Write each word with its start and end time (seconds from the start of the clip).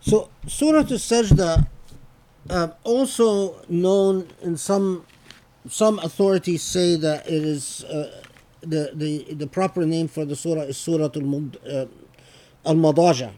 So 0.00 0.30
Surah 0.46 0.78
Al-Sajda, 0.78 1.66
uh, 2.48 2.68
also 2.84 3.62
known 3.68 4.28
in 4.42 4.56
some 4.56 5.06
some 5.68 5.98
authorities 5.98 6.62
say 6.62 6.96
that 6.96 7.26
it 7.26 7.44
is 7.44 7.84
uh, 7.84 8.22
the, 8.62 8.90
the 8.94 9.34
the 9.34 9.46
proper 9.46 9.84
name 9.84 10.08
for 10.08 10.24
the 10.24 10.34
surah 10.34 10.62
is 10.62 10.78
Surah 10.78 11.04
uh, 11.06 11.86
Al-Madaja. 12.64 13.32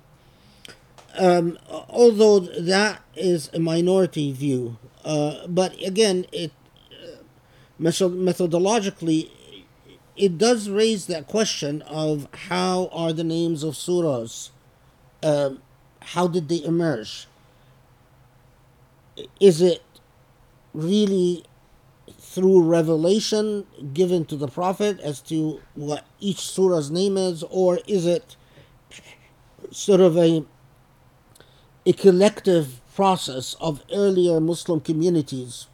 Um, 1.19 1.59
although 1.91 2.41
that 2.41 3.03
is 3.17 3.51
a 3.53 3.59
minority 3.59 4.33
view, 4.33 4.79
uh, 5.05 5.47
but 5.47 5.75
again, 5.83 6.27
it 6.33 6.53
uh, 6.91 7.23
methodologically 7.81 9.31
it 10.17 10.39
does 10.39 10.69
raise 10.69 11.07
that 11.07 11.27
question 11.27 11.83
of 11.83 12.29
how 12.49 12.89
are 12.93 13.13
the 13.13 13.25
names 13.25 13.63
of 13.63 13.75
surahs, 13.75 14.51
um, 15.23 15.61
how 16.05 16.27
did 16.27 16.49
they 16.49 16.63
emerge? 16.65 17.27
Is 19.41 19.61
it 19.61 19.83
really 20.75 21.45
through 22.19 22.63
revelation 22.63 23.67
given 23.93 24.25
to 24.25 24.37
the 24.37 24.49
prophet 24.49 24.99
as 25.01 25.21
to 25.21 25.61
what 25.75 26.05
each 26.19 26.39
surah's 26.39 26.91
name 26.91 27.17
is, 27.17 27.43
or 27.51 27.81
is 27.87 28.07
it 28.07 28.37
sort 29.71 30.01
of 30.01 30.17
a 30.17 30.45
a 31.85 31.93
collective 31.93 32.81
process 32.95 33.55
of 33.61 33.83
earlier 33.93 34.41
Muslim 34.41 34.81
communities 34.81 35.67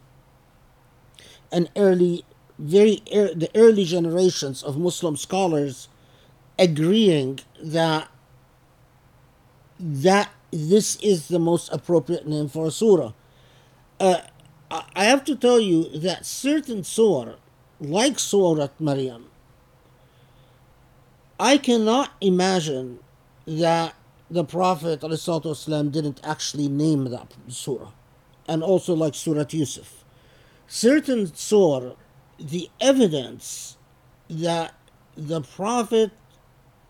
and 1.52 1.70
early, 1.76 2.24
very 2.58 3.02
er, 3.14 3.34
the 3.34 3.50
early 3.54 3.84
generations 3.84 4.62
of 4.62 4.78
Muslim 4.78 5.16
scholars 5.16 5.88
agreeing 6.58 7.40
that 7.62 8.08
that 9.78 10.30
this 10.50 10.96
is 10.96 11.28
the 11.28 11.38
most 11.38 11.72
appropriate 11.72 12.26
name 12.26 12.48
for 12.48 12.66
a 12.66 12.70
surah. 12.70 13.12
Uh, 14.00 14.20
I 14.70 15.04
have 15.04 15.24
to 15.24 15.36
tell 15.36 15.60
you 15.60 15.88
that 15.98 16.26
certain 16.26 16.84
surah, 16.84 17.34
like 17.80 18.18
Surah 18.18 18.68
Maryam, 18.78 19.26
I 21.40 21.56
cannot 21.58 22.12
imagine 22.20 22.98
that 23.46 23.94
the 24.30 24.44
Prophet 24.44 25.00
ﷺ 25.00 25.92
didn't 25.92 26.20
actually 26.22 26.68
name 26.68 27.04
that 27.04 27.32
surah, 27.48 27.92
and 28.46 28.62
also 28.62 28.94
like 28.94 29.14
Surah 29.14 29.46
Yusuf. 29.48 30.04
Certain 30.66 31.34
surah, 31.34 31.94
the 32.38 32.68
evidence 32.80 33.78
that 34.28 34.74
the 35.16 35.40
Prophet 35.40 36.10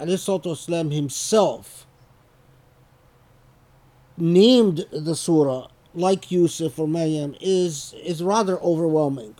ﷺ 0.01 0.93
himself 0.93 1.87
named 4.21 4.87
the 4.93 5.15
surah 5.15 5.69
like 5.95 6.31
Yusuf 6.31 6.79
or 6.79 6.87
Maryam 6.87 7.35
is 7.41 7.95
is 8.05 8.23
rather 8.23 8.59
overwhelming. 8.61 9.35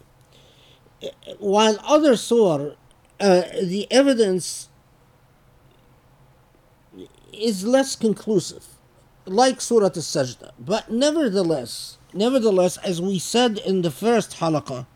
While 1.39 1.79
other 1.85 2.17
surah, 2.17 2.73
uh, 3.21 3.43
the 3.63 3.87
evidence 3.91 4.69
is 7.33 7.65
less 7.65 7.95
conclusive, 7.95 8.67
like 9.27 9.61
Surah 9.61 9.87
Al-Sajda. 9.87 10.51
But 10.59 10.91
nevertheless, 10.91 11.99
nevertheless, 12.13 12.79
as 12.79 13.01
we 13.01 13.21
said 13.21 13.59
in 13.59 13.83
the 13.83 13.93
first 13.93 14.39
halaqah, 14.39 14.87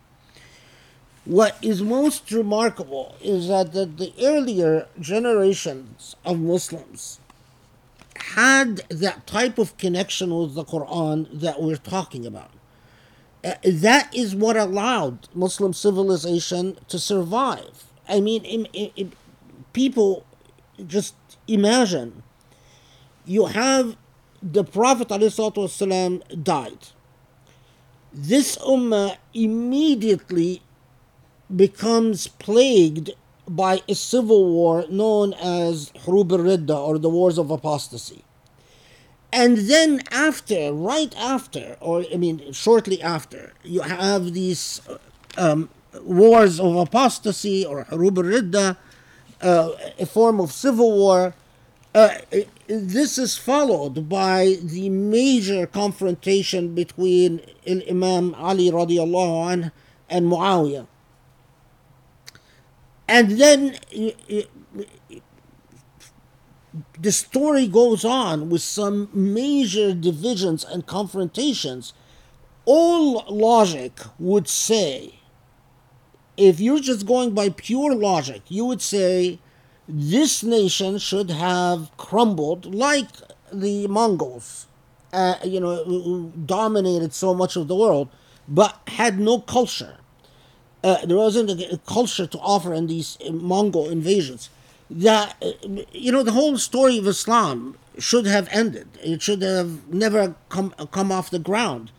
what 1.23 1.57
is 1.61 1.81
most 1.81 2.29
remarkable 2.31 3.15
is 3.21 3.47
that 3.47 3.71
the, 3.71 3.85
the 3.85 4.13
earlier 4.21 4.87
generations 4.99 6.17
of 6.25 6.37
Muslims 6.37 7.19
had 8.31 8.77
that 8.89 9.27
type 9.27 9.57
of 9.57 9.77
connection 9.77 10.35
with 10.35 10.55
the 10.55 10.63
Quran 10.63 11.27
that 11.39 11.61
we're 11.61 11.75
talking 11.75 12.25
about. 12.25 12.51
Uh, 13.43 13.53
that 13.65 14.13
is 14.15 14.33
what 14.33 14.55
allowed 14.55 15.27
Muslim 15.33 15.73
civilization 15.73 16.77
to 16.87 16.97
survive. 16.97 17.85
I 18.07 18.21
mean, 18.21 18.67
people 19.73 20.25
just 20.87 21.15
imagine 21.47 22.23
you 23.25 23.47
have 23.47 23.97
the 24.41 24.63
Prophet 24.63 25.09
ﷺ 25.09 26.43
died. 26.43 26.87
This 28.13 28.57
ummah 28.57 29.17
immediately 29.33 30.61
becomes 31.53 32.27
plagued 32.27 33.11
by 33.47 33.81
a 33.87 33.95
civil 33.95 34.49
war 34.49 34.85
known 34.89 35.33
as 35.33 35.91
Hurub 36.05 36.31
al-Ridda 36.31 36.75
or 36.75 36.97
the 36.97 37.09
Wars 37.09 37.37
of 37.37 37.51
Apostasy. 37.51 38.23
And 39.31 39.57
then 39.57 40.01
after, 40.11 40.71
right 40.71 41.13
after, 41.17 41.77
or 41.81 42.05
I 42.13 42.17
mean 42.17 42.53
shortly 42.53 43.01
after, 43.01 43.53
you 43.63 43.81
have 43.81 44.33
these 44.33 44.81
um, 45.37 45.69
wars 46.03 46.59
of 46.59 46.75
apostasy 46.75 47.65
or 47.65 47.85
Hurub 47.85 48.17
al-Ridda, 48.17 48.77
uh, 49.41 49.69
a 49.99 50.05
form 50.05 50.39
of 50.39 50.51
civil 50.51 50.91
war 50.97 51.33
uh, 51.95 52.09
this 52.67 53.19
is 53.19 53.37
followed 53.37 54.09
by 54.09 54.57
the 54.63 54.89
major 54.89 55.67
confrontation 55.67 56.73
between 56.73 57.39
Imam 57.67 58.33
Ali 58.35 58.71
radiallahu 58.71 59.51
anh 59.51 59.71
and 60.09 60.25
Muawiyah. 60.25 60.87
And 63.13 63.29
then 63.29 63.77
the 66.99 67.11
story 67.11 67.67
goes 67.67 68.03
on 68.03 68.49
with 68.49 68.63
some 68.63 69.07
major 69.13 69.93
divisions 69.93 70.63
and 70.63 70.87
confrontations. 70.87 71.93
All 72.65 73.23
logic 73.29 73.99
would 74.17 74.47
say, 74.47 75.19
if 76.37 76.59
you're 76.59 76.79
just 76.79 77.05
going 77.05 77.35
by 77.35 77.49
pure 77.49 77.93
logic, 77.93 78.41
you 78.47 78.65
would 78.65 78.81
say 78.81 79.37
this 79.87 80.41
nation 80.41 80.97
should 80.97 81.29
have 81.29 81.95
crumbled 81.97 82.73
like 82.73 83.09
the 83.51 83.85
Mongols, 83.85 84.65
uh, 85.11 85.35
you 85.43 85.59
know, 85.59 86.31
dominated 86.47 87.13
so 87.13 87.35
much 87.35 87.55
of 87.55 87.67
the 87.67 87.75
world, 87.75 88.09
but 88.47 88.79
had 88.87 89.19
no 89.19 89.39
culture. 89.39 89.97
Uh, 90.83 91.05
there 91.05 91.17
wasn't 91.17 91.49
a, 91.49 91.79
culture 91.85 92.27
to 92.27 92.37
offer 92.39 92.73
in 92.73 92.87
these 92.87 93.17
Mongol 93.31 93.89
invasions. 93.89 94.49
That 94.89 95.35
uh, 95.41 95.51
you 95.91 96.11
know, 96.11 96.23
the 96.23 96.33
whole 96.33 96.57
story 96.57 96.97
of 96.97 97.07
Islam 97.07 97.77
should 97.97 98.25
have 98.25 98.47
ended. 98.51 98.87
It 99.01 99.21
should 99.21 99.41
have 99.41 99.87
never 99.87 100.35
come 100.49 100.73
come 100.91 101.11
off 101.11 101.29
the 101.29 101.39
ground. 101.39 101.91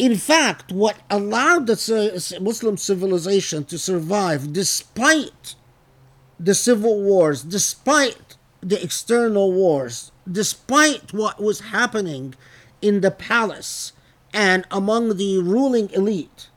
in 0.00 0.16
fact, 0.16 0.72
what 0.72 0.96
allowed 1.10 1.66
the 1.66 2.38
Muslim 2.40 2.78
civilization 2.78 3.64
to 3.64 3.78
survive 3.78 4.50
despite 4.50 5.54
the 6.38 6.54
civil 6.54 7.02
wars, 7.02 7.42
despite 7.42 8.38
the 8.62 8.82
external 8.82 9.52
wars, 9.52 10.10
despite 10.30 11.12
what 11.12 11.38
was 11.38 11.60
happening 11.60 12.34
in 12.80 13.02
the 13.02 13.10
palace 13.10 13.92
and 14.32 14.64
among 14.70 15.16
the 15.16 15.38
ruling 15.38 15.90
elite, 15.90 16.48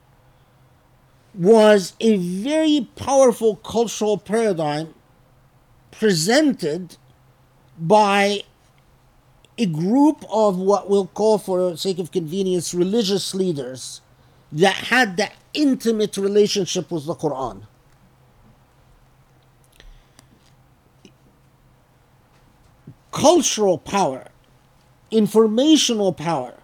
was 1.33 1.93
a 1.99 2.17
very 2.17 2.87
powerful 2.95 3.55
cultural 3.55 4.17
paradigm 4.17 4.93
presented 5.91 6.97
by 7.77 8.43
a 9.57 9.65
group 9.65 10.23
of 10.31 10.57
what 10.57 10.89
we'll 10.89 11.07
call, 11.07 11.37
for 11.37 11.75
sake 11.77 11.99
of 11.99 12.11
convenience, 12.11 12.73
religious 12.73 13.33
leaders 13.33 14.01
that 14.51 14.75
had 14.75 15.17
that 15.17 15.33
intimate 15.53 16.17
relationship 16.17 16.91
with 16.91 17.05
the 17.05 17.15
Quran. 17.15 17.63
Cultural 23.11 23.77
power, 23.77 24.27
informational 25.11 26.13
power, 26.13 26.55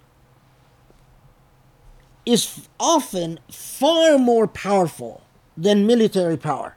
is 2.29 2.67
often 2.79 3.39
far 3.51 4.17
more 4.19 4.47
powerful 4.47 5.23
than 5.57 5.87
military 5.87 6.37
power. 6.37 6.75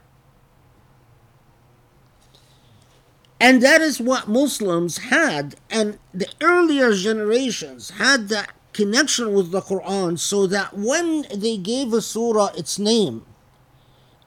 And 3.39 3.61
that 3.61 3.81
is 3.81 3.99
what 3.99 4.27
Muslims 4.27 4.97
had, 4.97 5.55
and 5.69 5.99
the 6.13 6.29
earlier 6.41 6.93
generations 6.93 7.91
had 7.91 8.29
that 8.29 8.51
connection 8.71 9.33
with 9.33 9.51
the 9.51 9.61
Quran 9.61 10.17
so 10.17 10.47
that 10.47 10.75
when 10.75 11.25
they 11.35 11.57
gave 11.57 11.93
a 11.93 12.01
surah 12.01 12.51
its 12.57 12.79
name, 12.79 13.25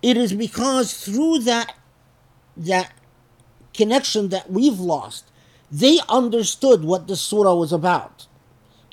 it 0.03 0.17
is 0.17 0.33
because 0.33 0.93
through 0.93 1.41
that, 1.41 1.75
that 2.57 2.93
connection 3.75 4.29
that 4.29 4.51
we've 4.51 4.79
lost, 4.79 5.33
they 5.73 5.99
understood 6.09 6.85
what 6.85 7.09
the 7.09 7.17
surah 7.17 7.55
was 7.55 7.73
about. 7.73 8.27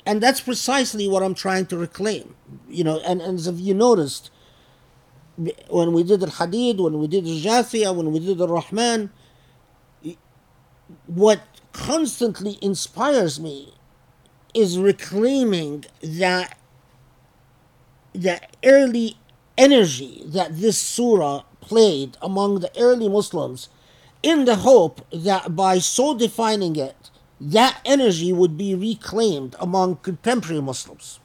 And 0.06 0.22
that's 0.22 0.40
precisely 0.40 1.08
what 1.08 1.22
I'm 1.22 1.34
trying 1.34 1.66
to 1.66 1.78
reclaim. 1.78 2.34
You 2.68 2.84
know, 2.84 3.00
and, 3.00 3.20
and 3.22 3.38
as 3.38 3.48
you 3.60 3.74
noticed, 3.74 4.30
when 5.68 5.92
we 5.92 6.02
did 6.02 6.20
the 6.20 6.26
Hadid, 6.26 6.78
when 6.78 6.98
we 6.98 7.08
did 7.08 7.24
the 7.24 7.40
Jathiyah, 7.40 7.94
when 7.94 8.12
we 8.12 8.20
did 8.20 8.38
the 8.38 8.48
Rahman, 8.48 9.10
what 11.06 11.40
constantly 11.72 12.58
inspires 12.62 13.40
me 13.40 13.74
is 14.52 14.78
reclaiming 14.78 15.84
that 16.02 16.56
the 18.12 18.40
early 18.64 19.16
energy 19.58 20.22
that 20.26 20.56
this 20.56 20.78
surah 20.78 21.42
played 21.60 22.16
among 22.22 22.60
the 22.60 22.70
early 22.78 23.08
Muslims 23.08 23.68
in 24.22 24.44
the 24.44 24.56
hope 24.56 25.04
that 25.12 25.56
by 25.56 25.78
so 25.78 26.16
defining 26.16 26.76
it, 26.76 27.10
that 27.52 27.80
energy 27.84 28.32
would 28.32 28.56
be 28.56 28.74
reclaimed 28.74 29.54
among 29.60 29.96
contemporary 29.96 30.62
Muslims. 30.62 31.20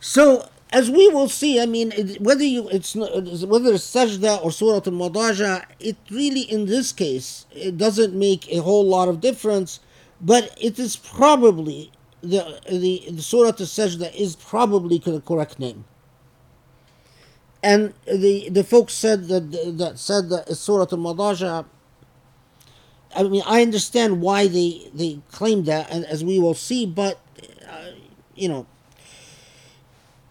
So, 0.00 0.48
as 0.70 0.90
we 0.90 1.08
will 1.08 1.28
see, 1.28 1.60
I 1.60 1.66
mean, 1.66 1.92
whether 2.20 2.44
you 2.44 2.68
it's 2.68 2.94
whether 2.94 3.72
it's 3.72 3.90
Sajda 3.90 4.44
or 4.44 4.52
Surah 4.52 4.82
Al-Madaja, 4.86 5.64
it 5.80 5.96
really, 6.10 6.42
in 6.42 6.66
this 6.66 6.92
case, 6.92 7.46
it 7.52 7.78
doesn't 7.78 8.14
make 8.14 8.50
a 8.52 8.58
whole 8.58 8.86
lot 8.86 9.08
of 9.08 9.20
difference, 9.20 9.80
but 10.20 10.56
it 10.60 10.78
is 10.78 10.96
probably 10.96 11.90
the 12.20 12.60
the, 12.68 13.04
the 13.10 13.22
Surah 13.22 13.48
Al-Sajda 13.48 14.14
is 14.14 14.36
probably 14.36 14.98
the 14.98 15.20
correct 15.20 15.58
name 15.58 15.84
and 17.62 17.92
the 18.06 18.48
the 18.50 18.64
folks 18.64 18.92
said 18.92 19.28
that 19.28 19.50
that 19.78 19.98
said 19.98 20.28
that 20.30 20.54
Surah 20.56 20.86
Al-Madaja. 20.92 21.64
I 23.18 23.24
mean, 23.24 23.42
I 23.46 23.62
understand 23.62 24.22
why 24.22 24.46
they 24.46 24.90
they 24.94 25.18
claim 25.32 25.64
that, 25.64 25.90
as 25.90 26.22
we 26.24 26.38
will 26.38 26.54
see, 26.54 26.86
but 26.86 27.18
uh, 27.68 27.90
you 28.36 28.48
know, 28.48 28.66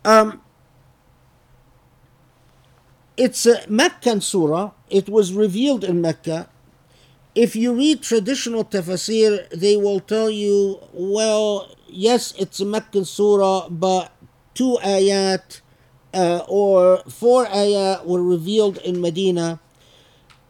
um, 0.05 0.41
it's 3.17 3.45
a 3.45 3.67
Meccan 3.67 4.21
surah. 4.21 4.71
It 4.89 5.09
was 5.09 5.33
revealed 5.33 5.83
in 5.83 5.99
Mecca. 5.99 6.47
If 7.35 7.55
you 7.57 7.73
read 7.73 8.01
traditional 8.01 8.63
tafsir, 8.63 9.49
they 9.49 9.75
will 9.75 9.99
tell 9.99 10.29
you, 10.29 10.79
well, 10.93 11.75
yes, 11.89 12.33
it's 12.39 12.61
a 12.61 12.65
Meccan 12.65 13.03
surah, 13.03 13.67
but 13.69 14.13
two 14.55 14.79
ayat 14.81 15.59
uh, 16.13 16.41
or 16.47 17.03
four 17.09 17.47
ayah 17.51 17.99
were 18.05 18.23
revealed 18.23 18.77
in 18.77 19.01
Medina, 19.01 19.59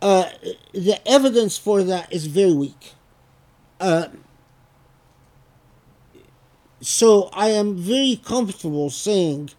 uh, 0.02 0.30
the 0.74 1.00
evidence 1.08 1.58
for 1.58 1.84
that 1.84 2.12
is 2.12 2.28
very 2.28 2.54
weak. 2.54 2.94
Uh, 3.80 4.08
so 6.82 7.30
I 7.34 7.50
am 7.50 7.76
very 7.76 8.22
comfortable 8.24 8.90
saying 8.90 9.50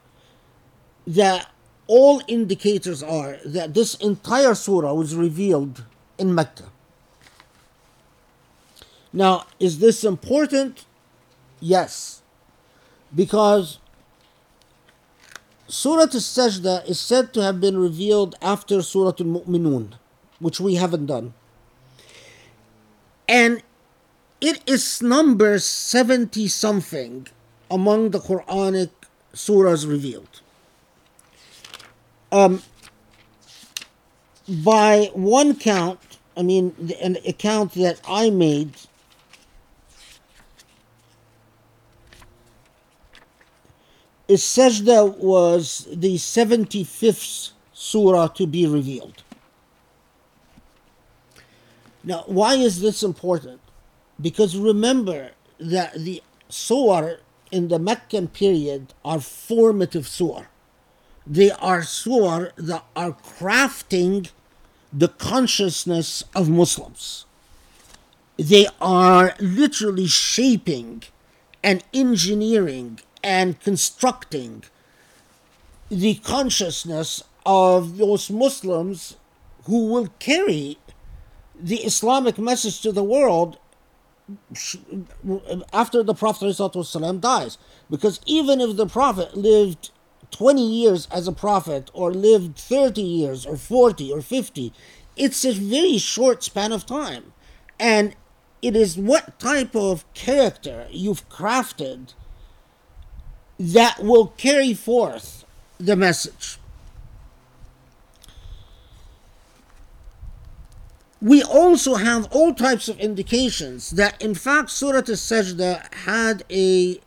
that 1.06 1.50
all 1.86 2.22
indicators 2.28 3.02
are 3.02 3.38
that 3.44 3.74
this 3.74 3.94
entire 3.96 4.54
surah 4.54 4.92
was 4.92 5.14
revealed 5.14 5.84
in 6.18 6.34
Mecca. 6.34 6.70
Now, 9.12 9.46
is 9.58 9.78
this 9.78 10.04
important? 10.04 10.84
Yes. 11.60 12.22
Because 13.14 13.78
Surah 15.66 16.02
Al-Sajda 16.02 16.88
is 16.88 17.00
said 17.00 17.32
to 17.34 17.42
have 17.42 17.60
been 17.60 17.78
revealed 17.78 18.36
after 18.40 18.82
Surah 18.82 19.12
Al-Mu'minun, 19.18 19.94
which 20.38 20.60
we 20.60 20.76
haven't 20.76 21.06
done. 21.06 21.34
And 23.28 23.62
it 24.40 24.62
is 24.66 25.02
number 25.02 25.58
70 25.58 26.48
something 26.48 27.26
among 27.70 28.10
the 28.10 28.20
Quranic 28.20 28.90
surahs 29.34 29.88
revealed. 29.88 30.40
Um, 32.30 32.62
by 34.48 35.10
one 35.14 35.56
count, 35.56 35.98
I 36.36 36.42
mean, 36.42 36.94
an 37.02 37.18
account 37.26 37.72
that 37.74 38.00
I 38.08 38.30
made 38.30 38.74
is 44.28 44.42
Sajda 44.42 45.16
was 45.18 45.88
the 45.90 46.16
75th 46.16 47.50
surah 47.72 48.28
to 48.28 48.46
be 48.46 48.66
revealed. 48.66 49.22
Now, 52.08 52.24
why 52.24 52.54
is 52.54 52.80
this 52.80 53.02
important? 53.02 53.60
Because 54.18 54.56
remember 54.56 55.32
that 55.60 55.92
the 55.92 56.22
surah 56.48 57.16
in 57.52 57.68
the 57.68 57.78
Meccan 57.78 58.28
period 58.28 58.94
are 59.04 59.20
formative 59.20 60.08
surah. 60.08 60.46
They 61.26 61.50
are 61.50 61.82
surah 61.82 62.46
that 62.56 62.84
are 62.96 63.12
crafting 63.12 64.30
the 64.90 65.08
consciousness 65.08 66.24
of 66.34 66.48
Muslims. 66.48 67.26
They 68.38 68.68
are 68.80 69.34
literally 69.38 70.06
shaping 70.06 71.02
and 71.62 71.84
engineering 71.92 73.00
and 73.22 73.60
constructing 73.60 74.62
the 75.90 76.14
consciousness 76.14 77.22
of 77.44 77.98
those 77.98 78.30
Muslims 78.30 79.16
who 79.64 79.88
will 79.88 80.08
carry 80.18 80.78
the 81.58 81.78
Islamic 81.78 82.38
message 82.38 82.80
to 82.82 82.92
the 82.92 83.04
world 83.04 83.58
after 85.72 86.02
the 86.02 86.14
Prophet 86.14 86.46
ﷺ 86.46 87.20
dies. 87.20 87.58
Because 87.90 88.20
even 88.26 88.60
if 88.60 88.76
the 88.76 88.86
Prophet 88.86 89.36
lived 89.36 89.90
20 90.30 90.60
years 90.60 91.08
as 91.10 91.26
a 91.26 91.32
prophet, 91.32 91.90
or 91.94 92.12
lived 92.12 92.58
30 92.58 93.00
years, 93.00 93.46
or 93.46 93.56
40, 93.56 94.12
or 94.12 94.20
50, 94.20 94.72
it's 95.16 95.44
a 95.44 95.52
very 95.52 95.96
short 95.98 96.44
span 96.44 96.70
of 96.70 96.84
time. 96.84 97.32
And 97.80 98.14
it 98.60 98.76
is 98.76 98.98
what 98.98 99.38
type 99.38 99.74
of 99.74 100.04
character 100.14 100.86
you've 100.90 101.28
crafted 101.28 102.14
that 103.58 104.02
will 104.02 104.28
carry 104.36 104.74
forth 104.74 105.44
the 105.78 105.96
message. 105.96 106.58
We 111.20 111.42
also 111.42 111.94
have 111.94 112.28
all 112.30 112.54
types 112.54 112.88
of 112.88 112.98
indications 113.00 113.90
that, 113.92 114.22
in 114.22 114.34
fact, 114.34 114.70
Surah 114.70 114.98
Al-Sajda 114.98 115.92
had 116.04 116.44
a, 116.48 117.00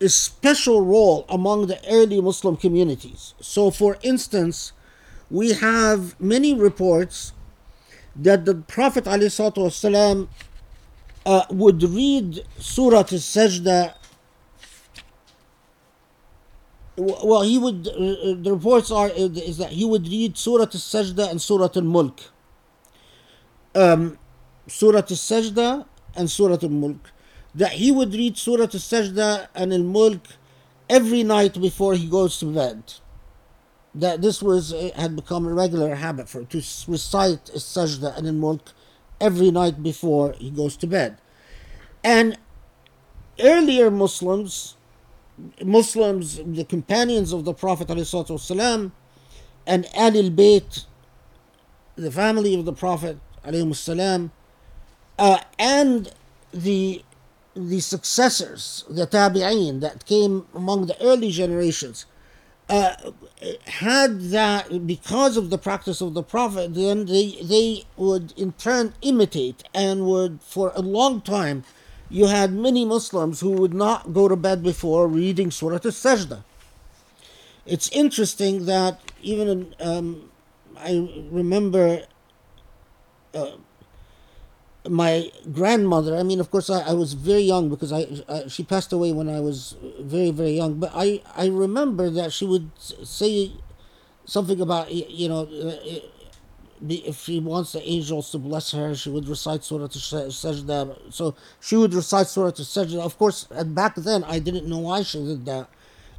a 0.00 0.08
special 0.08 0.82
role 0.84 1.26
among 1.28 1.66
the 1.66 1.80
early 1.90 2.20
Muslim 2.20 2.56
communities. 2.56 3.34
So, 3.40 3.72
for 3.72 3.98
instance, 4.02 4.72
we 5.28 5.54
have 5.54 6.18
many 6.20 6.54
reports 6.54 7.32
that 8.14 8.44
the 8.44 8.54
Prophet 8.54 9.04
ﷺ, 9.04 10.28
uh, 11.26 11.44
would 11.50 11.82
read 11.82 12.44
Surah 12.58 12.98
Al-Sajda 12.98 13.94
well, 16.98 17.42
he 17.42 17.58
would. 17.58 17.86
Uh, 17.86 17.90
uh, 17.90 18.34
the 18.42 18.52
reports 18.52 18.90
are 18.90 19.06
uh, 19.06 19.30
is 19.30 19.58
that 19.58 19.70
he 19.70 19.84
would 19.84 20.08
read 20.08 20.36
Surah 20.36 20.64
Al-Sajda 20.64 21.30
and 21.30 21.40
Surah 21.40 21.68
Al-Mulk 21.76 22.20
Um, 23.75 24.17
Surah 24.67 24.99
Al-Sajda 24.99 25.85
and 26.15 26.29
Surah 26.29 26.57
Al-Mulk. 26.61 27.11
That 27.55 27.73
he 27.73 27.91
would 27.91 28.13
read 28.13 28.37
Surah 28.37 28.63
Al-Sajda 28.63 29.47
and 29.55 29.73
Al-Mulk 29.73 30.27
every 30.89 31.23
night 31.23 31.59
before 31.59 31.95
he 31.95 32.07
goes 32.07 32.37
to 32.39 32.45
bed. 32.45 32.93
That 33.95 34.21
this 34.21 34.41
was 34.41 34.73
had 34.95 35.15
become 35.15 35.45
a 35.47 35.53
regular 35.53 35.95
habit 35.95 36.29
for 36.29 36.43
to 36.43 36.57
recite 36.87 37.49
Al-Sajda 37.49 38.17
and 38.17 38.27
Al-Mulk 38.27 38.71
every 39.19 39.51
night 39.51 39.83
before 39.83 40.33
he 40.33 40.49
goes 40.49 40.75
to 40.77 40.87
bed. 40.87 41.17
And 42.03 42.37
earlier 43.39 43.89
Muslims 43.89 44.75
Muslims, 45.63 46.39
the 46.45 46.63
companions 46.63 47.33
of 47.33 47.45
the 47.45 47.53
Prophet 47.53 47.87
والسلام, 47.87 48.91
and 49.65 49.85
Ahlul 49.85 50.35
Bayt, 50.35 50.85
the 51.95 52.11
family 52.11 52.53
of 52.53 52.65
the 52.65 52.73
Prophet 52.73 53.17
alayhim 53.44 53.74
salam, 53.74 54.30
uh, 55.18 55.38
and 55.58 56.12
the 56.52 57.02
the 57.54 57.80
successors, 57.80 58.84
the 58.88 59.06
tabi'in 59.06 59.80
that 59.80 60.06
came 60.06 60.46
among 60.54 60.86
the 60.86 61.00
early 61.02 61.30
generations, 61.30 62.06
uh, 62.68 62.94
had 63.66 64.20
that 64.30 64.86
because 64.86 65.36
of 65.36 65.50
the 65.50 65.58
practice 65.58 66.00
of 66.00 66.14
the 66.14 66.22
Prophet, 66.22 66.74
then 66.74 67.06
they, 67.06 67.38
they 67.42 67.84
would 67.96 68.32
in 68.36 68.52
turn 68.52 68.94
imitate 69.02 69.64
and 69.74 70.06
would, 70.06 70.40
for 70.42 70.72
a 70.76 70.82
long 70.82 71.20
time, 71.20 71.64
you 72.10 72.26
had 72.26 72.52
many 72.52 72.84
Muslims 72.84 73.40
who 73.40 73.50
would 73.50 73.74
not 73.74 74.12
go 74.12 74.28
to 74.28 74.36
bed 74.36 74.62
before 74.62 75.08
reading 75.08 75.50
Surah 75.50 75.74
Al 75.76 75.90
Sajda. 75.90 76.44
It's 77.66 77.88
interesting 77.90 78.66
that 78.66 79.00
even 79.22 79.74
um, 79.80 80.30
I 80.76 81.26
remember 81.30 82.02
uh, 83.34 83.52
my 84.88 85.30
grandmother. 85.52 86.16
I 86.16 86.22
mean, 86.22 86.40
of 86.40 86.50
course, 86.50 86.70
I, 86.70 86.80
I 86.80 86.92
was 86.92 87.12
very 87.12 87.42
young 87.42 87.68
because 87.68 87.92
I, 87.92 88.06
I, 88.28 88.48
she 88.48 88.62
passed 88.62 88.92
away 88.92 89.12
when 89.12 89.28
I 89.28 89.40
was 89.40 89.76
very 90.00 90.30
very 90.30 90.52
young. 90.52 90.78
But 90.78 90.92
I 90.94 91.22
I 91.36 91.48
remember 91.48 92.10
that 92.10 92.32
she 92.32 92.44
would 92.46 92.70
say 92.78 93.52
something 94.24 94.60
about 94.60 94.92
you 94.92 95.28
know 95.28 95.48
if 96.86 97.24
she 97.24 97.40
wants 97.40 97.72
the 97.72 97.82
angels 97.82 98.30
to 98.30 98.38
bless 98.38 98.72
her, 98.72 98.94
she 98.94 99.10
would 99.10 99.28
recite 99.28 99.64
Surah 99.64 99.88
to 99.88 99.98
Sajda. 99.98 101.12
So 101.12 101.34
she 101.60 101.76
would 101.76 101.94
recite 101.94 102.28
Surah 102.28 102.50
to 102.52 102.62
Sajda. 102.62 103.00
Of 103.00 103.18
course, 103.18 103.44
back 103.66 103.96
then 103.96 104.24
I 104.24 104.38
didn't 104.38 104.66
know 104.66 104.78
why 104.78 105.02
she 105.02 105.18
did 105.24 105.44
that. 105.46 105.68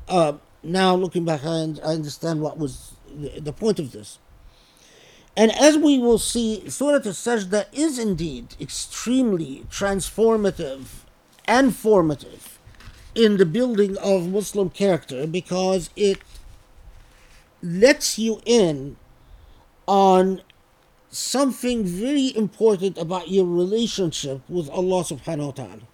Uh, 0.07 0.33
now 0.63 0.95
looking 0.95 1.23
back, 1.23 1.45
I, 1.45 1.75
I 1.83 1.93
understand 1.93 2.41
what 2.41 2.57
was 2.57 2.93
the, 3.13 3.39
the 3.39 3.53
point 3.53 3.79
of 3.79 3.91
this. 3.91 4.19
And 5.39 5.53
as 5.55 5.77
we 5.77 5.97
will 5.97 6.19
see, 6.19 6.69
Surah 6.69 6.95
Al 6.95 7.15
Sajda 7.15 7.67
is 7.71 7.97
indeed 7.97 8.57
extremely 8.59 9.63
transformative 9.71 11.05
and 11.45 11.73
formative 11.73 12.59
in 13.15 13.37
the 13.37 13.45
building 13.45 13.95
of 13.99 14.27
Muslim 14.27 14.69
character 14.69 15.25
because 15.25 15.91
it 15.95 16.19
lets 17.63 18.19
you 18.19 18.41
in 18.45 18.97
on 19.87 20.41
something 21.09 21.85
very 21.85 22.35
important 22.35 22.97
about 22.97 23.29
your 23.31 23.45
relationship 23.45 24.41
with 24.49 24.69
Allah 24.69 25.05
subhanahu 25.05 25.45
wa 25.45 25.51
ta'ala. 25.51 25.87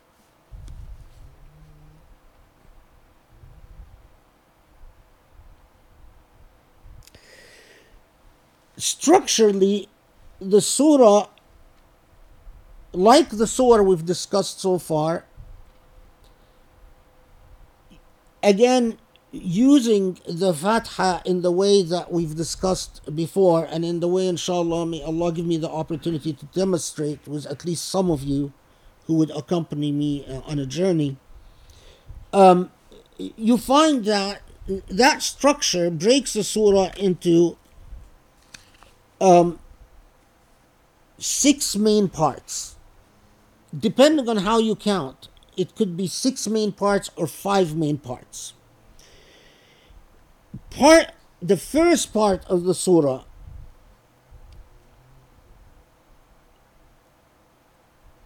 Structurally, 8.78 9.90
the 10.40 10.62
surah, 10.62 11.28
like 12.92 13.30
the 13.30 13.48
surah 13.48 13.84
we've 13.84 14.06
discussed 14.06 14.60
so 14.60 14.78
far, 14.78 15.26
again 18.44 18.98
using 19.32 20.18
the 20.28 20.54
Fatiha 20.54 21.22
in 21.26 21.42
the 21.42 21.52
way 21.52 21.84
that 21.84 22.12
we've 22.12 22.36
discussed 22.36 23.02
before, 23.14 23.68
and 23.70 23.84
in 23.84 24.00
the 24.00 24.08
way, 24.08 24.28
inshallah, 24.28 24.86
may 24.86 25.04
Allah 25.04 25.32
give 25.34 25.46
me 25.46 25.58
the 25.58 25.70
opportunity 25.70 26.34
to 26.34 26.46
demonstrate 26.48 27.28
with 27.28 27.46
at 27.46 27.66
least 27.66 27.86
some 27.86 28.10
of 28.10 28.24
you 28.24 28.54
who 29.08 29.16
would 29.16 29.32
accompany 29.32 29.92
me 29.92 30.26
uh, 30.26 30.42
on 30.46 30.60
a 30.60 30.66
journey, 30.66 31.18
um, 32.34 32.72
you 33.18 33.58
find 33.58 34.06
that 34.06 34.42
that 34.90 35.22
structure 35.22 35.92
breaks 35.92 36.34
the 36.34 36.44
surah 36.44 36.92
into 36.98 37.58
um, 39.22 39.60
six 41.18 41.76
main 41.76 42.10
parts. 42.10 42.76
Depending 43.78 44.30
on 44.30 44.38
how 44.38 44.58
you 44.58 44.76
count, 44.76 45.28
it 45.58 45.76
could 45.76 45.98
be 45.98 46.08
six 46.08 46.48
main 46.48 46.72
parts 46.72 47.10
or 47.16 47.28
five 47.28 47.76
main 47.76 47.98
parts 47.98 48.54
part 50.76 51.12
the 51.42 51.58
first 51.58 52.14
part 52.14 52.44
of 52.46 52.64
the 52.64 52.74
surah 52.74 53.24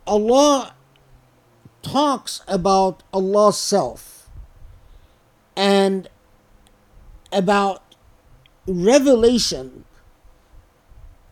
Allah 0.08 0.74
talks 1.84 2.42
about 2.48 3.04
Allah's 3.14 3.58
self 3.58 4.30
and 5.56 6.08
about 7.32 7.84
revelation 8.66 9.86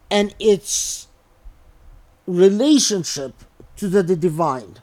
and 0.09 0.33
its 0.39 1.07
relationship 2.25 3.33
to 3.75 3.87
the, 3.87 4.03
the 4.03 4.15
divine. 4.15 4.77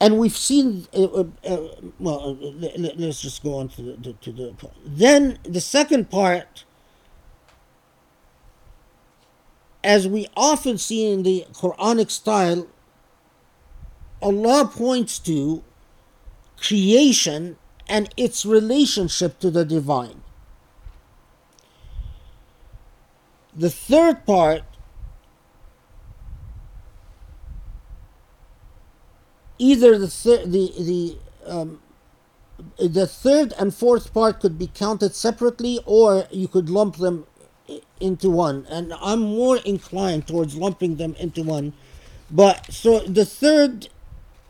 and 0.00 0.18
we've 0.18 0.36
seen 0.36 0.86
uh, 0.94 1.02
uh, 1.02 1.24
uh 1.44 1.56
well 1.98 2.36
uh, 2.40 2.68
let, 2.78 2.98
us 3.00 3.20
just 3.20 3.42
go 3.42 3.58
on 3.58 3.68
to 3.68 3.82
the, 3.82 4.12
to 4.14 4.32
the 4.32 4.54
then 4.84 5.38
the 5.42 5.60
second 5.60 6.10
part 6.10 6.64
as 9.82 10.06
we 10.06 10.26
often 10.36 10.78
see 10.78 11.10
in 11.10 11.22
the 11.22 11.46
quranic 11.52 12.10
style 12.10 12.66
allah 14.22 14.66
points 14.66 15.18
to 15.18 15.62
creation 16.56 17.56
and 17.88 18.12
its 18.16 18.44
relationship 18.44 19.38
to 19.38 19.50
the 19.50 19.64
divine 19.64 20.22
the 23.58 23.70
third 23.70 24.26
part 24.26 24.64
either 29.58 29.98
the 29.98 30.08
the 30.46 30.72
the 30.82 31.18
um, 31.52 31.80
the 32.78 33.06
third 33.06 33.52
and 33.58 33.74
fourth 33.74 34.12
part 34.12 34.40
could 34.40 34.58
be 34.58 34.68
counted 34.68 35.14
separately, 35.14 35.80
or 35.86 36.26
you 36.30 36.48
could 36.48 36.70
lump 36.70 36.96
them 36.96 37.26
into 38.00 38.30
one. 38.30 38.66
And 38.70 38.94
I'm 39.00 39.20
more 39.20 39.58
inclined 39.58 40.26
towards 40.26 40.56
lumping 40.56 40.96
them 40.96 41.14
into 41.18 41.42
one. 41.42 41.72
But 42.30 42.72
so 42.72 43.00
the 43.00 43.24
third, 43.24 43.88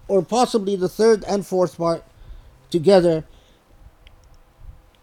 or 0.08 0.22
possibly 0.22 0.76
the 0.76 0.88
third 0.88 1.24
and 1.24 1.46
fourth 1.46 1.76
part 1.78 2.04
together, 2.70 3.24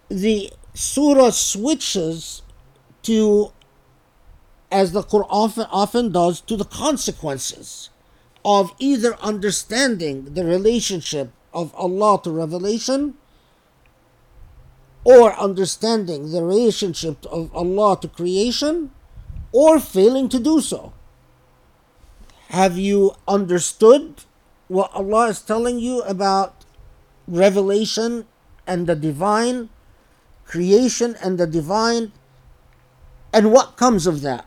the 0.10 0.52
surah 0.74 1.32
switches 1.32 2.42
to, 3.04 3.52
as 4.76 4.92
the 4.92 5.04
Quran 5.04 5.68
often, 5.72 6.12
does, 6.12 6.42
to 6.42 6.58
the 6.58 6.66
consequences 6.66 7.90
of 8.44 8.74
either 8.78 9.16
understanding 9.22 10.34
the 10.34 10.44
relationship 10.44 11.32
of 11.54 11.74
Allah 11.76 12.20
to 12.24 12.30
revelation 12.30 13.14
or 15.06 15.32
understanding 15.40 16.34
the 16.34 16.44
relationship 16.44 17.26
of 17.28 17.56
Allah 17.56 17.98
to 18.02 18.10
creation 18.10 18.92
or 19.54 19.80
failing 19.80 20.28
to 20.28 20.40
do 20.40 20.60
so. 20.60 20.92
Have 22.50 22.78
you 22.78 23.16
understood 23.30 24.26
what 24.68 24.92
Allah 24.94 25.30
is 25.30 25.42
telling 25.42 25.80
you 25.80 26.02
about 26.02 26.66
revelation 27.30 28.28
and 28.68 28.88
the 28.88 28.96
divine, 28.96 29.70
creation 30.44 31.16
and 31.24 31.38
the 31.38 31.48
divine, 31.48 32.12
and 33.32 33.54
what 33.54 33.78
comes 33.78 34.06
of 34.06 34.20
that? 34.20 34.46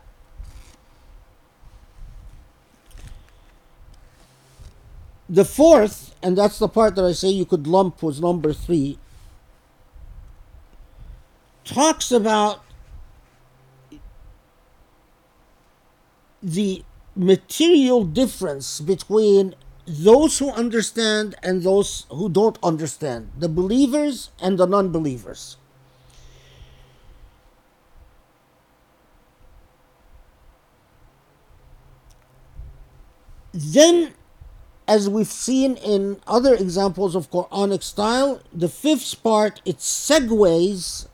The 5.29 5.45
fourth, 5.45 6.15
and 6.23 6.35
that's 6.35 6.57
the 6.57 6.67
part 6.67 6.95
that 6.95 7.05
I 7.05 7.11
say 7.11 7.29
you 7.29 7.45
could 7.45 7.67
lump 7.67 8.01
was 8.01 8.19
number 8.19 8.51
three, 8.51 8.97
talks 11.63 12.11
about 12.11 12.63
the 16.41 16.83
material 17.15 18.03
difference 18.05 18.81
between 18.81 19.53
those 19.85 20.39
who 20.39 20.49
understand 20.51 21.35
and 21.43 21.61
those 21.61 22.07
who 22.09 22.27
don't 22.27 22.57
understand, 22.63 23.29
the 23.37 23.49
believers 23.49 24.31
and 24.39 24.57
the 24.57 24.65
non 24.65 24.89
believers. 24.89 25.57
Then 33.53 34.13
as 34.89 35.07
we've 35.07 35.27
seen 35.27 35.75
in 35.77 36.19
other 36.25 36.55
examples 36.55 37.13
of 37.13 37.29
Quranic 37.29 37.83
style, 37.83 38.41
the 38.51 38.67
fifth 38.67 39.21
part 39.21 39.61
it 39.63 39.77
segues 39.77 41.07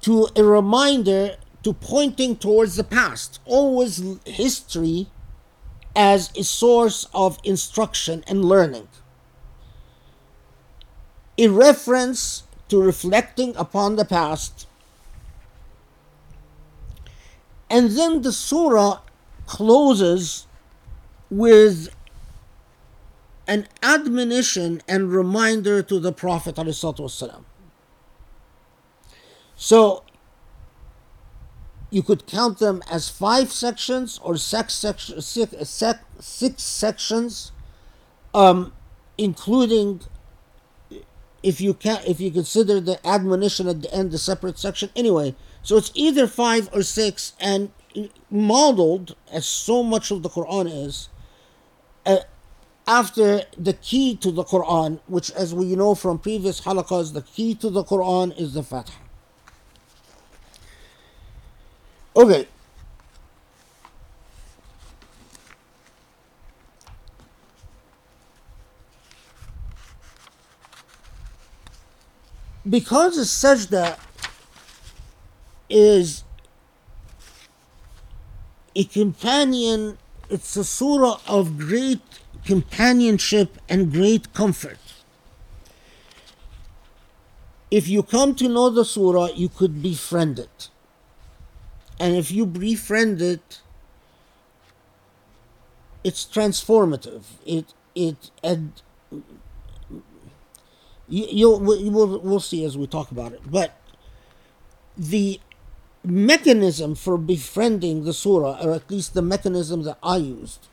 to 0.00 0.26
a 0.34 0.42
reminder 0.42 1.36
to 1.62 1.74
pointing 1.74 2.34
towards 2.36 2.76
the 2.76 2.82
past, 2.82 3.40
always 3.44 4.02
history 4.24 5.08
as 5.94 6.34
a 6.34 6.42
source 6.42 7.06
of 7.12 7.38
instruction 7.44 8.24
and 8.26 8.42
learning. 8.42 8.88
In 11.36 11.54
reference 11.54 12.44
to 12.70 12.80
reflecting 12.80 13.54
upon 13.56 13.96
the 13.96 14.06
past, 14.06 14.66
and 17.68 17.90
then 17.90 18.22
the 18.22 18.32
surah 18.32 19.00
closes 19.44 20.46
with 21.30 21.94
an 23.46 23.66
admonition 23.82 24.82
and 24.88 25.12
reminder 25.12 25.82
to 25.82 25.98
the 25.98 26.12
Prophet. 26.12 26.58
So 29.56 30.04
you 31.90 32.02
could 32.02 32.26
count 32.26 32.58
them 32.58 32.82
as 32.90 33.08
five 33.08 33.52
sections 33.52 34.20
or 34.22 34.36
six 34.36 34.74
sections, 36.58 37.52
um, 38.32 38.72
including 39.18 40.00
if 41.42 41.60
you 41.60 41.74
can 41.74 42.00
if 42.06 42.20
you 42.20 42.30
consider 42.30 42.80
the 42.80 43.04
admonition 43.06 43.66
at 43.66 43.82
the 43.82 43.92
end 43.92 44.14
a 44.14 44.18
separate 44.18 44.58
section. 44.58 44.90
Anyway, 44.94 45.34
so 45.62 45.76
it's 45.76 45.90
either 45.94 46.26
five 46.26 46.68
or 46.72 46.82
six, 46.82 47.32
and 47.40 47.70
modeled 48.30 49.16
as 49.32 49.46
so 49.46 49.82
much 49.82 50.10
of 50.10 50.22
the 50.22 50.28
Quran 50.28 50.86
is 50.86 51.08
uh, 52.06 52.18
after 52.86 53.42
the 53.56 53.74
key 53.74 54.16
to 54.16 54.30
the 54.30 54.44
Quran, 54.44 55.00
which, 55.06 55.30
as 55.32 55.54
we 55.54 55.76
know 55.76 55.94
from 55.94 56.18
previous 56.18 56.62
halaqas, 56.62 57.12
the 57.12 57.22
key 57.22 57.54
to 57.54 57.70
the 57.70 57.84
Quran 57.84 58.36
is 58.38 58.54
the 58.54 58.62
Fatiha. 58.62 58.98
Okay. 62.16 62.46
Because 72.68 73.16
the 73.16 73.22
sajda 73.22 73.98
is 75.68 76.24
a 78.74 78.84
companion, 78.84 79.98
it's 80.30 80.56
a 80.56 80.64
surah 80.64 81.20
of 81.26 81.58
great 81.58 82.00
companionship 82.44 83.58
and 83.68 83.92
great 83.92 84.32
comfort. 84.32 84.78
If 87.70 87.88
you 87.88 88.02
come 88.02 88.34
to 88.36 88.48
know 88.48 88.70
the 88.70 88.84
surah, 88.84 89.28
you 89.34 89.48
could 89.48 89.82
befriend 89.82 90.38
it. 90.38 90.68
And 91.98 92.16
if 92.16 92.30
you 92.30 92.46
befriend 92.46 93.20
it, 93.20 93.60
it's 96.02 96.24
transformative. 96.24 97.24
It 97.44 97.74
it 97.94 98.30
and 98.42 98.72
you, 101.08 101.26
you'll 101.30 101.60
we'll, 101.60 102.18
we'll 102.20 102.40
see 102.40 102.64
as 102.64 102.78
we 102.78 102.86
talk 102.86 103.10
about 103.10 103.32
it. 103.32 103.42
But 103.50 103.76
the 104.96 105.40
mechanism 106.03 106.95
for 106.95 107.17
befriending 107.17 108.03
the 108.03 108.13
surah, 108.13 108.59
or 108.63 108.73
at 108.73 108.89
least 108.91 109.13
the 109.13 109.21
mechanism 109.21 109.83
that 109.83 109.97
I 110.03 110.17
used, 110.17 110.67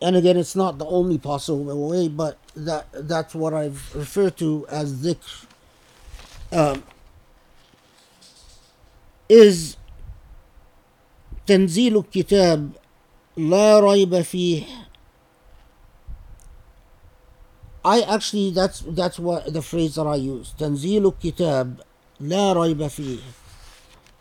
and 0.00 0.16
again, 0.16 0.36
it's 0.36 0.54
not 0.54 0.78
the 0.78 0.86
only 0.86 1.18
possible 1.18 1.88
way, 1.88 2.08
but 2.08 2.38
that 2.54 2.86
that's 2.92 3.34
what 3.34 3.52
I've 3.52 3.94
referred 3.94 4.36
to 4.38 4.66
as 4.70 4.94
dhikr. 4.94 5.46
Um, 6.52 6.82
is 9.28 9.76
تنزيل 11.46 11.96
الكتاب 11.96 12.70
لا 13.36 13.80
ريب 13.80 14.20
فيه 14.22 14.64
I 17.84 18.00
actually 18.02 18.50
that's 18.50 18.80
that's 18.80 19.18
what 19.18 19.52
the 19.52 19.62
phrase 19.62 19.94
that 19.94 20.06
I 20.06 20.16
use 20.16 20.54
تنزيل 20.58 21.06
الكتاب 21.06 21.80
لا 22.19 22.53
ريب 22.53 22.87
فيه 22.87 23.19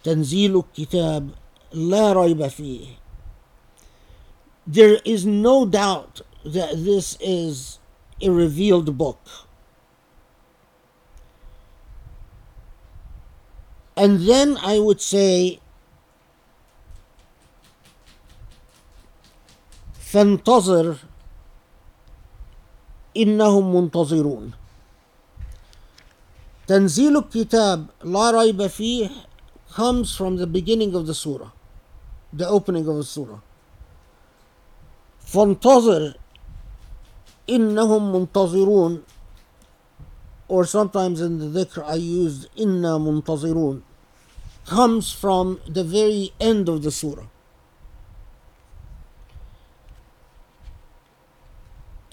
تنزيل 0.04 0.56
الكتاب 0.56 1.30
لا 1.72 2.12
ريب 2.12 2.46
فيه 2.46 2.86
There 4.66 5.00
is 5.04 5.26
no 5.26 5.66
doubt 5.66 6.20
that 6.44 6.84
this 6.84 7.18
is 7.20 7.80
a 8.20 8.30
revealed 8.30 8.96
book. 8.96 9.18
And 13.96 14.20
then 14.28 14.56
I 14.62 14.78
would 14.78 15.00
say 15.00 15.58
فانتظر 20.12 20.96
إنهم 23.16 23.74
منتظرون 23.76 24.52
تنزيل 26.67 27.17
الكتاب 27.17 27.85
لا 28.03 28.31
ريب 28.31 28.67
فيه 28.67 29.09
comes 29.75 30.15
from 30.15 30.37
the 30.37 30.47
beginning 30.47 30.95
of 30.95 31.05
the 31.05 31.13
surah, 31.13 31.51
the 32.33 32.47
opening 32.47 32.87
of 32.87 32.95
the 32.97 33.03
surah. 33.03 33.39
فانتظر 35.27 36.13
إنهم 37.49 38.11
منتظرون 38.13 39.03
or 40.49 40.65
sometimes 40.65 41.21
in 41.21 41.39
the 41.39 41.65
dhikr 41.65 41.83
I 41.83 41.95
used 41.95 42.47
إنا 42.57 42.97
منتظرون 42.97 43.81
comes 44.65 45.11
from 45.11 45.59
the 45.67 45.83
very 45.83 46.33
end 46.39 46.67
of 46.67 46.83
the 46.83 46.91
surah. 46.91 47.27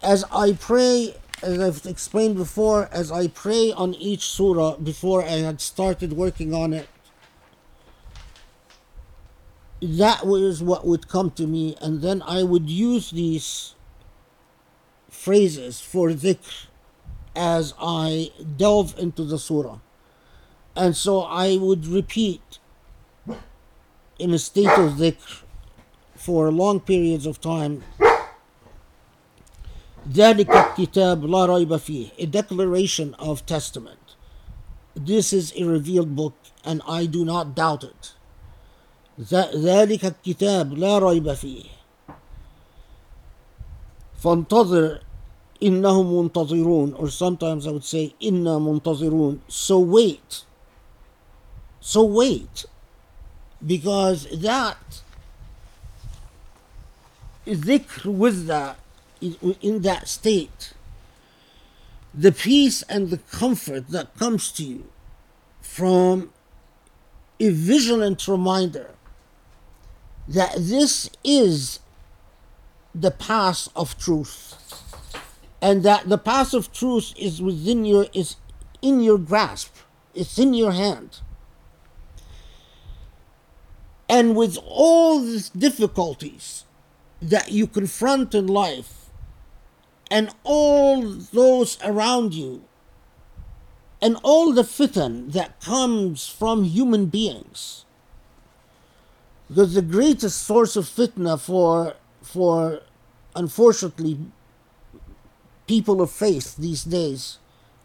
As 0.03 0.25
I 0.31 0.53
pray, 0.53 1.17
as 1.42 1.60
I've 1.60 1.86
explained 1.86 2.36
before, 2.36 2.90
as 2.92 3.12
I 3.12 3.28
pray 3.28 3.72
on 3.72 3.94
each 3.96 4.24
surah 4.24 4.78
before 4.78 5.24
I 5.24 5.40
had 5.40 5.62
started 5.62 6.14
working 6.14 6.54
on 6.54 6.74
it, 6.74 6.88
that 9.82 10.26
was 10.26 10.62
what 10.62 10.86
would 10.86 11.08
come 11.08 11.32
to 11.32 11.48
me, 11.48 11.76
and 11.82 12.02
then 12.02 12.22
I 12.24 12.44
would 12.44 12.70
use 12.70 13.12
these 13.12 13.76
phrases 15.10 15.80
for 15.80 16.10
dhikr 16.10 16.68
as 17.36 17.74
I 17.80 18.32
delve 18.58 18.98
into 18.98 19.24
the 19.24 19.40
surah. 19.40 19.80
And 20.76 20.96
so 20.96 21.22
I 21.22 21.58
would 21.58 21.88
repeat 21.88 22.60
in 24.18 24.34
a 24.34 24.40
state 24.40 24.68
of 24.68 24.94
dhikr 24.94 25.44
for 26.16 26.52
long 26.52 26.82
periods 26.82 27.26
of 27.26 27.40
time. 27.40 27.84
ذلك 30.13 30.51
الكتاب 30.51 31.25
لا 31.25 31.47
ريب 31.47 31.77
فيه 31.77 32.09
a 32.19 32.27
declaration 32.27 33.15
of 33.19 33.47
testament 33.47 34.17
this 34.97 35.33
is 35.33 35.53
a 35.57 35.65
revealed 35.65 36.15
book 36.15 36.35
and 36.65 36.83
I 36.87 37.07
do 37.07 37.25
not 37.25 37.55
doubt 37.55 37.85
it 37.85 38.15
ذلك 39.55 40.05
الكتاب 40.05 40.79
لا 40.79 40.99
ريب 40.99 41.33
فيه 41.33 41.65
فانتظر 44.23 45.01
إنهم 45.63 46.19
منتظرون 46.19 46.95
or 46.95 47.09
sometimes 47.11 47.67
I 47.67 47.71
would 47.71 47.85
say 47.85 48.15
إنا 48.23 48.59
منتظرون 48.59 49.41
so 49.49 49.79
wait 49.79 50.45
so 51.81 52.03
wait 52.03 52.67
because 53.67 54.27
that 54.41 55.03
ذكر 57.49 58.19
with 58.19 58.47
that 58.47 58.77
in 59.22 59.82
that 59.82 60.08
state 60.08 60.74
the 62.14 62.32
peace 62.32 62.82
and 62.84 63.10
the 63.10 63.18
comfort 63.18 63.90
that 63.90 64.18
comes 64.18 64.52
to 64.52 64.64
you 64.64 64.90
from 65.62 66.32
a 67.40 67.50
vigilant 67.50 68.28
reminder 68.28 68.92
that 70.28 70.54
this 70.58 71.10
is 71.24 71.80
the 72.96 73.12
path 73.12 73.70
of 73.76 73.98
truth 73.98 74.56
and 75.62 75.84
that 75.84 76.10
the 76.10 76.18
path 76.18 76.54
of 76.54 76.72
truth 76.72 77.14
is 77.16 77.42
within 77.42 77.86
your 77.86 78.08
is 78.14 78.38
in 78.82 79.00
your 79.02 79.18
grasp 79.18 79.76
it's 80.14 80.38
in 80.38 80.54
your 80.54 80.72
hand. 80.72 81.20
And 84.08 84.36
with 84.36 84.58
all 84.66 85.20
these 85.22 85.50
difficulties 85.50 86.66
that 87.22 87.52
you 87.52 87.68
confront 87.68 88.34
in 88.34 88.48
life 88.48 88.99
and 90.10 90.30
all 90.44 91.02
those 91.02 91.78
around 91.84 92.34
you 92.34 92.64
and 94.02 94.18
all 94.24 94.54
the 94.54 94.64
fitan 94.64 95.32
that 95.34 95.60
comes 95.62 96.28
from 96.28 96.64
human 96.64 97.08
beings. 97.08 97.86
Because 99.48 99.74
the 99.74 99.82
greatest 99.82 100.42
source 100.42 100.76
of 100.76 100.86
fitna 100.86 101.40
for 101.40 101.96
for 102.22 102.82
unfortunately 103.36 104.20
people 105.68 106.02
of 106.02 106.12
faith 106.12 106.56
these 106.58 106.84
days 106.84 107.38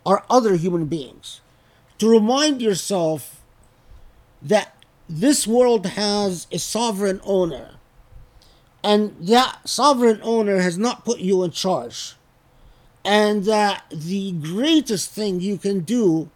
are 0.05 0.25
other 0.29 0.57
human 0.57 0.87
beings. 0.87 1.41
To 1.99 2.09
remind 2.09 2.61
yourself 2.61 3.43
that 4.43 4.75
this 5.09 5.47
world 5.47 5.87
has 5.87 6.47
a 6.51 6.59
sovereign 6.59 7.21
owner 7.25 7.77
and 8.84 9.16
that 9.20 9.68
sovereign 9.68 10.20
owner 10.24 10.60
has 10.60 10.78
not 10.78 11.06
put 11.06 11.20
you 11.20 11.44
in 11.44 11.52
charge 11.52 12.16
and 13.04 13.46
that 13.46 13.84
the 13.92 14.32
greatest 14.34 15.12
thing 15.12 15.40
you 15.40 15.58
can 15.58 15.82
do 15.82 16.30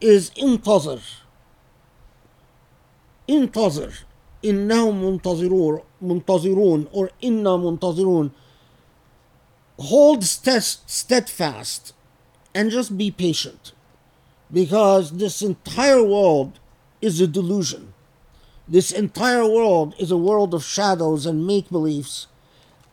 is 0.00 0.30
intazir 0.30 1.02
intazir 3.28 4.04
إنهم 4.44 5.02
منتظرون 5.02 5.80
منتظرون 6.02 6.86
or 6.92 7.10
إنا 7.24 7.56
منتظرون 7.56 8.30
hold 9.78 10.24
steadfast 10.24 11.92
and 12.54 12.70
just 12.70 12.96
be 12.96 13.10
patient 13.10 13.72
because 14.52 15.12
this 15.12 15.42
entire 15.42 16.02
world 16.02 16.58
is 17.00 17.20
a 17.20 17.26
delusion. 17.26 17.91
this 18.67 18.91
entire 18.91 19.45
world 19.45 19.93
is 19.99 20.11
a 20.11 20.17
world 20.17 20.53
of 20.53 20.63
shadows 20.63 21.25
and 21.25 21.45
make 21.45 21.69
believes, 21.69 22.27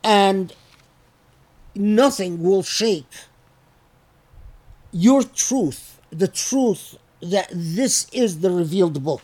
and 0.03 0.53
nothing 1.75 2.43
will 2.43 2.63
shake 2.63 3.13
your 4.91 5.23
truth, 5.23 5.99
the 6.09 6.27
truth 6.27 6.97
that 7.21 7.49
this 7.53 8.07
is 8.11 8.39
the 8.39 8.51
revealed 8.51 9.03
book. 9.03 9.23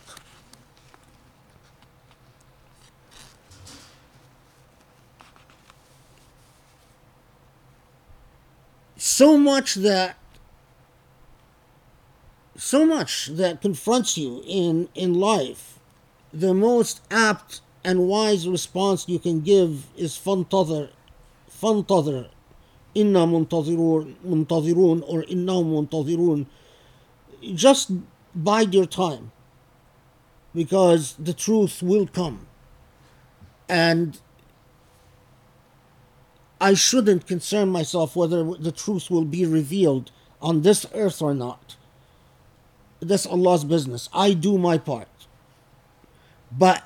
so 9.18 9.36
much 9.38 9.74
that 9.74 10.16
so 12.56 12.84
much 12.84 13.26
that 13.26 13.60
confronts 13.60 14.16
you 14.16 14.42
in 14.46 14.88
in 14.94 15.14
life 15.14 15.77
the 16.33 16.53
most 16.53 17.01
apt 17.11 17.61
and 17.83 18.07
wise 18.07 18.47
response 18.47 19.07
you 19.07 19.19
can 19.19 19.41
give 19.41 19.85
is 19.97 20.17
فانتظر 20.17 20.89
فانتظر 21.61 22.29
إنا 22.97 23.25
منتظرون 23.25 24.15
منتظرون 24.25 25.01
or 25.03 25.23
إنهم 25.31 25.73
منتظرون 25.75 26.45
just 27.55 27.91
bide 28.35 28.73
your 28.73 28.85
time 28.85 29.31
because 30.55 31.15
the 31.19 31.33
truth 31.33 31.83
will 31.83 32.07
come 32.07 32.47
and 33.67 34.19
I 36.61 36.75
shouldn't 36.75 37.27
concern 37.27 37.69
myself 37.69 38.15
whether 38.15 38.43
the 38.53 38.71
truth 38.71 39.11
will 39.11 39.25
be 39.25 39.45
revealed 39.45 40.11
on 40.41 40.61
this 40.61 40.85
earth 40.93 41.21
or 41.21 41.33
not. 41.33 41.75
That's 43.01 43.25
Allah's 43.25 43.65
business. 43.65 44.07
I 44.13 44.33
do 44.33 44.57
my 44.57 44.77
part. 44.77 45.16
But 46.50 46.82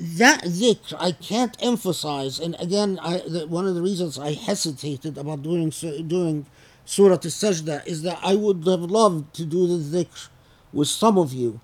that 0.00 0.42
dhikr, 0.44 0.94
I 0.98 1.12
can't 1.12 1.56
emphasize, 1.60 2.38
and 2.38 2.56
again, 2.60 2.98
I, 3.02 3.18
the, 3.18 3.46
one 3.46 3.66
of 3.66 3.74
the 3.74 3.82
reasons 3.82 4.18
I 4.18 4.32
hesitated 4.32 5.18
about 5.18 5.42
doing 5.42 5.70
doing 5.70 6.46
Surah 6.84 7.14
Al-Sajda 7.14 7.86
is 7.86 8.02
that 8.02 8.18
I 8.22 8.34
would 8.34 8.64
have 8.66 8.80
loved 8.80 9.34
to 9.34 9.44
do 9.44 9.66
the 9.66 10.04
dhikr 10.04 10.28
with 10.72 10.88
some 10.88 11.18
of 11.18 11.32
you, 11.32 11.60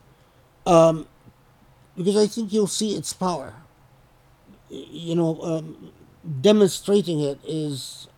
um, 0.67 1.07
because 1.97 2.17
I 2.17 2.27
think 2.27 2.53
you'll 2.53 2.67
see 2.67 2.97
its 2.97 3.13
power. 3.13 3.55
You 4.69 5.15
know, 5.15 5.41
um, 5.43 5.93
demonstrating 6.41 7.21
it 7.21 7.39
is, 7.47 8.09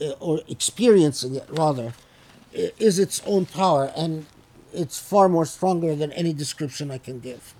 uh, 0.00 0.12
or 0.20 0.40
experiencing 0.48 1.34
it 1.34 1.46
rather, 1.50 1.92
is 2.52 2.98
its 2.98 3.20
own 3.26 3.46
power, 3.46 3.92
and 3.96 4.26
it's 4.74 4.98
far 4.98 5.28
more 5.28 5.46
stronger 5.46 5.94
than 5.94 6.12
any 6.12 6.32
description 6.32 6.90
I 6.90 6.98
can 6.98 7.20
give. 7.20 7.54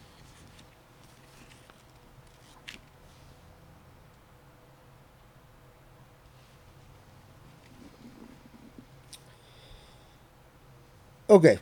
Okay. 11.30 11.58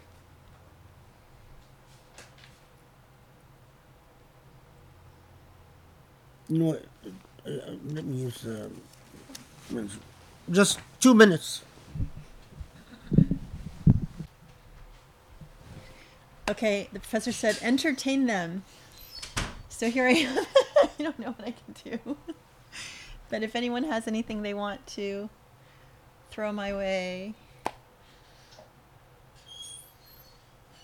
You 6.48 6.58
know 6.58 6.64
what? 6.66 6.84
Uh, 7.46 7.72
let 7.88 8.04
me 8.04 8.16
use 8.18 8.44
uh, 8.44 8.68
just 10.50 10.78
two 11.00 11.14
minutes. 11.14 11.62
Okay, 16.52 16.86
the 16.92 16.98
professor 17.00 17.32
said, 17.32 17.58
entertain 17.62 18.26
them. 18.26 18.62
So 19.70 19.88
here 19.88 20.06
I 20.06 20.10
am. 20.10 20.44
I 20.98 21.02
don't 21.02 21.18
know 21.18 21.30
what 21.32 21.48
I 21.48 21.52
can 21.52 21.74
do. 21.82 22.16
but 23.30 23.42
if 23.42 23.56
anyone 23.56 23.84
has 23.84 24.06
anything 24.06 24.42
they 24.42 24.52
want 24.52 24.86
to 24.88 25.30
throw 26.30 26.52
my 26.52 26.74
way. 26.74 27.32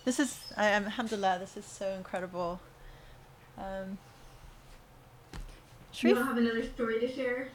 This 0.05 0.19
is, 0.19 0.39
I 0.57 0.69
am, 0.69 0.85
alhamdulillah, 0.85 1.37
this 1.39 1.55
is 1.55 1.65
so 1.65 1.91
incredible. 1.91 2.59
Um, 3.55 3.99
you 5.99 6.15
don't 6.15 6.25
have 6.25 6.37
another 6.37 6.63
story 6.63 6.99
to 6.99 7.13
share? 7.13 7.49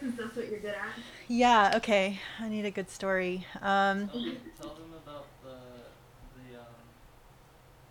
Since 0.00 0.18
that's 0.18 0.36
what 0.36 0.50
you're 0.50 0.60
good 0.60 0.74
at. 0.74 0.88
Yeah, 1.28 1.72
okay. 1.76 2.20
I 2.38 2.50
need 2.50 2.66
a 2.66 2.70
good 2.70 2.90
story. 2.90 3.46
Um, 3.62 4.10
Tell 4.10 4.20
them 4.20 4.36
about 4.52 4.60
the, 4.60 4.60
the, 4.60 5.14
um, 5.14 5.33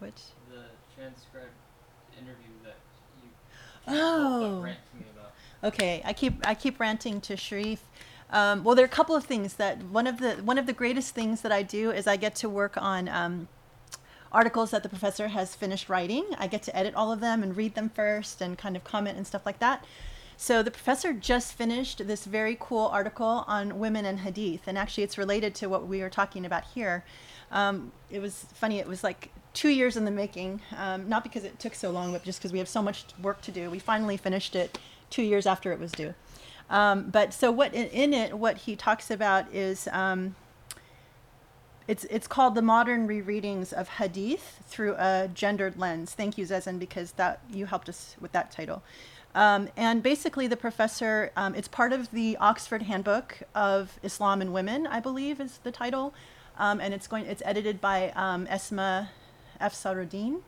which? 0.03 0.21
the 0.49 0.65
transcribed 0.95 1.49
interview 2.19 2.53
that 2.63 2.75
you 3.21 3.29
Oh. 3.87 4.61
rant 4.61 4.79
to 4.91 4.97
me 4.97 5.05
about. 5.15 5.31
Okay, 5.63 6.01
I 6.05 6.13
keep 6.13 6.45
I 6.45 6.53
keep 6.55 6.79
ranting 6.79 7.21
to 7.21 7.35
Sharif. 7.35 7.81
Um, 8.29 8.63
well, 8.63 8.75
there 8.75 8.83
are 8.83 8.87
a 8.87 8.97
couple 8.99 9.15
of 9.15 9.25
things 9.25 9.55
that 9.55 9.83
one 9.83 10.07
of 10.07 10.19
the 10.19 10.35
one 10.35 10.57
of 10.57 10.65
the 10.65 10.73
greatest 10.73 11.13
things 11.15 11.41
that 11.41 11.51
I 11.51 11.63
do 11.63 11.91
is 11.91 12.07
I 12.07 12.17
get 12.17 12.35
to 12.35 12.49
work 12.49 12.77
on 12.77 13.07
um, 13.07 13.47
articles 14.31 14.71
that 14.71 14.83
the 14.83 14.89
professor 14.89 15.29
has 15.29 15.55
finished 15.55 15.89
writing. 15.89 16.25
I 16.37 16.47
get 16.47 16.63
to 16.63 16.75
edit 16.75 16.95
all 16.95 17.11
of 17.11 17.19
them 17.19 17.43
and 17.43 17.55
read 17.55 17.75
them 17.75 17.89
first 17.89 18.41
and 18.41 18.57
kind 18.57 18.75
of 18.75 18.83
comment 18.83 19.17
and 19.17 19.25
stuff 19.27 19.45
like 19.45 19.59
that. 19.59 19.85
So 20.35 20.63
the 20.63 20.71
professor 20.71 21.13
just 21.13 21.53
finished 21.53 22.07
this 22.07 22.25
very 22.25 22.57
cool 22.59 22.87
article 22.87 23.45
on 23.47 23.79
women 23.79 24.05
and 24.05 24.19
hadith, 24.19 24.67
and 24.67 24.77
actually 24.77 25.03
it's 25.03 25.17
related 25.17 25.53
to 25.55 25.67
what 25.67 25.87
we 25.87 26.01
are 26.01 26.09
talking 26.09 26.45
about 26.45 26.63
here. 26.73 27.05
Um, 27.51 27.91
it 28.09 28.19
was 28.19 28.45
funny. 28.53 28.79
It 28.79 28.87
was 28.87 29.03
like 29.03 29.29
two 29.53 29.69
years 29.69 29.95
in 29.95 30.05
the 30.05 30.11
making, 30.11 30.61
um, 30.77 31.07
not 31.07 31.23
because 31.23 31.43
it 31.43 31.59
took 31.59 31.75
so 31.75 31.91
long, 31.91 32.11
but 32.11 32.23
just 32.23 32.39
because 32.39 32.51
we 32.51 32.59
have 32.59 32.67
so 32.67 32.81
much 32.81 33.05
work 33.21 33.41
to 33.41 33.51
do. 33.51 33.69
We 33.69 33.79
finally 33.79 34.17
finished 34.17 34.55
it 34.55 34.79
two 35.09 35.21
years 35.21 35.45
after 35.45 35.71
it 35.71 35.79
was 35.79 35.91
due. 35.91 36.13
Um, 36.69 37.09
but 37.11 37.33
so 37.33 37.51
what 37.51 37.73
in, 37.73 38.13
it, 38.13 38.33
what 38.33 38.57
he 38.57 38.75
talks 38.75 39.11
about 39.11 39.53
is 39.53 39.87
um, 39.91 40.35
it's 41.87 42.05
it's 42.05 42.25
called 42.25 42.55
the 42.55 42.61
modern 42.61 43.07
rereadings 43.07 43.71
of 43.71 43.87
hadith 43.87 44.63
through 44.67 44.95
a 44.95 45.29
gendered 45.33 45.77
lens. 45.77 46.13
Thank 46.13 46.37
you, 46.37 46.45
Zezin, 46.45 46.79
because 46.79 47.11
that 47.13 47.41
you 47.51 47.67
helped 47.67 47.89
us 47.89 48.15
with 48.19 48.31
that 48.31 48.51
title. 48.51 48.81
Um, 49.35 49.69
and 49.75 50.01
basically, 50.01 50.47
the 50.47 50.57
professor, 50.57 51.31
um, 51.35 51.55
it's 51.55 51.67
part 51.67 51.91
of 51.91 52.11
the 52.11 52.37
Oxford 52.37 52.83
Handbook 52.83 53.39
of 53.53 53.99
Islam 54.03 54.41
and 54.41 54.53
Women, 54.53 54.87
I 54.87 54.99
believe, 54.99 55.41
is 55.41 55.59
the 55.63 55.71
title, 55.71 56.13
um, 56.57 56.79
and 56.79 56.93
it's 56.93 57.07
going, 57.07 57.25
it's 57.25 57.41
edited 57.43 57.81
by 57.81 58.13
Asma 58.15 59.09
Afsaruddin. 59.63 60.41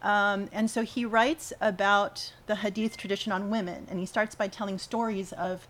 Um, 0.00 0.48
and 0.52 0.70
so 0.70 0.82
he 0.82 1.04
writes 1.04 1.52
about 1.60 2.32
the 2.46 2.56
Hadith 2.56 2.96
tradition 2.96 3.32
on 3.32 3.50
women, 3.50 3.86
and 3.90 3.98
he 3.98 4.06
starts 4.06 4.34
by 4.34 4.46
telling 4.48 4.78
stories 4.78 5.32
of 5.32 5.66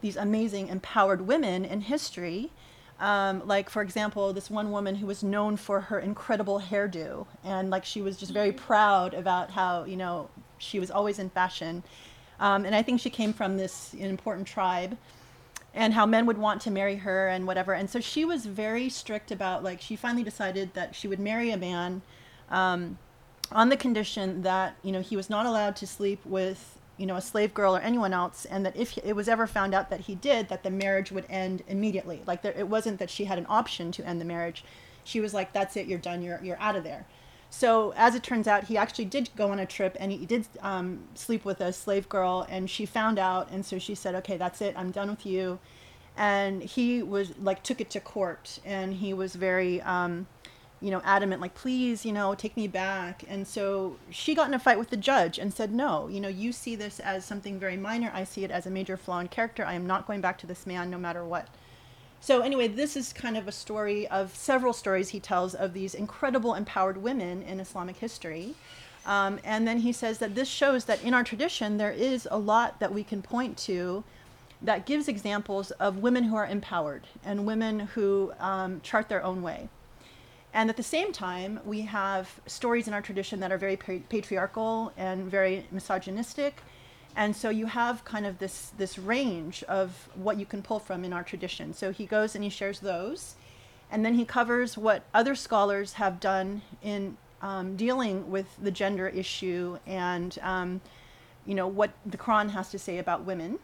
these 0.00 0.16
amazing 0.16 0.68
empowered 0.68 1.22
women 1.22 1.64
in 1.64 1.82
history. 1.82 2.50
Um, 2.98 3.46
like 3.46 3.68
for 3.68 3.82
example, 3.82 4.32
this 4.32 4.48
one 4.50 4.72
woman 4.72 4.94
who 4.94 5.06
was 5.06 5.22
known 5.22 5.58
for 5.58 5.80
her 5.82 5.98
incredible 5.98 6.60
hairdo, 6.60 7.26
and 7.44 7.68
like 7.68 7.84
she 7.84 8.00
was 8.00 8.16
just 8.16 8.32
very 8.32 8.52
proud 8.52 9.12
about 9.12 9.50
how 9.50 9.84
you 9.84 9.96
know 9.96 10.30
she 10.56 10.80
was 10.80 10.90
always 10.90 11.18
in 11.18 11.28
fashion, 11.28 11.82
um, 12.40 12.64
and 12.64 12.74
I 12.74 12.82
think 12.82 13.00
she 13.00 13.10
came 13.10 13.34
from 13.34 13.58
this 13.58 13.92
important 13.92 14.46
tribe, 14.46 14.96
and 15.76 15.94
how 15.94 16.06
men 16.06 16.26
would 16.26 16.38
want 16.38 16.60
to 16.62 16.70
marry 16.70 16.96
her 16.96 17.28
and 17.28 17.46
whatever, 17.46 17.72
and 17.72 17.88
so 17.88 18.00
she 18.00 18.24
was 18.24 18.46
very 18.46 18.88
strict 18.88 19.30
about 19.30 19.62
like 19.62 19.80
she 19.80 19.94
finally 19.94 20.24
decided 20.24 20.74
that 20.74 20.94
she 20.94 21.06
would 21.06 21.20
marry 21.20 21.50
a 21.50 21.56
man. 21.56 22.02
Um, 22.50 22.98
on 23.52 23.68
the 23.68 23.76
condition 23.76 24.42
that 24.42 24.76
you 24.82 24.90
know 24.90 25.00
he 25.00 25.16
was 25.16 25.30
not 25.30 25.46
allowed 25.46 25.76
to 25.76 25.86
sleep 25.86 26.24
with 26.26 26.76
you 26.96 27.06
know, 27.06 27.16
a 27.16 27.20
slave 27.20 27.52
girl 27.52 27.76
or 27.76 27.80
anyone 27.80 28.12
else, 28.12 28.44
and 28.46 28.64
that 28.64 28.76
if 28.76 28.96
it 28.98 29.14
was 29.14 29.28
ever 29.28 29.46
found 29.46 29.74
out 29.74 29.90
that 29.90 30.00
he 30.00 30.14
did, 30.14 30.48
that 30.48 30.62
the 30.62 30.70
marriage 30.70 31.12
would 31.12 31.26
end 31.28 31.62
immediately. 31.68 32.22
Like 32.26 32.42
there, 32.42 32.52
it 32.52 32.68
wasn't 32.68 32.98
that 32.98 33.10
she 33.10 33.26
had 33.26 33.38
an 33.38 33.46
option 33.48 33.92
to 33.92 34.06
end 34.06 34.20
the 34.20 34.24
marriage. 34.24 34.64
She 35.04 35.20
was 35.20 35.34
like, 35.34 35.52
"That's 35.52 35.76
it, 35.76 35.86
you're 35.86 35.98
done, 35.98 36.22
you're 36.22 36.40
you're 36.42 36.58
out 36.58 36.76
of 36.76 36.84
there." 36.84 37.06
So 37.56 37.94
as 37.96 38.14
it 38.14 38.22
turns 38.22 38.46
out, 38.46 38.64
he 38.64 38.76
actually 38.76 39.06
did 39.06 39.30
go 39.34 39.50
on 39.50 39.58
a 39.58 39.64
trip, 39.64 39.96
and 39.98 40.12
he 40.12 40.26
did 40.26 40.46
um, 40.60 41.04
sleep 41.14 41.42
with 41.42 41.62
a 41.62 41.72
slave 41.72 42.06
girl, 42.06 42.46
and 42.50 42.68
she 42.68 42.84
found 42.84 43.18
out, 43.18 43.50
and 43.50 43.64
so 43.64 43.78
she 43.78 43.94
said, 43.94 44.14
"Okay, 44.16 44.36
that's 44.36 44.60
it, 44.60 44.74
I'm 44.76 44.90
done 44.90 45.08
with 45.08 45.24
you." 45.24 45.58
And 46.18 46.62
he 46.62 47.02
was 47.02 47.32
like 47.38 47.62
took 47.62 47.80
it 47.80 47.88
to 47.92 48.00
court, 48.00 48.58
and 48.62 48.92
he 48.92 49.14
was 49.14 49.36
very 49.36 49.80
um, 49.80 50.26
you 50.82 50.90
know, 50.90 51.00
adamant, 51.02 51.40
like, 51.40 51.54
please, 51.54 52.04
you 52.04 52.12
know, 52.12 52.34
take 52.34 52.58
me 52.58 52.68
back. 52.68 53.24
And 53.26 53.48
so 53.48 53.96
she 54.10 54.34
got 54.34 54.48
in 54.48 54.52
a 54.52 54.58
fight 54.58 54.78
with 54.78 54.90
the 54.90 54.98
judge 54.98 55.38
and 55.38 55.54
said, 55.54 55.72
no, 55.72 56.08
you 56.08 56.20
know, 56.20 56.28
you 56.28 56.52
see 56.52 56.76
this 56.76 57.00
as 57.00 57.24
something 57.24 57.58
very 57.58 57.78
minor. 57.78 58.10
I 58.12 58.24
see 58.24 58.44
it 58.44 58.50
as 58.50 58.66
a 58.66 58.70
major 58.70 58.98
flaw 58.98 59.20
in 59.20 59.28
character. 59.28 59.64
I 59.64 59.72
am 59.72 59.86
not 59.86 60.06
going 60.06 60.20
back 60.20 60.36
to 60.38 60.46
this 60.46 60.66
man 60.66 60.90
no 60.90 60.98
matter 60.98 61.24
what. 61.24 61.48
So, 62.26 62.40
anyway, 62.40 62.66
this 62.66 62.96
is 62.96 63.12
kind 63.12 63.36
of 63.36 63.46
a 63.46 63.52
story 63.52 64.08
of 64.08 64.34
several 64.34 64.72
stories 64.72 65.10
he 65.10 65.20
tells 65.20 65.54
of 65.54 65.74
these 65.74 65.94
incredible 65.94 66.54
empowered 66.54 66.96
women 66.96 67.44
in 67.44 67.60
Islamic 67.60 67.98
history. 67.98 68.56
Um, 69.06 69.38
and 69.44 69.64
then 69.64 69.78
he 69.78 69.92
says 69.92 70.18
that 70.18 70.34
this 70.34 70.48
shows 70.48 70.86
that 70.86 71.04
in 71.04 71.14
our 71.14 71.22
tradition, 71.22 71.76
there 71.76 71.92
is 71.92 72.26
a 72.28 72.36
lot 72.36 72.80
that 72.80 72.92
we 72.92 73.04
can 73.04 73.22
point 73.22 73.56
to 73.58 74.02
that 74.60 74.86
gives 74.86 75.06
examples 75.06 75.70
of 75.70 75.98
women 75.98 76.24
who 76.24 76.34
are 76.34 76.48
empowered 76.48 77.06
and 77.24 77.46
women 77.46 77.78
who 77.78 78.32
um, 78.40 78.80
chart 78.80 79.08
their 79.08 79.22
own 79.22 79.40
way. 79.40 79.68
And 80.52 80.68
at 80.68 80.76
the 80.76 80.82
same 80.82 81.12
time, 81.12 81.60
we 81.64 81.82
have 81.82 82.40
stories 82.46 82.88
in 82.88 82.92
our 82.92 83.02
tradition 83.02 83.38
that 83.38 83.52
are 83.52 83.58
very 83.58 83.76
patriarchal 83.76 84.92
and 84.96 85.30
very 85.30 85.64
misogynistic. 85.70 86.60
And 87.16 87.34
so 87.34 87.48
you 87.48 87.66
have 87.66 88.04
kind 88.04 88.26
of 88.26 88.38
this, 88.38 88.72
this 88.76 88.98
range 88.98 89.64
of 89.64 90.10
what 90.14 90.38
you 90.38 90.44
can 90.46 90.62
pull 90.62 90.78
from 90.78 91.02
in 91.02 91.14
our 91.14 91.24
tradition. 91.24 91.72
So 91.72 91.90
he 91.90 92.04
goes 92.06 92.34
and 92.34 92.44
he 92.44 92.50
shares 92.50 92.80
those. 92.80 93.36
And 93.90 94.04
then 94.04 94.14
he 94.14 94.26
covers 94.26 94.76
what 94.76 95.04
other 95.14 95.34
scholars 95.34 95.94
have 95.94 96.20
done 96.20 96.60
in 96.82 97.16
um, 97.40 97.76
dealing 97.76 98.30
with 98.30 98.46
the 98.62 98.70
gender 98.70 99.08
issue 99.08 99.78
and, 99.86 100.38
um, 100.42 100.80
you 101.46 101.54
know, 101.54 101.66
what 101.66 101.92
the 102.04 102.18
Quran 102.18 102.50
has 102.50 102.70
to 102.70 102.78
say 102.78 102.98
about 102.98 103.24
women. 103.24 103.58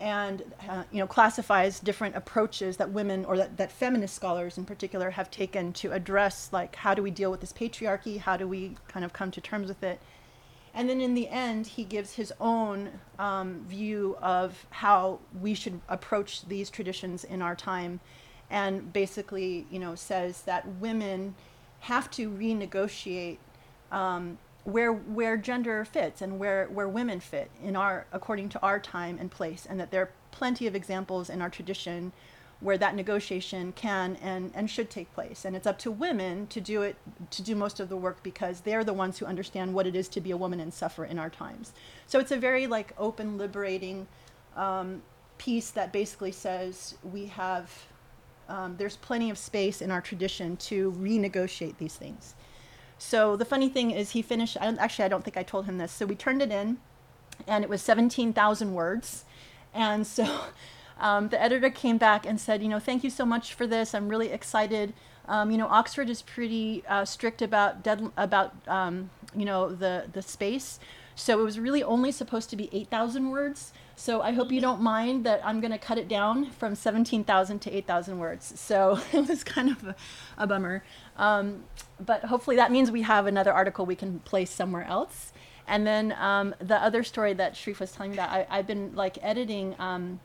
and 0.00 0.42
uh, 0.68 0.82
you 0.90 0.98
know 0.98 1.06
classifies 1.06 1.78
different 1.78 2.16
approaches 2.16 2.78
that 2.78 2.90
women 2.90 3.24
or 3.26 3.36
that, 3.36 3.56
that 3.58 3.70
feminist 3.70 4.14
scholars 4.14 4.56
in 4.56 4.64
particular 4.64 5.10
have 5.10 5.30
taken 5.30 5.72
to 5.74 5.92
address 5.92 6.48
like 6.52 6.74
how 6.76 6.94
do 6.94 7.02
we 7.02 7.10
deal 7.10 7.30
with 7.30 7.40
this 7.40 7.52
patriarchy 7.52 8.18
how 8.18 8.36
do 8.36 8.48
we 8.48 8.74
kind 8.88 9.04
of 9.04 9.12
come 9.12 9.30
to 9.30 9.40
terms 9.40 9.68
with 9.68 9.82
it 9.82 10.00
and 10.74 10.88
then 10.88 11.00
in 11.00 11.14
the 11.14 11.28
end 11.28 11.66
he 11.66 11.84
gives 11.84 12.14
his 12.14 12.32
own 12.40 12.90
um, 13.18 13.64
view 13.68 14.16
of 14.22 14.66
how 14.70 15.18
we 15.40 15.54
should 15.54 15.80
approach 15.88 16.46
these 16.46 16.70
traditions 16.70 17.24
in 17.24 17.42
our 17.42 17.54
time 17.54 18.00
and 18.50 18.92
basically 18.92 19.66
you 19.70 19.78
know 19.78 19.94
says 19.94 20.42
that 20.42 20.66
women 20.80 21.34
have 21.80 22.10
to 22.10 22.30
renegotiate 22.30 23.38
um, 23.90 24.38
where 24.64 24.92
where 24.92 25.36
gender 25.36 25.84
fits 25.84 26.20
and 26.20 26.38
where 26.38 26.66
where 26.66 26.88
women 26.88 27.20
fit 27.20 27.50
in 27.62 27.74
our 27.76 28.06
according 28.12 28.48
to 28.48 28.60
our 28.60 28.78
time 28.78 29.16
and 29.18 29.30
place 29.30 29.66
and 29.68 29.80
that 29.80 29.90
there 29.90 30.02
are 30.02 30.10
plenty 30.30 30.66
of 30.66 30.74
examples 30.74 31.30
in 31.30 31.40
our 31.40 31.48
tradition 31.48 32.12
where 32.60 32.76
that 32.78 32.94
negotiation 32.94 33.72
can 33.72 34.16
and 34.16 34.50
and 34.54 34.70
should 34.70 34.90
take 34.90 35.12
place 35.14 35.44
and 35.44 35.56
it's 35.56 35.66
up 35.66 35.78
to 35.78 35.90
women 35.90 36.46
to 36.46 36.60
do 36.60 36.82
it 36.82 36.96
to 37.30 37.42
do 37.42 37.54
most 37.54 37.80
of 37.80 37.88
the 37.88 37.96
work 37.96 38.22
because 38.22 38.60
they're 38.60 38.84
the 38.84 38.92
ones 38.92 39.18
who 39.18 39.26
understand 39.26 39.72
what 39.72 39.86
it 39.86 39.96
is 39.96 40.08
to 40.08 40.20
be 40.20 40.30
a 40.30 40.36
woman 40.36 40.60
and 40.60 40.72
suffer 40.72 41.04
in 41.04 41.18
our 41.18 41.30
times 41.30 41.72
so 42.06 42.18
it's 42.18 42.30
a 42.30 42.36
very 42.36 42.66
like 42.66 42.92
open 42.98 43.38
liberating 43.38 44.06
um, 44.56 45.02
piece 45.38 45.70
that 45.70 45.92
basically 45.92 46.32
says 46.32 46.96
we 47.02 47.26
have 47.26 47.70
um, 48.48 48.74
there's 48.78 48.96
plenty 48.96 49.30
of 49.30 49.38
space 49.38 49.80
in 49.80 49.90
our 49.90 50.00
tradition 50.00 50.56
to 50.56 50.92
renegotiate 50.92 51.78
these 51.78 51.94
things 51.94 52.34
so 53.00 53.34
the 53.34 53.46
funny 53.46 53.70
thing 53.70 53.92
is, 53.92 54.10
he 54.10 54.20
finished. 54.20 54.58
I 54.60 54.66
actually, 54.78 55.06
I 55.06 55.08
don't 55.08 55.24
think 55.24 55.38
I 55.38 55.42
told 55.42 55.64
him 55.64 55.78
this. 55.78 55.90
So 55.90 56.04
we 56.04 56.14
turned 56.14 56.42
it 56.42 56.50
in, 56.50 56.76
and 57.46 57.64
it 57.64 57.70
was 57.70 57.80
seventeen 57.80 58.34
thousand 58.34 58.74
words, 58.74 59.24
and 59.72 60.06
so 60.06 60.24
um, 61.00 61.28
the 61.28 61.40
editor 61.40 61.70
came 61.70 61.98
back 61.98 62.26
and 62.26 62.40
said, 62.40 62.62
you 62.62 62.68
know, 62.68 62.78
thank 62.78 63.02
you 63.02 63.10
so 63.10 63.24
much 63.24 63.54
for 63.54 63.66
this. 63.66 63.94
I'm 63.94 64.08
really 64.08 64.30
excited. 64.30 64.92
Um, 65.26 65.50
you 65.50 65.58
know, 65.58 65.66
Oxford 65.66 66.10
is 66.10 66.22
pretty 66.22 66.84
uh, 66.88 67.04
strict 67.04 67.42
about 67.42 67.82
dead, 67.82 68.10
about 68.16 68.54
um, 68.68 69.10
you 69.34 69.44
know 69.44 69.70
the 69.70 70.06
the 70.12 70.22
space. 70.22 70.80
So 71.14 71.40
it 71.40 71.44
was 71.44 71.58
really 71.58 71.82
only 71.82 72.12
supposed 72.12 72.50
to 72.50 72.56
be 72.56 72.68
eight 72.72 72.88
thousand 72.90 73.30
words. 73.30 73.72
So 74.00 74.22
I 74.22 74.32
hope 74.32 74.50
you 74.50 74.62
don't 74.62 74.80
mind 74.80 75.26
that 75.26 75.42
I'm 75.44 75.60
going 75.60 75.72
to 75.72 75.78
cut 75.78 75.98
it 75.98 76.08
down 76.08 76.50
from 76.52 76.74
17,000 76.74 77.58
to 77.58 77.70
8,000 77.70 78.18
words. 78.18 78.58
So 78.58 78.98
it 79.12 79.28
was 79.28 79.44
kind 79.44 79.70
of 79.70 79.84
a, 79.84 79.94
a 80.38 80.46
bummer. 80.46 80.82
Um, 81.18 81.64
but 82.02 82.24
hopefully 82.24 82.56
that 82.56 82.72
means 82.72 82.90
we 82.90 83.02
have 83.02 83.26
another 83.26 83.52
article 83.52 83.84
we 83.84 83.94
can 83.94 84.20
place 84.20 84.50
somewhere 84.50 84.84
else. 84.84 85.34
And 85.68 85.86
then 85.86 86.14
um, 86.18 86.54
the 86.60 86.82
other 86.82 87.04
story 87.04 87.34
that 87.34 87.54
Sharif 87.54 87.78
was 87.78 87.92
telling 87.92 88.12
me 88.12 88.16
about, 88.16 88.30
I, 88.30 88.56
have 88.56 88.66
been 88.66 88.94
like 88.94 89.18
editing 89.20 89.76
um, 89.78 90.18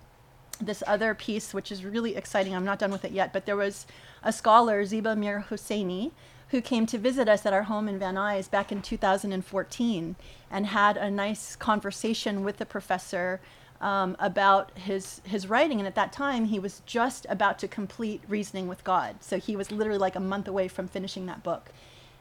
this 0.56 0.84
other 0.88 1.14
piece, 1.14 1.54
which 1.54 1.72
is 1.72 1.86
really 1.86 2.16
exciting. 2.16 2.56
I'm 2.56 2.66
not 2.66 2.80
done 2.80 2.92
with 2.92 3.06
it 3.06 3.12
yet, 3.12 3.34
but 3.34 3.46
there 3.46 3.56
was 3.56 3.86
a 4.24 4.32
scholar, 4.32 4.86
Ziba 4.86 5.16
Mir-Hosseini, 5.16 6.12
who 6.50 6.62
came 6.62 6.86
to 6.86 6.98
visit 6.98 7.28
us 7.28 7.46
at 7.46 7.54
our 7.54 7.64
home 7.64 7.88
in 7.88 8.00
Van 8.00 8.16
Nuys 8.16 8.50
back 8.50 8.72
in 8.72 8.82
2014 8.82 10.16
and 10.52 10.66
had 10.68 10.98
a 10.98 11.10
nice 11.10 11.56
conversation 11.56 12.44
with 12.44 12.58
the 12.58 12.66
professor 12.66 13.42
um, 13.82 14.16
about 14.20 14.72
his 14.78 15.22
his 15.26 15.48
writing, 15.48 15.80
and 15.80 15.88
at 15.88 15.96
that 15.96 16.14
time 16.14 16.46
he 16.46 16.60
was 16.60 16.82
just 16.86 17.26
about 17.30 17.60
to 17.60 17.68
complete 17.68 18.22
Reasoning 18.28 18.68
with 18.68 18.84
God. 18.84 19.18
So 19.20 19.38
he 19.38 19.56
was 19.56 19.72
literally 19.72 20.00
like 20.00 20.16
a 20.16 20.22
month 20.22 20.48
away 20.48 20.68
from 20.68 20.88
finishing 20.88 21.26
that 21.26 21.44
book, 21.44 21.72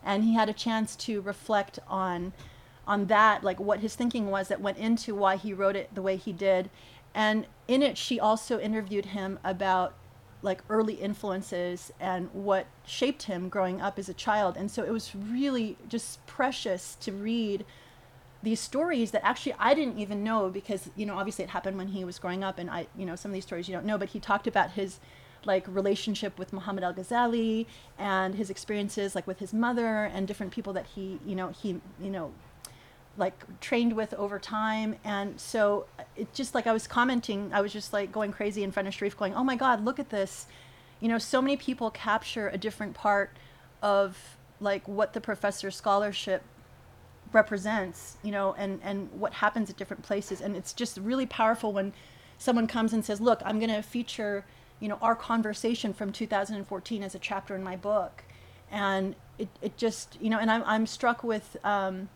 and 0.04 0.24
he 0.24 0.34
had 0.34 0.48
a 0.48 0.52
chance 0.52 0.96
to 0.96 1.20
reflect 1.20 1.78
on 1.88 2.32
on 2.86 3.06
that, 3.06 3.42
like 3.42 3.58
what 3.58 3.80
his 3.80 3.94
thinking 3.94 4.30
was 4.30 4.48
that 4.48 4.60
went 4.60 4.78
into 4.78 5.14
why 5.14 5.36
he 5.36 5.54
wrote 5.54 5.76
it 5.76 5.94
the 5.94 6.02
way 6.02 6.16
he 6.16 6.32
did, 6.32 6.68
and 7.14 7.46
in 7.68 7.82
it 7.82 7.96
she 7.96 8.18
also 8.18 8.58
interviewed 8.58 9.06
him 9.06 9.38
about 9.44 9.94
like 10.44 10.62
early 10.68 10.94
influences 10.94 11.90
and 11.98 12.28
what 12.32 12.66
shaped 12.86 13.24
him 13.24 13.48
growing 13.48 13.80
up 13.80 13.98
as 13.98 14.08
a 14.08 14.14
child. 14.14 14.56
And 14.56 14.70
so 14.70 14.84
it 14.84 14.92
was 14.92 15.14
really 15.16 15.76
just 15.88 16.24
precious 16.26 16.96
to 16.96 17.12
read 17.12 17.64
these 18.42 18.60
stories 18.60 19.10
that 19.12 19.24
actually 19.24 19.54
I 19.58 19.72
didn't 19.72 19.98
even 19.98 20.22
know 20.22 20.50
because 20.50 20.90
you 20.96 21.06
know 21.06 21.16
obviously 21.16 21.44
it 21.44 21.50
happened 21.50 21.78
when 21.78 21.88
he 21.88 22.04
was 22.04 22.18
growing 22.18 22.44
up 22.44 22.58
and 22.58 22.68
I 22.68 22.88
you 22.94 23.06
know 23.06 23.16
some 23.16 23.30
of 23.30 23.32
these 23.32 23.44
stories 23.44 23.68
you 23.68 23.74
don't 23.74 23.86
know 23.86 23.96
but 23.96 24.10
he 24.10 24.20
talked 24.20 24.46
about 24.46 24.72
his 24.72 25.00
like 25.46 25.64
relationship 25.66 26.38
with 26.38 26.52
Muhammad 26.52 26.84
Al 26.84 26.92
Ghazali 26.92 27.64
and 27.98 28.34
his 28.34 28.50
experiences 28.50 29.14
like 29.14 29.26
with 29.26 29.38
his 29.38 29.54
mother 29.54 30.04
and 30.04 30.28
different 30.28 30.52
people 30.52 30.74
that 30.74 30.84
he 30.94 31.18
you 31.24 31.34
know 31.34 31.48
he 31.48 31.80
you 31.98 32.10
know 32.10 32.32
like 33.16 33.60
trained 33.60 33.94
with 33.94 34.12
over 34.14 34.38
time 34.38 34.96
and 35.04 35.38
so 35.40 35.86
it 36.16 36.32
just 36.34 36.54
like 36.54 36.66
I 36.66 36.72
was 36.72 36.86
commenting 36.86 37.50
I 37.52 37.60
was 37.60 37.72
just 37.72 37.92
like 37.92 38.10
going 38.10 38.32
crazy 38.32 38.62
in 38.64 38.72
front 38.72 38.88
of 38.88 38.94
Sharif 38.94 39.16
going 39.16 39.34
oh 39.34 39.44
my 39.44 39.56
god 39.56 39.84
look 39.84 39.98
at 39.98 40.10
this 40.10 40.46
you 41.00 41.08
know 41.08 41.18
so 41.18 41.40
many 41.40 41.56
people 41.56 41.90
capture 41.90 42.48
a 42.48 42.58
different 42.58 42.94
part 42.94 43.30
of 43.82 44.36
like 44.60 44.86
what 44.88 45.12
the 45.12 45.20
professor's 45.20 45.76
scholarship 45.76 46.42
represents, 47.34 48.16
you 48.22 48.30
know, 48.30 48.54
and, 48.56 48.80
and 48.82 49.10
what 49.12 49.34
happens 49.34 49.68
at 49.68 49.76
different 49.76 50.02
places. 50.02 50.40
And 50.40 50.56
it's 50.56 50.72
just 50.72 50.96
really 50.98 51.26
powerful 51.26 51.72
when 51.72 51.92
someone 52.38 52.66
comes 52.66 52.92
and 52.92 53.04
says, 53.04 53.20
look, 53.20 53.42
I'm 53.44 53.58
going 53.58 53.70
to 53.70 53.82
feature, 53.82 54.44
you 54.80 54.88
know, 54.88 54.98
our 55.02 55.14
conversation 55.14 55.92
from 55.92 56.12
2014 56.12 57.02
as 57.02 57.14
a 57.14 57.18
chapter 57.18 57.54
in 57.54 57.62
my 57.62 57.76
book. 57.76 58.24
And 58.70 59.16
it, 59.38 59.48
it 59.60 59.76
just, 59.76 60.16
you 60.20 60.30
know, 60.30 60.38
and 60.38 60.50
I'm, 60.50 60.62
I'm 60.64 60.86
struck 60.86 61.22
with, 61.24 61.56
um, 61.64 62.08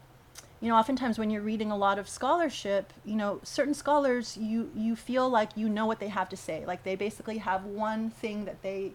you 0.61 0.69
know, 0.69 0.75
oftentimes 0.77 1.19
when 1.19 1.31
you're 1.31 1.43
reading 1.43 1.71
a 1.71 1.77
lot 1.77 1.99
of 1.99 2.09
scholarship, 2.09 2.93
you 3.05 3.15
know, 3.15 3.41
certain 3.45 3.75
scholars, 3.75 4.37
you, 4.37 4.71
you 4.75 4.97
feel 4.97 5.29
like 5.29 5.51
you 5.55 5.69
know 5.69 5.87
what 5.87 6.01
they 6.01 6.09
have 6.09 6.29
to 6.31 6.37
say. 6.37 6.65
Like 6.67 6.83
they 6.83 6.97
basically 6.97 7.39
have 7.39 7.65
one 7.65 8.11
thing 8.11 8.45
that 8.45 8.63
they 8.63 8.93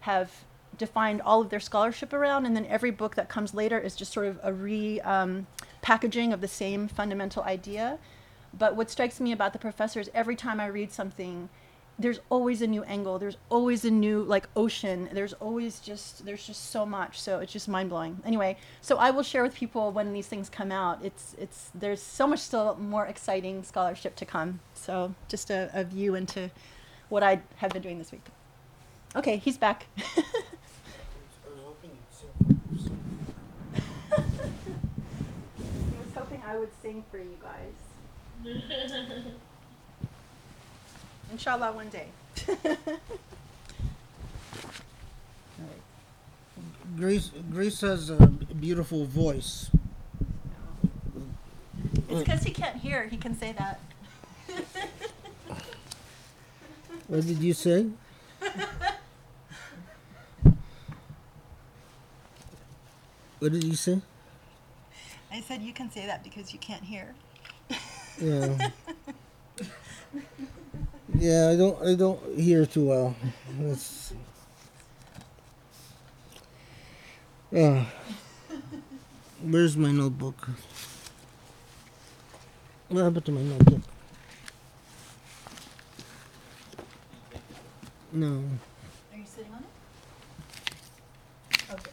have 0.00 0.30
defined 0.76 1.22
all 1.22 1.40
of 1.40 1.48
their 1.48 1.60
scholarship 1.60 2.12
around, 2.12 2.46
and 2.46 2.54
then 2.54 2.66
every 2.66 2.90
book 2.90 3.14
that 3.14 3.28
comes 3.28 3.54
later 3.54 3.78
is 3.78 3.96
just 3.96 4.12
sort 4.12 4.26
of 4.26 4.38
a 4.42 4.52
re 4.52 5.00
um, 5.00 5.46
packaging 5.80 6.32
of 6.32 6.40
the 6.40 6.48
same 6.48 6.88
fundamental 6.88 7.42
idea. 7.42 7.98
But 8.56 8.76
what 8.76 8.90
strikes 8.90 9.20
me 9.20 9.32
about 9.32 9.52
the 9.52 9.58
professors, 9.58 10.08
every 10.14 10.36
time 10.36 10.60
I 10.60 10.66
read 10.66 10.92
something, 10.92 11.48
there's 11.98 12.20
always 12.30 12.62
a 12.62 12.66
new 12.66 12.84
angle. 12.84 13.18
There's 13.18 13.36
always 13.50 13.84
a 13.84 13.90
new 13.90 14.22
like 14.22 14.48
ocean. 14.54 15.08
There's 15.12 15.32
always 15.34 15.80
just 15.80 16.24
there's 16.24 16.46
just 16.46 16.70
so 16.70 16.86
much. 16.86 17.20
So 17.20 17.40
it's 17.40 17.52
just 17.52 17.68
mind 17.68 17.90
blowing. 17.90 18.20
Anyway, 18.24 18.56
so 18.80 18.98
I 18.98 19.10
will 19.10 19.24
share 19.24 19.42
with 19.42 19.54
people 19.54 19.90
when 19.90 20.12
these 20.12 20.28
things 20.28 20.48
come 20.48 20.70
out. 20.70 21.04
It's 21.04 21.34
it's 21.38 21.70
there's 21.74 22.00
so 22.00 22.26
much 22.26 22.38
still 22.38 22.76
more 22.76 23.06
exciting 23.06 23.64
scholarship 23.64 24.14
to 24.16 24.24
come. 24.24 24.60
So 24.74 25.14
just 25.28 25.50
a, 25.50 25.70
a 25.74 25.84
view 25.84 26.14
into 26.14 26.50
what 27.08 27.22
I 27.22 27.42
have 27.56 27.72
been 27.72 27.82
doing 27.82 27.98
this 27.98 28.12
week. 28.12 28.24
Okay, 29.16 29.38
he's 29.38 29.58
back. 29.58 29.86
I 34.12 34.16
was 36.04 36.14
hoping 36.14 36.42
I 36.46 36.56
would 36.56 36.70
sing 36.80 37.04
for 37.10 37.18
you 37.18 37.36
guys. 37.42 37.74
Inshallah, 41.30 41.72
one 41.72 41.88
day. 41.88 42.08
Grace, 46.96 47.30
Grace 47.52 47.80
has 47.82 48.10
a 48.10 48.26
beautiful 48.26 49.04
voice. 49.04 49.70
It's 52.08 52.20
because 52.20 52.42
he 52.42 52.50
can't 52.50 52.76
hear. 52.76 53.06
He 53.06 53.16
can 53.16 53.38
say 53.38 53.52
that. 53.52 53.78
what 57.06 57.24
did 57.26 57.38
you 57.38 57.52
say? 57.52 57.86
what 63.38 63.52
did 63.52 63.62
you 63.62 63.76
say? 63.76 64.00
I 65.30 65.40
said 65.42 65.62
you 65.62 65.72
can 65.72 65.90
say 65.90 66.06
that 66.06 66.24
because 66.24 66.52
you 66.52 66.58
can't 66.58 66.82
hear. 66.82 67.14
Yeah. 68.20 68.70
Yeah, 71.18 71.50
I 71.50 71.56
don't 71.56 71.82
I 71.84 71.94
don't 71.94 72.20
hear 72.38 72.66
too 72.66 72.86
well. 72.86 73.14
That's 73.60 74.12
uh, 77.54 77.84
where's 79.42 79.76
my 79.76 79.90
notebook? 79.90 80.48
What 82.88 83.02
happened 83.04 83.24
to 83.26 83.32
my 83.32 83.42
notebook? 83.42 83.80
No. 88.12 88.42
Are 89.12 89.18
you 89.18 89.24
sitting 89.26 89.52
on 89.52 89.64
it? 91.60 91.72
Okay. 91.72 91.90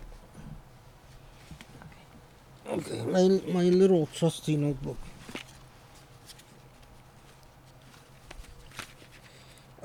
Okay, 2.68 3.02
my, 3.06 3.54
my 3.54 3.64
little 3.70 4.08
trusty 4.08 4.56
notebook. 4.58 4.98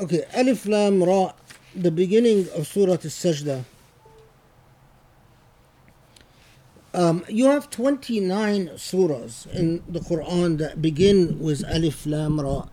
Okay, 0.00 0.24
Alif 0.32 0.64
Lam 0.64 1.02
Ra, 1.02 1.32
the 1.76 1.90
beginning 1.90 2.48
of 2.56 2.66
Surah 2.66 2.92
Al-Sajdah. 2.92 3.66
Um, 6.94 7.22
you 7.28 7.44
have 7.44 7.68
29 7.68 8.68
surahs 8.76 9.46
in 9.52 9.82
the 9.86 10.00
Quran 10.00 10.56
that 10.56 10.80
begin 10.80 11.38
with 11.38 11.62
Alif 11.68 12.06
Lam 12.06 12.40
Ra. 12.40 12.68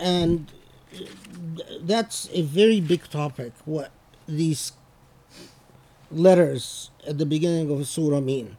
And 0.00 0.50
that's 1.82 2.30
a 2.32 2.40
very 2.40 2.80
big 2.80 3.10
topic. 3.10 3.52
What 3.66 3.90
these 4.26 4.72
letters 6.10 6.90
at 7.06 7.18
the 7.18 7.26
beginning 7.26 7.70
of 7.70 7.78
a 7.78 7.84
surah 7.84 8.20
mean, 8.20 8.56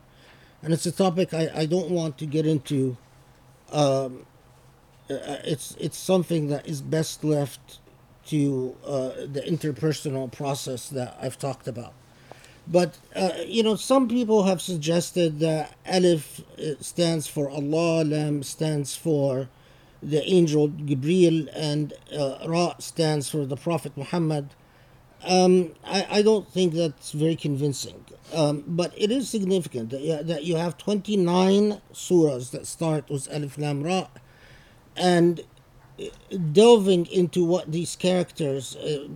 and 0.61 0.73
it's 0.73 0.85
a 0.85 0.91
topic 0.91 1.33
I, 1.33 1.49
I 1.55 1.65
don't 1.65 1.89
want 1.89 2.19
to 2.19 2.27
get 2.27 2.45
into. 2.45 2.97
Um, 3.71 4.27
uh, 5.09 5.41
it's 5.43 5.75
it's 5.79 5.97
something 5.97 6.49
that 6.49 6.67
is 6.67 6.83
best 6.83 7.23
left 7.23 7.79
to 8.27 8.75
uh, 8.85 9.09
the 9.31 9.43
interpersonal 9.47 10.31
process 10.31 10.89
that 10.89 11.17
I've 11.21 11.37
talked 11.37 11.67
about. 11.67 11.93
But 12.67 12.97
uh, 13.15 13.31
you 13.45 13.61
know, 13.63 13.75
some 13.75 14.07
people 14.07 14.43
have 14.43 14.61
suggested 14.61 15.39
that 15.39 15.75
Alif 15.85 16.41
uh, 16.57 16.81
stands 16.81 17.27
for 17.27 17.49
Allah, 17.49 18.03
Lam 18.03 18.41
stands 18.43 18.95
for 18.95 19.49
the 20.01 20.23
angel 20.23 20.69
Gabriel, 20.69 21.47
and 21.55 21.93
uh, 22.17 22.37
Ra 22.47 22.75
stands 22.79 23.29
for 23.29 23.45
the 23.45 23.55
Prophet 23.55 23.95
Muhammad. 23.95 24.49
Um, 25.23 25.71
I, 25.83 26.07
I 26.09 26.21
don't 26.21 26.51
think 26.51 26.73
that's 26.73 27.11
very 27.11 27.35
convincing. 27.35 28.03
Um, 28.33 28.63
but 28.67 28.91
it 28.97 29.11
is 29.11 29.29
significant 29.29 29.91
that 29.91 30.01
you, 30.01 30.21
that 30.23 30.43
you 30.43 30.55
have 30.55 30.77
29 30.77 31.81
surahs 31.93 32.51
that 32.51 32.65
start 32.65 33.09
with 33.09 33.27
Alif 33.31 33.57
Lam 33.57 33.83
Ra, 33.83 34.07
and 34.95 35.41
delving 36.51 37.05
into 37.07 37.45
what 37.45 37.71
these 37.71 37.95
characters 37.95 38.75
uh, 38.75 39.07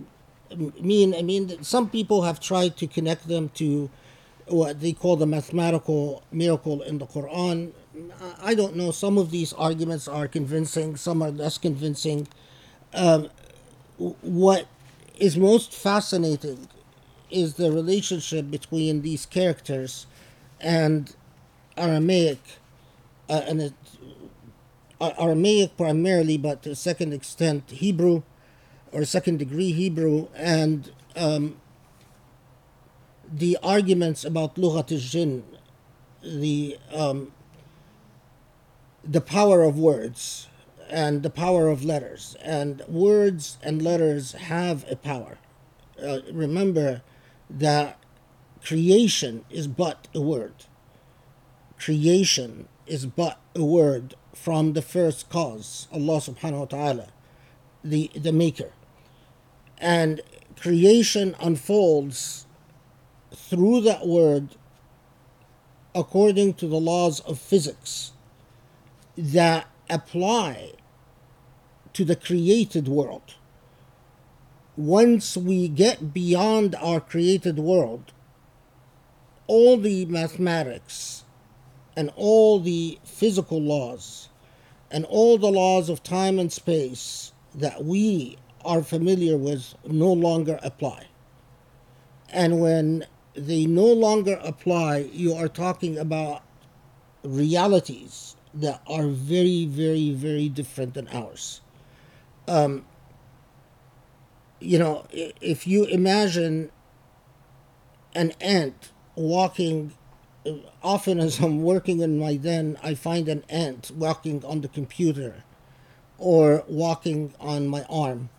mean. 0.80 1.14
I 1.14 1.22
mean, 1.22 1.62
some 1.62 1.88
people 1.90 2.22
have 2.22 2.40
tried 2.40 2.76
to 2.78 2.86
connect 2.86 3.28
them 3.28 3.50
to 3.54 3.90
what 4.46 4.80
they 4.80 4.92
call 4.92 5.16
the 5.16 5.26
mathematical 5.26 6.22
miracle 6.32 6.82
in 6.82 6.98
the 6.98 7.06
Quran. 7.06 7.72
I 8.42 8.54
don't 8.54 8.76
know. 8.76 8.90
Some 8.90 9.18
of 9.18 9.30
these 9.30 9.52
arguments 9.52 10.08
are 10.08 10.26
convincing, 10.26 10.96
some 10.96 11.22
are 11.22 11.30
less 11.30 11.58
convincing. 11.58 12.28
Um, 12.94 13.28
what 13.98 14.66
is 15.18 15.36
most 15.36 15.72
fascinating 15.74 16.68
is 17.30 17.54
the 17.54 17.70
relationship 17.70 18.50
between 18.50 19.02
these 19.02 19.26
characters 19.26 20.06
and 20.60 21.14
Aramaic, 21.76 22.40
uh, 23.28 23.42
and 23.46 23.72
Aramaic 25.00 25.76
primarily, 25.76 26.36
but 26.36 26.62
to 26.62 26.70
a 26.70 26.74
second 26.74 27.12
extent 27.12 27.70
Hebrew 27.70 28.22
or 28.92 29.04
second 29.04 29.38
degree 29.38 29.72
Hebrew, 29.72 30.28
and 30.34 30.92
um, 31.16 31.56
the 33.32 33.56
arguments 33.62 34.24
about 34.24 34.56
Lughat 34.56 34.92
al-Jinn, 34.92 35.44
the 36.22 36.76
um, 36.92 37.32
the 39.04 39.20
power 39.20 39.62
of 39.62 39.78
words 39.78 40.48
and 40.90 41.22
the 41.22 41.30
power 41.30 41.68
of 41.68 41.84
letters, 41.84 42.36
and 42.42 42.82
words 42.88 43.58
and 43.62 43.80
letters 43.80 44.32
have 44.32 44.84
a 44.90 44.96
power. 44.96 45.38
Uh, 46.02 46.18
remember 46.32 47.02
that 47.48 47.98
creation 48.62 49.44
is 49.50 49.66
but 49.66 50.08
a 50.14 50.20
word. 50.20 50.66
Creation 51.78 52.68
is 52.86 53.06
but 53.06 53.38
a 53.54 53.64
word 53.64 54.14
from 54.42 54.72
the 54.72 54.80
first 54.80 55.28
cause, 55.28 55.86
Allah 55.92 56.16
subhanahu 56.16 56.60
wa 56.60 56.64
ta'ala, 56.64 57.08
the, 57.84 58.10
the 58.14 58.32
maker. 58.32 58.72
And 59.76 60.22
creation 60.58 61.36
unfolds 61.40 62.46
through 63.34 63.82
that 63.82 64.06
word 64.06 64.56
according 65.94 66.54
to 66.54 66.66
the 66.66 66.80
laws 66.80 67.20
of 67.20 67.38
physics 67.38 68.12
that 69.16 69.66
apply 69.90 70.72
to 71.92 72.04
the 72.04 72.16
created 72.16 72.88
world. 72.88 73.34
Once 74.74 75.36
we 75.36 75.68
get 75.68 76.14
beyond 76.14 76.74
our 76.76 77.00
created 77.00 77.58
world, 77.58 78.12
all 79.46 79.76
the 79.76 80.06
mathematics 80.06 81.24
and 81.94 82.10
all 82.16 82.58
the 82.58 82.98
physical 83.04 83.60
laws 83.60 84.29
and 84.90 85.04
all 85.04 85.38
the 85.38 85.50
laws 85.50 85.88
of 85.88 86.02
time 86.02 86.38
and 86.38 86.52
space 86.52 87.32
that 87.54 87.84
we 87.84 88.36
are 88.64 88.82
familiar 88.82 89.36
with 89.36 89.74
no 89.86 90.12
longer 90.12 90.58
apply. 90.62 91.06
And 92.32 92.60
when 92.60 93.06
they 93.34 93.66
no 93.66 93.86
longer 93.86 94.38
apply, 94.42 95.10
you 95.12 95.34
are 95.34 95.48
talking 95.48 95.98
about 95.98 96.42
realities 97.22 98.36
that 98.54 98.82
are 98.86 99.06
very, 99.06 99.64
very, 99.66 100.10
very 100.10 100.48
different 100.48 100.94
than 100.94 101.08
ours. 101.08 101.60
Um, 102.48 102.84
you 104.58 104.78
know, 104.78 105.06
if 105.12 105.66
you 105.66 105.84
imagine 105.84 106.70
an 108.14 108.32
ant 108.40 108.90
walking, 109.14 109.92
often 110.82 111.18
as 111.20 111.40
I'm 111.40 111.62
working 111.62 112.00
in 112.00 112.18
my 112.18 112.36
den, 112.36 112.78
I 112.82 112.94
find 112.94 113.28
an 113.28 113.44
ant 113.48 113.90
walking 113.94 114.44
on 114.44 114.60
the 114.60 114.68
computer 114.68 115.44
or 116.18 116.64
walking 116.68 117.34
on 117.40 117.68
my 117.68 117.84
arm 117.84 118.30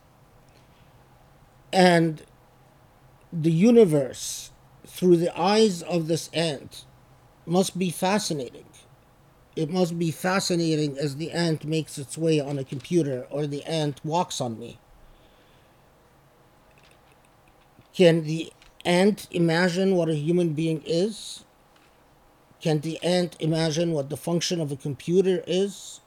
and 1.73 2.21
the 3.31 3.51
universe 3.51 4.51
through 4.85 5.17
the 5.17 5.37
eyes 5.39 5.81
of 5.83 6.07
this 6.07 6.29
ant 6.33 6.85
must 7.45 7.77
be 7.79 7.89
fascinating. 7.89 8.65
It 9.55 9.69
must 9.69 9.97
be 9.99 10.11
fascinating 10.11 10.97
as 10.97 11.15
the 11.15 11.31
ant 11.31 11.65
makes 11.65 11.97
its 11.97 12.17
way 12.17 12.39
on 12.39 12.59
a 12.59 12.63
computer 12.65 13.27
or 13.29 13.47
the 13.47 13.63
ant 13.63 14.03
walks 14.03 14.41
on 14.41 14.59
me. 14.59 14.79
Can 17.93 18.23
the 18.25 18.51
ant 18.83 19.27
imagine 19.31 19.95
what 19.95 20.09
a 20.09 20.15
human 20.15 20.53
being 20.53 20.81
is? 20.85 21.43
Can 22.61 22.79
the 22.79 23.01
ant 23.03 23.35
imagine 23.39 23.91
what 23.91 24.09
the 24.09 24.17
function 24.17 24.61
of 24.61 24.71
a 24.71 24.75
computer 24.75 25.43
is? 25.47 26.01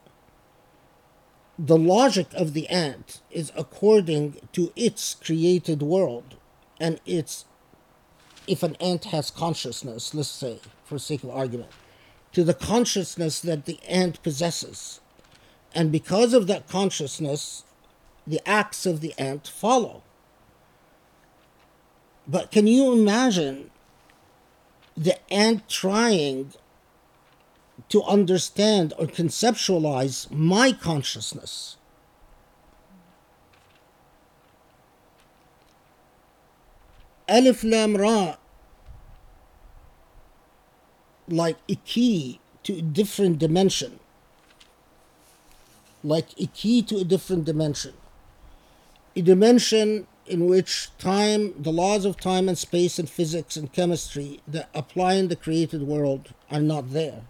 the 1.57 1.77
logic 1.77 2.27
of 2.33 2.53
the 2.53 2.67
ant 2.67 3.21
is 3.31 3.51
according 3.55 4.37
to 4.51 4.71
its 4.75 5.15
created 5.15 5.81
world 5.81 6.35
and 6.79 6.99
its 7.05 7.45
if 8.45 8.61
an 8.61 8.75
ant 8.75 9.05
has 9.05 9.31
consciousness 9.31 10.13
let's 10.13 10.27
say 10.27 10.59
for 10.83 10.99
sake 10.99 11.23
of 11.23 11.29
argument 11.29 11.71
to 12.33 12.43
the 12.43 12.53
consciousness 12.53 13.39
that 13.39 13.65
the 13.65 13.79
ant 13.87 14.21
possesses 14.21 14.99
and 15.73 15.91
because 15.91 16.33
of 16.33 16.47
that 16.47 16.67
consciousness 16.67 17.63
the 18.27 18.41
acts 18.45 18.85
of 18.85 18.99
the 18.99 19.13
ant 19.17 19.47
follow 19.47 20.03
but 22.27 22.51
can 22.51 22.67
you 22.67 22.91
imagine 22.91 23.71
the 24.97 25.17
ant 25.31 25.67
trying 25.67 26.53
to 27.89 28.01
understand 28.03 28.93
or 28.97 29.05
conceptualize 29.05 30.31
my 30.31 30.71
consciousness. 30.71 31.77
Alif 37.27 37.63
Lam 37.63 37.97
Ra, 37.97 38.35
like 41.27 41.57
a 41.67 41.75
key 41.75 42.39
to 42.63 42.73
a 42.73 42.81
different 42.81 43.39
dimension, 43.39 43.99
like 46.03 46.27
a 46.39 46.45
key 46.47 46.81
to 46.83 46.97
a 46.97 47.03
different 47.03 47.45
dimension, 47.45 47.93
a 49.15 49.21
dimension 49.21 50.07
in 50.27 50.47
which 50.47 50.89
time, 50.97 51.53
the 51.61 51.71
laws 51.71 52.05
of 52.05 52.17
time 52.17 52.49
and 52.49 52.57
space 52.57 52.97
and 52.97 53.09
physics 53.09 53.55
and 53.55 53.71
chemistry 53.71 54.41
that 54.47 54.69
apply 54.73 55.13
in 55.13 55.27
the 55.27 55.35
created 55.35 55.83
world 55.83 56.33
are 56.49 56.61
not 56.61 56.91
there. 56.91 57.21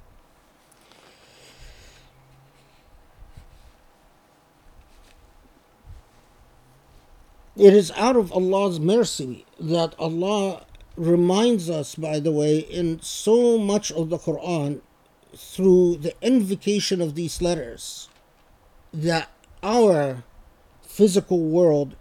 It 7.58 7.74
is 7.74 7.92
out 7.96 8.18
of 8.18 8.34
Allah's 8.34 8.80
mercy 8.80 9.46
that 9.60 9.96
Allah 9.98 10.66
reminds 10.98 11.70
us, 11.70 11.96
by 11.96 12.20
the 12.20 12.32
way, 12.32 12.60
in 12.60 13.02
so 13.02 13.58
much 13.58 13.92
of 13.92 14.10
the 14.10 14.18
Quran 14.18 14.82
through 15.36 15.98
the 15.98 16.14
invocation 16.22 17.02
of 17.02 17.16
these 17.16 17.42
letters 17.42 18.10
that 18.94 19.30
our 19.64 20.24
physical 20.82 21.40
world, 21.40 21.96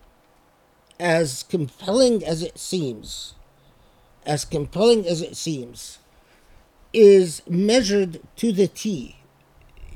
as 0.98 1.42
compelling 1.44 2.24
as 2.24 2.42
it 2.42 2.58
seems, 2.58 3.34
as 4.24 4.44
compelling 4.44 5.06
as 5.06 5.20
it 5.20 5.36
seems, 5.36 5.98
is 6.92 7.42
measured 7.48 8.20
to 8.36 8.52
the 8.52 8.68
T. 8.68 9.16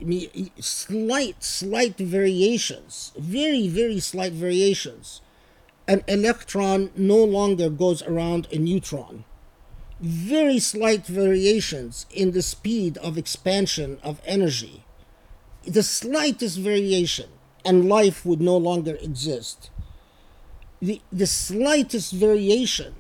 I 0.01 0.05
mean, 0.05 0.51
slight, 0.61 1.42
slight 1.42 1.99
variations, 1.99 3.12
very, 3.16 3.68
very 3.68 4.01
slight 4.01 4.32
variations 4.32 5.20
an 5.88 6.05
electron 6.07 6.90
no 6.94 7.24
longer 7.24 7.70
goes 7.70 8.03
around 8.03 8.46
a 8.53 8.59
neutron. 8.59 9.24
Very 10.01 10.59
slight 10.59 11.07
variations 11.07 12.05
in 12.11 12.32
the 12.32 12.42
speed 12.42 12.99
of 12.99 13.16
expansion 13.16 13.99
of 14.03 14.20
energy. 14.26 14.84
The 15.64 15.82
slightest 15.82 16.59
variation 16.59 17.30
and 17.64 17.88
life 17.88 18.24
would 18.26 18.42
no 18.42 18.57
longer 18.59 18.96
exist. 18.96 19.70
The, 20.80 21.00
the 21.12 21.26
slightest 21.26 22.12
variation, 22.12 22.94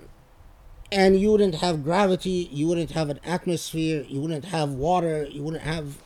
and 0.90 1.20
you 1.20 1.30
wouldn't 1.30 1.56
have 1.56 1.84
gravity, 1.84 2.48
you 2.50 2.66
wouldn't 2.66 2.92
have 2.92 3.08
an 3.08 3.20
atmosphere, 3.24 4.04
you 4.08 4.20
wouldn't 4.20 4.46
have 4.46 4.70
water, 4.70 5.26
you 5.30 5.42
wouldn't 5.42 5.62
have 5.62 5.98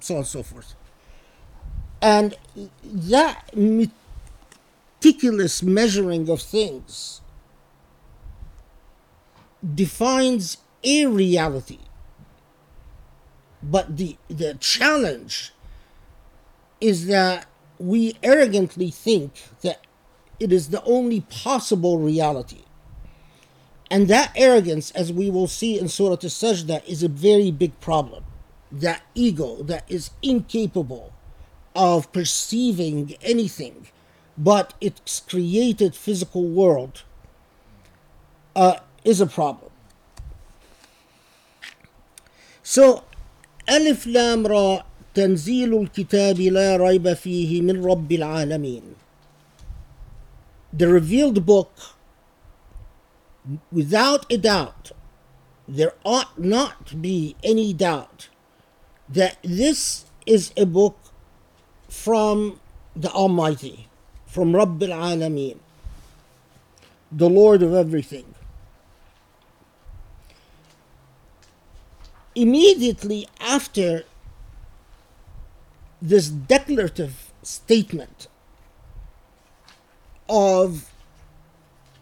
so 0.00 0.14
on 0.14 0.18
and 0.18 0.26
so 0.26 0.42
forth. 0.42 0.74
And 2.00 2.36
that 2.84 3.50
meticulous 3.56 5.62
measuring 5.62 6.30
of 6.30 6.40
things 6.40 7.20
defines 9.74 10.58
a 10.84 11.06
reality. 11.06 11.80
But 13.60 13.96
the, 13.96 14.16
the 14.28 14.54
challenge 14.60 15.52
is 16.80 17.06
that 17.06 17.46
we 17.78 18.16
arrogantly 18.22 18.90
think 18.90 19.32
that 19.62 19.80
it 20.39 20.51
is 20.51 20.69
the 20.69 20.83
only 20.83 21.21
possible 21.21 21.97
reality. 21.97 22.63
And 23.89 24.07
that 24.07 24.31
arrogance, 24.35 24.91
as 24.91 25.13
we 25.13 25.29
will 25.29 25.47
see 25.47 25.79
in 25.79 25.87
Surah 25.87 26.13
Al-Sajdah, 26.13 26.83
is 26.85 27.03
a 27.03 27.07
very 27.07 27.51
big 27.51 27.79
problem. 27.79 28.23
That 28.71 29.03
ego 29.13 29.61
that 29.63 29.85
is 29.87 30.09
incapable 30.21 31.13
of 31.75 32.11
perceiving 32.11 33.15
anything 33.21 33.87
but 34.37 34.73
its 34.81 35.19
created 35.19 35.95
physical 35.95 36.47
world 36.47 37.03
uh, 38.55 38.79
is 39.03 39.21
a 39.21 39.27
problem. 39.27 39.69
So, 42.63 43.03
ألف 43.69 44.07
لام 44.07 44.47
را 44.47 44.85
تنزيل 45.13 45.73
الكتاب 45.73 46.39
لا 46.39 46.77
ريب 46.77 47.13
فيه 47.13 47.61
من 47.61 47.85
رب 47.85 48.11
العالمين. 48.11 48.83
the 50.72 50.88
revealed 50.88 51.46
book, 51.46 51.72
without 53.72 54.30
a 54.30 54.36
doubt, 54.36 54.92
there 55.66 55.94
ought 56.04 56.38
not 56.38 56.86
to 56.86 56.96
be 56.96 57.36
any 57.42 57.72
doubt 57.72 58.28
that 59.08 59.38
this 59.42 60.04
is 60.26 60.52
a 60.56 60.66
book 60.66 60.98
from 61.88 62.60
the 62.94 63.10
Almighty, 63.10 63.88
from 64.26 64.54
Rabb 64.54 64.82
al-Alameen, 64.82 65.58
the 67.10 67.30
Lord 67.30 67.62
of 67.62 67.72
everything. 67.72 68.34
Immediately 72.34 73.26
after 73.40 74.04
this 76.00 76.28
declarative 76.28 77.32
statement 77.42 78.27
of 80.28 80.90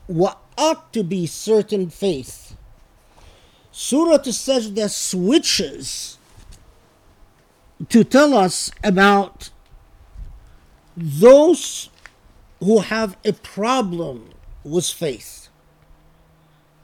what 0.07 0.39
ought 0.57 0.93
to 0.93 1.03
be 1.03 1.27
certain 1.27 1.91
faith, 1.91 2.57
Surah 3.71 4.13
Al-Sajdah 4.13 4.91
switches 4.91 6.19
to 7.89 8.05
tell 8.05 8.35
us 8.35 8.71
about 8.83 9.51
those 10.97 11.91
who 12.61 12.79
have 12.79 13.17
a 13.25 13.33
problem 13.33 14.31
with 14.65 14.87
faith. 14.87 15.49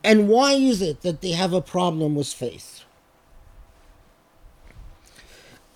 And 0.05 0.28
why 0.28 0.53
is 0.53 0.82
it 0.82 1.01
that 1.03 1.22
they 1.22 1.30
have 1.30 1.53
a 1.53 1.62
problem 1.62 2.14
with 2.14 2.28
faith? 2.28 2.81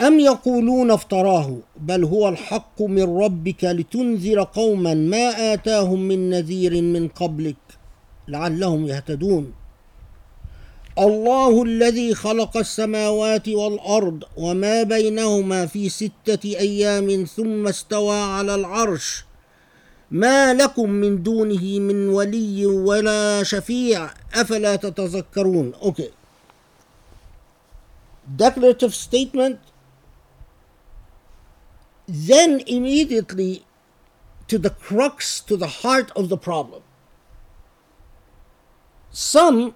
أم 0.01 0.21
يقولون 0.21 0.91
افتراه 0.91 1.57
بل 1.77 2.05
هو 2.05 2.29
الحق 2.29 2.83
من 2.83 3.19
ربك 3.19 3.65
لتنذر 3.65 4.43
قوما 4.43 4.95
ما 4.95 5.53
آتاهم 5.53 6.01
من 6.01 6.31
نذير 6.31 6.83
من 6.83 7.09
قبلك 7.09 7.57
لعلهم 8.29 8.87
يهتدون. 8.87 9.53
الله 10.99 11.63
الذي 11.63 12.15
خلق 12.15 12.57
السماوات 12.57 13.49
والأرض 13.49 14.25
وما 14.37 14.83
بينهما 14.83 15.67
في 15.67 15.89
ستة 15.89 16.45
أيام 16.45 17.25
ثم 17.25 17.69
استوى 17.69 18.17
على 18.17 18.55
العرش. 18.55 19.25
ما 20.11 20.55
لكم 20.55 20.91
من 20.91 21.23
دونه 21.23 21.79
من 21.79 22.09
ولي 22.09 22.67
ولا 22.67 23.43
شفيع 23.43 24.11
أفلا 24.35 24.77
تتذكرون؟ 24.77 25.73
Okay. 25.83 26.11
Declarative 28.39 28.95
statement. 28.95 29.57
Then 32.07 32.61
immediately 32.67 33.65
to 34.49 34.59
the 34.59 34.71
crux, 34.71 35.41
to 35.41 35.57
the 35.57 35.67
heart 35.67 36.13
of 36.15 36.29
the 36.29 36.37
problem. 36.37 36.83
Some 39.11 39.75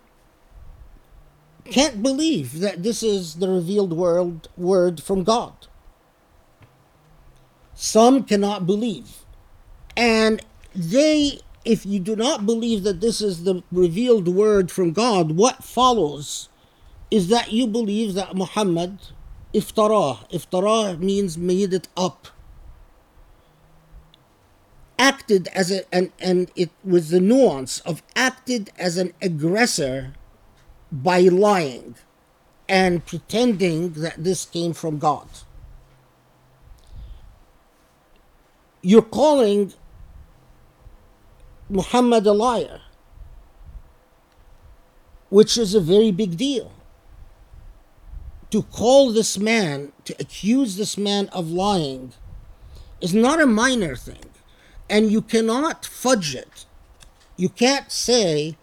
can't 1.65 2.03
believe 2.03 2.61
that 2.61 2.83
this 2.83 3.03
is 3.03 3.37
the 3.37 3.49
revealed 3.49 3.93
word, 3.93 4.49
word 4.57 5.03
from 5.03 5.25
God. 5.25 5.67
Some 7.75 8.25
cannot 8.25 8.67
believe. 8.67 9.25
And 9.97 10.45
they, 10.75 11.41
if 11.65 11.87
you 11.87 11.99
do 11.99 12.15
not 12.15 12.47
believe 12.47 12.83
that 12.83 13.01
this 13.01 13.21
is 13.21 13.45
the 13.45 13.63
revealed 13.73 14.29
word 14.29 14.71
from 14.71 14.93
God, 14.93 15.33
what 15.33 15.65
follows 15.65 16.49
is 17.11 17.29
that 17.29 17.53
you 17.53 17.67
believe 17.67 18.15
that 18.15 18.37
Muhammad 18.37 18.99
iftarah. 19.55 20.29
Iftarah 20.31 20.99
means 20.99 21.37
made 21.37 21.73
it 21.73 21.89
up. 21.97 22.29
Acted 24.99 25.49
as 25.49 25.71
a, 25.71 25.95
and, 25.95 26.13
and 26.21 26.51
it 26.55 26.71
was 26.85 27.11
the 27.11 27.21
nuance 27.21 27.81
of 27.81 28.03
acted 28.15 28.71
as 28.79 28.97
an 28.97 29.15
aggressor 29.23 30.13
by 30.93 31.21
lying 31.21 31.95
and 32.69 33.05
pretending 33.07 33.93
that 33.95 34.23
this 34.23 34.45
came 34.45 34.73
from 34.73 34.99
God. 34.99 35.29
You're 38.83 39.03
calling 39.03 39.73
Muhammad 41.69 42.27
a 42.27 42.33
liar, 42.33 42.81
which 45.29 45.57
is 45.57 45.75
a 45.75 45.81
very 45.81 46.11
big 46.11 46.37
deal 46.37 46.73
to 48.51 48.63
call 48.63 49.13
this 49.13 49.39
man, 49.39 49.93
to 50.05 50.15
accuse 50.19 50.77
this 50.77 50.99
man 50.99 51.29
of 51.29 51.51
lying, 51.51 52.13
is 53.01 53.15
not 53.15 53.41
a 53.41 53.47
minor 53.47 53.97
thing. 53.97 54.25
And 54.89 55.11
you 55.11 55.23
cannot 55.23 55.85
fudge 55.85 56.35
it. 56.35 56.67
You 57.37 57.49
can't 57.49 57.91
say, 57.93 58.57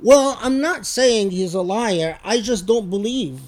well, 0.00 0.38
I'm 0.40 0.60
not 0.60 0.86
saying 0.86 1.30
he's 1.30 1.54
a 1.54 1.62
liar, 1.62 2.18
I 2.22 2.40
just 2.40 2.66
don't 2.66 2.90
believe 2.90 3.40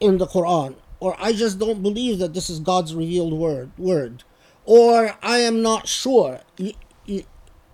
in 0.00 0.18
the 0.18 0.26
Quran, 0.26 0.74
or 0.98 1.16
I 1.18 1.32
just 1.32 1.58
don't 1.58 1.82
believe 1.82 2.18
that 2.18 2.34
this 2.34 2.50
is 2.50 2.58
God's 2.58 2.94
revealed 2.94 3.32
word, 3.32 3.70
word. 3.78 4.24
or 4.64 5.16
I 5.22 5.38
am 5.38 5.62
not 5.62 5.88
sure. 5.88 6.40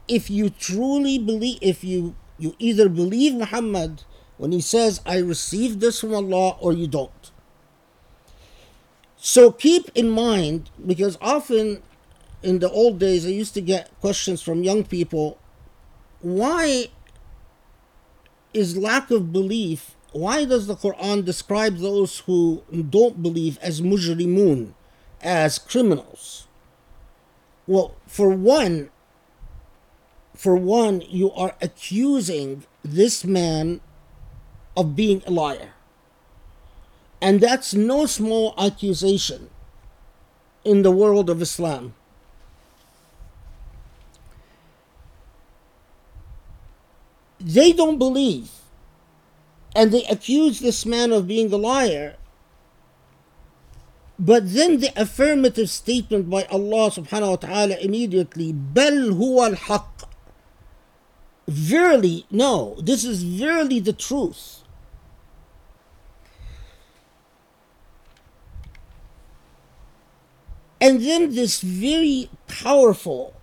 If 0.08 0.30
you 0.30 0.50
truly 0.50 1.18
believe, 1.18 1.58
if 1.60 1.84
you, 1.84 2.16
you 2.38 2.54
either 2.58 2.88
believe 2.88 3.34
Muhammad 3.34 4.02
when 4.40 4.52
he 4.52 4.60
says, 4.62 5.02
I 5.04 5.18
received 5.18 5.80
this 5.80 6.00
from 6.00 6.14
Allah, 6.14 6.56
or 6.60 6.72
you 6.72 6.86
don't. 6.86 7.30
So 9.18 9.52
keep 9.52 9.90
in 9.94 10.08
mind, 10.08 10.70
because 10.86 11.18
often 11.20 11.82
in 12.42 12.60
the 12.60 12.70
old 12.70 12.98
days, 12.98 13.26
I 13.26 13.28
used 13.28 13.52
to 13.52 13.60
get 13.60 13.90
questions 14.00 14.40
from 14.40 14.62
young 14.62 14.82
people 14.82 15.38
why 16.22 16.86
is 18.54 18.78
lack 18.78 19.10
of 19.10 19.30
belief, 19.30 19.94
why 20.12 20.46
does 20.46 20.66
the 20.66 20.74
Quran 20.74 21.22
describe 21.22 21.76
those 21.76 22.20
who 22.20 22.62
don't 22.72 23.22
believe 23.22 23.58
as 23.58 23.82
mujrimun, 23.82 24.72
as 25.20 25.58
criminals? 25.58 26.46
Well, 27.66 27.94
for 28.06 28.30
one, 28.30 28.88
for 30.34 30.56
one, 30.56 31.02
you 31.02 31.30
are 31.32 31.54
accusing 31.60 32.64
this 32.82 33.22
man 33.22 33.82
of 34.76 34.96
being 34.96 35.22
a 35.26 35.30
liar. 35.30 35.70
And 37.20 37.40
that's 37.40 37.74
no 37.74 38.06
small 38.06 38.54
accusation 38.56 39.50
in 40.64 40.82
the 40.82 40.90
world 40.90 41.28
of 41.28 41.42
Islam. 41.42 41.94
They 47.38 47.72
don't 47.72 47.98
believe, 47.98 48.50
and 49.74 49.92
they 49.92 50.04
accuse 50.04 50.60
this 50.60 50.84
man 50.84 51.10
of 51.12 51.26
being 51.26 51.52
a 51.52 51.56
liar. 51.56 52.16
But 54.18 54.52
then 54.52 54.80
the 54.80 54.92
affirmative 55.00 55.70
statement 55.70 56.28
by 56.28 56.44
Allah 56.52 56.92
subhanahu 56.92 57.30
wa 57.30 57.36
ta'ala 57.36 57.76
immediately, 57.80 58.52
"Bel 58.52 59.16
huwa 59.16 59.56
al 59.56 59.88
Verily, 61.48 62.26
no, 62.30 62.76
this 62.78 63.04
is 63.04 63.22
verily 63.24 63.80
the 63.80 63.94
truth 63.94 64.59
And 70.80 71.02
then 71.02 71.34
this 71.34 71.60
very 71.60 72.30
powerful 72.48 73.34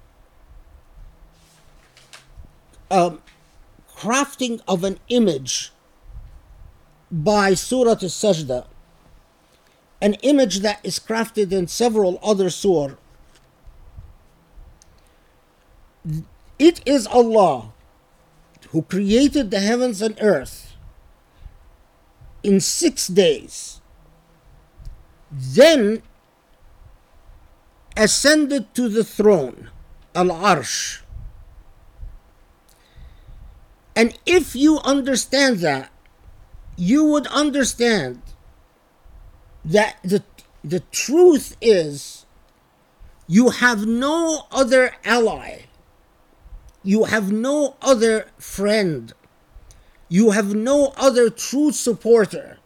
um, 2.89 3.21
crafting 3.95 4.61
of 4.67 4.83
an 4.83 4.99
image 5.09 5.71
by 7.11 7.53
Surah 7.53 7.91
Al-Sajda, 7.91 8.65
an 10.01 10.13
image 10.15 10.59
that 10.59 10.79
is 10.83 10.99
crafted 10.99 11.51
in 11.51 11.67
several 11.67 12.19
other 12.23 12.49
surah. 12.49 12.95
It 16.57 16.81
is 16.85 17.05
Allah 17.07 17.73
who 18.69 18.81
created 18.81 19.51
the 19.51 19.59
heavens 19.59 20.01
and 20.01 20.17
earth 20.21 20.73
in 22.43 22.59
six 22.59 23.07
days, 23.07 23.81
then 25.31 26.01
ascended 27.97 28.73
to 28.75 28.87
the 28.87 29.03
throne, 29.03 29.69
Al 30.15 30.27
Arsh. 30.27 31.01
And 33.95 34.17
if 34.25 34.55
you 34.55 34.79
understand 34.79 35.57
that, 35.59 35.89
you 36.77 37.03
would 37.03 37.25
understand 37.27 38.21
that 39.65 39.97
the, 40.03 40.23
the 40.63 40.81
truth 40.91 41.57
is 41.59 42.25
you 43.27 43.49
have 43.49 43.87
no 43.87 44.43
other 44.51 44.93
ally, 45.03 45.63
you 46.83 47.05
have 47.05 47.31
no 47.31 47.75
other 47.81 48.27
friend, 48.37 49.13
you 50.07 50.31
have 50.31 50.53
no 50.53 50.93
other 50.95 51.29
true 51.29 51.71
supporter, 51.71 52.59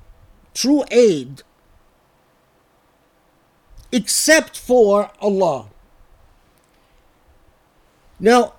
true 0.54 0.84
aid, 0.92 1.44
except 3.93 4.59
for 4.59 5.11
Allah. 5.21 5.67
Now, 8.19 8.55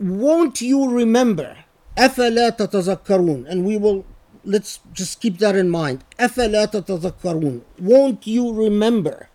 won't 0.00 0.60
you 0.62 0.88
remember 0.88 1.56
أفلا 1.98 2.48
تتذكرون 2.50 3.46
and 3.48 3.64
we 3.66 3.76
will 3.76 4.04
let's 4.44 4.80
just 4.92 5.20
keep 5.20 5.38
that 5.38 5.54
in 5.54 5.68
mind 5.68 6.00
أفلا 6.20 6.64
تتذكرون 6.64 7.60
won't 7.82 8.26
you 8.26 8.52
remember 8.52 9.28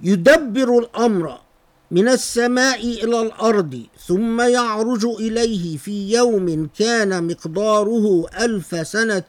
يدبر 0.00 0.78
الأمر 0.78 1.38
من 1.90 2.08
السماء 2.08 2.80
إلى 2.80 3.20
الأرض 3.20 3.82
ثم 4.06 4.40
يعرج 4.40 5.04
إليه 5.06 5.76
في 5.76 6.12
يوم 6.12 6.68
كان 6.78 7.26
مقداره 7.26 8.26
ألف 8.40 8.88
سنة 8.88 9.24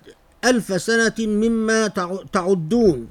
ألف 0.45 0.81
سنة 0.81 1.15
مما 1.19 1.87
تعدون 2.33 3.07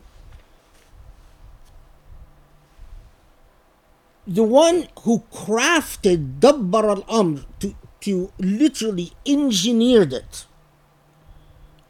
the 4.26 4.42
one 4.42 4.88
who 5.02 5.22
crafted 5.32 6.40
Dabbar 6.40 6.88
al 6.90 7.04
Amr 7.08 7.44
to, 7.60 7.74
to 8.00 8.32
literally 8.38 9.12
engineered 9.26 10.12
it, 10.12 10.46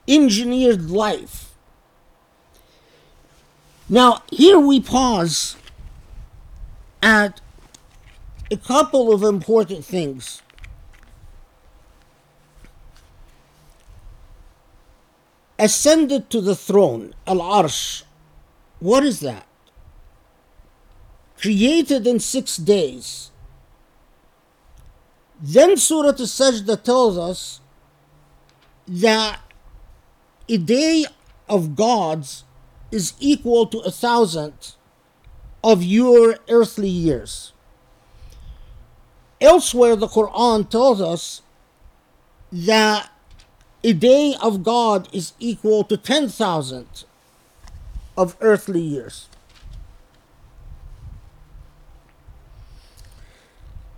engineered 0.08 0.90
life. 0.90 1.54
Now, 3.88 4.22
here 4.30 4.58
we 4.58 4.80
pause 4.80 5.56
at 7.02 7.40
a 8.50 8.56
couple 8.56 9.12
of 9.12 9.22
important 9.22 9.84
things. 9.84 10.42
Ascended 15.59 16.29
to 16.29 16.41
the 16.41 16.55
throne, 16.55 17.13
Al 17.27 17.39
Arsh. 17.39 18.03
What 18.79 19.03
is 19.03 19.19
that? 19.19 19.49
created 21.39 22.05
in 22.05 22.19
six 22.19 22.57
days. 22.57 23.31
Then 25.41 25.77
Surah 25.77 26.09
Al-Sajda 26.09 26.83
tells 26.83 27.17
us 27.17 27.61
that 28.87 29.39
a 30.49 30.57
day 30.57 31.05
of 31.47 31.75
God's 31.75 32.43
is 32.91 33.13
equal 33.19 33.67
to 33.67 33.79
a 33.79 33.91
thousand 33.91 34.75
of 35.63 35.83
your 35.83 36.37
earthly 36.49 36.89
years. 36.89 37.53
Elsewhere, 39.39 39.95
the 39.95 40.07
Quran 40.07 40.69
tells 40.69 40.99
us 40.99 41.41
that 42.51 43.09
a 43.83 43.93
day 43.93 44.35
of 44.41 44.63
God 44.63 45.07
is 45.13 45.33
equal 45.39 45.83
to 45.85 45.97
10,000 45.97 47.05
of 48.17 48.35
earthly 48.41 48.81
years. 48.81 49.29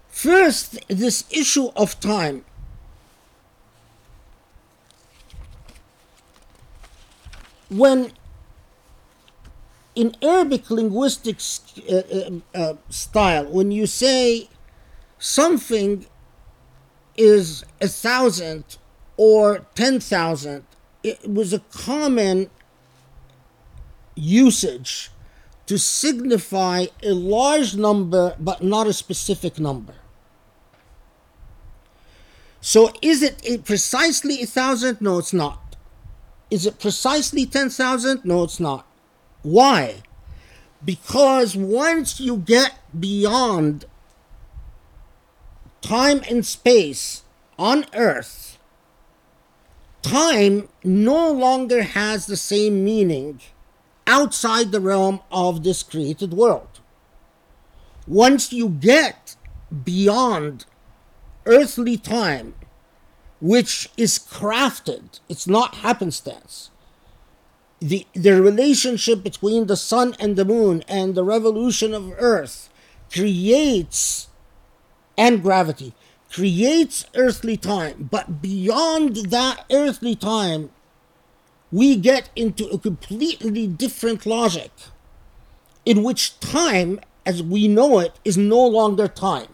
First, 0.10 0.78
this 0.88 1.26
issue 1.32 1.72
of 1.76 2.00
time. 2.00 2.46
When 7.70 8.12
in 9.96 10.16
Arabic 10.22 10.70
linguistics 10.70 11.62
uh, 11.90 12.04
uh, 12.54 12.58
uh, 12.58 12.74
style, 12.90 13.46
when 13.52 13.72
you 13.72 13.88
say 13.88 14.50
something 15.18 16.06
is 17.18 17.64
a 17.82 17.88
thousand 17.88 18.78
or 19.24 19.68
ten 19.76 20.00
thousand, 20.00 20.66
it 21.04 21.30
was 21.30 21.54
a 21.54 21.60
common 21.72 22.50
usage 24.16 25.12
to 25.68 25.78
signify 25.78 26.88
a 27.04 27.14
large 27.14 27.76
number 27.76 28.36
but 28.40 28.64
not 28.64 28.88
a 28.88 28.94
specific 28.94 29.60
number. 29.60 29.94
So 32.62 32.92
is 33.04 33.22
it 33.22 33.64
precisely 33.64 34.42
a 34.42 34.48
thousand? 34.48 35.00
No, 35.02 35.20
it's 35.20 35.34
not. 35.34 35.76
Is 36.50 36.66
it 36.66 36.80
precisely 36.80 37.46
10,000? 37.46 38.26
No, 38.26 38.44
it's 38.44 38.60
not. 38.60 38.88
Why? 39.44 40.02
Because 40.84 41.56
once 41.56 42.20
you 42.20 42.38
get 42.38 42.74
beyond 43.00 43.86
time 45.82 46.22
and 46.28 46.44
space 46.44 47.22
on 47.60 47.86
earth, 47.94 48.51
time 50.02 50.68
no 50.84 51.32
longer 51.32 51.84
has 51.84 52.26
the 52.26 52.38
same 52.38 52.84
meaning 52.84 53.40
outside 54.08 54.72
the 54.72 54.82
realm 54.82 55.20
of 55.32 55.64
this 55.64 55.84
created 55.84 56.34
world. 56.34 56.80
Once 58.08 58.52
you 58.52 58.68
get 58.68 59.36
beyond 59.84 60.66
earthly 61.46 61.98
time, 61.98 62.54
which 63.40 63.90
is 63.98 64.20
crafted, 64.20 65.20
it's 65.30 65.48
not 65.48 65.76
happenstance. 65.76 66.70
The, 67.80 68.06
the 68.14 68.42
relationship 68.42 69.24
between 69.24 69.66
the 69.66 69.78
sun 69.78 70.16
and 70.20 70.36
the 70.36 70.46
moon 70.46 70.84
and 70.88 71.16
the 71.16 71.24
revolution 71.24 71.94
of 71.94 72.14
earth 72.18 72.70
creates, 73.12 74.28
and 75.18 75.42
gravity, 75.42 75.94
creates 76.32 77.06
earthly 77.16 77.58
time. 77.58 78.08
But 78.10 78.42
beyond 78.42 79.18
that 79.32 79.66
earthly 79.72 80.16
time, 80.16 80.70
we 81.72 81.96
get 81.96 82.30
into 82.36 82.68
a 82.68 82.78
completely 82.78 83.68
different 83.68 84.26
logic 84.26 84.72
in 85.86 86.04
which 86.04 86.40
time, 86.40 87.00
as 87.26 87.42
we 87.42 87.68
know 87.68 88.00
it, 88.00 88.20
is 88.24 88.38
no 88.38 88.66
longer 88.66 89.08
time. 89.08 89.48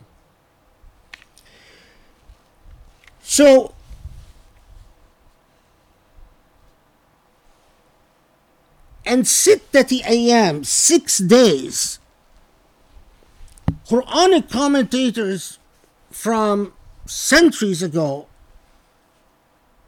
So, 3.22 3.74
and 9.06 9.24
sittati 9.24 10.02
ayam, 10.04 10.66
six 10.66 11.18
days. 11.20 12.00
Quranic 13.88 14.50
commentators 14.50 15.57
from 16.17 16.73
centuries 17.07 17.83
ago 17.83 18.27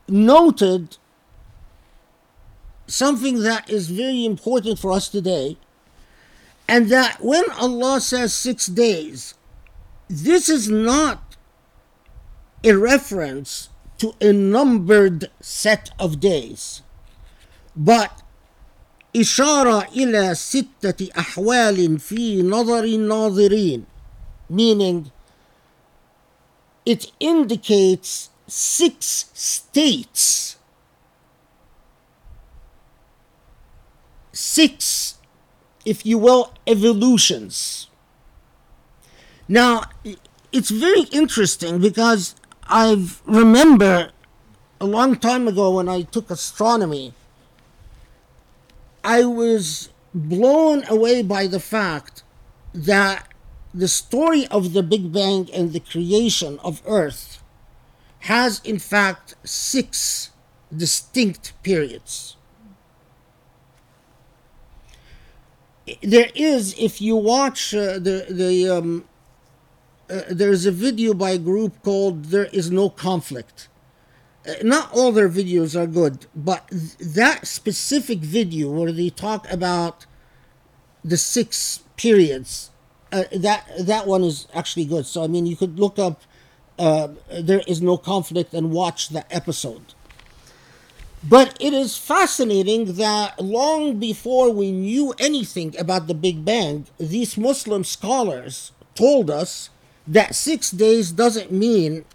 noted 0.08 0.96
something 2.86 3.40
that 3.40 3.70
is 3.70 3.88
very 3.88 4.24
important 4.24 4.78
for 4.78 4.92
us 4.92 5.08
today, 5.08 5.56
and 6.68 6.88
that 6.90 7.18
when 7.20 7.44
Allah 7.52 8.00
says 8.00 8.32
six 8.32 8.66
days, 8.66 9.34
this 10.08 10.48
is 10.48 10.68
not 10.68 11.36
a 12.62 12.72
reference 12.72 13.68
to 13.98 14.14
a 14.20 14.32
numbered 14.32 15.30
set 15.40 15.90
of 15.98 16.20
days 16.20 16.82
but 17.76 18.22
إشارة 19.14 19.88
إلى 19.94 20.34
ستة 20.34 21.10
أحوال 21.18 22.00
في 22.00 22.42
نظر 22.42 22.84
الناظرين 22.84 23.84
meaning 24.50 25.10
it 26.89 27.11
indicates 27.19 28.31
six 28.47 29.29
states 29.33 30.49
six, 34.39 35.15
if 35.85 36.05
you 36.05 36.17
will, 36.17 36.53
evolutions. 36.65 37.87
Now, 39.47 39.83
it's 40.51 40.69
very 40.69 41.03
interesting 41.11 41.79
because 41.79 42.35
I 42.63 43.05
remember 43.25 44.11
a 44.79 44.85
long 44.85 45.17
time 45.17 45.47
ago 45.47 45.75
when 45.75 45.89
I 45.89 46.03
took 46.03 46.31
astronomy, 46.31 47.13
I 49.03 49.25
was 49.25 49.89
blown 50.13 50.83
away 50.87 51.21
by 51.21 51.47
the 51.47 51.59
fact 51.59 52.23
that 52.73 53.27
the 53.73 53.87
story 53.87 54.47
of 54.47 54.73
the 54.73 54.83
Big 54.83 55.11
Bang 55.11 55.49
and 55.53 55.73
the 55.73 55.79
creation 55.79 56.59
of 56.63 56.81
Earth 56.85 57.43
has, 58.21 58.61
in 58.63 58.79
fact, 58.79 59.35
six 59.43 60.31
distinct 60.75 61.53
periods. 61.63 62.35
There 66.01 66.29
is, 66.35 66.75
if 66.77 67.01
you 67.01 67.15
watch 67.15 67.73
uh, 67.73 67.93
the 67.97 68.27
the 68.29 68.69
um, 68.69 69.05
uh, 70.09 70.21
there's 70.29 70.65
a 70.65 70.71
video 70.71 71.13
by 71.13 71.31
a 71.31 71.37
group 71.37 71.81
called 71.81 72.25
"There 72.25 72.45
Is 72.45 72.69
No 72.69 72.89
Conflict." 72.89 73.69
Uh, 74.47 74.53
not 74.63 74.91
all 74.93 75.11
their 75.11 75.29
videos 75.29 75.75
are 75.75 75.87
good, 75.87 76.27
but 76.35 76.67
th- 76.69 76.97
that 76.97 77.47
specific 77.47 78.19
video 78.19 78.69
where 78.69 78.91
they 78.91 79.09
talk 79.09 79.51
about 79.51 80.05
the 81.03 81.17
six 81.17 81.83
periods, 81.97 82.68
uh, 83.11 83.23
that 83.31 83.69
that 83.79 84.07
one 84.07 84.23
is 84.23 84.47
actually 84.53 84.85
good. 84.85 85.05
So 85.05 85.23
I 85.23 85.27
mean, 85.27 85.45
you 85.45 85.55
could 85.55 85.79
look 85.79 85.99
up 85.99 86.21
uh, 86.77 87.09
"There 87.41 87.61
Is 87.67 87.81
No 87.81 87.97
Conflict" 87.97 88.53
and 88.53 88.71
watch 88.71 89.09
the 89.09 89.23
episode. 89.33 89.93
But 91.21 91.57
it 91.59 91.73
is 91.73 91.97
fascinating 91.97 92.93
that 92.93 93.43
long 93.43 93.99
before 93.99 94.51
we 94.51 94.71
knew 94.71 95.13
anything 95.19 95.75
about 95.77 96.07
the 96.07 96.13
Big 96.13 96.45
Bang, 96.45 96.87
these 96.97 97.37
Muslim 97.37 97.83
scholars 97.83 98.71
told 98.95 99.29
us 99.29 99.69
that 100.07 100.33
six 100.33 100.71
days 100.71 101.11
doesn't 101.11 101.51
mean 101.51 102.05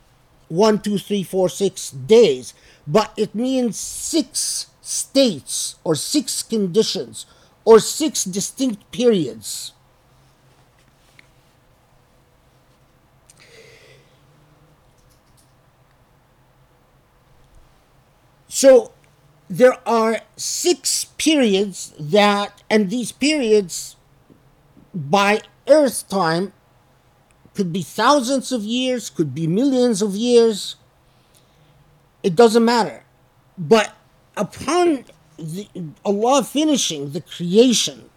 one, 0.48 0.80
two, 0.80 0.96
three, 0.96 1.22
four, 1.22 1.50
six 1.50 1.90
days, 1.90 2.54
but 2.86 3.12
it 3.16 3.34
means 3.34 3.78
six 3.78 4.68
states 4.80 5.76
or 5.84 5.94
six 5.94 6.42
conditions 6.42 7.26
or 7.64 7.80
six 7.80 8.24
distinct 8.24 8.90
periods. 8.90 9.73
So 18.54 18.92
there 19.50 19.76
are 19.84 20.20
six 20.36 21.06
periods 21.18 21.92
that, 21.98 22.62
and 22.70 22.88
these 22.88 23.10
periods 23.10 23.96
by 24.94 25.40
Earth 25.66 26.08
time 26.08 26.52
could 27.54 27.72
be 27.72 27.82
thousands 27.82 28.52
of 28.52 28.62
years, 28.62 29.10
could 29.10 29.34
be 29.34 29.48
millions 29.48 30.02
of 30.02 30.14
years. 30.14 30.76
It 32.22 32.36
doesn't 32.36 32.64
matter. 32.64 33.02
But 33.58 33.92
upon 34.36 35.04
the, 35.36 35.66
Allah 36.04 36.44
finishing 36.44 37.10
the 37.10 37.22
creation 37.22 38.08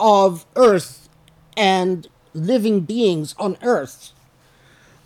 of 0.00 0.46
earth 0.56 1.10
and 1.58 2.08
living 2.32 2.80
beings 2.80 3.34
on 3.38 3.58
earth, 3.60 4.12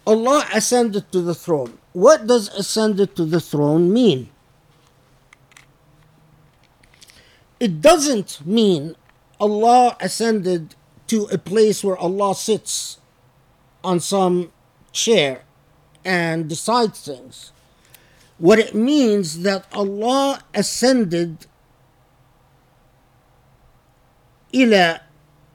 Allah 0.07 0.47
ascended 0.55 1.11
to 1.11 1.21
the 1.21 1.35
throne. 1.35 1.79
What 1.95 2.29
does 2.29 2.47
ascended 2.55 3.17
to 3.17 3.25
the 3.25 3.41
throne 3.41 3.93
mean? 3.93 4.31
It 7.60 7.82
doesn't 7.82 8.46
mean 8.46 8.96
Allah 9.40 9.98
ascended 10.00 10.76
to 11.08 11.26
a 11.26 11.38
place 11.38 11.84
where 11.84 11.98
Allah 11.98 12.36
sits 12.36 13.00
on 13.84 14.00
some 14.00 14.52
chair 14.92 15.44
and 16.04 16.48
decides 16.50 17.06
things. 17.06 17.52
What 18.38 18.60
it 18.60 18.74
means 18.74 19.42
that 19.44 19.66
Allah 19.74 20.42
ascended 20.54 21.48
إلى 24.54 25.00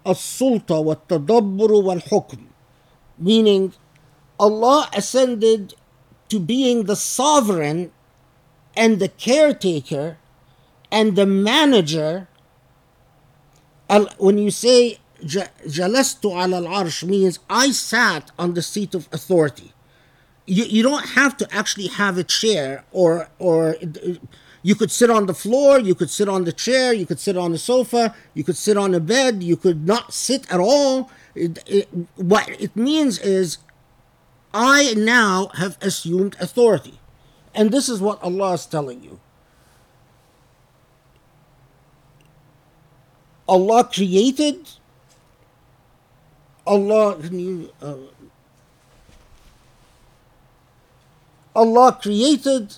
السلطة 0.06 0.78
والتدبر 0.78 1.72
والحكم 1.72 2.46
meaning 3.18 3.72
Allah 4.38 4.88
ascended 4.92 5.74
to 6.28 6.38
being 6.38 6.84
the 6.84 6.96
sovereign 6.96 7.92
and 8.76 9.00
the 9.00 9.08
caretaker 9.08 10.18
and 10.90 11.16
the 11.16 11.26
manager 11.26 12.28
when 14.18 14.38
you 14.38 14.50
say 14.50 14.98
جلست 15.24 16.26
على 16.26 16.58
العرش 16.58 17.04
means 17.04 17.38
I 17.48 17.70
sat 17.70 18.30
on 18.38 18.54
the 18.54 18.62
seat 18.62 18.94
of 18.94 19.08
authority. 19.12 19.72
You, 20.46 20.64
you 20.64 20.82
don't 20.82 21.08
have 21.10 21.36
to 21.38 21.54
actually 21.54 21.88
have 21.88 22.18
a 22.18 22.24
chair 22.24 22.84
or 22.92 23.28
or 23.38 23.76
you 24.62 24.74
could 24.74 24.90
sit 24.90 25.10
on 25.10 25.26
the 25.26 25.34
floor, 25.34 25.78
you 25.78 25.94
could 25.94 26.10
sit 26.10 26.28
on 26.28 26.44
the 26.44 26.52
chair, 26.52 26.92
you 26.92 27.06
could 27.06 27.20
sit 27.20 27.36
on 27.36 27.52
the 27.52 27.58
sofa, 27.58 28.14
you 28.34 28.42
could 28.42 28.56
sit 28.56 28.76
on 28.76 28.94
a 28.94 29.00
bed, 29.00 29.42
you 29.42 29.56
could 29.56 29.86
not 29.86 30.12
sit 30.12 30.50
at 30.52 30.58
all. 30.58 31.10
It, 31.34 31.62
it, 31.66 31.88
what 32.16 32.48
it 32.60 32.74
means 32.74 33.18
is 33.20 33.58
I 34.52 34.94
now 34.94 35.50
have 35.54 35.78
assumed 35.80 36.36
authority. 36.40 36.98
And 37.54 37.70
this 37.70 37.88
is 37.88 38.00
what 38.00 38.22
Allah 38.22 38.54
is 38.54 38.66
telling 38.66 39.04
you. 39.04 39.20
Allah 43.51 43.83
created? 43.83 44.69
Allah 46.65 47.17
uh, 47.81 47.95
Allah 51.53 51.99
created? 52.01 52.77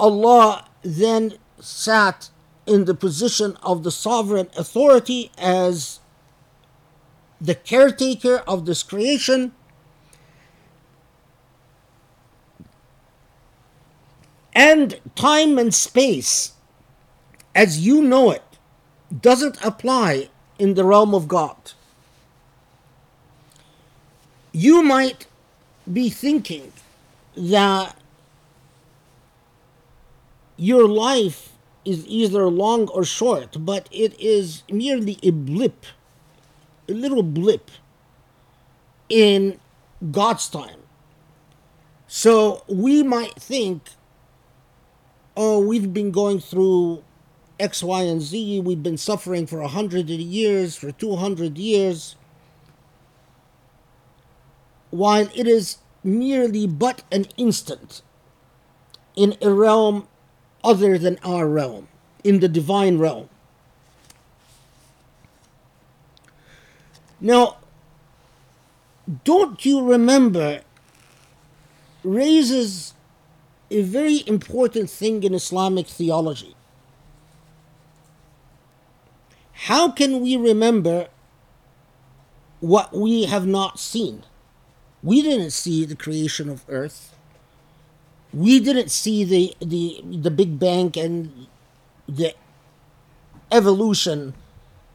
Allah 0.00 0.64
then 0.82 1.34
sat 1.60 2.30
in 2.66 2.86
the 2.86 2.94
position 2.94 3.56
of 3.62 3.84
the 3.84 3.92
sovereign 3.92 4.48
authority 4.56 5.30
as 5.38 6.00
the 7.40 7.54
caretaker 7.54 8.38
of 8.48 8.66
this 8.66 8.82
creation. 8.82 9.52
And 14.52 14.98
time 15.14 15.56
and 15.56 15.72
space 15.72 16.54
as 17.54 17.86
you 17.86 18.02
know 18.02 18.32
it 18.32 18.49
doesn't 19.20 19.62
apply 19.64 20.28
in 20.58 20.74
the 20.74 20.84
realm 20.84 21.14
of 21.14 21.26
God 21.26 21.72
you 24.52 24.82
might 24.82 25.26
be 25.90 26.10
thinking 26.10 26.72
that 27.36 27.96
your 30.56 30.86
life 30.88 31.52
is 31.84 32.06
either 32.06 32.48
long 32.48 32.88
or 32.88 33.04
short, 33.04 33.56
but 33.64 33.88
it 33.90 34.18
is 34.20 34.62
merely 34.70 35.18
a 35.22 35.30
blip, 35.30 35.86
a 36.88 36.92
little 36.92 37.22
blip 37.22 37.70
in 39.08 39.58
God's 40.10 40.48
time. 40.48 40.80
So 42.06 42.64
we 42.68 43.02
might 43.02 43.34
think, 43.34 43.82
oh, 45.36 45.64
we've 45.64 45.94
been 45.94 46.10
going 46.10 46.40
through 46.40 47.02
X, 47.60 47.82
Y, 47.82 48.02
and 48.02 48.22
Z, 48.22 48.60
we've 48.60 48.82
been 48.82 48.96
suffering 48.96 49.46
for 49.46 49.60
a 49.60 49.68
hundred 49.68 50.08
years, 50.08 50.76
for 50.76 50.90
200 50.90 51.58
years 51.58 52.16
while 54.90 55.28
it 55.34 55.46
is 55.46 55.78
merely 56.02 56.66
but 56.66 57.02
an 57.10 57.26
instant 57.36 58.02
in 59.16 59.36
a 59.40 59.50
realm 59.50 60.08
other 60.62 60.98
than 60.98 61.18
our 61.24 61.48
realm, 61.48 61.88
in 62.24 62.40
the 62.40 62.48
divine 62.48 62.98
realm. 62.98 63.28
Now, 67.20 67.58
don't 69.24 69.64
you 69.64 69.82
remember 69.82 70.62
raises 72.02 72.94
a 73.70 73.82
very 73.82 74.26
important 74.26 74.88
thing 74.90 75.22
in 75.22 75.34
Islamic 75.34 75.86
theology. 75.86 76.54
How 79.64 79.90
can 79.90 80.20
we 80.22 80.36
remember 80.36 81.08
what 82.60 82.94
we 82.96 83.24
have 83.24 83.46
not 83.46 83.78
seen? 83.78 84.24
We 85.02 85.20
didn't 85.20 85.50
see 85.50 85.84
the 85.84 85.96
creation 85.96 86.48
of 86.48 86.64
Earth. 86.66 87.14
We 88.32 88.58
didn't 88.58 88.90
see 88.90 89.22
the 89.22 89.54
the 89.60 90.02
the 90.02 90.30
Big 90.30 90.58
Bang 90.58 90.92
and 90.96 91.46
the 92.08 92.34
evolution 93.52 94.32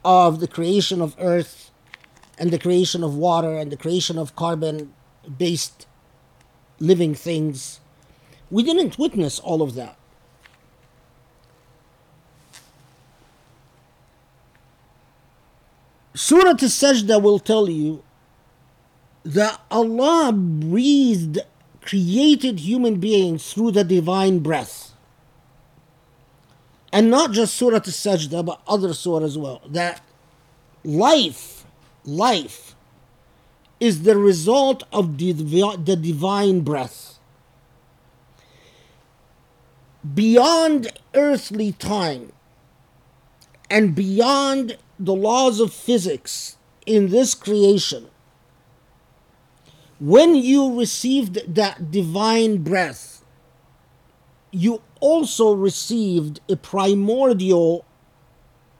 of 0.04 0.40
the 0.40 0.48
creation 0.48 1.00
of 1.00 1.14
Earth 1.20 1.70
and 2.36 2.50
the 2.50 2.58
creation 2.58 3.04
of 3.04 3.14
water 3.14 3.56
and 3.56 3.70
the 3.70 3.76
creation 3.76 4.18
of 4.18 4.34
carbon 4.34 4.92
based 5.38 5.86
living 6.80 7.14
things. 7.14 7.78
We 8.50 8.64
didn't 8.64 8.98
witness 8.98 9.38
all 9.38 9.62
of 9.62 9.74
that. 9.76 9.96
Surah 16.16 16.48
Al-Sajda 16.48 17.20
will 17.20 17.38
tell 17.38 17.68
you 17.68 18.02
that 19.22 19.60
Allah 19.70 20.32
breathed, 20.32 21.40
created 21.82 22.60
human 22.60 22.98
beings 22.98 23.52
through 23.52 23.72
the 23.72 23.84
divine 23.84 24.38
breath. 24.38 24.94
And 26.90 27.10
not 27.10 27.32
just 27.32 27.54
Surah 27.54 27.76
Al-Sajda, 27.76 28.46
but 28.46 28.62
other 28.66 28.94
surah 28.94 29.26
as 29.26 29.36
well. 29.36 29.60
That 29.68 30.00
life, 30.84 31.66
life, 32.06 32.74
is 33.78 34.04
the 34.04 34.16
result 34.16 34.84
of 34.94 35.18
the, 35.18 35.32
the 35.32 35.96
divine 35.96 36.60
breath. 36.60 37.18
Beyond 40.14 40.88
earthly 41.12 41.72
time 41.72 42.32
and 43.68 43.94
beyond 43.94 44.78
the 44.98 45.14
laws 45.14 45.60
of 45.60 45.72
physics 45.72 46.56
in 46.86 47.08
this 47.08 47.34
creation, 47.34 48.08
when 49.98 50.34
you 50.34 50.78
received 50.78 51.54
that 51.54 51.90
divine 51.90 52.62
breath, 52.62 53.24
you 54.50 54.82
also 55.00 55.52
received 55.52 56.40
a 56.48 56.56
primordial 56.56 57.84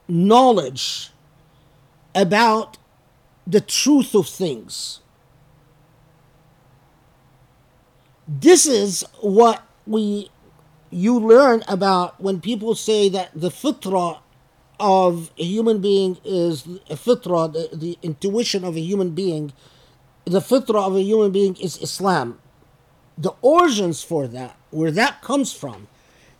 knowledge 0.07 1.11
about 2.15 2.77
the 3.45 3.61
truth 3.61 4.15
of 4.15 4.27
things. 4.27 5.01
This 8.27 8.65
is 8.65 9.05
what 9.21 9.63
we 9.85 10.29
you 10.89 11.19
learn 11.19 11.63
about 11.67 12.19
when 12.21 12.39
people 12.39 12.73
say 12.75 13.09
that 13.09 13.29
the 13.35 13.49
fitra 13.49 14.19
of 14.79 15.31
a 15.37 15.43
human 15.43 15.79
being 15.79 16.17
is 16.23 16.63
fitra, 16.89 17.51
the, 17.51 17.75
the 17.75 17.97
intuition 18.01 18.63
of 18.63 18.75
a 18.75 18.79
human 18.79 19.11
being, 19.11 19.53
the 20.25 20.39
fitra 20.39 20.85
of 20.85 20.95
a 20.95 21.01
human 21.01 21.31
being 21.31 21.55
is 21.57 21.77
Islam. 21.81 22.39
The 23.17 23.33
origins 23.41 24.03
for 24.03 24.27
that, 24.27 24.55
where 24.69 24.91
that 24.91 25.21
comes 25.21 25.53
from, 25.53 25.87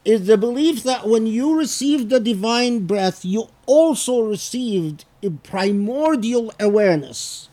is 0.05 0.27
the 0.27 0.37
belief 0.37 0.83
that 0.83 1.07
when 1.07 1.25
you 1.27 1.57
received 1.57 2.09
the 2.09 2.19
divine 2.19 2.85
breath, 2.85 3.25
you 3.25 3.49
also 3.65 4.21
received 4.21 5.05
a 5.23 5.29
primordial 5.29 6.53
awareness. 6.59 7.49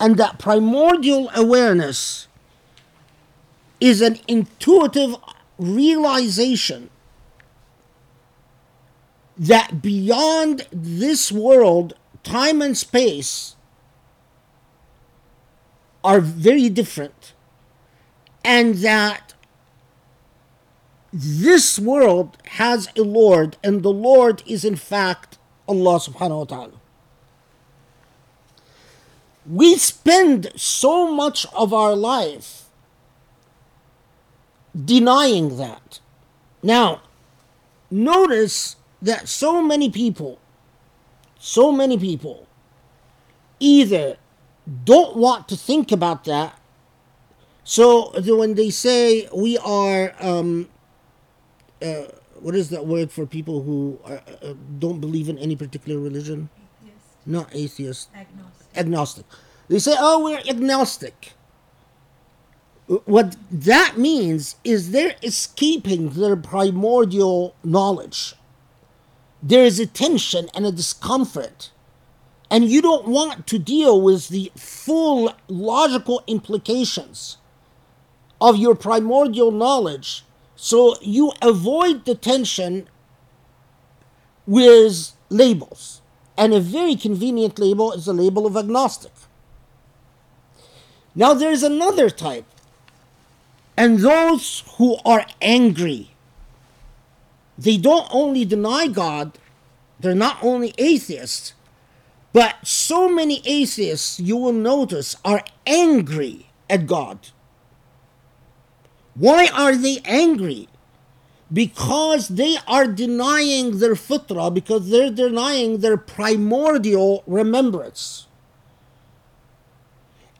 And 0.00 0.16
that 0.16 0.38
primordial 0.38 1.30
awareness 1.34 2.28
is 3.80 4.00
an 4.00 4.18
intuitive 4.26 5.16
realization 5.58 6.90
that 9.38 9.80
beyond 9.80 10.66
this 10.72 11.30
world, 11.30 11.94
time 12.22 12.60
and 12.60 12.76
space 12.76 13.54
are 16.02 16.20
very 16.20 16.68
different, 16.68 17.34
and 18.44 18.76
that 18.76 19.34
this 21.12 21.78
world 21.78 22.36
has 22.46 22.88
a 22.96 23.02
Lord, 23.02 23.56
and 23.62 23.82
the 23.82 23.92
Lord 23.92 24.42
is 24.46 24.64
in 24.64 24.76
fact 24.76 25.38
Allah 25.68 25.98
subhanahu 25.98 26.38
wa 26.38 26.44
ta'ala. 26.44 26.80
We 29.46 29.76
spend 29.76 30.52
so 30.56 31.10
much 31.12 31.46
of 31.54 31.72
our 31.72 31.94
life 31.94 32.64
denying 34.76 35.56
that. 35.56 36.00
Now, 36.62 37.02
notice 37.90 38.76
that 39.02 39.28
so 39.28 39.62
many 39.62 39.90
people, 39.90 40.38
so 41.38 41.70
many 41.72 41.98
people, 41.98 42.46
either 43.60 44.16
don't 44.84 45.16
want 45.16 45.48
to 45.48 45.56
think 45.56 45.92
about 45.92 46.24
that. 46.24 46.58
So 47.64 48.12
when 48.36 48.54
they 48.54 48.70
say 48.70 49.28
we 49.34 49.58
are, 49.58 50.14
um, 50.20 50.68
uh, 51.82 52.04
what 52.40 52.54
is 52.54 52.70
that 52.70 52.86
word 52.86 53.10
for 53.12 53.26
people 53.26 53.62
who 53.62 53.98
are, 54.04 54.22
uh, 54.42 54.54
don't 54.78 55.00
believe 55.00 55.28
in 55.28 55.38
any 55.38 55.56
particular 55.56 55.98
religion? 56.00 56.48
Not 57.26 57.54
atheist, 57.54 58.08
Agnostic. 58.14 58.76
agnostic. 58.76 59.26
They 59.68 59.78
say, 59.78 59.94
oh, 59.98 60.24
we're 60.24 60.38
agnostic. 60.48 61.32
What 62.86 63.36
that 63.50 63.98
means 63.98 64.56
is 64.64 64.92
they're 64.92 65.16
escaping 65.22 66.08
their 66.10 66.36
primordial 66.36 67.54
knowledge. 67.62 68.34
There 69.42 69.64
is 69.64 69.78
a 69.78 69.86
tension 69.86 70.48
and 70.54 70.66
a 70.66 70.72
discomfort, 70.72 71.70
and 72.50 72.64
you 72.64 72.82
don't 72.82 73.06
want 73.06 73.46
to 73.46 73.58
deal 73.58 74.00
with 74.00 74.28
the 74.28 74.50
full 74.56 75.32
logical 75.46 76.22
implications 76.26 77.36
of 78.40 78.56
your 78.56 78.74
primordial 78.74 79.50
knowledge, 79.52 80.24
so 80.56 80.96
you 81.00 81.32
avoid 81.40 82.04
the 82.04 82.14
tension 82.14 82.88
with 84.46 85.12
labels. 85.28 86.00
And 86.36 86.54
a 86.54 86.60
very 86.60 86.94
convenient 86.94 87.58
label 87.58 87.92
is 87.92 88.06
the 88.06 88.12
label 88.12 88.46
of 88.46 88.56
agnostic. 88.56 89.12
Now, 91.14 91.34
there's 91.34 91.64
another 91.64 92.10
type, 92.10 92.46
and 93.76 93.98
those 93.98 94.62
who 94.76 94.98
are 95.04 95.26
angry. 95.42 96.10
They 97.58 97.76
don't 97.76 98.06
only 98.12 98.44
deny 98.44 98.86
God, 98.86 99.36
they're 99.98 100.14
not 100.14 100.38
only 100.42 100.72
atheists, 100.78 101.54
but 102.32 102.54
so 102.62 103.08
many 103.08 103.42
atheists, 103.44 104.20
you 104.20 104.36
will 104.36 104.52
notice, 104.52 105.16
are 105.24 105.42
angry 105.66 106.50
at 106.70 106.86
God. 106.86 107.18
Why 109.14 109.48
are 109.52 109.74
they 109.74 109.98
angry? 110.04 110.68
Because 111.52 112.28
they 112.28 112.56
are 112.68 112.86
denying 112.86 113.78
their 113.78 113.94
fitrah, 113.94 114.54
because 114.54 114.90
they're 114.90 115.10
denying 115.10 115.78
their 115.78 115.96
primordial 115.96 117.24
remembrance. 117.26 118.26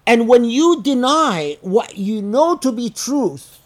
And 0.06 0.28
when 0.28 0.44
you 0.44 0.82
deny 0.82 1.58
what 1.62 1.98
you 1.98 2.22
know 2.22 2.56
to 2.58 2.70
be 2.70 2.90
truth, 2.90 3.57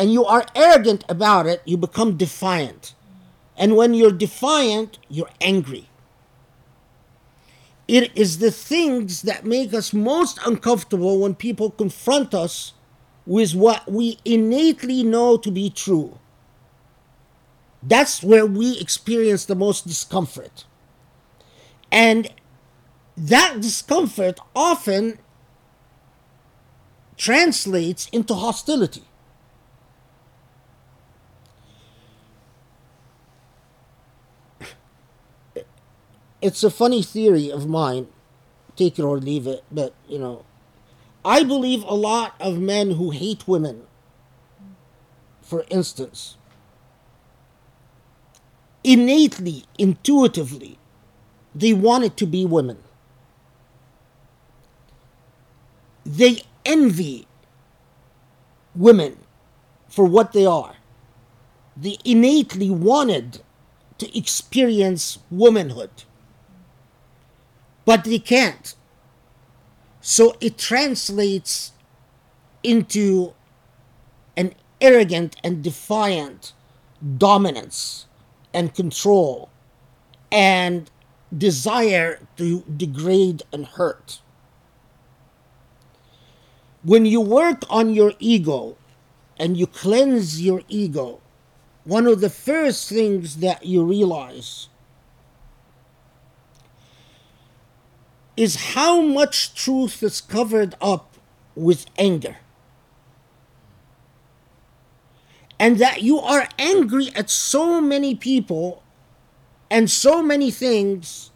and 0.00 0.10
you 0.10 0.24
are 0.24 0.46
arrogant 0.54 1.04
about 1.10 1.46
it, 1.46 1.60
you 1.66 1.76
become 1.76 2.16
defiant. 2.16 2.94
And 3.54 3.76
when 3.76 3.92
you're 3.92 4.10
defiant, 4.10 4.98
you're 5.10 5.28
angry. 5.42 5.90
It 7.86 8.10
is 8.16 8.38
the 8.38 8.50
things 8.50 9.20
that 9.22 9.44
make 9.44 9.74
us 9.74 9.92
most 9.92 10.38
uncomfortable 10.46 11.20
when 11.20 11.34
people 11.34 11.70
confront 11.70 12.32
us 12.32 12.72
with 13.26 13.54
what 13.54 13.92
we 13.92 14.18
innately 14.24 15.02
know 15.02 15.36
to 15.36 15.50
be 15.50 15.68
true. 15.68 16.18
That's 17.82 18.22
where 18.22 18.46
we 18.46 18.78
experience 18.78 19.44
the 19.44 19.54
most 19.54 19.86
discomfort. 19.86 20.64
And 21.92 22.32
that 23.18 23.60
discomfort 23.60 24.40
often 24.56 25.18
translates 27.18 28.08
into 28.08 28.32
hostility. 28.32 29.04
It's 36.42 36.64
a 36.64 36.70
funny 36.70 37.02
theory 37.02 37.50
of 37.50 37.66
mine, 37.68 38.08
take 38.76 38.98
it 38.98 39.02
or 39.02 39.18
leave 39.18 39.46
it, 39.46 39.64
but 39.70 39.94
you 40.08 40.18
know, 40.18 40.44
I 41.24 41.42
believe 41.44 41.82
a 41.84 41.94
lot 41.94 42.34
of 42.40 42.58
men 42.58 42.92
who 42.92 43.10
hate 43.10 43.46
women, 43.46 43.82
for 45.42 45.64
instance, 45.68 46.36
innately, 48.82 49.64
intuitively, 49.78 50.78
they 51.54 51.74
want 51.74 52.04
it 52.04 52.16
to 52.18 52.26
be 52.26 52.46
women. 52.46 52.78
They 56.06 56.42
envy 56.64 57.26
women 58.74 59.18
for 59.88 60.04
what 60.04 60.32
they 60.32 60.46
are. 60.46 60.76
They 61.76 61.98
innately 62.04 62.70
wanted 62.70 63.42
to 63.98 64.16
experience 64.18 65.18
womanhood, 65.30 65.90
but 67.84 68.04
they 68.04 68.18
can't. 68.18 68.74
So 70.00 70.36
it 70.40 70.58
translates 70.58 71.72
into 72.62 73.34
an 74.36 74.54
arrogant 74.80 75.36
and 75.44 75.62
defiant 75.62 76.52
dominance 77.18 78.06
and 78.52 78.74
control 78.74 79.50
and 80.32 80.90
desire 81.36 82.26
to 82.36 82.64
degrade 82.76 83.42
and 83.52 83.66
hurt. 83.66 84.20
When 86.82 87.04
you 87.04 87.20
work 87.20 87.62
on 87.68 87.90
your 87.90 88.14
ego 88.18 88.76
and 89.38 89.56
you 89.56 89.66
cleanse 89.66 90.42
your 90.42 90.62
ego, 90.68 91.20
one 91.84 92.06
of 92.06 92.20
the 92.20 92.30
first 92.30 92.88
things 92.88 93.36
that 93.36 93.66
you 93.66 93.84
realize 93.84 94.68
is 98.40 98.72
how 98.72 99.02
much 99.02 99.54
truth 99.54 100.02
is 100.02 100.22
covered 100.22 100.74
up 100.80 101.18
with 101.54 101.84
anger. 101.98 102.38
And 105.58 105.76
that 105.76 106.00
you 106.00 106.18
are 106.18 106.48
angry 106.58 107.10
at 107.14 107.28
so 107.28 107.82
many 107.82 108.14
people 108.14 108.82
and 109.70 109.90
so 109.90 110.22
many 110.22 110.50
things 110.50 111.32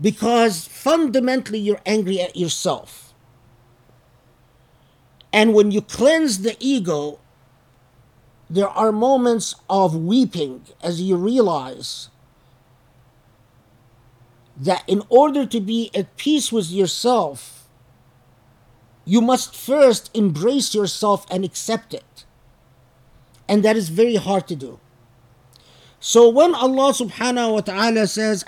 because 0.00 0.66
fundamentally 0.66 1.60
you're 1.60 1.86
angry 1.86 2.20
at 2.20 2.34
yourself. 2.34 3.14
And 5.32 5.54
when 5.54 5.70
you 5.70 5.82
cleanse 5.82 6.42
the 6.42 6.56
ego, 6.58 7.20
there 8.50 8.68
are 8.68 8.90
moments 8.90 9.54
of 9.70 9.94
weeping 9.94 10.62
as 10.82 11.00
you 11.00 11.14
realize 11.14 12.08
that 14.60 14.82
in 14.86 15.02
order 15.08 15.46
to 15.46 15.60
be 15.60 15.90
at 15.94 16.16
peace 16.16 16.52
with 16.52 16.70
yourself, 16.70 17.66
you 19.04 19.20
must 19.20 19.56
first 19.56 20.10
embrace 20.14 20.74
yourself 20.74 21.26
and 21.30 21.44
accept 21.44 21.94
it. 21.94 22.24
And 23.48 23.64
that 23.64 23.76
is 23.76 23.88
very 23.88 24.16
hard 24.16 24.46
to 24.48 24.56
do. 24.56 24.78
So 26.00 26.28
when 26.28 26.54
Allah 26.54 26.92
subhanahu 26.92 27.54
wa 27.54 27.60
ta'ala 27.60 28.06
says, 28.06 28.44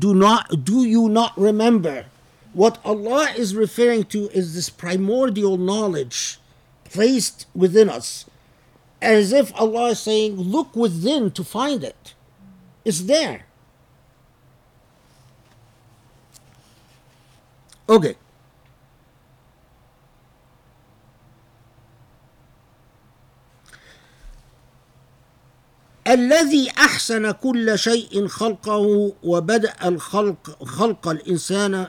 do 0.00 0.14
not 0.14 0.64
do 0.64 0.84
you 0.84 1.08
not 1.08 1.38
remember? 1.38 2.06
What 2.52 2.78
Allah 2.84 3.28
is 3.36 3.54
referring 3.54 4.04
to 4.04 4.28
is 4.30 4.54
this 4.54 4.68
primordial 4.68 5.56
knowledge 5.56 6.38
placed 6.84 7.46
within 7.54 7.88
us. 7.88 8.26
As 9.00 9.32
if 9.32 9.54
Allah 9.54 9.90
is 9.90 10.00
saying, 10.00 10.36
look 10.36 10.74
within 10.74 11.30
to 11.32 11.44
find 11.44 11.84
it. 11.84 12.14
It's 12.84 13.02
there. 13.02 13.45
Okay. 17.88 18.16
الذي 26.06 26.70
أحسن 26.70 27.30
كل 27.30 27.78
شيء 27.78 28.26
خلقه 28.26 29.12
وبدأ 29.22 29.74
الخلق 29.88 30.64
خلق 30.64 31.08
الإنسان 31.08 31.86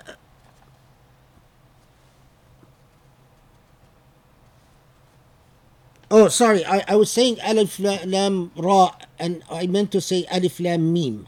Oh, 6.10 6.30
sorry, 6.30 6.64
I, 6.66 6.84
I 6.88 6.96
was 6.96 7.12
saying 7.12 7.38
Alif 7.44 7.80
La- 7.80 8.00
Lam 8.06 8.52
Ra 8.56 8.96
and 9.20 9.44
I 9.52 9.68
meant 9.68 9.92
to 9.92 10.00
say 10.00 10.26
Alif 10.32 10.60
Lam 10.60 10.94
Mim. 10.94 11.28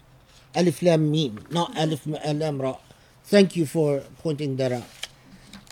Alif 0.56 0.82
Lam 0.82 1.12
Mim, 1.12 1.44
not 1.52 1.76
Alif 1.78 2.08
Lam 2.08 2.62
Ra. 2.62 2.78
Thank 3.29 3.57
you 3.57 3.67
for 3.67 4.01
pointing 4.23 4.57
that 4.57 4.73
out. 4.73 4.85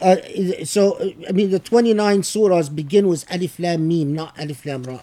Uh, 0.00 0.16
so, 0.64 0.98
I 1.28 1.32
mean, 1.32 1.50
the 1.50 1.58
29 1.60 2.22
surahs 2.22 2.74
begin 2.74 3.08
with 3.08 3.24
Alif 3.30 3.58
Lam 3.58 3.86
Mim, 3.86 4.14
not 4.14 4.38
Alif 4.38 4.66
Lam 4.66 4.82
Ra. 4.82 5.00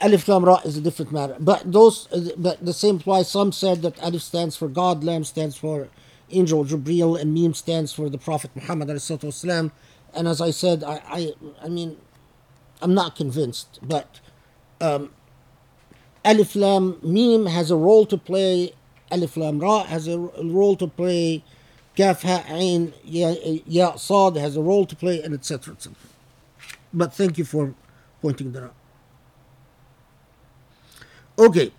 Alif 0.00 0.28
Lam 0.28 0.44
Ra 0.44 0.60
is 0.64 0.76
a 0.76 0.80
different 0.80 1.10
matter. 1.10 1.36
But 1.40 1.70
those, 1.70 2.06
but 2.36 2.64
the 2.64 2.72
same 2.72 2.96
applies. 2.96 3.28
Some 3.30 3.50
said 3.50 3.82
that 3.82 3.98
Alif 4.00 4.22
stands 4.22 4.56
for 4.56 4.68
God, 4.68 5.02
Lam 5.02 5.24
stands 5.24 5.56
for 5.56 5.88
Angel 6.30 6.64
Jibril, 6.64 7.20
and 7.20 7.34
Mim 7.34 7.54
stands 7.54 7.92
for 7.92 8.08
the 8.08 8.18
Prophet 8.18 8.50
Muhammad 8.54 8.88
والسلام. 8.88 9.70
And 10.14 10.28
as 10.28 10.40
I 10.40 10.50
said, 10.50 10.84
I, 10.84 11.00
I, 11.06 11.32
I 11.62 11.68
mean, 11.68 11.96
I'm 12.80 12.94
not 12.94 13.16
convinced, 13.16 13.80
but 13.82 14.20
um, 14.80 15.10
Alif 16.24 16.54
Lam 16.54 16.98
Mim 17.02 17.46
has 17.46 17.70
a 17.70 17.76
role 17.76 18.06
to 18.06 18.16
play. 18.18 18.74
Alif 19.10 19.36
Lam 19.36 19.58
Ra 19.58 19.84
has 19.84 20.08
a 20.08 20.18
role 20.18 20.76
to 20.76 20.86
play. 20.86 21.44
Kaf 21.94 22.22
Ha 22.22 22.44
Ain 22.48 22.94
Ya, 23.04 23.34
ya 23.66 23.96
Sad 23.96 24.36
has 24.36 24.56
a 24.56 24.62
role 24.62 24.86
to 24.86 24.96
play, 24.96 25.22
and 25.22 25.34
etc. 25.34 25.74
etc. 25.74 25.94
But 26.92 27.12
thank 27.14 27.36
you 27.38 27.44
for 27.44 27.74
pointing 28.22 28.52
that 28.52 28.64
out. 28.64 28.74
Okay. 31.38 31.72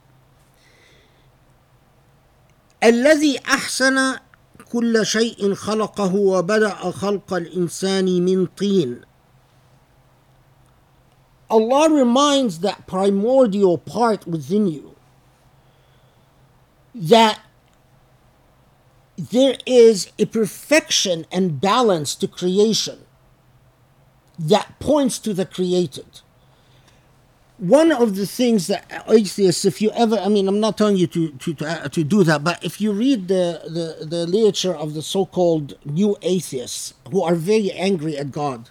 الذي 2.83 3.39
أحسن 3.39 4.17
كل 4.71 5.05
شيء 5.05 5.53
خلقه 5.53 6.15
وبدأ 6.15 6.91
خلق 6.91 7.33
الإنسان 7.33 8.25
من 8.25 8.45
طين 8.45 9.01
Allah 11.49 11.89
reminds 11.93 12.59
that 12.59 12.87
primordial 12.87 13.77
part 13.77 14.25
within 14.27 14.67
you 14.67 14.95
that 16.98 17.40
there 19.16 19.56
is 19.66 20.12
a 20.18 20.26
perfection 20.26 21.26
and 21.30 21.60
balance 21.60 22.14
to 22.16 22.28
creation 22.28 23.00
that 24.38 24.78
points 24.78 25.18
to 25.20 25.34
the 25.34 25.46
created. 25.46 26.20
One 27.58 27.90
of 27.90 28.14
the 28.14 28.26
things 28.26 28.68
that 28.68 29.04
atheists, 29.08 29.64
if 29.64 29.82
you 29.82 29.90
ever, 29.90 30.16
I 30.16 30.28
mean, 30.28 30.46
I'm 30.46 30.60
not 30.60 30.78
telling 30.78 30.96
you 30.96 31.08
to 31.08 31.30
to 31.32 31.54
to, 31.54 31.66
uh, 31.66 31.88
to 31.88 32.04
do 32.04 32.22
that, 32.22 32.44
but 32.44 32.64
if 32.64 32.80
you 32.80 32.92
read 32.92 33.26
the, 33.26 33.62
the 33.64 34.06
the 34.06 34.26
literature 34.28 34.74
of 34.74 34.94
the 34.94 35.02
so-called 35.02 35.76
new 35.84 36.16
atheists 36.22 36.94
who 37.10 37.20
are 37.22 37.34
very 37.34 37.72
angry 37.72 38.16
at 38.16 38.30
God, 38.30 38.70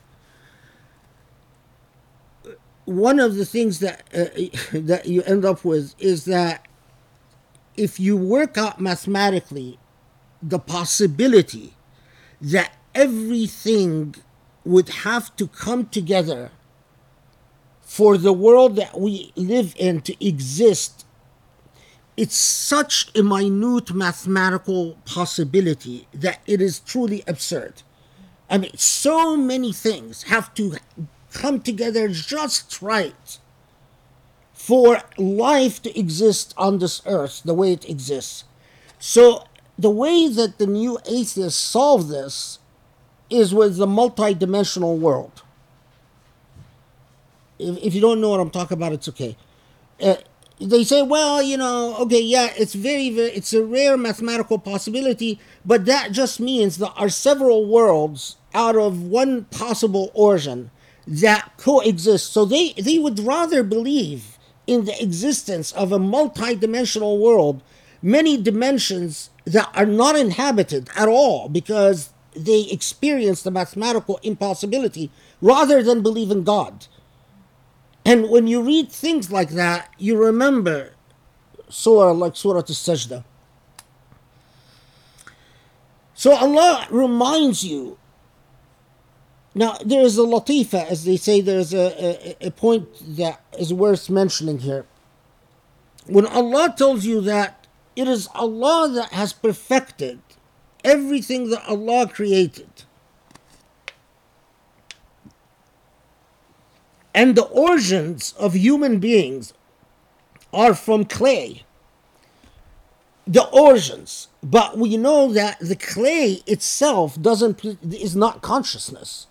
one 2.86 3.20
of 3.20 3.36
the 3.36 3.46
things 3.46 3.80
that 3.80 4.04
uh, 4.14 4.30
that 4.78 5.06
you 5.08 5.22
end 5.24 5.44
up 5.44 5.66
with 5.66 5.94
is 6.00 6.24
that 6.26 6.67
if 7.78 8.00
you 8.00 8.18
work 8.18 8.58
out 8.58 8.82
mathematically 8.82 9.80
the 10.42 10.60
possibility 10.60 11.76
that 12.42 12.76
everything 12.94 14.14
would 14.66 14.90
have 14.90 15.34
to 15.36 15.48
come 15.48 15.86
together 15.86 16.52
for 17.82 18.18
the 18.18 18.34
world 18.34 18.76
that 18.76 19.00
we 19.00 19.32
live 19.36 19.74
in 19.78 20.02
to 20.02 20.26
exist 20.26 21.06
it's 22.18 22.36
such 22.36 23.16
a 23.16 23.22
minute 23.22 23.94
mathematical 23.94 24.98
possibility 25.06 26.08
that 26.12 26.40
it 26.48 26.60
is 26.60 26.80
truly 26.80 27.24
absurd. 27.28 27.84
I 28.50 28.58
mean 28.58 28.76
so 28.76 29.38
many 29.38 29.72
things 29.72 30.24
have 30.24 30.54
to 30.56 30.78
come 31.32 31.62
together 31.62 32.08
just 32.08 32.82
right 32.82 33.38
for 34.68 35.02
life 35.18 35.82
to 35.82 35.98
exist 35.98 36.54
on 36.58 36.78
this 36.80 37.02
earth 37.06 37.42
the 37.46 37.54
way 37.54 37.72
it 37.72 37.90
exists. 37.90 38.44
So, 39.00 39.46
the 39.80 39.90
way 39.90 40.28
that 40.28 40.58
the 40.58 40.68
new 40.68 41.00
atheists 41.06 41.58
solve 41.58 42.10
this 42.10 42.60
is 43.30 43.54
with 43.54 43.78
the 43.78 43.86
multidimensional 43.88 44.98
world. 44.98 45.42
If, 47.58 47.78
if 47.78 47.96
you 47.96 48.02
don't 48.02 48.20
know 48.20 48.32
what 48.32 48.42
I'm 48.42 48.50
talking 48.50 48.76
about, 48.76 48.92
it's 48.92 49.08
okay. 49.08 49.38
Uh, 50.02 50.16
they 50.60 50.84
say, 50.84 51.02
well, 51.02 51.42
you 51.42 51.56
know, 51.56 51.96
okay, 52.00 52.22
yeah, 52.22 52.52
it's 52.58 52.76
very, 52.76 53.10
very, 53.10 53.30
it's 53.30 53.54
a 53.54 53.64
rare 53.64 53.96
mathematical 53.96 54.60
possibility, 54.60 55.40
but 55.64 55.86
that 55.86 56.12
just 56.12 56.42
means 56.42 56.78
there 56.78 56.90
are 56.98 57.08
several 57.08 57.66
worlds 57.66 58.36
out 58.54 58.76
of 58.76 59.02
one 59.02 59.46
possible 59.46 60.12
origin 60.14 60.72
that 61.08 61.54
coexist. 61.56 62.34
So 62.34 62.44
they, 62.44 62.74
they 62.74 63.00
would 63.00 63.20
rather 63.20 63.64
believe 63.64 64.37
in 64.68 64.86
the 64.86 65.02
existence 65.02 65.72
of 65.72 65.92
a 65.92 66.00
multi-dimensional 66.00 67.18
world, 67.18 67.64
many 68.02 68.40
dimensions 68.40 69.30
that 69.46 69.70
are 69.74 69.86
not 69.86 70.18
inhabited 70.18 70.90
at 70.96 71.08
all 71.08 71.50
because 71.50 72.12
they 72.36 72.64
experience 72.70 73.42
the 73.42 73.50
mathematical 73.50 74.20
impossibility 74.22 75.10
rather 75.42 75.82
than 75.82 76.04
believe 76.04 76.30
in 76.30 76.44
God. 76.44 76.88
And 78.06 78.30
when 78.30 78.48
you 78.48 78.62
read 78.62 78.92
things 78.92 79.32
like 79.32 79.50
that, 79.50 79.90
you 79.98 80.18
remember 80.18 80.92
surah 81.70 82.12
like 82.12 82.36
Surah 82.36 82.60
Al-Sajdah. 82.60 83.24
So 86.14 86.34
Allah 86.34 86.88
reminds 86.90 87.64
you 87.64 87.98
now, 89.58 89.76
there 89.84 90.02
is 90.02 90.20
a 90.20 90.22
latifa, 90.22 90.86
as 90.86 91.04
they 91.04 91.18
say, 91.18 91.42
there's 91.42 91.74
a, 91.74 92.38
a, 92.44 92.48
a 92.48 92.52
point 92.52 92.88
that 93.18 93.42
is 93.58 93.74
worth 93.74 94.08
mentioning 94.08 94.60
here. 94.60 94.86
When 96.06 96.28
Allah 96.28 96.76
tells 96.78 97.06
you 97.06 97.22
that 97.22 97.66
it 97.96 98.08
is 98.08 98.30
Allah 98.36 98.88
that 98.94 99.14
has 99.14 99.34
perfected 99.34 100.20
everything 100.84 101.50
that 101.50 101.68
Allah 101.68 102.08
created, 102.08 102.70
and 107.16 107.36
the 107.36 107.46
origins 107.46 108.36
of 108.38 108.54
human 108.54 109.00
beings 109.00 109.56
are 110.54 110.76
from 110.76 111.04
clay, 111.04 111.64
the 113.26 113.48
origins, 113.48 114.28
but 114.44 114.78
we 114.78 114.98
know 114.98 115.34
that 115.34 115.58
the 115.60 115.76
clay 115.76 116.44
itself 116.46 117.20
doesn't 117.20 117.66
is 117.92 118.16
not 118.16 118.44
consciousness 118.44 119.26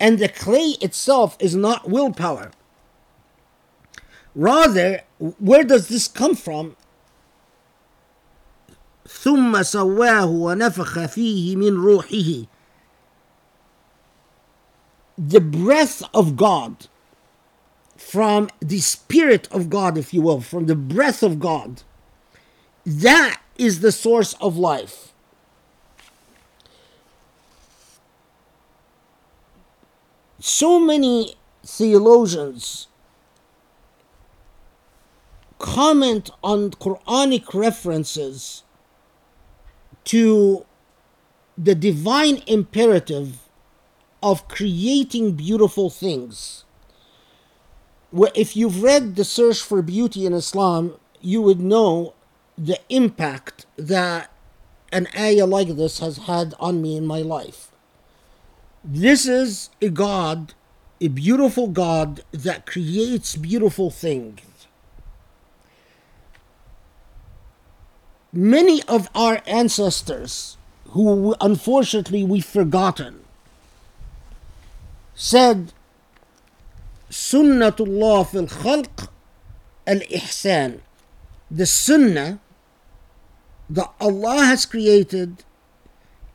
and 0.00 0.18
the 0.18 0.28
clay 0.28 0.76
itself 0.80 1.36
is 1.38 1.54
not 1.54 1.88
willpower. 1.88 2.50
Rather, 4.34 5.02
where 5.18 5.64
does 5.64 5.88
this 5.88 6.08
come 6.08 6.34
from? 6.34 6.76
ثم 9.08 9.62
سواه 9.62 10.26
ونفخ 10.26 11.06
فيه 11.06 11.56
من 11.56 11.76
روحه 11.76 12.46
the 15.18 15.40
breath 15.40 16.02
of 16.14 16.36
God 16.36 16.88
from 17.96 18.48
the 18.60 18.80
spirit 18.80 19.46
of 19.52 19.68
God 19.68 19.98
if 19.98 20.14
you 20.14 20.22
will 20.22 20.40
from 20.40 20.66
the 20.66 20.74
breath 20.74 21.22
of 21.22 21.38
God 21.38 21.82
that 22.86 23.40
is 23.58 23.80
the 23.80 23.92
source 23.92 24.34
of 24.40 24.56
life 24.56 25.12
So 30.39 30.79
many 30.79 31.35
theologians 31.65 32.87
comment 35.57 36.29
on 36.43 36.71
Quranic 36.71 37.53
references 37.53 38.63
to 40.05 40.65
the 41.57 41.73
divine 41.73 42.43
imperative 42.45 43.39
of 44.21 44.47
creating 44.47 45.33
beautiful 45.33 45.89
things. 45.89 46.63
If 48.13 48.55
you've 48.55 48.83
read 48.83 49.15
The 49.15 49.25
Search 49.25 49.59
for 49.61 49.81
Beauty 49.81 50.25
in 50.25 50.33
Islam, 50.33 50.93
you 51.19 51.41
would 51.41 51.59
know 51.59 52.13
the 52.57 52.79
impact 52.89 53.65
that 53.75 54.31
an 54.91 55.07
ayah 55.17 55.45
like 55.45 55.75
this 55.75 55.99
has 55.99 56.17
had 56.17 56.53
on 56.59 56.81
me 56.81 56.95
in 56.95 57.05
my 57.05 57.21
life. 57.21 57.71
This 58.89 59.27
is 59.27 59.69
a 59.81 59.89
God, 59.89 60.53
a 61.01 61.09
beautiful 61.09 61.67
God 61.67 62.21
that 62.31 62.65
creates 62.65 63.35
beautiful 63.35 63.91
things. 63.91 64.39
Many 68.31 68.81
of 68.83 69.09
our 69.13 69.41
ancestors, 69.45 70.55
who 70.91 71.35
unfortunately 71.41 72.23
we've 72.23 72.45
forgotten, 72.45 73.25
said, 75.13 75.73
Sunnatullah 77.11 78.29
fil 78.29 78.47
khalq 78.47 79.09
al 79.85 79.99
ihsan. 79.99 80.79
The 81.51 81.65
sunnah 81.65 82.39
that 83.69 83.91
Allah 83.99 84.45
has 84.45 84.65
created 84.65 85.43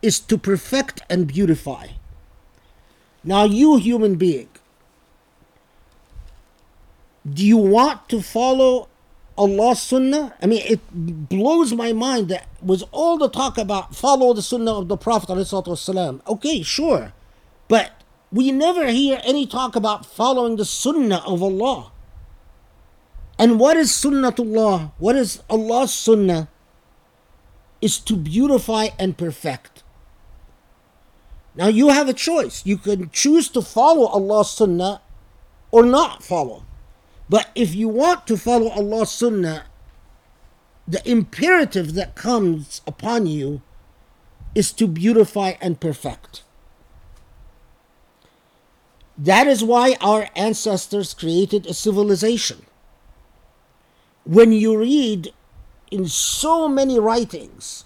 is 0.03 0.21
to 0.21 0.37
perfect 0.37 1.01
and 1.09 1.27
beautify. 1.27 1.87
Now, 3.25 3.45
you 3.45 3.77
human 3.77 4.17
being, 4.17 4.49
do 7.29 7.47
you 7.47 7.57
want 7.57 8.09
to 8.09 8.21
follow 8.21 8.89
Allah's 9.39 9.81
sunnah? 9.81 10.35
I 10.43 10.47
mean, 10.47 10.63
it 10.67 10.81
blows 10.93 11.73
my 11.73 11.93
mind 11.93 12.29
that 12.29 12.49
was 12.61 12.83
all 12.91 13.17
the 13.17 13.29
talk 13.29 13.59
about 13.59 13.95
follow 13.95 14.35
the 14.35 14.43
sunnah 14.43 14.73
of 14.73 14.89
the 14.89 14.97
Prophet. 14.97 15.29
ﷺ. 15.29 16.21
Okay, 16.27 16.63
sure. 16.63 17.13
But 17.69 17.93
we 18.33 18.51
never 18.51 18.89
hear 18.89 19.21
any 19.25 19.47
talk 19.47 19.77
about 19.77 20.05
following 20.05 20.57
the 20.57 20.65
sunnah 20.65 21.23
of 21.27 21.43
Allah. 21.43 21.93
And 23.39 23.59
what 23.59 23.77
is 23.77 23.91
sunnatullah? 23.91 24.93
What 24.99 25.17
is 25.17 25.43
Allah's 25.49 25.93
sunnah? 25.93 26.49
Is 27.81 27.99
to 28.01 28.17
beautify 28.17 28.89
and 28.99 29.17
perfect. 29.17 29.72
Now 31.55 31.69
you 31.69 31.89
have 31.89 32.09
a 32.09 32.15
choice. 32.15 32.65
You 32.65 32.79
can 32.79 33.11
choose 33.11 33.49
to 33.51 33.63
follow 33.63 34.07
Allah's 34.07 34.51
sunnah 34.51 35.03
or 35.71 35.85
not 35.85 36.23
follow. 36.23 36.65
But 37.29 37.51
if 37.55 37.75
you 37.75 37.89
want 37.89 38.27
to 38.27 38.37
follow 38.37 38.69
Allah's 38.69 39.11
sunnah, 39.11 39.65
the 40.87 41.09
imperative 41.09 41.95
that 41.95 42.15
comes 42.15 42.81
upon 42.87 43.27
you 43.27 43.63
is 44.55 44.73
to 44.73 44.87
beautify 44.87 45.55
and 45.61 45.81
perfect. 45.81 46.43
That 49.17 49.47
is 49.47 49.63
why 49.63 49.97
our 50.01 50.29
ancestors 50.35 51.15
created 51.15 51.67
a 51.67 51.75
civilization. 51.75 52.67
When 54.25 54.53
you 54.53 54.79
read 54.79 55.33
in 55.91 56.09
so 56.09 56.69
many 56.69 56.99
writings, 56.99 57.85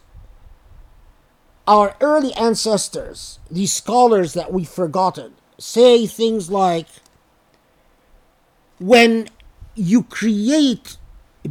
our 1.67 1.97
early 2.01 2.33
ancestors, 2.35 3.39
these 3.51 3.73
scholars 3.73 4.35
that 4.35 4.53
we've 4.53 4.69
forgotten, 4.69 5.35
say 5.59 6.07
things 6.07 6.51
like 6.51 6.87
when 8.79 9.29
you 9.75 10.03
create 10.05 10.97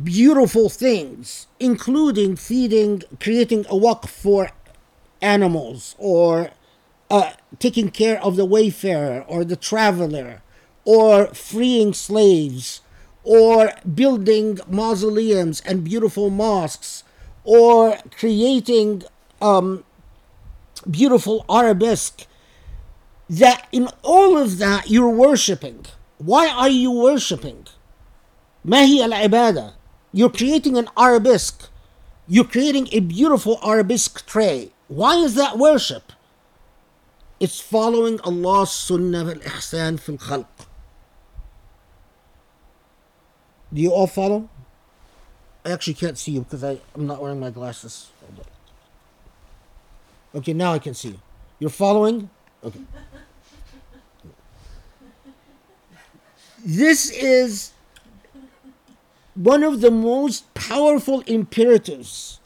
beautiful 0.03 0.69
things, 0.69 1.47
including 1.59 2.35
feeding, 2.35 3.03
creating 3.19 3.61
a 3.65 3.75
waqf 3.75 4.09
for 4.09 4.51
animals 5.21 5.95
or 5.97 6.51
uh, 7.09 7.31
taking 7.59 7.89
care 7.89 8.21
of 8.21 8.35
the 8.35 8.45
wayfarer 8.45 9.21
or 9.27 9.43
the 9.43 9.55
traveler 9.55 10.41
or 10.83 11.27
freeing 11.27 11.93
slaves 11.93 12.81
or 13.23 13.71
building 13.93 14.59
mausoleums 14.67 15.61
and 15.61 15.83
beautiful 15.83 16.29
mosques 16.29 17.03
or 17.43 17.97
creating 18.17 19.03
um, 19.41 19.83
beautiful 20.89 21.45
arabesque 21.49 22.27
that 23.29 23.67
in 23.71 23.89
all 24.03 24.37
of 24.37 24.57
that 24.57 24.89
you're 24.89 25.09
worshiping 25.09 25.85
why 26.17 26.47
are 26.47 26.69
you 26.69 26.91
worshiping 26.91 27.65
mahi 28.63 29.01
al 29.01 29.73
you're 30.13 30.29
creating 30.29 30.77
an 30.77 30.87
arabesque 30.97 31.69
you're 32.27 32.45
creating 32.45 32.87
a 32.91 32.99
beautiful 32.99 33.59
arabesque 33.63 34.25
tray 34.25 34.71
why 34.87 35.15
is 35.15 35.35
that 35.35 35.57
worship 35.57 36.11
it's 37.39 37.59
following 37.59 38.19
Allah's 38.21 38.71
sunnah 38.71 39.25
al 39.27 39.41
ihsan 39.51 39.99
fil 39.99 40.17
khalq. 40.17 40.47
Do 43.73 43.81
you 43.81 43.91
all 43.91 44.07
follow? 44.07 44.49
I 45.65 45.71
actually 45.71 45.95
can't 45.95 46.17
see 46.17 46.31
you 46.31 46.41
because 46.41 46.63
I, 46.63 46.79
I'm 46.93 47.07
not 47.07 47.21
wearing 47.21 47.39
my 47.39 47.49
glasses. 47.49 48.09
Okay, 50.35 50.53
now 50.53 50.73
I 50.73 50.79
can 50.79 50.93
see 50.93 51.09
you. 51.09 51.19
You're 51.59 51.69
following? 51.69 52.29
Okay. 52.63 52.81
This 56.65 57.09
is 57.11 57.71
one 59.35 59.63
of 59.63 59.81
the 59.81 59.91
most 59.91 60.51
powerful 60.53 61.21
imperatives 61.21 62.39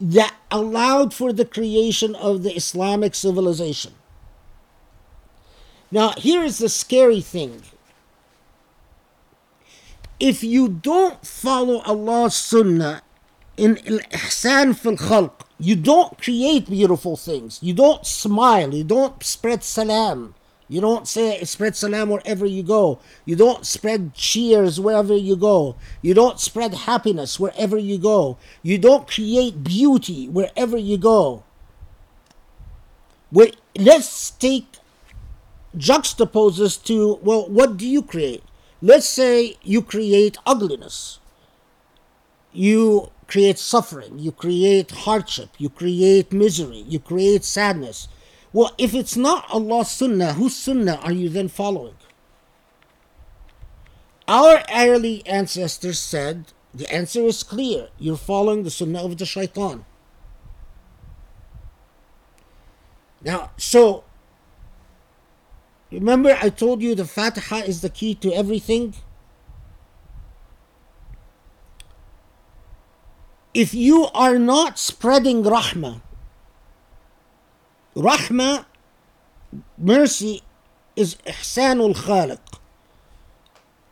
that 0.00 0.34
allowed 0.50 1.14
for 1.14 1.32
the 1.32 1.44
creation 1.44 2.14
of 2.14 2.42
the 2.42 2.54
Islamic 2.54 3.14
civilization. 3.14 3.94
Now, 5.90 6.12
here 6.16 6.42
is 6.42 6.58
the 6.58 6.68
scary 6.68 7.20
thing. 7.20 7.62
If 10.18 10.42
you 10.42 10.68
don't 10.68 11.24
follow 11.26 11.80
Allah's 11.82 12.34
sunnah 12.34 13.02
in 13.56 13.76
ihsan 13.76 14.76
fil 14.76 14.96
khalq, 14.96 15.39
you 15.60 15.76
don't 15.76 16.16
create 16.20 16.70
beautiful 16.70 17.16
things. 17.16 17.58
You 17.62 17.74
don't 17.74 18.06
smile. 18.06 18.74
You 18.74 18.84
don't 18.84 19.22
spread 19.22 19.62
salam. 19.62 20.34
You 20.68 20.80
don't 20.80 21.06
say 21.06 21.42
spread 21.44 21.76
salam 21.76 22.08
wherever 22.08 22.46
you 22.46 22.62
go. 22.62 23.00
You 23.24 23.36
don't 23.36 23.66
spread 23.66 24.14
cheers 24.14 24.80
wherever 24.80 25.14
you 25.14 25.36
go. 25.36 25.76
You 26.00 26.14
don't 26.14 26.40
spread 26.40 26.72
happiness 26.72 27.38
wherever 27.38 27.76
you 27.76 27.98
go. 27.98 28.38
You 28.62 28.78
don't 28.78 29.06
create 29.06 29.64
beauty 29.64 30.28
wherever 30.28 30.78
you 30.78 30.96
go. 30.96 31.42
Wait, 33.32 33.56
let's 33.76 34.30
take 34.30 34.78
juxtaposes 35.76 36.82
to 36.84 37.18
well, 37.22 37.48
what 37.48 37.76
do 37.76 37.86
you 37.86 38.02
create? 38.02 38.42
Let's 38.80 39.08
say 39.08 39.56
you 39.62 39.82
create 39.82 40.38
ugliness. 40.46 41.18
You 42.52 43.10
create 43.30 43.58
suffering. 43.58 44.18
You 44.18 44.32
create 44.32 44.90
hardship. 44.90 45.50
You 45.58 45.68
create 45.70 46.32
misery. 46.32 46.84
You 46.88 46.98
create 46.98 47.44
sadness 47.44 48.08
well, 48.52 48.74
if 48.78 48.94
it's 48.94 49.16
not 49.16 49.48
Allah's 49.50 49.90
sunnah, 49.90 50.32
whose 50.32 50.56
sunnah 50.56 50.98
are 51.02 51.12
you 51.12 51.28
then 51.28 51.48
following? 51.48 51.94
Our 54.26 54.62
early 54.72 55.24
ancestors 55.26 55.98
said 55.98 56.46
the 56.74 56.92
answer 56.92 57.22
is 57.22 57.42
clear. 57.42 57.88
You're 57.98 58.16
following 58.16 58.62
the 58.64 58.70
sunnah 58.70 59.04
of 59.04 59.18
the 59.18 59.26
shaitan. 59.26 59.84
Now, 63.22 63.50
so 63.56 64.04
remember 65.92 66.36
I 66.40 66.48
told 66.48 66.82
you 66.82 66.94
the 66.94 67.04
Fatiha 67.04 67.58
is 67.58 67.82
the 67.82 67.90
key 67.90 68.14
to 68.16 68.32
everything? 68.32 68.94
If 73.52 73.74
you 73.74 74.06
are 74.14 74.38
not 74.38 74.78
spreading 74.78 75.42
rahmah, 75.42 76.00
Rahmah, 77.96 78.66
mercy, 79.76 80.42
is 80.94 81.16
ihsanul 81.26 81.96
khaliq. 81.96 82.38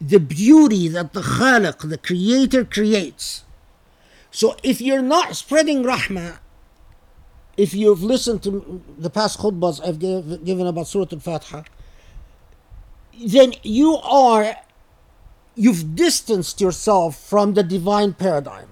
The 0.00 0.20
beauty 0.20 0.88
that 0.88 1.12
the 1.12 1.22
khaliq, 1.22 1.88
the 1.88 1.98
creator, 1.98 2.64
creates. 2.64 3.44
So 4.30 4.56
if 4.62 4.80
you're 4.80 5.02
not 5.02 5.34
spreading 5.34 5.82
rahmah, 5.82 6.38
if 7.56 7.74
you've 7.74 8.02
listened 8.02 8.42
to 8.44 8.82
the 8.96 9.10
past 9.10 9.40
khutbahs 9.40 9.84
I've 9.84 9.98
give, 9.98 10.44
given 10.44 10.66
about 10.66 10.86
Surah 10.86 11.06
Al-Fatiha, 11.10 11.64
then 13.26 13.54
you 13.64 13.96
are 13.96 14.54
you've 15.56 15.96
distanced 15.96 16.60
yourself 16.60 17.18
from 17.18 17.54
the 17.54 17.64
divine 17.64 18.14
paradigm. 18.14 18.67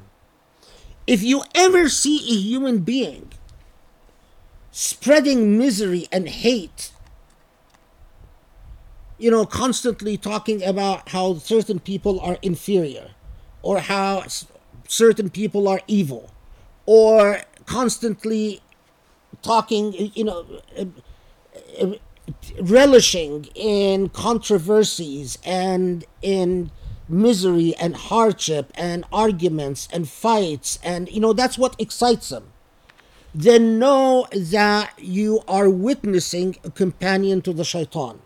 If 1.07 1.23
you 1.23 1.45
ever 1.55 1.89
see 1.89 2.17
a 2.19 2.37
human 2.37 2.79
being 2.81 3.31
spreading 4.73 5.57
misery 5.57 6.07
and 6.11 6.29
hate, 6.29 6.91
you 9.19 9.31
know, 9.31 9.47
constantly 9.47 10.17
talking 10.17 10.63
about 10.63 11.11
how 11.11 11.35
certain 11.35 11.79
people 11.79 12.21
are 12.21 12.39
inferior 12.43 13.13
or 13.63 13.79
how 13.79 14.25
certain 14.89 15.31
people 15.31 15.69
are 15.69 15.81
evil 15.87 16.31
or 16.85 17.41
constantly 17.67 18.61
talking, 19.43 20.11
you 20.15 20.25
know, 20.25 20.45
uh, 20.79 20.85
uh, 21.81 21.93
relishing 22.61 23.45
in 23.55 24.09
controversies 24.09 25.39
and 25.45 26.05
in 26.23 26.71
misery 27.09 27.75
and 27.77 27.97
hardship 27.97 28.73
and 28.75 29.05
arguments 29.13 29.89
and 29.93 30.09
fights. 30.09 30.79
And 30.83 31.09
you 31.11 31.21
know 31.21 31.33
that's 31.33 31.59
what 31.59 31.77
excites 31.79 32.29
them. 32.29 32.53
Then 33.35 33.79
know 33.79 34.27
that 34.33 34.95
you 34.99 35.43
are 35.47 35.69
witnessing 35.69 36.57
a 36.65 36.71
companion 36.71 37.43
to 37.43 37.53
the 37.53 37.65
shaitan. 37.65 38.21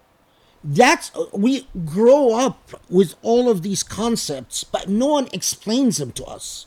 That's 0.62 1.10
we 1.32 1.66
grow 1.84 2.34
up 2.34 2.82
with 2.88 3.14
all 3.22 3.50
of 3.50 3.62
these 3.62 3.82
concepts 3.82 4.62
but 4.62 4.88
no 4.88 5.06
one 5.06 5.28
explains 5.32 5.96
them 5.96 6.12
to 6.12 6.24
us. 6.24 6.66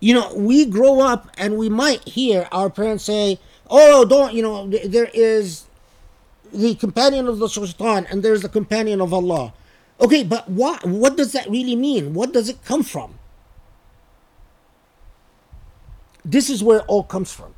You 0.00 0.14
know 0.14 0.34
we 0.34 0.64
grow 0.64 1.00
up 1.00 1.30
and 1.38 1.56
we 1.56 1.68
might 1.68 2.08
hear 2.08 2.48
our 2.50 2.70
parents 2.70 3.04
say 3.04 3.38
oh 3.68 4.04
don't 4.04 4.34
you 4.34 4.42
know 4.42 4.66
there 4.68 5.10
is 5.14 5.66
the 6.52 6.74
companion 6.74 7.28
of 7.28 7.38
the 7.38 7.48
shaitan 7.48 8.06
and 8.06 8.22
there's 8.22 8.42
the 8.42 8.48
companion 8.48 9.00
of 9.00 9.12
allah 9.12 9.52
okay 9.99 10.23
but 10.23 10.49
what 10.49 10.85
what 10.85 11.15
does 11.17 11.31
that 11.31 11.49
really 11.49 11.75
mean 11.75 12.13
what 12.13 12.33
does 12.33 12.49
it 12.49 12.63
come 12.65 12.83
from 12.83 13.17
this 16.23 16.49
is 16.49 16.63
where 16.63 16.79
it 16.79 16.85
all 16.87 17.03
comes 17.03 17.31
from 17.31 17.53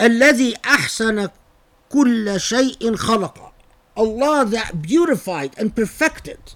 الذي 0.00 0.54
أحسن 0.64 1.28
كل 1.88 2.40
شيء 2.40 2.96
خلق 2.96 3.52
Allah 3.96 4.44
that 4.44 4.82
beautified 4.82 5.54
and 5.56 5.74
perfected 5.74 6.52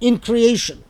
in 0.00 0.18
creation 0.18 0.82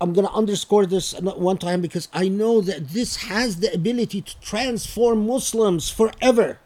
I'm 0.00 0.12
going 0.12 0.26
to 0.26 0.32
underscore 0.32 0.84
this 0.84 1.14
one 1.20 1.56
time 1.56 1.80
because 1.80 2.08
I 2.12 2.28
know 2.28 2.60
that 2.60 2.90
this 2.90 3.16
has 3.16 3.56
the 3.56 3.72
ability 3.72 4.20
to 4.20 4.40
transform 4.40 5.26
Muslims 5.26 5.88
forever. 5.88 6.58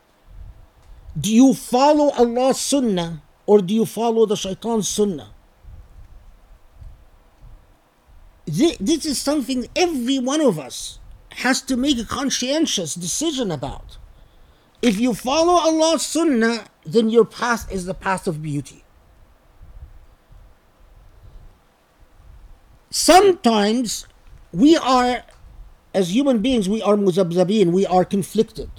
Do 1.19 1.33
you 1.33 1.55
follow 1.55 2.11
Allah's 2.11 2.61
sunnah 2.61 3.23
or 3.47 3.61
do 3.63 3.75
you 3.75 3.87
follow 3.87 4.27
the 4.27 4.37
shaitan's 4.37 4.89
sunnah? 4.89 5.31
This 8.47 9.07
is 9.07 9.19
something 9.21 9.69
every 9.77 10.19
one 10.19 10.41
of 10.41 10.59
us 10.59 10.99
has 11.35 11.63
to 11.63 11.77
make 11.77 11.99
a 11.99 12.05
conscientious 12.05 12.95
decision 12.97 13.53
about. 13.53 13.99
If 14.83 14.99
you 14.99 15.15
follow 15.15 15.53
Allah's 15.53 16.05
sunnah, 16.05 16.65
then 16.85 17.11
your 17.11 17.25
path 17.25 17.71
is 17.71 17.87
the 17.87 17.95
path 17.95 18.27
of 18.27 18.43
beauty. 18.43 18.80
Sometimes 22.91 24.07
we 24.53 24.77
are 24.77 25.23
as 25.95 26.15
human 26.15 26.39
beings 26.39 26.69
we 26.69 26.83
are 26.83 26.97
muzabzabin 26.97 27.73
we 27.73 27.87
are 27.87 28.05
conflicted. 28.05 28.71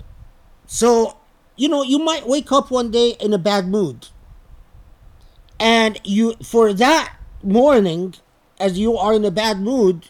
So 0.67 1.17
you 1.55 1.69
know 1.69 1.83
you 1.83 1.99
might 1.99 2.27
wake 2.27 2.51
up 2.51 2.69
one 2.69 2.91
day 2.91 3.15
in 3.19 3.33
a 3.33 3.37
bad 3.37 3.67
mood. 3.67 4.07
And 5.59 5.99
you 6.03 6.35
for 6.43 6.73
that 6.73 7.15
morning 7.41 8.15
as 8.59 8.77
you 8.77 8.97
are 8.97 9.13
in 9.13 9.25
a 9.25 9.31
bad 9.31 9.59
mood 9.59 10.09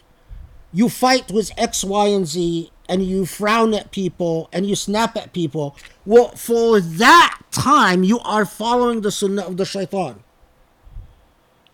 you 0.74 0.88
fight 0.88 1.30
with 1.30 1.50
x 1.56 1.84
y 1.84 2.06
and 2.08 2.26
z 2.26 2.70
and 2.88 3.02
you 3.02 3.24
frown 3.24 3.72
at 3.72 3.90
people 3.92 4.48
and 4.52 4.66
you 4.66 4.74
snap 4.74 5.16
at 5.16 5.32
people. 5.32 5.76
Well 6.04 6.30
for 6.30 6.80
that 6.80 7.40
time 7.50 8.02
you 8.02 8.18
are 8.20 8.44
following 8.44 9.02
the 9.02 9.12
sunnah 9.12 9.42
of 9.42 9.56
the 9.56 9.64
shaitan 9.64 10.24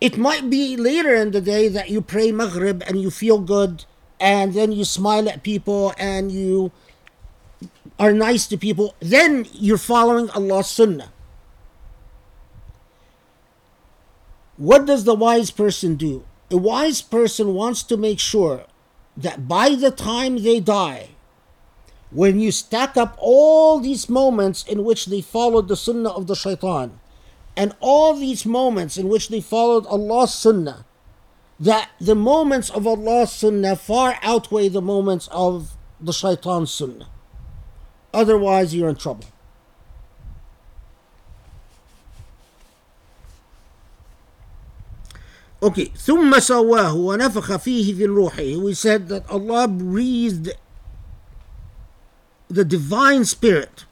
it 0.01 0.17
might 0.17 0.49
be 0.49 0.77
later 0.77 1.13
in 1.13 1.31
the 1.31 1.41
day 1.41 1.67
that 1.67 1.89
you 1.89 2.01
pray 2.01 2.31
Maghrib 2.31 2.83
and 2.87 3.01
you 3.01 3.11
feel 3.11 3.39
good 3.39 3.85
and 4.19 4.53
then 4.53 4.71
you 4.71 4.85
smile 4.85 5.27
at 5.29 5.43
people 5.43 5.93
and 5.97 6.31
you 6.31 6.71
are 7.99 8.13
nice 8.13 8.47
to 8.47 8.57
people. 8.57 8.95
Then 8.99 9.45
you're 9.53 9.77
following 9.77 10.29
Allah's 10.29 10.69
Sunnah. 10.69 11.11
What 14.55 14.85
does 14.85 15.03
the 15.03 15.15
wise 15.15 15.51
person 15.51 15.95
do? 15.95 16.25
A 16.51 16.57
wise 16.57 17.01
person 17.01 17.53
wants 17.53 17.83
to 17.83 17.97
make 17.97 18.19
sure 18.19 18.65
that 19.15 19.47
by 19.47 19.75
the 19.75 19.91
time 19.91 20.43
they 20.43 20.59
die, 20.59 21.09
when 22.11 22.39
you 22.39 22.51
stack 22.51 22.97
up 22.97 23.15
all 23.19 23.79
these 23.79 24.09
moments 24.09 24.63
in 24.63 24.83
which 24.83 25.05
they 25.05 25.21
followed 25.21 25.67
the 25.67 25.75
Sunnah 25.75 26.09
of 26.09 26.27
the 26.27 26.35
Shaitan, 26.35 26.98
and 27.58 27.74
all 27.80 28.14
these 28.14 28.44
moments 28.44 28.96
in 28.96 29.08
which 29.08 29.28
they 29.28 29.40
followed 29.40 29.86
Allah's 29.86 30.34
Sunnah, 30.34 30.84
that 31.60 31.90
the 32.00 32.14
moments 32.14 32.70
of 32.70 32.86
Allah's 32.86 33.32
Sunnah 33.32 33.76
far 33.76 34.18
outweigh 34.22 34.68
the 34.68 34.82
moments 34.82 35.28
of 35.30 35.76
the 36.00 36.12
Shaitan's 36.12 36.72
Sunnah. 36.72 37.08
Otherwise, 38.12 38.74
you're 38.74 38.88
in 38.88 38.96
trouble. 38.96 39.26
Okay, 45.62 45.92
ثم 45.96 46.38
سواه 46.38 46.94
ونفخ 46.94 47.56
فيه 47.56 47.94
في 47.94 48.06
روحه. 48.06 48.62
We 48.62 48.74
said 48.74 49.08
that 49.08 49.28
Allah 49.30 49.66
breathed 49.66 50.50
the 52.48 52.64
divine 52.64 53.24
spirit 53.24 53.86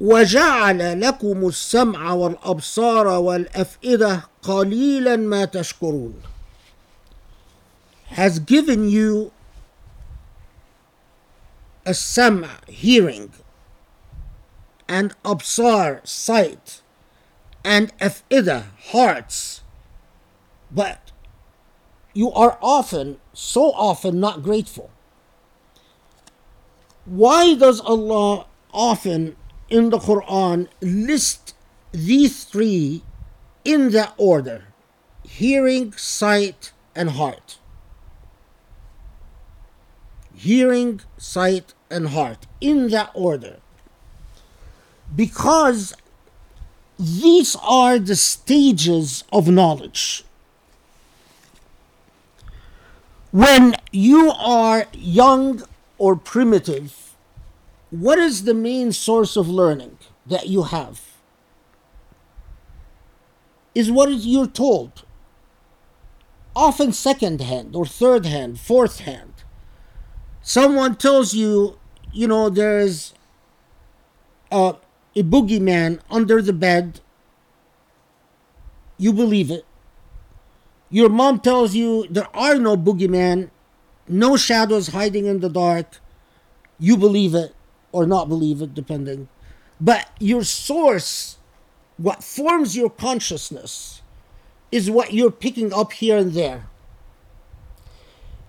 وجعل 0.00 1.00
لكم 1.00 1.48
السمع 1.48 2.12
والابصار 2.12 3.06
والافئده 3.06 4.22
قليلا 4.42 5.16
ما 5.16 5.44
تشكرون 5.44 6.22
has 8.10 8.38
given 8.38 8.88
you 8.88 9.30
a 11.86 11.94
sam 11.94 12.46
hearing 12.66 13.30
and 14.88 15.14
absar 15.24 16.00
sight 16.04 16.82
and 17.64 17.92
afida 17.98 18.64
hearts 18.92 19.60
but 20.70 21.12
you 22.14 22.32
are 22.32 22.58
often 22.60 23.18
so 23.32 23.70
often 23.72 24.18
not 24.18 24.42
grateful 24.42 24.90
why 27.04 27.54
does 27.54 27.80
allah 27.80 28.46
often 28.72 29.36
in 29.69 29.89
the 29.89 29.97
Quran 29.97 30.67
list 30.81 31.55
these 31.91 32.43
three 32.43 33.03
in 33.63 33.89
that 33.91 34.13
order 34.17 34.65
hearing, 35.23 35.91
sight, 35.93 36.71
and 36.95 37.11
heart. 37.11 37.57
Hearing, 40.35 41.01
sight, 41.17 41.73
and 41.89 42.09
heart 42.09 42.45
in 42.61 42.89
that 42.89 43.11
order. 43.13 43.57
Because 45.15 45.95
these 46.99 47.55
are 47.61 47.99
the 47.99 48.15
stages 48.15 49.23
of 49.31 49.47
knowledge. 49.47 50.23
When 53.31 53.75
you 53.91 54.31
are 54.31 54.85
young 54.93 55.63
or 55.97 56.15
primitive, 56.15 57.14
what 58.01 58.19
is 58.19 58.43
the 58.43 58.53
main 58.53 58.91
source 58.91 59.35
of 59.37 59.47
learning 59.47 59.97
that 60.25 60.47
you 60.47 60.63
have? 60.63 61.01
Is 63.73 63.91
what 63.91 64.09
you're 64.11 64.47
told. 64.47 65.03
Often 66.55 66.93
second 66.93 67.41
hand 67.41 67.75
or 67.75 67.85
third 67.85 68.25
hand, 68.25 68.59
fourth 68.59 68.99
hand. 68.99 69.33
Someone 70.41 70.95
tells 70.95 71.33
you, 71.33 71.77
you 72.13 72.27
know, 72.27 72.49
there's 72.49 73.13
a, 74.51 74.75
a 75.15 75.23
boogeyman 75.23 75.99
under 76.09 76.41
the 76.41 76.53
bed. 76.53 77.01
You 78.97 79.11
believe 79.11 79.51
it. 79.51 79.65
Your 80.89 81.09
mom 81.09 81.39
tells 81.39 81.75
you 81.75 82.07
there 82.09 82.33
are 82.35 82.55
no 82.55 82.77
boogeyman, 82.77 83.49
no 84.07 84.37
shadows 84.37 84.87
hiding 84.89 85.25
in 85.25 85.41
the 85.41 85.49
dark. 85.49 85.99
You 86.79 86.95
believe 86.95 87.35
it 87.35 87.54
or 87.95 88.05
not 88.05 88.27
believe 88.27 88.61
it, 88.61 88.73
depending. 88.73 89.29
But 89.79 90.09
your 90.19 90.43
source, 90.43 91.37
what 91.95 92.25
forms 92.25 92.75
your 92.75 92.89
consciousness, 92.89 94.01
is 94.69 94.91
what 94.91 95.13
you're 95.13 95.31
picking 95.31 95.71
up 95.71 95.93
here 95.93 96.17
and 96.17 96.33
there. 96.33 96.65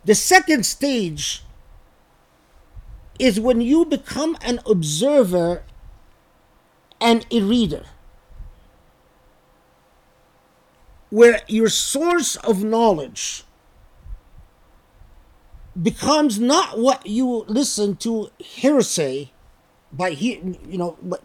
The 0.05 0.17
second 0.17 0.67
stage 0.67 1.45
is 3.21 3.39
when 3.39 3.61
you 3.61 3.85
become 3.85 4.37
an 4.43 4.59
observer 4.67 5.63
and 7.01 7.25
a 7.31 7.41
reader, 7.41 7.85
where 11.11 11.41
your 11.47 11.69
source 11.69 12.35
of 12.35 12.65
knowledge 12.65 13.45
becomes 15.81 16.41
not 16.41 16.81
what 16.81 17.07
you 17.07 17.45
listen 17.47 17.95
to 17.95 18.31
hearsay 18.39 19.31
by 19.97 20.11
he, 20.11 20.57
you 20.69 20.79
know 20.79 20.97
what 21.01 21.23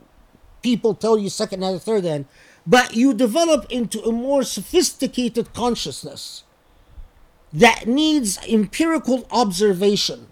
people 0.62 0.94
tell 0.94 1.18
you 1.18 1.30
second 1.30 1.64
and 1.64 1.82
third 1.82 2.06
hand, 2.06 2.26
but 2.66 2.96
you 2.96 3.14
develop 3.14 3.66
into 3.70 4.02
a 4.04 4.12
more 4.12 4.44
sophisticated 4.44 5.54
consciousness 5.54 6.44
that 7.52 7.88
needs 7.88 8.40
empirical 8.48 9.28
observation 9.32 10.28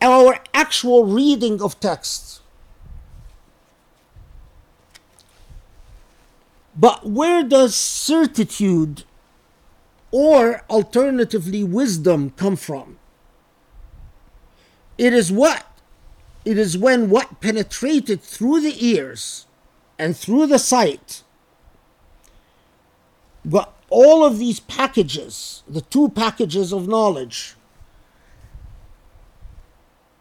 our 0.00 0.38
actual 0.54 1.04
reading 1.04 1.60
of 1.60 1.78
texts. 1.80 2.40
But 6.76 7.06
where 7.06 7.42
does 7.42 7.74
certitude 7.74 9.04
or 10.10 10.62
alternatively 10.70 11.62
wisdom 11.62 12.30
come 12.30 12.56
from? 12.56 12.98
It 14.96 15.12
is 15.12 15.30
what? 15.30 15.66
It 16.44 16.58
is 16.58 16.78
when 16.78 17.10
what 17.10 17.40
penetrated 17.40 18.22
through 18.22 18.60
the 18.60 18.84
ears 18.84 19.46
and 19.98 20.16
through 20.16 20.46
the 20.46 20.58
sight, 20.58 21.22
but 23.44 23.74
all 23.90 24.24
of 24.24 24.38
these 24.38 24.60
packages, 24.60 25.62
the 25.68 25.82
two 25.82 26.08
packages 26.08 26.72
of 26.72 26.88
knowledge, 26.88 27.56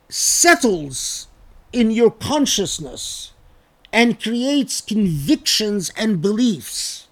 settles 0.10 1.28
in 1.72 1.92
your 1.92 2.12
consciousness 2.12 3.34
and 3.94 4.22
creates 4.22 4.82
convictions 4.82 5.92
and 5.96 6.22
beliefs 6.22 7.08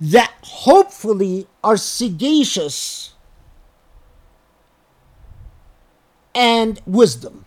that 0.00 0.32
hopefully 0.42 1.46
are 1.64 1.76
sagacious 1.76 3.14
and 6.35 6.81
wisdom. 6.85 7.45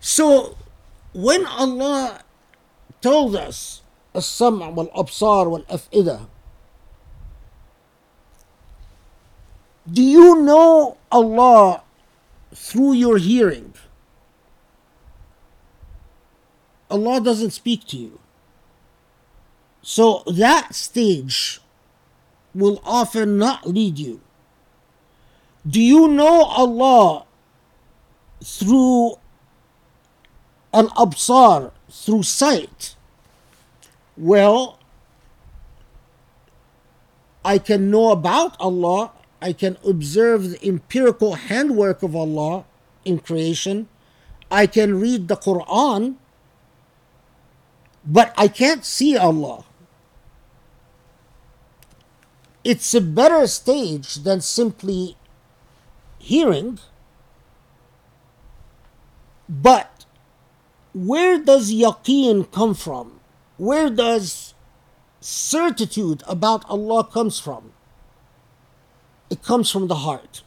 So 0.00 0.56
when 1.12 1.46
Allah 1.46 2.22
told 3.00 3.36
us 3.36 3.82
السمع 4.14 4.68
والأبصار 4.68 5.48
والأفئدة 5.48 6.26
Do 9.90 10.02
you 10.02 10.40
know 10.42 10.96
Allah 11.10 11.82
through 12.54 12.92
your 12.92 13.18
hearing? 13.18 13.74
Allah 16.88 17.20
doesn't 17.20 17.50
speak 17.50 17.86
to 17.88 17.96
you. 17.96 18.20
So 19.82 20.22
that 20.26 20.74
stage 20.74 21.60
will 22.54 22.80
often 22.84 23.38
not 23.38 23.66
lead 23.66 23.98
you. 23.98 24.20
do 25.67 25.81
you 25.81 26.07
know 26.07 26.43
Allah 26.43 27.25
through 28.43 29.15
an 30.73 30.87
absar, 30.89 31.71
through 31.89 32.23
sight? 32.23 32.95
Well, 34.15 34.79
I 37.43 37.57
can 37.57 37.91
know 37.91 38.11
about 38.11 38.55
Allah 38.59 39.11
I 39.41 39.53
can 39.53 39.77
observe 39.85 40.49
the 40.49 40.67
empirical 40.67 41.35
handwork 41.35 42.01
of 42.01 42.15
Allah 42.15 42.65
in 43.05 43.19
creation. 43.19 43.87
I 44.49 44.65
can 44.65 44.99
read 44.99 45.27
the 45.27 45.35
Quran, 45.35 46.15
but 48.05 48.33
I 48.37 48.47
can't 48.47 48.83
see 48.83 49.15
Allah. 49.15 49.65
It's 52.63 52.93
a 52.93 53.01
better 53.01 53.45
stage 53.47 54.15
than 54.15 54.41
simply 54.41 55.15
hearing. 56.17 56.79
But 59.49 60.05
where 60.93 61.39
does 61.39 61.71
yaqeen 61.71 62.51
come 62.51 62.73
from? 62.73 63.19
Where 63.57 63.89
does 63.89 64.53
certitude 65.21 66.23
about 66.27 66.65
Allah 66.69 67.03
comes 67.03 67.39
from? 67.39 67.71
It 69.29 69.43
comes 69.43 69.69
from 69.69 69.87
the 69.87 69.95
heart. 69.95 70.43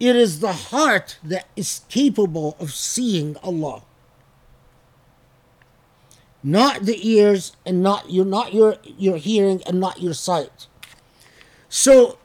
It 0.00 0.14
is 0.14 0.40
the 0.40 0.52
heart 0.52 1.18
that 1.24 1.46
is 1.56 1.82
capable 1.88 2.56
of 2.60 2.72
seeing 2.72 3.36
Allah. 3.42 3.82
Not 6.42 6.82
the 6.82 7.08
ears 7.08 7.52
and 7.66 7.82
not 7.82 8.10
your 8.10 8.24
not 8.24 8.54
your 8.54 8.76
your 8.84 9.16
hearing 9.16 9.60
and 9.66 9.80
not 9.80 10.00
your 10.00 10.14
sight. 10.14 10.68
So 11.68 12.18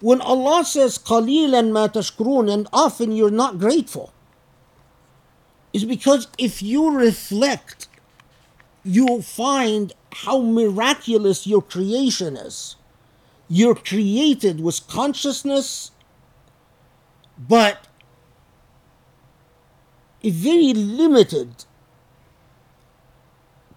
when 0.00 0.20
Allah 0.20 0.64
says 0.64 0.98
qalilan 0.98 1.72
ma 1.72 1.88
tashkurun 1.88 2.52
and 2.52 2.68
often 2.72 3.12
you're 3.12 3.30
not 3.30 3.58
grateful 3.58 4.12
is 5.72 5.84
because 5.84 6.26
if 6.38 6.62
you 6.62 6.90
reflect 6.90 7.86
you'll 8.84 9.22
find 9.22 9.92
how 10.12 10.40
miraculous 10.40 11.46
your 11.46 11.62
creation 11.62 12.36
is. 12.36 12.76
You're 13.48 13.74
created 13.74 14.60
with 14.60 14.86
consciousness, 14.86 15.90
but 17.36 17.86
a 20.22 20.30
very 20.30 20.72
limited, 20.72 21.64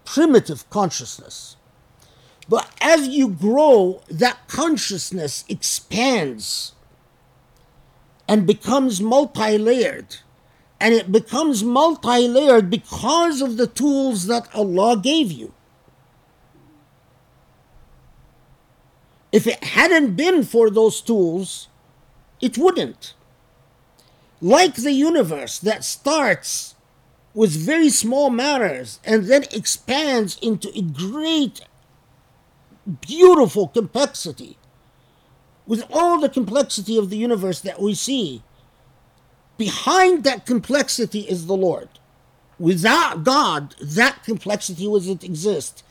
primitive 0.04 0.68
consciousness. 0.70 1.56
But 2.48 2.70
as 2.80 3.08
you 3.08 3.28
grow, 3.28 4.02
that 4.08 4.48
consciousness 4.48 5.44
expands 5.48 6.72
and 8.28 8.46
becomes 8.46 9.00
multi 9.00 9.58
layered. 9.58 10.16
And 10.80 10.92
it 10.92 11.10
becomes 11.10 11.64
multi 11.64 12.28
layered 12.28 12.68
because 12.68 13.40
of 13.40 13.56
the 13.56 13.66
tools 13.66 14.26
that 14.26 14.48
Allah 14.54 14.96
gave 14.96 15.32
you. 15.32 15.52
If 19.32 19.46
it 19.46 19.64
hadn't 19.64 20.14
been 20.14 20.44
for 20.44 20.70
those 20.70 21.00
tools, 21.00 21.68
it 22.40 22.58
wouldn't. 22.58 23.14
Like 24.40 24.74
the 24.74 24.92
universe 24.92 25.58
that 25.58 25.82
starts 25.82 26.74
with 27.32 27.50
very 27.50 27.88
small 27.88 28.30
matters 28.30 29.00
and 29.04 29.24
then 29.24 29.44
expands 29.50 30.38
into 30.40 30.68
a 30.78 30.82
great, 30.82 31.62
beautiful 33.00 33.68
complexity. 33.68 34.58
With 35.66 35.84
all 35.90 36.20
the 36.20 36.28
complexity 36.28 36.98
of 36.98 37.10
the 37.10 37.16
universe 37.16 37.60
that 37.60 37.80
we 37.80 37.94
see, 37.94 38.42
behind 39.56 40.24
that 40.24 40.44
complexity 40.46 41.20
is 41.20 41.46
the 41.46 41.56
Lord. 41.56 41.88
Without 42.58 43.24
God, 43.24 43.74
that 43.80 44.22
complexity 44.24 44.86
wouldn't 44.86 45.24
exist. 45.24 45.82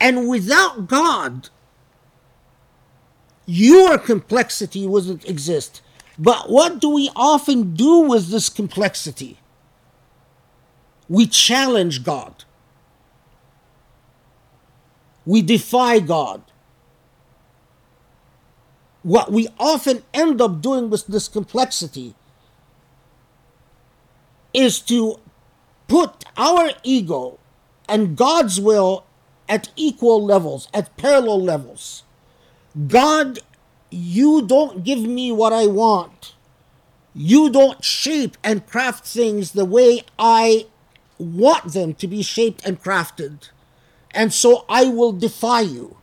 And 0.00 0.28
without 0.28 0.88
God, 0.88 1.48
your 3.46 3.98
complexity 3.98 4.86
wouldn't 4.86 5.28
exist. 5.28 5.80
But 6.18 6.50
what 6.50 6.80
do 6.80 6.90
we 6.90 7.10
often 7.16 7.74
do 7.74 8.00
with 8.00 8.28
this 8.28 8.48
complexity? 8.48 9.38
We 11.08 11.26
challenge 11.26 12.04
God. 12.04 12.44
We 15.24 15.42
defy 15.42 16.00
God. 16.00 16.42
What 19.02 19.32
we 19.32 19.48
often 19.58 20.02
end 20.14 20.40
up 20.40 20.60
doing 20.60 20.90
with 20.90 21.06
this 21.06 21.28
complexity 21.28 22.14
is 24.54 24.80
to 24.80 25.18
put 25.88 26.24
our 26.36 26.70
ego 26.82 27.38
and 27.88 28.16
God's 28.16 28.60
will 28.60 29.04
at 29.48 29.70
equal 29.76 30.24
levels, 30.24 30.68
at 30.72 30.96
parallel 30.96 31.42
levels. 31.42 32.04
God, 32.86 33.40
you 33.90 34.42
don't 34.42 34.84
give 34.84 35.00
me 35.00 35.32
what 35.32 35.52
I 35.52 35.66
want. 35.66 36.34
You 37.14 37.50
don't 37.50 37.84
shape 37.84 38.36
and 38.42 38.66
craft 38.66 39.04
things 39.04 39.52
the 39.52 39.66
way 39.66 40.02
I 40.18 40.66
want 41.18 41.72
them 41.72 41.94
to 41.94 42.06
be 42.06 42.22
shaped 42.22 42.64
and 42.64 42.82
crafted. 42.82 43.50
And 44.14 44.32
so 44.32 44.64
I 44.68 44.86
will 44.86 45.12
defy 45.12 45.60
you. 45.60 45.96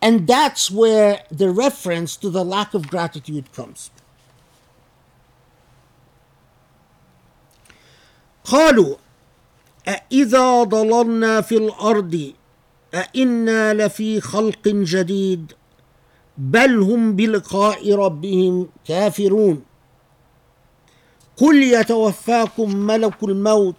And 0.00 0.26
that's 0.26 0.70
where 0.70 1.24
the 1.30 1.50
reference 1.50 2.16
to 2.16 2.28
the 2.30 2.44
lack 2.44 2.74
of 2.74 2.88
gratitude 2.88 3.52
comes. 3.52 3.90
قالوا 8.44 8.96
أإذا 9.88 10.62
ضللنا 10.62 11.40
في 11.40 11.56
الأرض 11.56 12.32
أإنا 12.94 13.74
لفي 13.74 14.20
خلق 14.20 14.68
جديد 14.68 15.52
بل 16.38 16.80
هم 16.80 17.16
بلقاء 17.16 17.94
ربهم 17.94 18.68
كافرون 18.84 19.64
قل 21.36 21.62
يتوفاكم 21.62 22.76
ملك 22.76 23.22
الموت 23.22 23.76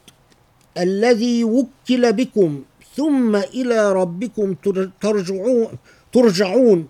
الذي 0.79 1.45
وكل 1.45 2.13
بكم 2.13 2.65
ثم 2.97 3.37
إلى 3.37 3.93
ربكم 3.93 4.55
تر- 4.55 4.91
ترجعون 5.01 5.79
ترجعون 6.13 6.89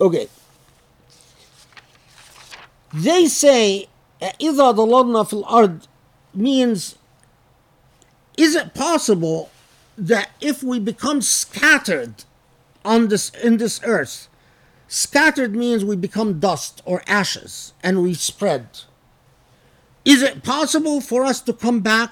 Okay. 0.00 0.28
They 2.94 3.26
say 3.26 3.88
إذا 4.40 4.70
ضللنا 4.70 5.24
في 5.24 5.32
الأرض 5.32 5.80
means 6.34 6.96
is 8.36 8.54
it 8.54 8.74
possible 8.74 9.50
that 9.96 10.30
if 10.40 10.62
we 10.62 10.78
become 10.78 11.20
scattered 11.20 12.24
on 12.84 13.08
this 13.08 13.30
in 13.42 13.56
this 13.56 13.80
earth 13.84 14.28
scattered 14.86 15.54
means 15.56 15.84
we 15.84 15.96
become 15.96 16.38
dust 16.40 16.80
or 16.84 17.02
ashes 17.08 17.72
and 17.82 18.02
we 18.02 18.14
spread 18.14 18.68
is 20.05 20.21
it 20.21 20.43
possible 20.43 21.01
for 21.01 21.23
us 21.23 21.41
to 21.41 21.53
come 21.53 21.79
back 21.79 22.11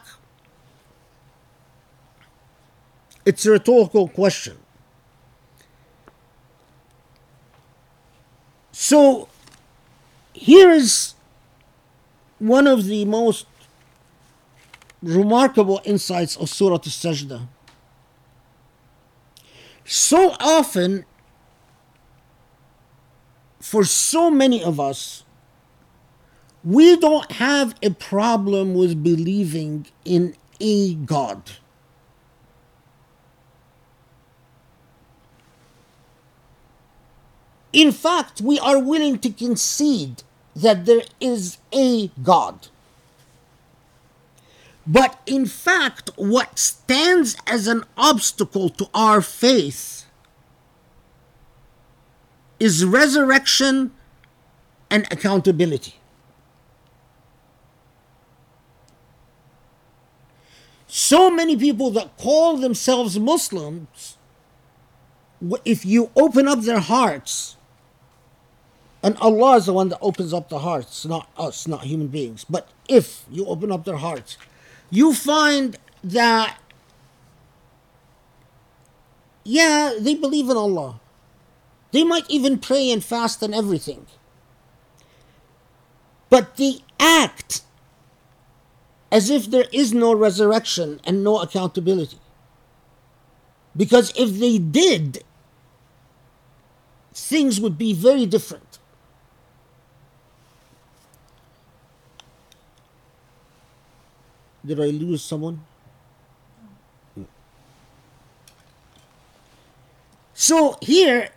it's 3.26 3.46
a 3.46 3.52
rhetorical 3.52 4.08
question 4.08 4.58
so 8.72 9.28
here 10.34 10.72
is 10.72 11.14
one 12.40 12.66
of 12.66 12.86
the 12.86 13.06
most 13.06 13.46
remarkable 15.02 15.82
insights 15.84 16.36
of 16.36 16.50
Surah 16.50 16.74
Al-Sajdah. 16.76 17.48
So 19.86 20.36
often, 20.40 21.06
for 23.60 23.84
so 23.84 24.30
many 24.30 24.64
of 24.64 24.80
us, 24.80 25.24
we 26.64 26.96
don't 26.96 27.32
have 27.34 27.76
a 27.82 27.90
problem 27.90 28.74
with 28.74 29.04
believing 29.04 29.88
in 30.06 30.36
a 30.60 30.94
God. 30.94 31.52
In 37.74 37.92
fact, 37.92 38.42
we 38.42 38.60
are 38.60 38.78
willing 38.78 39.18
to 39.20 39.30
concede 39.30 40.24
that 40.56 40.86
there 40.86 41.04
is 41.20 41.58
a 41.72 42.10
God. 42.22 42.68
But 44.86 45.20
in 45.26 45.46
fact, 45.46 46.10
what 46.16 46.60
stands 46.60 47.38
as 47.48 47.68
an 47.68 47.86
obstacle 47.96 48.70
to 48.70 48.90
our 48.94 49.22
faith 49.22 50.06
is 52.60 52.84
resurrection 52.84 53.92
and 54.90 55.08
accountability. 55.12 56.01
So 60.94 61.32
many 61.32 61.56
people 61.56 61.90
that 61.92 62.18
call 62.18 62.58
themselves 62.58 63.18
Muslims, 63.18 64.18
if 65.64 65.86
you 65.86 66.12
open 66.18 66.50
up 66.50 66.64
their 66.64 66.82
hearts, 66.82 67.56
and 69.02 69.16
Allah 69.20 69.56
is 69.56 69.68
the 69.68 69.74
one 69.74 69.88
that 69.88 70.00
opens 70.02 70.34
up 70.34 70.50
the 70.50 70.60
hearts, 70.60 71.06
not 71.06 71.30
us, 71.38 71.66
not 71.66 71.84
human 71.84 72.08
beings. 72.08 72.44
But 72.44 72.68
if 72.90 73.24
you 73.32 73.46
open 73.46 73.72
up 73.72 73.86
their 73.86 73.96
hearts, 73.96 74.38
you 74.90 75.14
find 75.14 75.78
that, 76.04 76.58
yeah, 79.46 79.94
they 79.98 80.16
believe 80.16 80.50
in 80.50 80.58
Allah. 80.58 81.00
They 81.94 82.04
might 82.04 82.30
even 82.30 82.60
pray 82.60 82.92
and 82.92 83.02
fast 83.02 83.42
and 83.42 83.56
everything. 83.56 84.08
But 86.30 86.58
they 86.58 86.80
act 87.00 87.62
as 89.12 89.30
if 89.30 89.52
there 89.52 89.66
is 89.72 89.94
no 89.94 90.14
resurrection 90.14 91.02
and 91.04 91.24
no 91.24 91.40
accountability. 91.40 92.18
Because 93.76 94.14
if 94.18 94.40
they 94.40 94.58
did, 94.58 95.24
things 97.14 97.60
would 97.60 97.78
be 97.78 97.94
very 97.94 98.26
different. 98.26 98.80
Did 104.66 104.80
I 104.80 104.88
lose 104.88 105.24
someone? 105.24 105.66
So 110.34 110.78
here, 110.82 111.30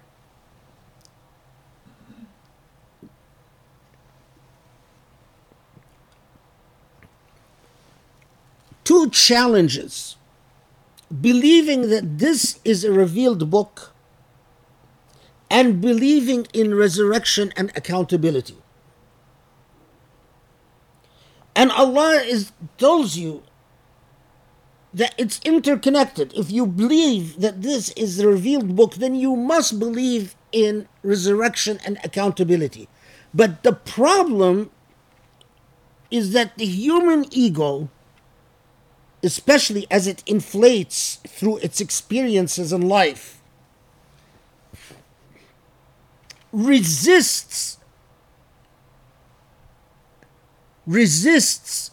two 8.85 9.11
challenges. 9.11 10.17
Believing 11.21 11.91
that 11.91 12.19
this 12.19 12.59
is 12.65 12.85
a 12.85 12.93
revealed 12.93 13.51
book 13.51 13.93
and 15.51 15.81
believing 15.81 16.47
in 16.53 16.75
resurrection 16.75 17.53
and 17.57 17.71
accountability. 17.77 18.57
And 21.55 21.71
Allah 21.71 22.15
is 22.15 22.53
tells 22.79 23.17
you 23.17 23.43
that 24.93 25.15
it's 25.19 25.41
interconnected. 25.45 26.33
If 26.35 26.51
you 26.51 26.67
believe 26.67 27.41
that 27.41 27.63
this 27.63 27.91
is 27.91 28.17
the 28.17 28.29
revealed 28.29 28.75
book, 28.75 28.95
then 28.95 29.15
you 29.15 29.37
must 29.37 29.79
believe 29.79 30.35
in 30.53 30.89
resurrection 31.03 31.79
and 31.85 31.99
accountability. 32.05 32.89
But 33.33 33.63
the 33.63 33.73
problem 33.73 34.71
is 36.11 36.33
that 36.33 36.57
the 36.59 36.67
human 36.67 37.27
ego, 37.31 37.91
especially 39.25 39.87
as 39.91 40.07
it 40.07 40.23
inflates 40.27 41.17
through 41.27 41.59
its 41.59 41.81
experiences 41.81 42.73
in 42.73 42.83
life, 42.83 43.41
resists 46.53 47.79
resists 50.87 51.91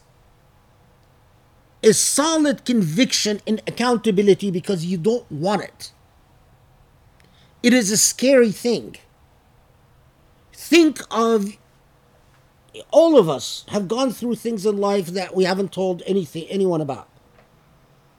a 1.82 1.94
solid 1.94 2.66
conviction 2.66 3.42
in 3.46 3.60
accountability 3.66 4.52
because 4.52 4.86
you 4.86 4.98
don't 4.98 5.32
want 5.32 5.64
it. 5.64 5.92
It 7.64 7.74
is 7.74 7.90
a 7.90 7.98
scary 7.98 8.52
thing. 8.52 8.98
Think 10.52 11.00
of 11.10 11.58
all 12.92 13.18
of 13.18 13.30
us 13.30 13.66
have 13.70 13.88
gone 13.88 14.12
through 14.12 14.36
things 14.36 14.66
in 14.66 14.78
life 14.78 15.08
that 15.08 15.36
we 15.36 15.46
haven't 15.46 15.72
told 15.72 16.04
anything 16.06 16.46
anyone 16.50 16.82
about. 16.82 17.11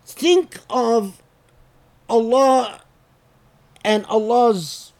Think 0.04 0.58
of 0.68 1.22
Allah 2.08 2.82
and 3.84 4.04
Allah's 4.06 4.92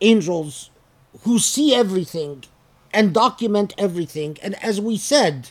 angels 0.00 0.70
who 1.22 1.38
see 1.38 1.74
everything 1.74 2.44
and 2.92 3.12
document 3.12 3.74
everything. 3.78 4.36
And 4.42 4.62
as 4.62 4.80
we 4.80 4.96
said, 4.96 5.50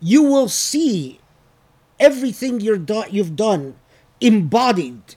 you 0.00 0.22
will 0.22 0.48
see 0.48 1.20
everything 1.98 2.60
you're 2.60 2.78
do- 2.78 3.04
you've 3.10 3.36
done 3.36 3.76
embodied 4.20 5.14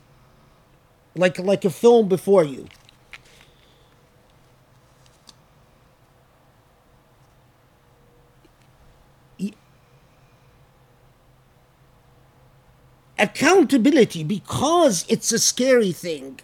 like 1.16 1.38
like 1.40 1.66
a 1.66 1.70
film 1.70 2.08
before 2.08 2.44
you. 2.44 2.68
Accountability, 13.24 14.22
because 14.26 15.06
it's 15.08 15.32
a 15.32 15.40
scary 15.40 15.94
thing, 15.94 16.42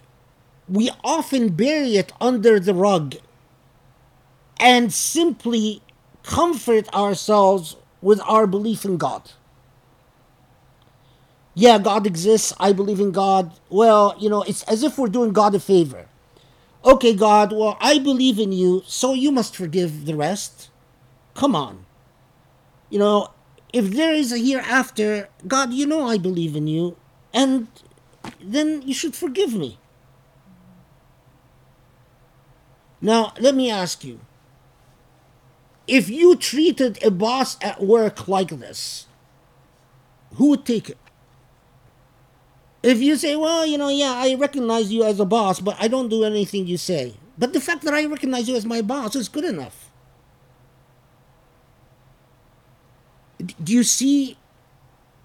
we 0.66 0.90
often 1.04 1.50
bury 1.50 1.96
it 1.98 2.10
under 2.22 2.58
the 2.58 2.72
rug 2.72 3.16
and 4.58 4.90
simply 4.90 5.82
comfort 6.22 6.88
ourselves 6.94 7.76
with 8.00 8.18
our 8.22 8.46
belief 8.46 8.86
in 8.86 8.96
God. 8.96 9.32
Yeah, 11.54 11.78
God 11.78 12.06
exists. 12.06 12.54
I 12.58 12.72
believe 12.72 12.98
in 12.98 13.10
God. 13.10 13.52
Well, 13.68 14.16
you 14.18 14.30
know, 14.30 14.42
it's 14.44 14.62
as 14.62 14.82
if 14.82 14.96
we're 14.96 15.08
doing 15.08 15.34
God 15.34 15.54
a 15.54 15.60
favor. 15.60 16.06
Okay, 16.82 17.14
God, 17.14 17.52
well, 17.52 17.76
I 17.78 17.98
believe 17.98 18.38
in 18.38 18.52
you, 18.52 18.82
so 18.86 19.12
you 19.12 19.30
must 19.30 19.54
forgive 19.54 20.06
the 20.06 20.14
rest. 20.14 20.70
Come 21.34 21.54
on. 21.54 21.84
You 22.88 23.00
know, 23.00 23.28
if 23.72 23.90
there 23.90 24.12
is 24.12 24.32
a 24.32 24.38
hereafter, 24.38 25.28
God, 25.46 25.72
you 25.72 25.86
know 25.86 26.06
I 26.06 26.18
believe 26.18 26.56
in 26.56 26.66
you, 26.66 26.96
and 27.32 27.68
then 28.40 28.82
you 28.82 28.94
should 28.94 29.14
forgive 29.14 29.54
me. 29.54 29.78
Now, 33.00 33.32
let 33.38 33.54
me 33.54 33.70
ask 33.70 34.04
you 34.04 34.20
if 35.86 36.08
you 36.08 36.36
treated 36.36 37.02
a 37.02 37.10
boss 37.10 37.56
at 37.62 37.82
work 37.82 38.28
like 38.28 38.50
this, 38.50 39.06
who 40.34 40.50
would 40.50 40.64
take 40.64 40.88
it? 40.88 40.98
If 42.82 43.00
you 43.00 43.16
say, 43.16 43.36
well, 43.36 43.66
you 43.66 43.76
know, 43.76 43.88
yeah, 43.88 44.12
I 44.14 44.34
recognize 44.34 44.92
you 44.92 45.04
as 45.04 45.20
a 45.20 45.24
boss, 45.24 45.60
but 45.60 45.76
I 45.78 45.88
don't 45.88 46.08
do 46.08 46.24
anything 46.24 46.66
you 46.66 46.78
say. 46.78 47.16
But 47.36 47.52
the 47.52 47.60
fact 47.60 47.82
that 47.82 47.94
I 47.94 48.04
recognize 48.06 48.48
you 48.48 48.56
as 48.56 48.64
my 48.64 48.80
boss 48.82 49.16
is 49.16 49.28
good 49.28 49.44
enough. 49.44 49.89
Do 53.62 53.72
you 53.72 53.82
see 53.82 54.36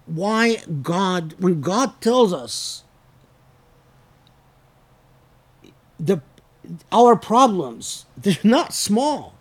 why 0.06 0.58
God, 0.82 1.34
when 1.38 1.60
God 1.60 2.00
tells 2.00 2.32
us 2.32 2.84
the 5.98 6.20
our 6.90 7.16
problems, 7.16 8.06
they're 8.16 8.36
not 8.42 8.72
small. 8.72 9.34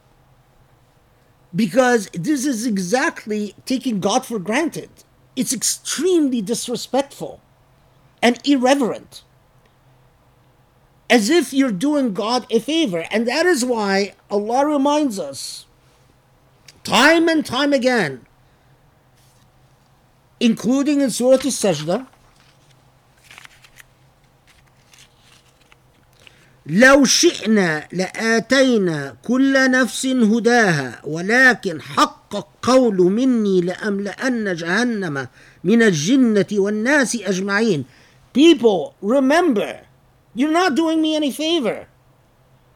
Because 1.55 2.09
this 2.13 2.45
is 2.45 2.65
exactly 2.65 3.55
taking 3.65 3.99
God 3.99 4.25
for 4.25 4.39
granted. 4.39 4.89
It's 5.35 5.53
extremely 5.53 6.41
disrespectful 6.41 7.41
and 8.21 8.39
irreverent. 8.45 9.23
As 11.09 11.29
if 11.29 11.53
you're 11.53 11.71
doing 11.71 12.13
God 12.13 12.45
a 12.49 12.59
favor. 12.59 13.05
And 13.09 13.27
that 13.27 13.45
is 13.45 13.63
why 13.63 14.15
Allah 14.29 14.65
reminds 14.65 15.17
us 15.19 15.65
time 16.83 17.29
and 17.29 17.45
time 17.45 17.73
again, 17.73 18.25
including 20.40 21.00
in 21.00 21.10
Surah 21.10 21.34
Al-Sajdah, 21.44 22.06
لو 26.66 27.04
شئنا 27.04 27.88
لآتينا 27.92 29.16
كل 29.24 29.70
نفس 29.70 30.06
هداها 30.06 31.00
ولكن 31.04 31.82
حق 31.82 32.36
القول 32.36 32.96
مني 32.96 33.60
لأملأن 33.60 34.54
جهنم 34.54 35.28
من 35.64 35.82
الجنة 35.82 36.46
والناس 36.52 37.16
أجمعين 37.16 37.84
People, 38.32 38.94
remember, 39.02 39.80
you're 40.36 40.52
not 40.52 40.76
doing 40.76 41.02
me 41.02 41.16
any 41.16 41.32
favor. 41.32 41.88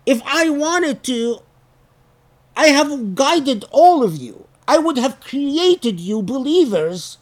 If 0.05 0.20
I 0.27 0.51
wanted 0.51 1.05
to, 1.05 1.43
I 2.57 2.69
have 2.69 3.15
guided 3.15 3.65
all 3.70 4.03
of 4.03 4.16
you. 4.16 4.47
I 4.66 4.78
would 4.78 4.99
have 4.99 5.20
created 5.20 6.01
you 6.01 6.23
believers 6.23 7.19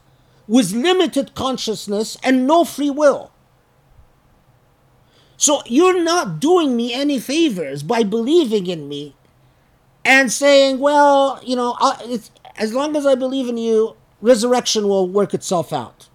with 0.48 0.72
limited 0.72 1.36
consciousness 1.36 2.18
and 2.24 2.48
no 2.48 2.64
free 2.64 2.90
will. 2.90 3.32
So 5.36 5.62
you're 5.66 6.02
not 6.02 6.40
doing 6.40 6.76
me 6.76 6.94
any 6.94 7.20
favors 7.20 7.84
by 7.84 8.04
believing 8.04 8.68
in 8.68 8.90
me 8.90 9.16
and 10.04 10.32
saying, 10.32 10.80
well, 10.80 11.40
you 11.44 11.56
know, 11.56 11.78
as 12.56 12.74
long 12.74 12.96
as 12.96 13.06
I 13.06 13.14
believe 13.14 13.48
in 13.48 13.58
you, 13.58 13.96
resurrection 14.22 14.88
will 14.88 15.08
work 15.08 15.34
itself 15.34 15.72
out. 15.72 16.08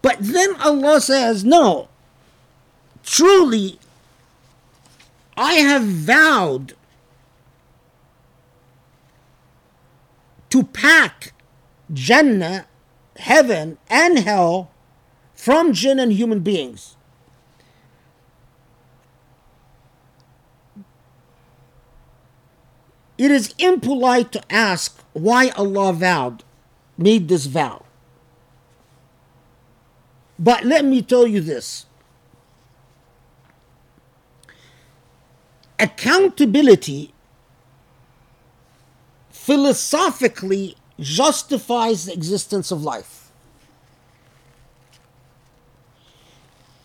But 0.00 0.16
then 0.20 0.56
Allah 0.60 1.00
says, 1.00 1.44
no, 1.44 1.88
truly, 3.02 3.78
I 5.36 5.54
have 5.54 5.84
vowed 5.84 6.74
to 10.50 10.64
pack 10.64 11.32
Jannah, 11.92 12.66
heaven, 13.16 13.78
and 13.88 14.18
hell 14.18 14.70
from 15.34 15.72
jinn 15.72 15.98
and 15.98 16.12
human 16.12 16.40
beings. 16.40 16.96
It 23.16 23.30
is 23.30 23.54
impolite 23.58 24.32
to 24.32 24.52
ask 24.52 25.02
why 25.12 25.50
Allah 25.50 25.92
vowed, 25.92 26.42
made 26.96 27.28
this 27.28 27.46
vow. 27.46 27.84
But 30.38 30.64
let 30.64 30.86
me 30.86 31.02
tell 31.02 31.26
you 31.26 31.40
this 31.42 31.84
accountability 35.78 37.12
philosophically 39.40 40.76
justifies 40.98 42.04
the 42.04 42.12
existence 42.12 42.70
of 42.70 42.82
life. 42.82 43.32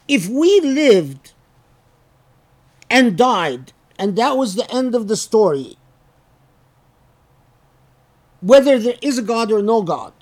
If 0.07 0.30
we 0.30 0.61
lived 0.61 1.34
and 2.90 3.18
died, 3.18 3.73
and 3.99 4.15
that 4.15 4.38
was 4.38 4.56
the 4.56 4.73
end 4.73 4.95
of 4.95 5.10
the 5.10 5.18
story, 5.18 5.76
whether 8.40 8.80
there 8.80 8.99
is 9.02 9.18
a 9.18 9.22
God 9.22 9.52
or 9.52 9.61
no 9.61 9.82
God, 9.82 10.14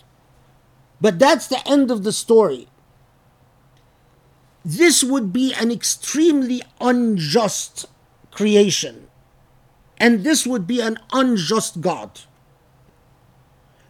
but 0.99 1.19
that's 1.19 1.47
the 1.47 1.61
end 1.67 1.91
of 1.91 2.03
the 2.03 2.11
story, 2.11 2.67
this 4.65 5.03
would 5.03 5.31
be 5.31 5.53
an 5.53 5.69
extremely 5.69 6.63
unjust 6.81 7.85
creation. 8.31 9.07
And 10.03 10.25
this 10.25 10.45
would 10.45 10.67
be 10.67 10.81
an 10.81 10.99
unjust 11.13 11.79
God. 11.79 12.19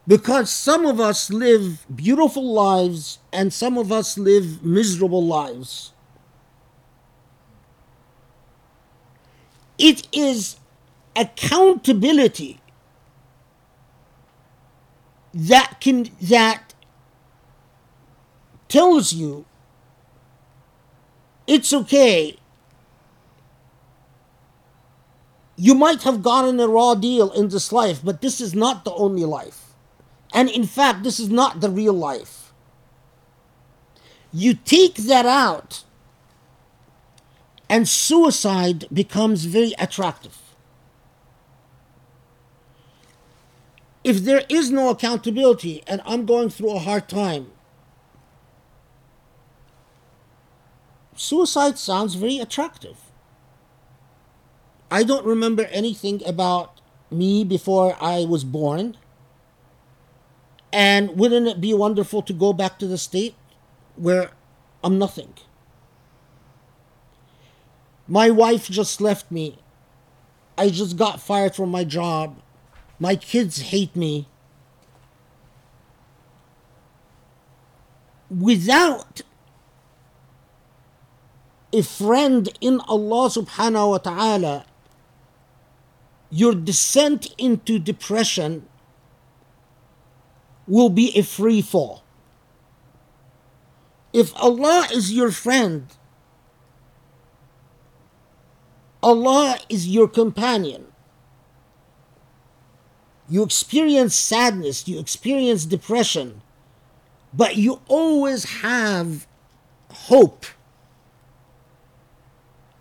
Because 0.07 0.52
some 0.52 0.85
of 0.85 0.99
us 0.99 1.31
live 1.31 1.88
beautiful 1.94 2.53
lives 2.53 3.18
and 3.31 3.52
some 3.52 3.80
of 3.80 3.91
us 3.91 4.15
live 4.15 4.64
miserable 4.64 5.26
lives. 5.26 5.91
It 9.80 10.07
is 10.11 10.57
accountability 11.15 12.60
that 15.34 15.77
can 15.81 16.11
that 16.22 16.76
tells 18.68 19.14
you 19.14 19.45
it's 21.48 21.73
okay. 21.73 22.38
You 25.55 25.75
might 25.75 26.03
have 26.03 26.23
gotten 26.23 26.59
a 26.59 26.67
raw 26.67 26.95
deal 26.95 27.31
in 27.31 27.49
this 27.49 27.71
life, 27.71 28.01
but 28.03 28.21
this 28.21 28.41
is 28.41 28.55
not 28.55 28.85
the 28.85 28.93
only 28.93 29.25
life. 29.25 29.73
And 30.34 30.49
in 30.49 30.65
fact, 30.65 31.03
this 31.03 31.19
is 31.19 31.30
not 31.30 31.61
the 31.61 31.69
real 31.69 31.93
life. 31.93 32.51
You 34.31 34.55
take 34.55 34.95
that 34.95 35.27
out, 35.27 35.84
and 37.69 37.88
suicide 37.88 38.88
becomes 38.91 39.45
very 39.45 39.73
attractive. 39.77 40.38
If 44.03 44.23
there 44.23 44.43
is 44.49 44.71
no 44.71 44.89
accountability 44.89 45.84
and 45.88 46.01
I'm 46.03 46.25
going 46.25 46.49
through 46.49 46.71
a 46.71 46.80
hard 46.80 47.07
time, 47.07 47.51
suicide 51.15 51.77
sounds 51.77 52.15
very 52.15 52.39
attractive. 52.39 52.97
I 54.93 55.01
don't 55.01 55.25
remember 55.25 55.63
anything 55.71 56.21
about 56.23 56.79
me 57.09 57.43
before 57.43 57.97
I 57.99 58.25
was 58.25 58.43
born. 58.43 58.95
And 60.71 61.17
wouldn't 61.17 61.47
it 61.47 61.59
be 61.59 61.73
wonderful 61.73 62.21
to 62.21 62.31
go 62.31 62.53
back 62.53 62.77
to 62.77 62.85
the 62.85 62.99
state 62.99 63.33
where 63.95 64.29
I'm 64.83 64.99
nothing? 64.99 65.33
My 68.07 68.29
wife 68.29 68.69
just 68.69 69.01
left 69.01 69.31
me. 69.31 69.57
I 70.59 70.69
just 70.69 70.95
got 70.95 71.19
fired 71.19 71.55
from 71.55 71.71
my 71.71 71.83
job. 71.83 72.37
My 72.99 73.15
kids 73.15 73.73
hate 73.73 73.95
me. 73.95 74.27
Without 78.29 79.21
a 81.73 81.81
friend 81.81 82.47
in 82.61 82.79
Allah 82.81 83.29
subhanahu 83.33 83.89
wa 83.89 83.97
ta'ala, 83.97 84.65
your 86.34 86.55
descent 86.55 87.31
into 87.38 87.77
depression 87.77 88.68
will 90.68 90.89
be 90.89 91.15
a 91.15 91.22
free 91.22 91.61
fall. 91.61 92.03
If 94.11 94.35
Allah 94.35 94.88
is 94.91 95.14
your 95.14 95.30
friend, 95.30 95.85
Allah 99.03 99.60
is 99.69 99.88
your 99.88 100.07
companion. 100.07 100.88
You 103.30 103.43
experience 103.43 104.15
sadness, 104.15 104.88
you 104.88 104.99
experience 104.99 105.65
depression, 105.65 106.41
but 107.31 107.57
you 107.57 107.80
always 107.88 108.61
have 108.61 109.27
hope 109.91 110.47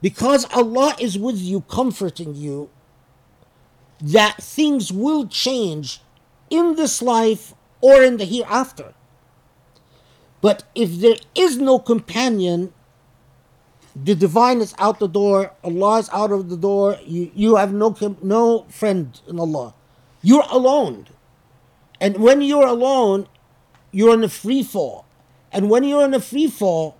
because 0.00 0.46
Allah 0.54 0.96
is 0.98 1.18
with 1.18 1.36
you, 1.36 1.60
comforting 1.60 2.34
you, 2.34 2.70
that 4.02 4.42
things 4.42 4.92
will 4.92 5.26
change 5.28 6.00
in 6.50 6.74
this 6.74 7.00
life 7.00 7.54
or 7.80 8.02
in 8.02 8.16
the 8.16 8.24
hereafter. 8.24 8.94
But 10.40 10.64
if 10.74 10.98
there 11.00 11.16
is 11.36 11.56
no 11.56 11.78
companion, 11.78 12.74
the 13.94 14.16
divine 14.16 14.60
is 14.60 14.74
out 14.76 14.98
the 14.98 15.06
door, 15.06 15.52
Allah 15.62 16.00
is 16.00 16.10
out 16.12 16.32
of 16.32 16.48
the 16.48 16.56
door, 16.56 16.98
you, 17.06 17.30
you 17.34 17.56
have 17.56 17.72
no, 17.72 17.96
no 18.20 18.66
friend 18.68 19.18
in 19.28 19.38
Allah. 19.38 19.72
You're 20.20 20.44
alone. 20.50 21.06
And 22.00 22.16
when 22.16 22.40
you're 22.42 22.66
alone, 22.66 23.28
you're 23.92 24.14
in 24.14 24.24
a 24.24 24.28
free 24.28 24.64
fall. 24.64 25.06
And 25.52 25.70
when 25.70 25.84
you're 25.84 26.04
in 26.04 26.14
a 26.14 26.20
free 26.20 26.48
fall, 26.48 26.96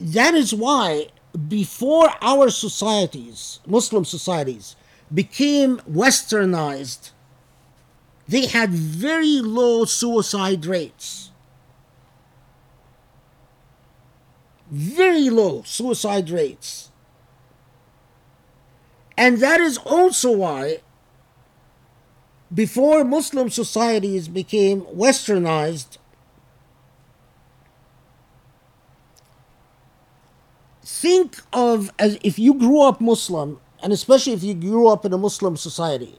that 0.00 0.34
is 0.34 0.54
why 0.54 1.08
before 1.36 2.10
our 2.20 2.50
societies, 2.50 3.60
Muslim 3.66 4.04
societies, 4.04 4.76
became 5.12 5.78
westernized, 5.80 7.10
they 8.28 8.46
had 8.46 8.70
very 8.70 9.40
low 9.40 9.84
suicide 9.84 10.66
rates. 10.66 11.30
Very 14.70 15.30
low 15.30 15.62
suicide 15.64 16.30
rates. 16.30 16.90
And 19.16 19.38
that 19.38 19.60
is 19.60 19.78
also 19.78 20.32
why, 20.32 20.78
before 22.52 23.04
Muslim 23.04 23.48
societies 23.48 24.28
became 24.28 24.82
westernized, 24.82 25.98
think 31.00 31.40
of 31.52 31.92
as 31.98 32.18
if 32.22 32.38
you 32.38 32.54
grew 32.54 32.80
up 32.80 33.00
Muslim, 33.00 33.60
and 33.82 33.92
especially 33.92 34.32
if 34.32 34.42
you 34.42 34.54
grew 34.54 34.88
up 34.88 35.04
in 35.04 35.12
a 35.12 35.18
Muslim 35.18 35.56
society, 35.56 36.18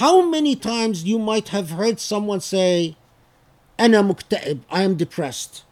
how 0.00 0.28
many 0.28 0.56
times 0.56 1.04
you 1.04 1.18
might 1.18 1.48
have 1.48 1.70
heard 1.70 2.00
someone 2.00 2.40
say, 2.40 2.96
"Ana 3.78 4.02
muktaib," 4.02 4.60
I 4.70 4.82
am 4.82 4.96
depressed. 4.96 5.64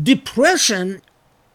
Depression 0.00 1.02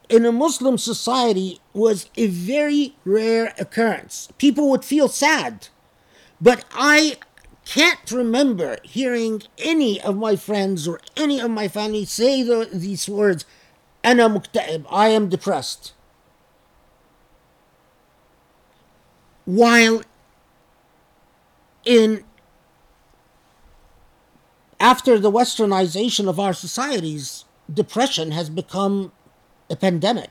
in 0.09 0.25
a 0.25 0.31
Muslim 0.31 0.77
society 0.77 1.59
was 1.73 2.09
a 2.15 2.27
very 2.27 2.95
rare 3.03 3.53
occurrence. 3.57 4.29
People 4.37 4.69
would 4.69 4.85
feel 4.85 5.07
sad, 5.07 5.69
but 6.39 6.65
I 6.73 7.17
can't 7.65 8.11
remember 8.11 8.77
hearing 8.83 9.43
any 9.57 9.99
of 10.01 10.15
my 10.15 10.35
friends 10.35 10.87
or 10.87 11.01
any 11.17 11.39
of 11.39 11.51
my 11.51 11.67
family 11.67 12.05
say 12.05 12.43
the, 12.43 12.69
these 12.71 13.09
words 13.09 13.43
أنا 14.06 14.28
مكتئب 14.28 14.86
I 14.88 15.08
am 15.08 15.28
depressed 15.28 15.92
while 19.44 20.02
in 21.84 22.24
after 24.78 25.18
the 25.18 25.30
westernization 25.30 26.28
of 26.28 26.38
our 26.38 26.52
societies 26.52 27.44
depression 27.72 28.30
has 28.32 28.48
become 28.50 29.12
a 29.70 29.76
pandemic 29.76 30.30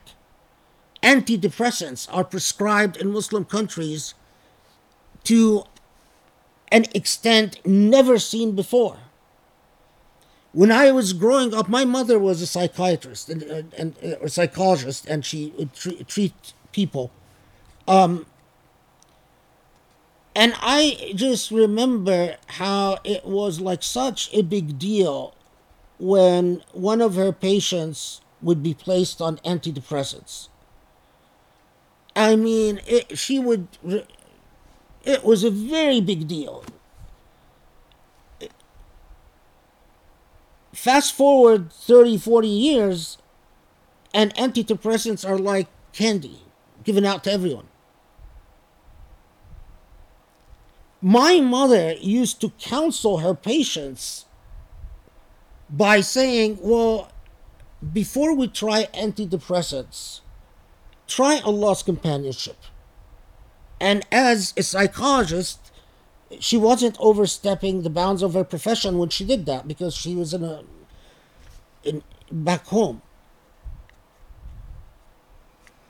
antidepressants 1.04 2.08
are 2.12 2.24
prescribed 2.24 2.96
in 2.98 3.12
muslim 3.12 3.44
countries 3.44 4.14
to 5.24 5.64
an 6.72 6.86
extent 6.94 7.60
never 7.66 8.18
seen 8.18 8.56
before 8.56 8.98
when 10.57 10.73
I 10.73 10.91
was 10.91 11.13
growing 11.13 11.53
up, 11.53 11.69
my 11.69 11.85
mother 11.85 12.19
was 12.19 12.41
a 12.41 12.47
psychiatrist 12.47 13.29
and, 13.29 13.43
and, 13.43 13.75
and 13.77 13.97
a 14.23 14.29
psychologist, 14.31 15.05
and 15.05 15.23
she 15.23 15.53
would 15.59 15.75
treat, 15.75 16.09
treat 16.09 16.55
people. 16.73 17.11
Um, 17.87 18.25
and 20.35 20.55
I 20.63 21.13
just 21.15 21.51
remember 21.51 22.39
how 22.47 22.97
it 23.05 23.27
was 23.27 23.61
like 23.61 23.83
such 23.83 24.33
a 24.33 24.41
big 24.41 24.79
deal 24.79 25.35
when 25.99 26.63
one 26.73 27.03
of 27.03 27.17
her 27.17 27.33
patients 27.33 28.23
would 28.41 28.63
be 28.63 28.73
placed 28.73 29.21
on 29.21 29.37
antidepressants. 29.39 30.49
I 32.17 32.35
mean, 32.35 32.81
it, 32.87 33.19
she 33.19 33.39
would. 33.39 33.69
It 35.05 35.23
was 35.23 35.45
a 35.45 35.51
very 35.51 36.01
big 36.01 36.27
deal. 36.27 36.65
Fast 40.77 41.15
forward 41.15 41.73
30 41.73 42.19
40 42.19 42.49
years 42.49 43.19
and 44.13 44.35
antidepressants 44.35 45.29
are 45.29 45.39
like 45.39 45.69
candy 45.93 46.41
given 46.85 47.05
out 47.05 47.25
to 47.25 47.33
everyone. 47.33 47.67
My 51.01 51.41
mother 51.41 51.95
used 51.95 52.41
to 52.43 52.51
counsel 52.59 53.19
her 53.19 53.35
patients 53.35 54.27
by 55.71 56.01
saying 56.01 56.59
well 56.61 57.11
before 57.93 58.35
we 58.35 58.47
try 58.47 58.87
antidepressants 58.95 60.21
try 61.07 61.41
allah's 61.45 61.83
companionship. 61.83 62.59
And 63.81 64.07
as 64.13 64.53
a 64.57 64.63
psychologist 64.63 65.66
she 66.41 66.57
wasn't 66.57 66.97
overstepping 66.99 67.83
the 67.83 67.91
bounds 67.91 68.23
of 68.23 68.35
her 68.35 68.45
profession 68.45 68.99
when 68.99 69.09
she 69.09 69.25
did 69.25 69.47
that 69.47 69.67
because 69.67 69.95
she 69.95 70.15
was 70.15 70.35
in 70.35 70.45
a 70.45 70.63
in 71.85 72.03
back 72.31 72.67
home. 72.67 73.03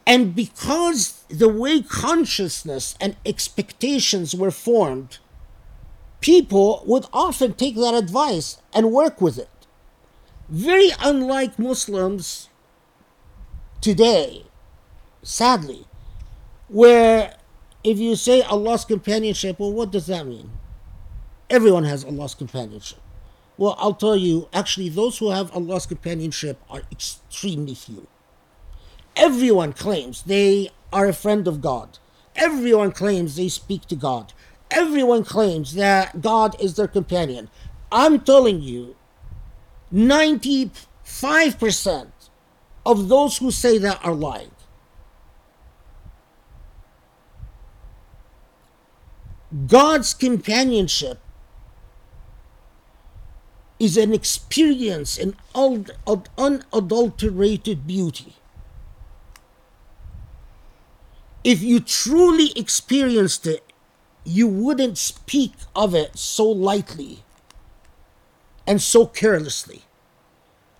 And 0.07 0.35
because 0.35 1.25
the 1.29 1.49
way 1.49 1.83
consciousness 1.83 2.95
and 3.01 3.17
expectations 3.25 4.35
were 4.35 4.53
formed 4.53 5.19
people 6.21 6.83
would 6.87 7.07
often 7.13 7.55
take 7.55 7.77
that 7.77 7.95
advice 7.95 8.61
and 8.75 8.91
work 8.91 9.21
with 9.21 9.39
it. 9.39 9.49
Very 10.49 10.91
unlike 11.01 11.59
muslims 11.59 12.49
today 13.81 14.45
sadly 15.23 15.85
where 16.69 17.37
if 17.87 17.99
you 18.01 18.17
say 18.17 18.43
Allah's 18.43 18.85
companionship, 18.85 19.61
well, 19.61 19.73
what 19.73 19.93
does 19.93 20.09
that 20.09 20.27
mean? 20.27 20.51
Everyone 21.49 21.85
has 21.85 22.05
Allah's 22.05 22.35
companionship. 22.35 22.99
Well, 23.57 23.77
I'll 23.79 23.95
tell 23.95 24.17
you, 24.17 24.49
actually, 24.53 24.89
those 24.89 25.19
who 25.19 25.31
have 25.31 25.55
Allah's 25.55 25.87
companionship 25.87 26.61
are 26.69 26.83
extremely 26.91 27.77
few. 27.77 28.09
Everyone 29.15 29.73
claims 29.73 30.25
they 30.25 30.71
are 30.93 31.07
a 31.07 31.13
friend 31.13 31.47
of 31.47 31.61
God. 31.61 32.01
Everyone 32.35 32.91
claims 32.91 33.37
they 33.37 33.49
speak 33.49 33.87
to 33.87 33.95
God. 33.95 34.33
Everyone 34.69 35.23
claims 35.23 35.75
that 35.75 36.21
God 36.21 36.61
is 36.61 36.75
their 36.75 36.89
companion. 36.89 37.49
I'm 37.93 38.19
telling 38.19 38.63
you, 38.63 38.97
95% 39.95 42.09
of 42.85 43.09
those 43.09 43.39
who 43.39 43.53
say 43.53 43.79
that 43.79 44.05
are 44.05 44.13
lying. 44.13 44.51
God's 49.65 50.13
companionship 50.13 51.19
is 53.79 53.97
an 53.97 54.13
experience 54.13 55.19
an 55.19 55.37
unadulterated 55.55 57.87
beauty. 57.87 58.35
If 61.45 61.63
you 61.63 61.81
truly 61.81 62.53
experienced 62.57 63.47
it, 63.47 63.63
you 64.25 64.49
wouldn't 64.49 64.99
speak 64.99 65.53
of 65.75 65.95
it 65.95 66.19
so 66.19 66.45
lightly 66.45 67.23
and 68.67 68.83
so 68.83 69.07
carelessly. 69.07 69.83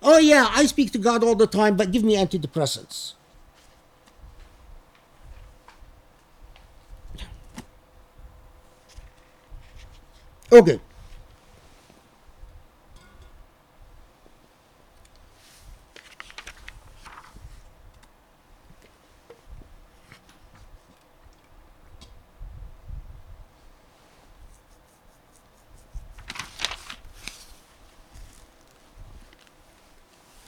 Oh, 0.03 0.19
yeah, 0.19 0.49
I 0.51 0.65
speak 0.65 0.91
to 0.91 0.97
God 0.97 1.23
all 1.23 1.35
the 1.35 1.47
time, 1.47 1.77
but 1.77 1.91
give 1.91 2.03
me 2.03 2.15
antidepressants. 2.15 3.13
Okay. 10.51 10.79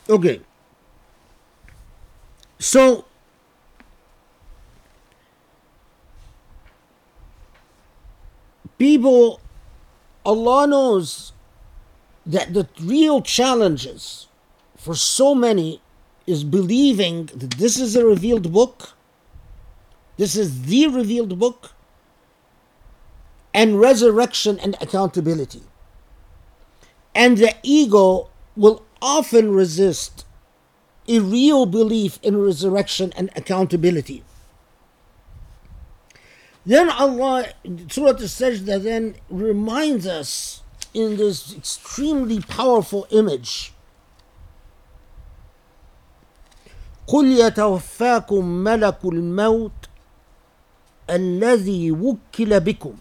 Okay. 0.09 0.41
So 2.57 3.05
people 8.79 9.39
Allah 10.25 10.67
knows 10.67 11.33
that 12.25 12.53
the 12.53 12.67
real 12.81 13.21
challenges 13.21 14.27
for 14.75 14.95
so 14.95 15.33
many 15.33 15.81
is 16.27 16.43
believing 16.43 17.25
that 17.27 17.51
this 17.51 17.79
is 17.79 17.95
a 17.95 18.05
revealed 18.05 18.53
book, 18.53 18.93
this 20.17 20.35
is 20.35 20.63
the 20.63 20.87
revealed 20.87 21.39
book, 21.39 21.71
and 23.53 23.79
resurrection 23.79 24.59
and 24.59 24.75
accountability. 24.79 25.63
And 27.15 27.37
the 27.37 27.55
ego 27.63 28.29
will 28.55 28.83
often 29.01 29.53
resist 29.53 30.25
a 31.07 31.19
real 31.19 31.65
belief 31.65 32.19
in 32.21 32.37
resurrection 32.39 33.11
and 33.15 33.31
accountability. 33.35 34.23
Then 36.66 36.88
Allah, 36.88 37.46
Surah 37.90 38.08
Al-Sajdah 38.08 38.82
then 38.82 39.16
reminds 39.28 40.06
us 40.06 40.62
in 40.94 41.16
this 41.16 41.54
extremely 41.56 42.40
powerful 42.40 43.06
image 43.10 43.72
قل 47.06 47.26
يتوفاكم 47.38 48.44
ملك 48.44 48.98
الموت 49.04 49.72
الذي 51.10 51.92
وكل 51.92 52.60
بكم 52.60 52.94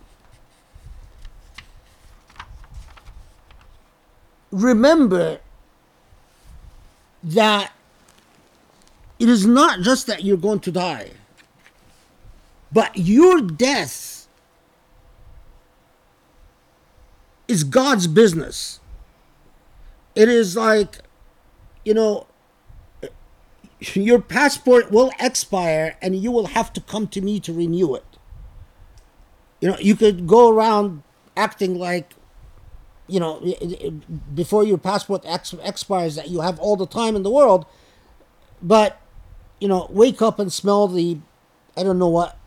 remember 4.54 5.40
that 7.24 7.72
it 9.20 9.30
is 9.30 9.46
not 9.46 9.82
just 9.82 10.08
that 10.08 10.24
you're 10.24 10.38
going 10.38 10.60
to 10.60 10.72
die, 10.72 11.12
but 12.73 12.97
your 12.97 13.41
death 13.41 14.29
is 17.47 17.65
God's 17.65 18.07
business. 18.07 18.81
It 20.15 20.29
is 20.29 20.57
like, 20.57 20.99
you 21.85 21.95
know, 21.95 22.27
your 23.95 24.21
passport 24.21 24.91
will 24.91 25.13
expire 25.21 25.97
and 26.03 26.17
you 26.17 26.31
will 26.31 26.47
have 26.47 26.73
to 26.75 26.81
come 26.81 27.07
to 27.09 27.21
me 27.21 27.41
to 27.41 27.53
renew 27.53 27.95
it. 27.95 28.05
You 29.61 29.71
know, 29.71 29.79
you 29.79 29.97
could 29.97 30.27
go 30.27 30.51
around 30.51 31.03
acting 31.37 31.79
like 31.79 32.15
you 33.09 33.19
know, 33.19 33.41
before 34.35 34.63
your 34.63 34.79
passport 34.79 35.23
ex- 35.25 35.55
expires, 35.65 36.15
that 36.15 36.29
you 36.29 36.43
have 36.43 36.61
all 36.61 36.77
the 36.77 36.87
time 36.87 37.17
in 37.17 37.23
the 37.23 37.31
world. 37.31 37.65
But, 38.63 39.01
you 39.59 39.67
know, 39.67 39.89
wake 39.91 40.21
up 40.21 40.39
and 40.39 40.53
smell 40.53 40.87
the, 40.87 41.19
I 41.77 41.83
don't 41.83 41.99
know 41.99 42.09
what, 42.09 42.39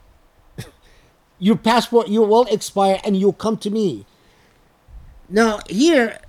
your 1.41 1.57
passport, 1.57 2.07
you 2.07 2.21
will 2.21 2.45
expire 2.45 3.01
and 3.03 3.17
you'll 3.17 3.33
come 3.33 3.57
to 3.57 3.71
me. 3.71 4.05
Now, 5.27 5.59
here 5.67 6.19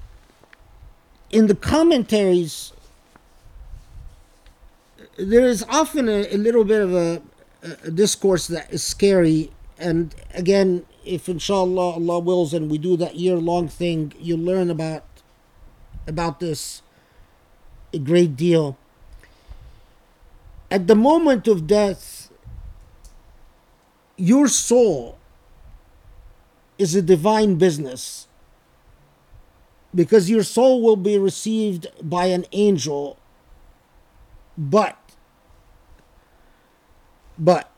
in 1.30 1.48
the 1.48 1.54
commentaries, 1.54 2.72
there 5.18 5.46
is 5.46 5.66
often 5.68 6.08
a, 6.08 6.34
a 6.34 6.38
little 6.38 6.64
bit 6.64 6.80
of 6.80 6.94
a, 6.94 7.20
a 7.84 7.90
discourse 7.90 8.46
that 8.46 8.72
is 8.72 8.82
scary. 8.82 9.52
And 9.78 10.14
again, 10.32 10.86
if 11.04 11.28
inshallah 11.28 11.92
Allah 11.92 12.18
wills 12.18 12.54
and 12.54 12.70
we 12.70 12.78
do 12.78 12.96
that 12.96 13.16
year 13.16 13.36
long 13.36 13.68
thing, 13.68 14.14
you 14.18 14.38
learn 14.38 14.70
about 14.70 15.04
about 16.06 16.40
this 16.40 16.80
a 17.92 17.98
great 17.98 18.34
deal. 18.34 18.78
At 20.70 20.86
the 20.86 20.94
moment 20.94 21.46
of 21.46 21.66
death, 21.66 22.21
your 24.22 24.46
soul 24.46 25.18
is 26.78 26.94
a 26.94 27.02
divine 27.02 27.56
business 27.56 28.28
because 29.92 30.30
your 30.30 30.44
soul 30.44 30.80
will 30.80 30.94
be 30.94 31.18
received 31.18 31.88
by 32.00 32.26
an 32.26 32.46
angel, 32.52 33.18
but 34.56 34.96
but 37.36 37.68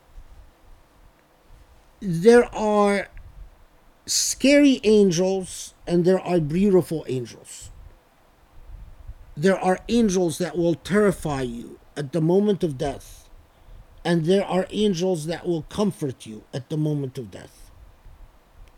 there 1.99 2.45
are 2.53 3.07
scary 4.05 4.79
angels 4.83 5.73
and 5.87 6.05
there 6.05 6.19
are 6.19 6.39
beautiful 6.39 7.03
angels. 7.07 7.71
There 9.35 9.59
are 9.59 9.79
angels 9.89 10.37
that 10.37 10.55
will 10.55 10.75
terrify 10.75 11.41
you 11.41 11.79
at 11.97 12.13
the 12.13 12.21
moment 12.21 12.63
of 12.63 12.77
death, 12.77 13.24
and 14.05 14.25
there 14.25 14.45
are 14.45 14.67
angels 14.69 15.25
that 15.25 15.47
will 15.47 15.63
comfort 15.63 16.27
you 16.27 16.43
at 16.53 16.69
the 16.69 16.77
moment 16.77 17.17
of 17.17 17.31
death. 17.31 17.71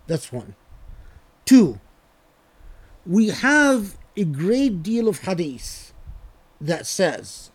That's 0.08 0.32
one. 0.32 0.56
Two, 1.44 1.82
we 3.06 3.28
have 3.30 3.98
a 4.16 4.24
great 4.24 4.82
deal 4.82 5.10
of 5.10 5.20
hadith 5.20 5.94
that 6.62 6.88
says 6.88 7.52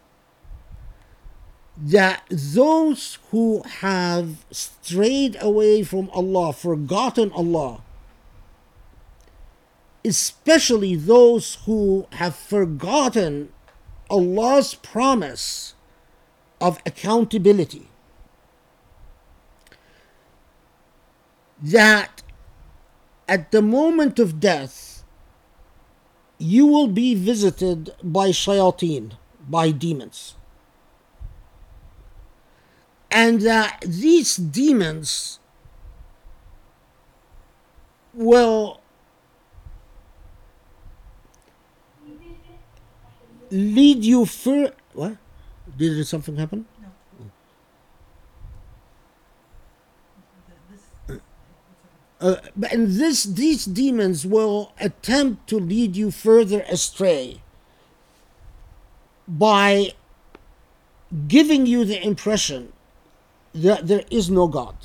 that 1.76 2.24
those 2.30 3.18
who 3.30 3.62
have 3.62 4.44
strayed 4.50 5.38
away 5.40 5.82
from 5.82 6.10
Allah, 6.10 6.52
forgotten 6.52 7.32
Allah, 7.32 7.82
especially 10.04 10.94
those 10.94 11.54
who 11.64 12.06
have 12.12 12.36
forgotten 12.36 13.50
Allah's 14.10 14.74
promise 14.74 15.74
of 16.62 16.78
accountability, 16.86 17.88
that 21.60 22.22
at 23.28 23.50
the 23.50 23.60
moment 23.60 24.18
of 24.18 24.40
death, 24.40 25.04
you 26.38 26.66
will 26.66 26.88
be 26.88 27.14
visited 27.14 27.94
by 28.02 28.30
shayateen, 28.30 29.12
by 29.48 29.70
demons 29.70 30.34
and 33.12 33.42
that 33.42 33.84
these 33.86 34.36
demons 34.36 35.38
will 38.14 38.80
lead 43.50 44.02
you 44.02 44.24
further. 44.24 44.74
What? 44.94 45.18
Did 45.76 46.06
something 46.06 46.36
happen? 46.36 46.66
No. 51.08 51.20
Uh, 52.20 52.36
and 52.70 52.92
this, 52.92 53.24
these 53.24 53.64
demons 53.64 54.24
will 54.24 54.72
attempt 54.78 55.48
to 55.48 55.58
lead 55.58 55.96
you 55.96 56.10
further 56.10 56.60
astray 56.68 57.42
by 59.26 59.92
giving 61.26 61.66
you 61.66 61.84
the 61.84 62.04
impression 62.04 62.72
that 63.52 63.88
there 63.88 64.04
is 64.10 64.30
no 64.30 64.46
God. 64.46 64.76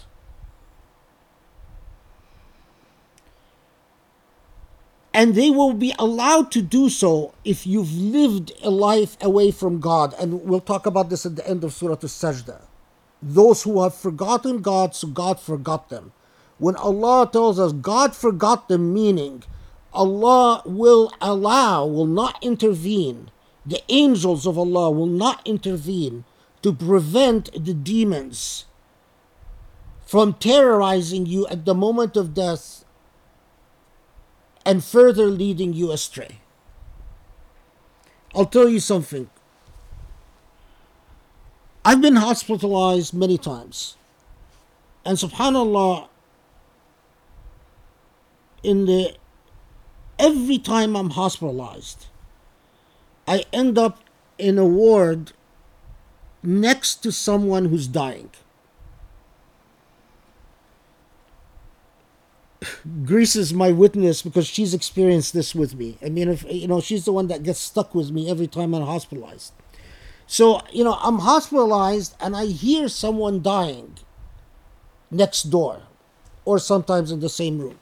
And 5.18 5.34
they 5.34 5.49
will 5.49 5.73
be 5.73 5.95
allowed 5.98 6.52
to 6.52 6.61
do 6.61 6.89
so 6.89 7.34
if 7.44 7.65
you've 7.65 7.91
lived 7.91 8.52
a 8.61 8.69
life 8.69 9.18
away 9.19 9.49
from 9.49 9.80
God. 9.80 10.14
And 10.19 10.44
we'll 10.44 10.60
talk 10.60 10.85
about 10.85 11.10
this 11.10 11.26
at 11.26 11.35
the 11.35 11.49
end 11.49 11.64
of 11.64 11.73
Surah 11.73 11.94
Al 11.94 11.98
Sajdah. 12.07 12.61
Those 13.19 13.64
who 13.64 13.81
have 13.81 13.95
forgotten 13.95 14.61
God, 14.61 14.94
so 14.94 15.07
God 15.07 15.39
forgot 15.39 15.89
them. 15.89 16.11
When 16.60 16.76
Allah 16.76 17.27
tells 17.34 17.60
us 17.60 17.72
God 17.73 18.15
forgot 18.15 18.69
them, 18.69 18.94
meaning 18.94 19.41
Allah 19.91 20.61
will 20.68 21.11
allow, 21.19 21.84
will 21.88 22.06
not 22.06 22.38
intervene, 22.44 23.31
the 23.65 23.81
angels 23.89 24.45
of 24.45 24.56
Allah 24.56 24.91
will 24.91 25.07
not 25.07 25.41
intervene 25.45 26.26
to 26.61 26.72
prevent 26.72 27.49
the 27.65 27.73
demons 27.73 28.65
from 30.06 30.34
terrorizing 30.35 31.26
you 31.26 31.48
at 31.48 31.65
the 31.65 31.73
moment 31.73 32.15
of 32.15 32.35
death 32.35 32.76
and 34.68 34.84
further 34.84 35.27
leading 35.27 35.72
you 35.72 35.94
astray. 35.94 36.39
I'll 38.35 38.45
tell 38.45 38.68
you 38.68 38.81
something. 38.81 39.30
I've 41.85 42.02
been 42.02 42.18
hospitalized 42.18 43.14
many 43.14 43.38
times. 43.38 43.95
And 45.06 45.18
subhanallah, 45.18 46.10
in 48.61 48.85
the 48.88 49.15
every 50.19 50.57
time 50.57 50.98
I'm 50.98 51.11
hospitalized, 51.11 52.07
I 53.26 53.45
end 53.53 53.77
up 53.77 54.03
in 54.38 54.57
a 54.57 54.65
ward 54.65 55.31
next 56.44 56.95
to 57.03 57.14
someone 57.14 57.65
who's 57.69 57.88
dying. 57.88 58.31
Grace 63.05 63.35
is 63.35 63.53
my 63.53 63.71
witness 63.71 64.21
because 64.21 64.47
she's 64.47 64.73
experienced 64.73 65.34
this 65.34 65.53
with 65.53 65.75
me. 65.75 65.97
I 66.03 66.09
mean, 66.09 66.29
if 66.29 66.43
you 66.49 66.67
know, 66.67 66.81
she's 66.81 67.05
the 67.05 67.11
one 67.11 67.27
that 67.27 67.43
gets 67.43 67.59
stuck 67.59 67.93
with 67.93 68.11
me 68.11 68.29
every 68.29 68.47
time 68.47 68.73
I'm 68.73 68.84
hospitalized. 68.84 69.53
So, 70.25 70.61
you 70.71 70.84
know, 70.84 70.97
I'm 71.01 71.19
hospitalized 71.19 72.15
and 72.19 72.35
I 72.35 72.47
hear 72.47 72.89
someone 72.89 73.41
dying 73.41 73.97
next 75.09 75.43
door 75.43 75.84
or 76.45 76.59
sometimes 76.59 77.11
in 77.11 77.19
the 77.21 77.29
same 77.29 77.59
room. 77.59 77.79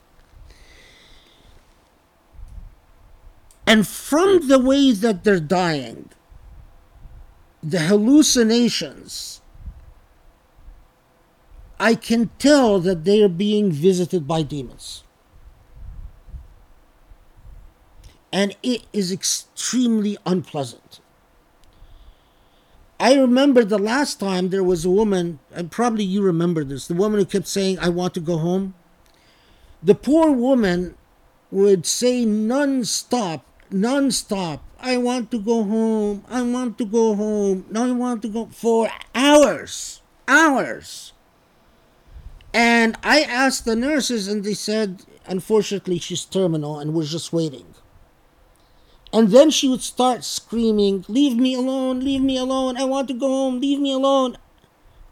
And 3.66 3.86
from 3.86 4.46
the 4.46 4.60
way 4.60 4.92
that 4.92 5.24
they're 5.24 5.40
dying, 5.40 6.10
the 7.62 7.80
hallucinations, 7.80 9.40
I 11.78 11.94
can 11.94 12.30
tell 12.38 12.80
that 12.80 13.04
they 13.04 13.22
are 13.22 13.28
being 13.28 13.70
visited 13.70 14.26
by 14.26 14.42
demons. 14.42 15.04
and 18.36 18.54
it 18.62 18.82
is 18.92 19.10
extremely 19.10 20.18
unpleasant. 20.26 21.00
I 23.00 23.14
remember 23.14 23.64
the 23.64 23.78
last 23.78 24.20
time 24.20 24.50
there 24.50 24.62
was 24.62 24.84
a 24.84 24.90
woman, 24.90 25.38
and 25.54 25.70
probably 25.70 26.04
you 26.04 26.20
remember 26.20 26.62
this, 26.62 26.86
the 26.86 26.94
woman 26.94 27.18
who 27.18 27.24
kept 27.24 27.46
saying, 27.46 27.78
I 27.78 27.88
want 27.88 28.12
to 28.12 28.20
go 28.20 28.36
home. 28.36 28.74
The 29.82 29.94
poor 29.94 30.30
woman 30.30 30.96
would 31.50 31.86
say 31.86 32.26
non-stop, 32.26 33.42
non-stop, 33.70 34.62
I 34.80 34.98
want 34.98 35.30
to 35.30 35.40
go 35.40 35.64
home, 35.64 36.22
I 36.28 36.42
want 36.42 36.76
to 36.76 36.84
go 36.84 37.14
home, 37.14 37.64
I 37.74 37.90
want 37.92 38.20
to 38.20 38.28
go 38.28 38.46
for 38.52 38.90
hours, 39.14 40.02
hours. 40.28 41.14
And 42.56 42.96
I 43.02 43.20
asked 43.20 43.66
the 43.66 43.76
nurses, 43.76 44.28
and 44.28 44.42
they 44.42 44.54
said, 44.54 45.02
unfortunately, 45.26 45.98
she's 45.98 46.24
terminal, 46.24 46.78
and 46.78 46.94
we're 46.94 47.04
just 47.04 47.30
waiting. 47.30 47.66
And 49.12 49.28
then 49.28 49.50
she 49.50 49.68
would 49.68 49.82
start 49.82 50.24
screaming, 50.24 51.04
Leave 51.06 51.36
me 51.36 51.52
alone, 51.54 52.00
leave 52.00 52.22
me 52.22 52.38
alone, 52.38 52.78
I 52.78 52.84
want 52.84 53.08
to 53.08 53.14
go 53.14 53.28
home, 53.28 53.60
leave 53.60 53.78
me 53.78 53.92
alone. 53.92 54.38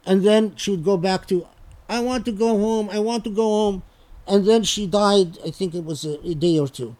And 0.07 0.23
then 0.23 0.55
she 0.55 0.71
would 0.71 0.83
go 0.83 0.97
back 0.97 1.27
to, 1.27 1.45
I 1.87 1.99
want 1.99 2.25
to 2.25 2.31
go 2.31 2.57
home, 2.57 2.89
I 2.89 2.97
want 2.97 3.23
to 3.25 3.29
go 3.29 3.43
home. 3.43 3.83
And 4.27 4.47
then 4.47 4.63
she 4.63 4.87
died, 4.87 5.37
I 5.45 5.51
think 5.51 5.75
it 5.75 5.85
was 5.85 6.03
a, 6.03 6.19
a 6.27 6.33
day 6.33 6.57
or 6.57 6.67
two. 6.67 6.95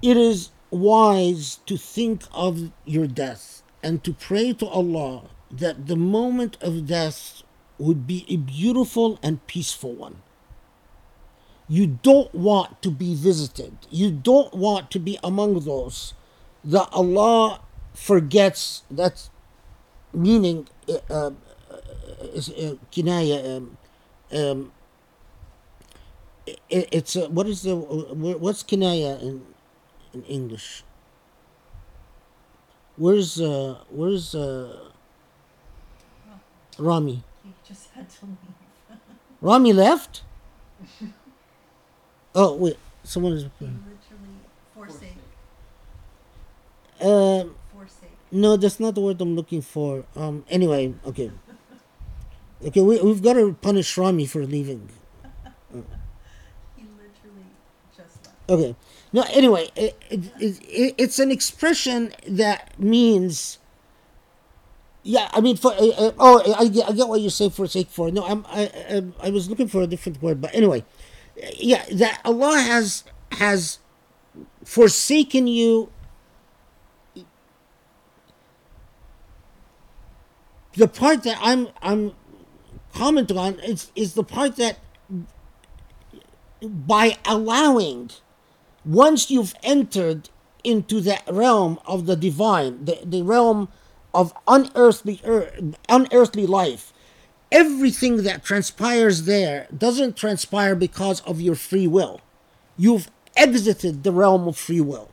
It 0.00 0.16
is 0.16 0.50
wise 0.70 1.58
to 1.66 1.76
think 1.76 2.22
of 2.32 2.70
your 2.84 3.08
death 3.08 3.64
and 3.82 4.04
to 4.04 4.12
pray 4.12 4.52
to 4.52 4.66
Allah 4.66 5.33
that 5.58 5.86
the 5.86 5.96
moment 5.96 6.56
of 6.60 6.86
death 6.86 7.42
would 7.78 8.06
be 8.06 8.24
a 8.28 8.36
beautiful 8.36 9.18
and 9.22 9.44
peaceful 9.46 9.92
one. 9.92 10.22
You 11.68 11.98
don't 12.02 12.34
want 12.34 12.82
to 12.82 12.90
be 12.90 13.14
visited. 13.14 13.78
You 13.90 14.10
don't 14.10 14.52
want 14.54 14.90
to 14.92 14.98
be 14.98 15.18
among 15.24 15.60
those 15.60 16.12
that 16.62 16.88
Allah 16.92 17.60
forgets. 17.94 18.82
That's 18.90 19.30
meaning 20.12 20.68
uh, 20.88 20.98
uh, 21.08 21.30
is 22.34 22.50
uh, 22.50 22.76
kinaya. 22.92 23.56
Um, 23.56 23.76
um, 24.32 24.72
it, 26.46 26.58
it's 26.68 27.16
uh, 27.16 27.28
what 27.28 27.46
is 27.46 27.62
the 27.62 27.76
what's 27.76 28.62
kinaya 28.62 29.20
in 29.22 29.46
in 30.12 30.22
English? 30.24 30.84
Where's 32.96 33.40
uh 33.40 33.78
where's 33.90 34.34
uh 34.34 34.90
Rami? 36.78 37.22
He 37.42 37.52
just 37.66 37.90
had 37.90 38.08
to 38.10 38.26
leave. 38.26 38.98
Rami 39.40 39.72
left? 39.72 40.22
oh 42.34 42.54
wait, 42.54 42.78
someone 43.02 43.32
is. 43.32 43.44
Literally 43.60 43.74
forsake. 44.74 45.16
Um, 47.00 47.54
Forsake. 47.72 48.10
no, 48.32 48.56
that's 48.56 48.80
not 48.80 48.94
the 48.94 49.00
word 49.00 49.20
I'm 49.20 49.36
looking 49.36 49.62
for. 49.62 50.04
Um, 50.16 50.44
anyway, 50.48 50.94
okay. 51.06 51.30
Okay, 52.64 52.80
we 52.80 53.00
we've 53.02 53.22
got 53.22 53.34
to 53.34 53.52
punish 53.60 53.96
Rami 53.98 54.26
for 54.26 54.44
leaving. 54.44 54.88
He 56.76 56.82
literally 56.82 57.46
just 57.96 58.24
left. 58.24 58.50
Okay. 58.50 58.76
No, 59.12 59.24
anyway, 59.30 59.70
it, 59.76 60.00
it, 60.10 60.20
it, 60.40 60.94
it's 60.96 61.18
an 61.18 61.30
expression 61.30 62.12
that 62.26 62.78
means. 62.78 63.58
Yeah, 65.06 65.28
I 65.32 65.42
mean, 65.42 65.56
for 65.56 65.70
uh, 65.72 65.86
uh, 65.88 66.12
oh, 66.18 66.54
I 66.58 66.66
get, 66.68 66.88
I 66.88 66.92
get 66.92 67.06
what 67.08 67.20
you 67.20 67.28
say 67.28 67.50
for 67.50 67.66
sake 67.66 67.88
for. 67.90 68.10
No, 68.10 68.24
I'm 68.24 68.44
I, 68.48 68.70
I 69.20 69.28
I 69.28 69.30
was 69.30 69.50
looking 69.50 69.68
for 69.68 69.82
a 69.82 69.86
different 69.86 70.22
word, 70.22 70.40
but 70.40 70.54
anyway, 70.54 70.82
yeah, 71.58 71.84
that 71.92 72.22
Allah 72.24 72.58
has 72.58 73.04
has 73.32 73.80
forsaken 74.64 75.46
you. 75.46 75.92
The 80.74 80.88
part 80.88 81.22
that 81.24 81.36
I'm 81.42 81.68
I'm 81.82 82.14
commenting 82.94 83.36
on 83.36 83.60
is 83.60 83.92
is 83.94 84.14
the 84.14 84.24
part 84.24 84.56
that 84.56 84.78
by 86.62 87.18
allowing 87.26 88.10
once 88.86 89.30
you've 89.30 89.54
entered 89.62 90.30
into 90.62 91.02
that 91.02 91.22
realm 91.30 91.78
of 91.86 92.06
the 92.06 92.16
divine, 92.16 92.86
the, 92.86 92.98
the 93.04 93.22
realm 93.22 93.68
of 94.14 94.32
unearthly 94.46 95.20
earth, 95.24 95.76
unearthly 95.88 96.46
life, 96.46 96.92
everything 97.50 98.22
that 98.22 98.44
transpires 98.44 99.24
there 99.24 99.66
doesn't 99.76 100.16
transpire 100.16 100.74
because 100.74 101.20
of 101.22 101.40
your 101.40 101.54
free 101.54 101.86
will. 101.86 102.20
You've 102.76 103.10
exited 103.36 104.02
the 104.04 104.12
realm 104.12 104.48
of 104.48 104.56
free 104.56 104.80
will. 104.80 105.10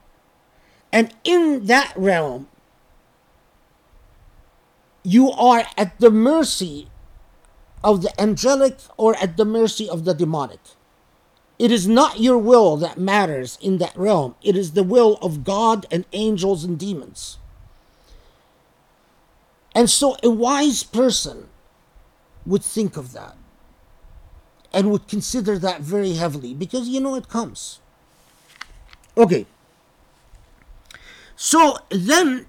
And 0.91 1.13
in 1.23 1.65
that 1.65 1.93
realm, 1.95 2.47
you 5.03 5.31
are 5.31 5.65
at 5.77 5.99
the 5.99 6.11
mercy 6.11 6.89
of 7.83 8.01
the 8.01 8.21
angelic 8.21 8.77
or 8.97 9.15
at 9.17 9.37
the 9.37 9.45
mercy 9.45 9.89
of 9.89 10.05
the 10.05 10.13
demonic. 10.13 10.59
It 11.57 11.71
is 11.71 11.87
not 11.87 12.19
your 12.19 12.37
will 12.37 12.75
that 12.77 12.97
matters 12.97 13.57
in 13.61 13.77
that 13.77 13.95
realm. 13.95 14.35
It 14.41 14.55
is 14.55 14.71
the 14.71 14.83
will 14.83 15.17
of 15.21 15.43
God 15.43 15.85
and 15.91 16.05
angels 16.11 16.63
and 16.63 16.77
demons. 16.77 17.37
And 19.73 19.89
so 19.89 20.17
a 20.21 20.29
wise 20.29 20.83
person 20.83 21.47
would 22.45 22.63
think 22.63 22.97
of 22.97 23.13
that 23.13 23.37
and 24.73 24.91
would 24.91 25.07
consider 25.07 25.57
that 25.59 25.81
very 25.81 26.13
heavily 26.13 26.53
because 26.53 26.87
you 26.87 26.99
know 26.99 27.15
it 27.15 27.29
comes. 27.29 27.79
Okay. 29.17 29.45
So 31.35 31.77
then 31.89 32.45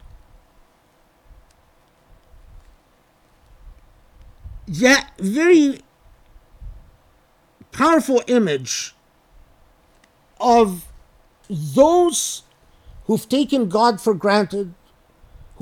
that 4.66 5.10
very 5.18 5.80
powerful 7.72 8.22
image 8.26 8.94
of 10.40 10.86
those 11.48 12.42
who've 13.06 13.28
taken 13.28 13.68
God 13.68 14.00
for 14.00 14.14
granted, 14.14 14.74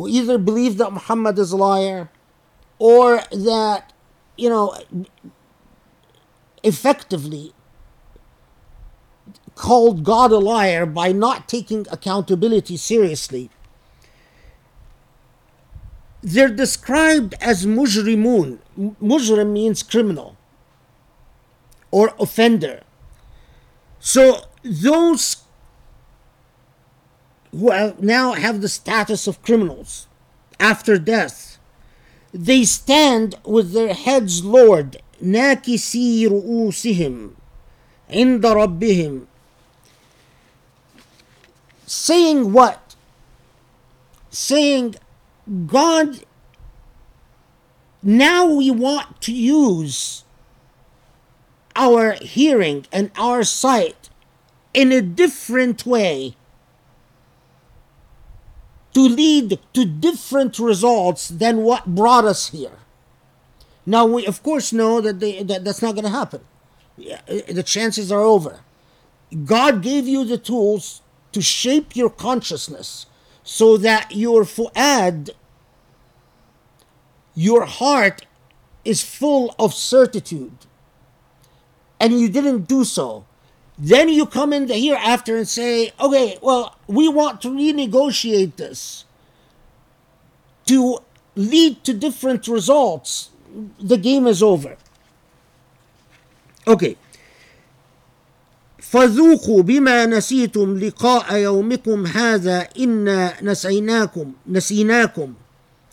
who 0.00 0.08
either 0.08 0.38
believe 0.38 0.78
that 0.78 0.92
Muhammad 0.92 1.38
is 1.38 1.52
a 1.52 1.56
liar 1.56 2.08
or 2.78 3.20
that, 3.30 3.92
you 4.38 4.48
know, 4.48 4.74
effectively 6.62 7.52
called 9.54 10.02
God 10.02 10.32
a 10.32 10.38
liar 10.38 10.86
by 10.86 11.12
not 11.12 11.48
taking 11.48 11.86
accountability 11.92 12.78
seriously. 12.78 13.50
They're 16.22 16.48
described 16.48 17.34
as 17.38 17.66
mujrimun. 17.66 18.60
Mujrim 18.78 19.52
means 19.52 19.82
criminal 19.82 20.38
or 21.90 22.14
offender. 22.18 22.84
So 23.98 24.44
those 24.62 25.44
who 27.51 27.71
have 27.71 28.01
now 28.01 28.33
have 28.33 28.61
the 28.61 28.69
status 28.69 29.27
of 29.27 29.41
criminals 29.41 30.07
after 30.59 30.97
death, 30.97 31.57
they 32.33 32.63
stand 32.63 33.35
with 33.45 33.71
their 33.71 33.93
heads 33.93 34.43
lowered, 34.43 35.01
ناكسي 35.23 36.27
رؤوسهم 36.27 37.31
عند 38.09 38.45
ربهم 38.45 39.27
saying 41.85 42.51
what? 42.51 42.95
Saying, 44.31 44.95
God, 45.67 46.25
now 48.01 48.45
we 48.45 48.71
want 48.71 49.21
to 49.21 49.33
use 49.33 50.23
our 51.75 52.13
hearing 52.21 52.85
and 52.91 53.11
our 53.17 53.43
sight 53.43 54.09
in 54.73 54.91
a 54.91 55.01
different 55.01 55.85
way 55.85 56.35
to 58.94 59.00
lead 59.00 59.58
to 59.72 59.84
different 59.84 60.58
results 60.58 61.28
than 61.28 61.58
what 61.58 61.86
brought 61.86 62.24
us 62.24 62.50
here. 62.50 62.78
Now 63.86 64.06
we 64.06 64.26
of 64.26 64.42
course 64.42 64.72
know 64.72 65.00
that, 65.00 65.20
they, 65.20 65.42
that 65.42 65.64
that's 65.64 65.82
not 65.82 65.94
going 65.94 66.04
to 66.04 66.10
happen. 66.10 66.42
The 66.96 67.62
chances 67.64 68.12
are 68.12 68.20
over. 68.20 68.60
God 69.44 69.82
gave 69.82 70.06
you 70.06 70.24
the 70.24 70.38
tools 70.38 71.02
to 71.32 71.40
shape 71.40 71.94
your 71.94 72.10
consciousness 72.10 73.06
so 73.42 73.76
that 73.78 74.14
your 74.14 74.42
fu'ad, 74.42 75.30
your 77.34 77.64
heart, 77.64 78.26
is 78.84 79.02
full 79.02 79.54
of 79.58 79.72
certitude 79.74 80.66
and 82.00 82.18
you 82.18 82.28
didn't 82.28 82.66
do 82.66 82.82
so, 82.84 83.26
then 83.79 84.09
you 84.09 84.25
come 84.25 84.53
in 84.53 84.67
the 84.67 84.75
hereafter 84.75 85.35
and 85.35 85.47
say, 85.47 85.91
okay, 85.99 86.37
well, 86.41 86.77
we 86.87 87.07
want 87.09 87.41
to 87.41 87.49
renegotiate 87.49 88.55
this 88.55 89.05
to 90.67 90.99
lead 91.35 91.83
to 91.83 91.93
different 91.93 92.47
results. 92.47 93.29
The 93.79 93.97
game 93.97 94.27
is 94.27 94.41
over. 94.41 94.77
Okay. 96.67 96.97
فذوقوا 98.79 99.63
بما 99.63 100.05
نسيتم 100.05 100.77
لقاء 100.79 101.35
يومكم 101.35 102.05
هذا 102.07 102.67
إنا 102.79 103.43
نسيناكم 103.43 104.31
نسيناكم 104.47 105.33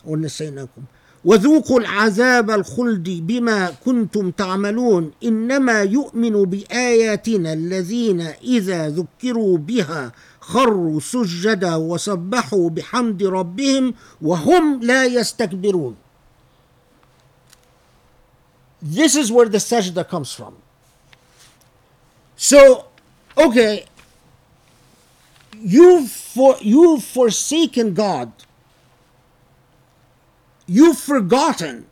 ونسيناكم 0.04 0.82
وذوقوا 1.27 1.79
العذاب 1.79 2.51
الخلد 2.51 3.09
بما 3.09 3.71
كنتم 3.85 4.31
تعملون 4.31 5.11
إنما 5.23 5.81
يؤمن 5.81 6.43
بآياتنا 6.43 7.53
الذين 7.53 8.21
إذا 8.43 8.89
ذكروا 8.89 9.57
بها 9.57 10.11
خروا 10.41 10.99
سجدا 10.99 11.75
وسبحوا 11.75 12.69
بحمد 12.69 13.23
ربهم 13.23 13.93
وهم 14.21 14.79
لا 14.83 15.05
يستكبرون 15.05 15.95
This 18.81 19.15
is 19.15 19.31
where 19.31 19.49
the 19.49 19.57
sajda 19.57 20.07
comes 20.07 20.31
from. 20.31 20.55
So, 22.37 22.85
okay, 23.37 23.85
you've 25.59 26.09
for 26.09 26.55
you've 26.61 27.03
forsaken 27.03 27.93
God. 27.93 28.31
You've 30.67 30.99
forgotten. 30.99 31.87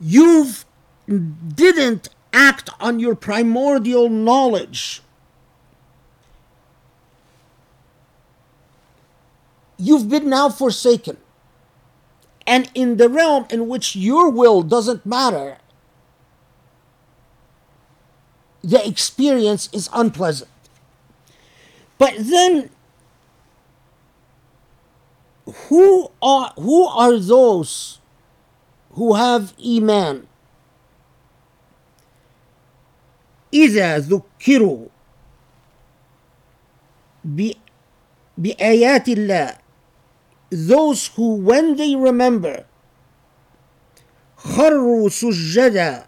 You've 0.00 0.64
didn't 1.08 2.08
act 2.32 2.68
on 2.80 2.98
your 2.98 3.14
primordial 3.14 4.08
knowledge. 4.08 5.02
You've 9.78 10.08
been 10.08 10.28
now 10.28 10.48
forsaken. 10.48 11.16
And 12.46 12.70
in 12.74 12.96
the 12.96 13.08
realm 13.08 13.46
in 13.50 13.68
which 13.68 13.96
your 13.96 14.30
will 14.30 14.62
doesn't 14.62 15.04
matter, 15.04 15.58
the 18.62 18.86
experience 18.86 19.68
is 19.72 19.88
unpleasant. 19.92 20.50
But 21.98 22.14
then, 22.18 22.70
who 25.68 26.10
are 26.22 26.52
who 26.56 26.86
are 26.86 27.18
those 27.18 27.98
who 28.94 29.14
have 29.14 29.54
iman? 29.64 30.26
إذا 33.54 33.98
ذكروا 33.98 34.86
ب- 37.24 37.56
بآيات 38.38 39.08
الله 39.08 39.56
those 40.52 41.06
who 41.16 41.36
when 41.40 41.76
they 41.76 41.94
remember 41.96 42.64
خروا 44.36 45.08
سجدا 45.08 46.06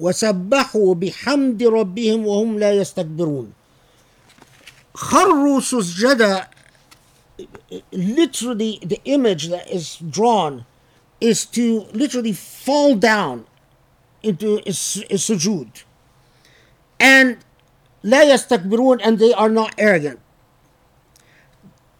وسبحوا 0.00 0.94
بحمد 0.94 1.62
ربهم 1.62 2.26
وهم 2.26 2.58
لا 2.58 2.72
يستكبرون 2.72 3.52
خروا 4.94 5.60
سجدا 5.60 6.48
literally 7.92 8.78
the 8.82 9.00
image 9.04 9.48
that 9.48 9.68
is 9.70 9.96
drawn 10.10 10.64
is 11.20 11.44
to 11.46 11.86
literally 11.92 12.32
fall 12.32 12.94
down 12.94 13.44
into 14.22 14.60
a, 14.66 14.72
su- 14.72 15.04
a 15.10 15.14
sujood 15.14 15.82
and 17.00 17.36
لا 18.04 18.22
يستكبرون 18.22 19.00
and 19.02 19.18
they 19.18 19.32
are 19.34 19.48
not 19.50 19.74
arrogant 19.78 20.18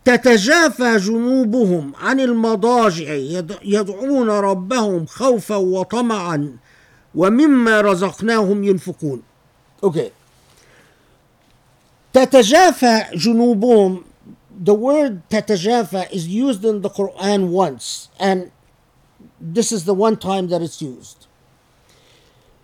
تتجافى 0.05 0.97
جنوبهم 0.97 1.93
عن 1.97 2.21
المضاجع 2.21 3.13
يد- 3.13 3.59
يدعون 3.63 4.29
ربهم 4.31 5.07
خوفا 5.07 5.57
وطمعا 5.57 6.57
ومما 7.15 7.81
رزقناهم 7.81 8.65
ينفقون 8.65 9.23
okay 9.83 10.11
تتجافى 12.13 13.05
جنوبهم 13.15 14.05
the 14.59 14.75
word 14.75 15.29
tatajafa 15.29 16.11
is 16.11 16.27
used 16.27 16.65
in 16.65 16.81
the 16.81 16.89
Quran 16.89 17.49
once, 17.49 18.09
and 18.19 18.51
this 19.41 19.71
is 19.71 19.85
the 19.85 19.95
one 19.95 20.17
time 20.17 20.49
that 20.49 20.63
it's 20.63 20.81
used. 20.81 21.27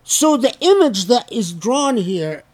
So 0.03 0.37
the 0.37 0.55
image 0.61 1.05
that 1.07 1.31
is 1.31 1.53
drawn 1.53 1.99
here, 1.99 2.45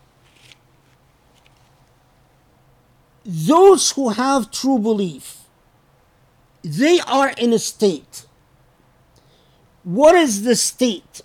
those 3.24 3.92
who 3.92 4.10
have 4.10 4.50
true 4.50 4.78
belief, 4.78 5.38
they 6.62 6.98
are 7.00 7.30
in 7.30 7.52
a 7.52 7.58
state. 7.58 8.26
What 9.84 10.16
is 10.16 10.42
the 10.42 10.56
state? 10.56 11.22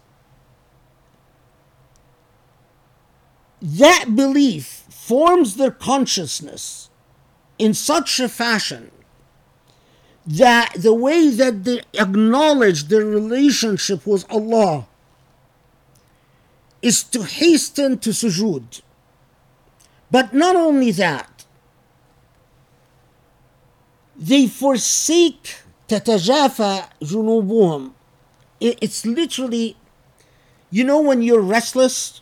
That 3.61 4.15
belief 4.15 4.85
forms 4.90 5.56
their 5.56 5.72
consciousness 5.72 6.82
in 7.59 7.74
such 7.74 8.20
a 8.20 8.28
fashion 8.28 8.90
that 10.27 10.73
the 10.77 10.94
way 10.94 11.31
that 11.31 11.65
they 11.65 11.81
acknowledge 11.98 12.85
their 12.85 13.05
relationship 13.05 14.06
with 14.06 14.31
Allah 14.31 14.86
is 16.82 17.02
to 17.02 17.23
hasten 17.24 17.98
to 17.98 18.10
sujood. 18.10 18.82
But 20.10 20.32
not 20.35 20.55
only 20.56 20.90
that, 20.93 21.44
they 24.16 24.47
forsake 24.47 25.56
تتجافى 25.89 26.82
جنوبهم. 27.02 27.90
It- 28.60 28.78
It's 28.81 29.06
literally, 29.06 29.77
you 30.70 30.85
know, 30.85 31.01
when 31.01 31.23
you're 31.23 31.40
restless, 31.40 32.20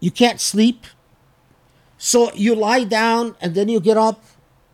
you 0.00 0.10
can't 0.10 0.40
sleep. 0.40 0.86
So 1.98 2.32
you 2.34 2.54
lie 2.54 2.84
down 2.84 3.36
and 3.40 3.54
then 3.54 3.68
you 3.68 3.78
get 3.80 3.98
up, 3.98 4.24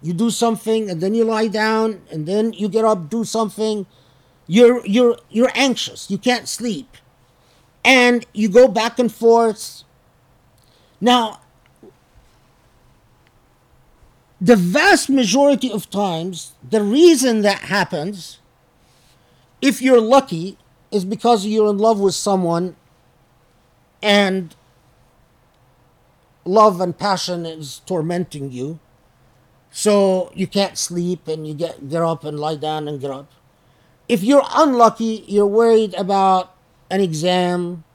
you 0.02 0.14
do 0.14 0.30
something, 0.30 0.90
and 0.90 1.02
then 1.02 1.14
you 1.14 1.24
lie 1.24 1.48
down, 1.48 2.02
and 2.12 2.26
then 2.26 2.54
you 2.54 2.70
get 2.70 2.86
up, 2.86 3.10
do 3.10 3.24
something. 3.24 3.86
You're 4.48 4.86
you're 4.86 5.18
you're 5.30 5.52
anxious, 5.56 6.10
you 6.10 6.18
can't 6.18 6.48
sleep. 6.48 6.98
And 7.84 8.26
you 8.34 8.50
go 8.50 8.68
back 8.68 9.00
and 9.00 9.12
forth. 9.12 9.84
Now 11.00 11.42
the 14.42 14.56
vast 14.56 15.08
majority 15.08 15.72
of 15.72 15.88
times, 15.92 16.54
the 16.68 16.82
reason 16.82 17.44
that 17.44 17.60
happens, 17.60 18.40
if 19.62 19.84
you're 19.84 20.02
lucky, 20.02 20.58
is 20.90 21.06
because 21.06 21.46
you're 21.46 21.70
in 21.70 21.78
love 21.78 22.00
with 22.00 22.16
someone 22.16 22.76
and 24.02 24.56
love 26.44 26.82
and 26.82 26.98
passion 26.98 27.46
is 27.46 27.82
tormenting 27.86 28.52
you. 28.52 28.80
So 29.72 30.32
you 30.36 30.48
can't 30.48 30.78
sleep 30.78 31.28
and 31.28 31.48
you 31.48 31.54
get, 31.54 31.90
get 31.90 32.02
up 32.02 32.26
and 32.26 32.38
lie 32.40 32.58
down 32.58 32.88
and 32.88 33.00
get 33.00 33.10
up. 33.10 33.32
If 34.10 34.22
you're 34.22 34.46
unlucky, 34.54 35.24
you're 35.28 35.48
worried 35.48 35.94
about 35.94 36.54
an 36.90 37.00
exam, 37.00 37.86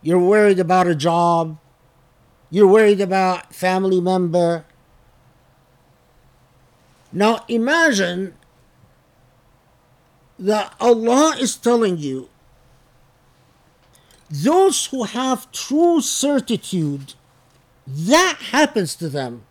you're 0.00 0.20
worried 0.20 0.60
about 0.60 0.86
a 0.86 0.94
job, 0.94 1.58
you're 2.48 2.68
worried 2.68 3.00
about 3.00 3.52
family 3.52 4.00
member. 4.00 4.64
Now 7.12 7.44
imagine 7.48 8.34
that 10.38 10.74
Allah 10.80 11.36
is 11.40 11.56
telling 11.56 11.98
you 11.98 12.28
those 14.30 14.86
who 14.86 15.04
have 15.04 15.50
true 15.50 16.00
certitude 16.00 17.14
that 17.86 18.38
happens 18.50 18.94
to 18.96 19.08
them 19.08 19.42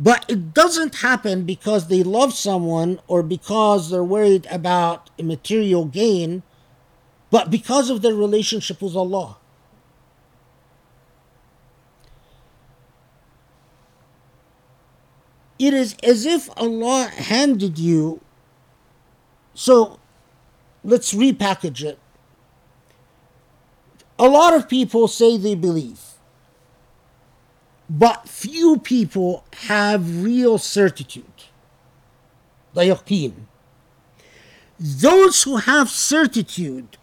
but 0.00 0.24
it 0.28 0.54
doesn't 0.54 0.96
happen 0.96 1.44
because 1.44 1.88
they 1.88 2.02
love 2.02 2.32
someone 2.32 2.98
or 3.06 3.22
because 3.22 3.90
they're 3.90 4.02
worried 4.02 4.46
about 4.50 5.10
material 5.22 5.84
gain 5.84 6.42
but 7.30 7.50
because 7.50 7.90
of 7.90 8.02
their 8.02 8.14
relationship 8.14 8.82
with 8.82 8.96
Allah. 8.96 9.36
It 15.60 15.74
is 15.74 15.94
as 16.02 16.24
if 16.26 16.48
Allah 16.56 17.04
handed 17.14 17.78
you 17.78 18.20
so 19.54 20.00
let's 20.82 21.12
repackage 21.12 21.84
it. 21.84 21.98
A 24.18 24.26
lot 24.26 24.54
of 24.54 24.70
people 24.70 25.06
say 25.06 25.36
they 25.36 25.54
believe 25.54 26.09
but 27.90 28.28
few 28.28 28.78
people 28.78 29.44
have 29.64 30.22
real 30.22 30.58
certitude. 30.58 31.24
The 32.72 33.32
those 34.78 35.42
who 35.42 35.56
have 35.56 35.90
certitude 35.90 36.96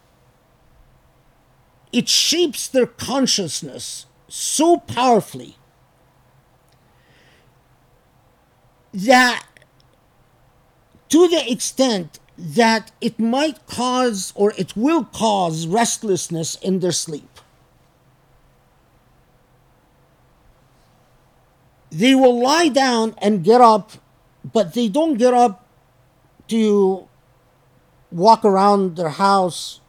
it 1.91 2.07
shapes 2.07 2.67
their 2.67 2.87
consciousness 2.87 4.05
so 4.27 4.77
powerfully 4.77 5.57
that 8.93 9.45
to 11.09 11.27
the 11.27 11.51
extent 11.51 12.19
that 12.37 12.91
it 12.99 13.19
might 13.19 13.65
cause 13.67 14.33
or 14.35 14.53
it 14.57 14.75
will 14.75 15.05
cause 15.05 15.67
restlessness 15.67 16.55
in 16.55 16.79
their 16.79 16.91
sleep 16.91 17.36
they 21.91 22.15
will 22.15 22.41
lie 22.41 22.69
down 22.69 23.15
and 23.19 23.43
get 23.43 23.61
up, 23.61 23.91
but 24.43 24.73
they 24.73 24.87
don't 24.87 25.17
get 25.17 25.33
up 25.33 25.67
to 26.49 27.07
walk 28.11 28.45
around 28.45 28.95
their 28.95 29.09
house 29.09 29.81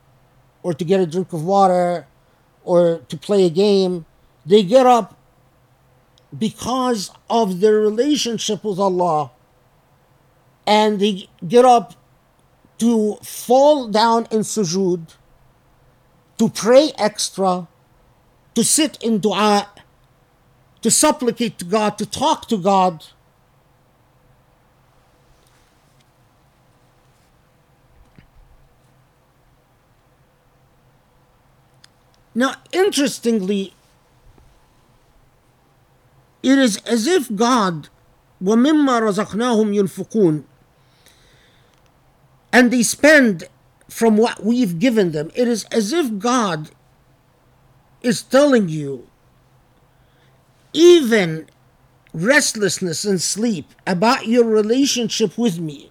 or 0.62 0.74
to 0.74 0.84
get 0.84 1.00
a 1.00 1.06
drink 1.06 1.32
of 1.32 1.44
water 1.44 2.06
or 2.64 2.98
to 3.08 3.16
play 3.16 3.44
a 3.44 3.50
game. 3.50 4.06
They 4.44 4.62
get 4.62 4.86
up 4.86 5.16
because 6.36 7.10
of 7.30 7.60
their 7.60 7.74
relationship 7.80 8.64
with 8.64 8.78
Allah 8.78 9.30
and 10.66 11.00
they 11.00 11.28
get 11.46 11.64
up 11.64 11.94
to 12.78 13.16
fall 13.22 13.88
down 13.88 14.26
in 14.30 14.40
sujood, 14.40 15.16
to 16.38 16.48
pray 16.48 16.92
extra, 16.98 17.66
to 18.54 18.62
sit 18.62 19.02
in 19.02 19.18
dua, 19.18 19.68
to 20.82 20.90
supplicate 20.90 21.58
to 21.58 21.64
God, 21.64 21.98
to 21.98 22.06
talk 22.06 22.48
to 22.48 22.56
God. 22.56 23.04
Now, 32.34 32.54
interestingly, 32.70 33.74
it 36.42 36.56
is 36.56 36.76
as 36.78 37.08
if 37.08 37.34
God, 37.34 37.88
وَمِمَّا 38.40 39.56
hum 39.56 39.72
يُنْفِقُونَ 39.72 40.44
And 42.52 42.70
they 42.70 42.84
spend 42.84 43.48
from 43.88 44.16
what 44.16 44.44
we've 44.44 44.78
given 44.78 45.10
them. 45.10 45.32
It 45.34 45.48
is 45.48 45.64
as 45.64 45.92
if 45.92 46.18
God 46.18 46.70
is 48.02 48.22
telling 48.22 48.68
you 48.68 49.08
even 50.78 51.48
restlessness 52.14 53.04
and 53.04 53.20
sleep 53.20 53.66
about 53.84 54.28
your 54.28 54.44
relationship 54.44 55.36
with 55.36 55.58
me 55.58 55.90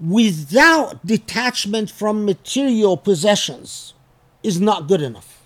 without 0.00 1.04
detachment 1.04 1.90
from 1.90 2.24
material 2.24 2.96
possessions 2.96 3.92
is 4.42 4.58
not 4.58 4.88
good 4.88 5.02
enough. 5.02 5.42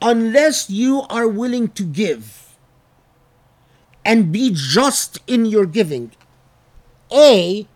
Unless 0.00 0.70
you 0.70 1.02
are 1.10 1.26
willing 1.26 1.68
to 1.70 1.82
give 1.82 2.56
and 4.04 4.30
be 4.30 4.52
just 4.54 5.18
in 5.26 5.46
your 5.46 5.66
giving, 5.66 6.12
A, 7.12 7.66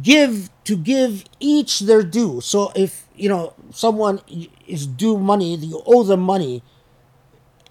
give 0.00 0.48
to 0.64 0.76
give 0.76 1.24
each 1.40 1.80
their 1.80 2.02
due. 2.02 2.40
So 2.40 2.72
if 2.74 3.06
you 3.14 3.28
know 3.28 3.52
someone 3.70 4.20
is 4.66 4.86
due 4.86 5.18
money, 5.18 5.56
you 5.56 5.82
owe 5.84 6.02
them 6.02 6.20
money, 6.20 6.62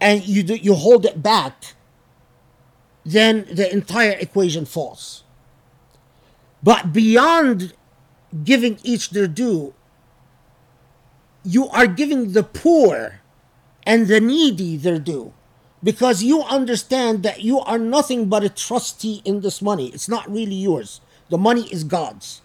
and 0.01 0.27
you 0.27 0.41
do, 0.41 0.55
you 0.55 0.73
hold 0.73 1.05
it 1.05 1.21
back, 1.21 1.75
then 3.05 3.45
the 3.51 3.71
entire 3.71 4.17
equation 4.19 4.65
falls. 4.65 5.23
But 6.63 6.91
beyond 6.91 7.73
giving 8.43 8.79
each 8.83 9.11
their 9.11 9.27
due, 9.27 9.73
you 11.43 11.69
are 11.69 11.87
giving 11.87 12.33
the 12.33 12.43
poor 12.43 13.21
and 13.83 14.07
the 14.07 14.19
needy 14.19 14.75
their 14.75 14.99
due 14.99 15.33
because 15.83 16.23
you 16.23 16.43
understand 16.43 17.23
that 17.23 17.41
you 17.41 17.59
are 17.59 17.79
nothing 17.79 18.29
but 18.29 18.43
a 18.43 18.49
trustee 18.49 19.21
in 19.25 19.41
this 19.41 19.61
money. 19.61 19.89
It's 19.89 20.09
not 20.09 20.29
really 20.29 20.55
yours. 20.55 21.01
The 21.29 21.37
money 21.37 21.63
is 21.71 21.83
God's. 21.83 22.41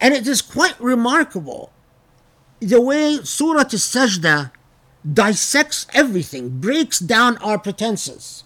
And 0.00 0.14
it 0.14 0.26
is 0.26 0.42
quite 0.42 0.78
remarkable 0.80 1.70
the 2.60 2.80
way 2.80 3.18
Surah 3.22 3.60
Al-Sajdah 3.60 4.52
dissects 5.10 5.86
everything, 5.94 6.60
breaks 6.60 6.98
down 6.98 7.38
our 7.38 7.58
pretenses. 7.58 8.44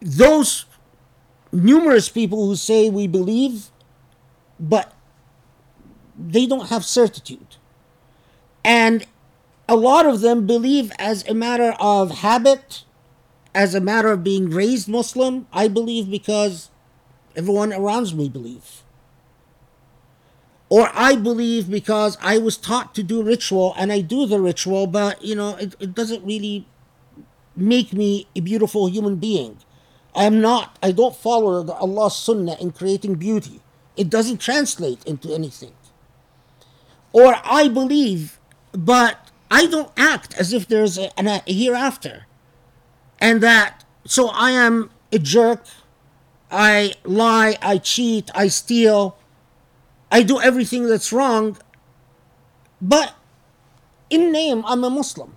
Those 0.00 0.66
numerous 1.52 2.08
people 2.08 2.46
who 2.46 2.56
say 2.56 2.90
we 2.90 3.06
believe, 3.06 3.70
but 4.60 4.94
they 6.18 6.46
don't 6.46 6.68
have 6.68 6.84
certitude. 6.84 7.56
And 8.64 9.06
a 9.68 9.76
lot 9.76 10.06
of 10.06 10.20
them 10.20 10.46
believe 10.46 10.92
as 10.98 11.26
a 11.28 11.34
matter 11.34 11.74
of 11.80 12.18
habit, 12.18 12.84
as 13.54 13.74
a 13.74 13.80
matter 13.80 14.12
of 14.12 14.24
being 14.24 14.50
raised 14.50 14.88
Muslim. 14.88 15.46
I 15.52 15.68
believe 15.68 16.10
because 16.10 16.70
everyone 17.34 17.72
around 17.72 18.14
me 18.14 18.28
believe. 18.28 18.82
Or 20.70 20.90
I 20.92 21.16
believe 21.16 21.70
because 21.70 22.18
I 22.20 22.38
was 22.38 22.56
taught 22.56 22.94
to 22.96 23.02
do 23.02 23.22
ritual 23.22 23.74
and 23.78 23.90
I 23.90 24.00
do 24.00 24.26
the 24.26 24.40
ritual, 24.40 24.86
but 24.86 25.24
you 25.24 25.34
know, 25.34 25.56
it, 25.56 25.74
it 25.80 25.94
doesn't 25.94 26.24
really 26.24 26.66
make 27.56 27.92
me 27.92 28.28
a 28.36 28.40
beautiful 28.40 28.88
human 28.88 29.16
being. 29.16 29.58
I 30.14 30.24
am 30.24 30.40
not, 30.40 30.78
I 30.82 30.92
don't 30.92 31.16
follow 31.16 31.62
the 31.62 31.74
Allah's 31.74 32.16
sunnah 32.16 32.56
in 32.60 32.72
creating 32.72 33.14
beauty. 33.14 33.60
It 33.96 34.10
doesn't 34.10 34.38
translate 34.38 35.04
into 35.04 35.32
anything. 35.32 35.72
Or 37.12 37.36
I 37.44 37.68
believe, 37.68 38.38
but 38.72 39.30
I 39.50 39.66
don't 39.66 39.90
act 39.96 40.36
as 40.38 40.52
if 40.52 40.68
there's 40.68 40.98
a, 40.98 41.10
a 41.16 41.42
hereafter. 41.46 42.26
And 43.20 43.40
that, 43.42 43.84
so 44.04 44.28
I 44.28 44.50
am 44.50 44.90
a 45.12 45.18
jerk, 45.18 45.64
I 46.50 46.94
lie, 47.04 47.56
I 47.60 47.78
cheat, 47.78 48.30
I 48.34 48.48
steal, 48.48 49.17
I 50.10 50.22
do 50.22 50.40
everything 50.40 50.86
that's 50.86 51.12
wrong, 51.12 51.58
but 52.80 53.14
in 54.10 54.32
name, 54.32 54.64
I'm 54.66 54.84
a 54.84 54.90
Muslim. 54.90 55.34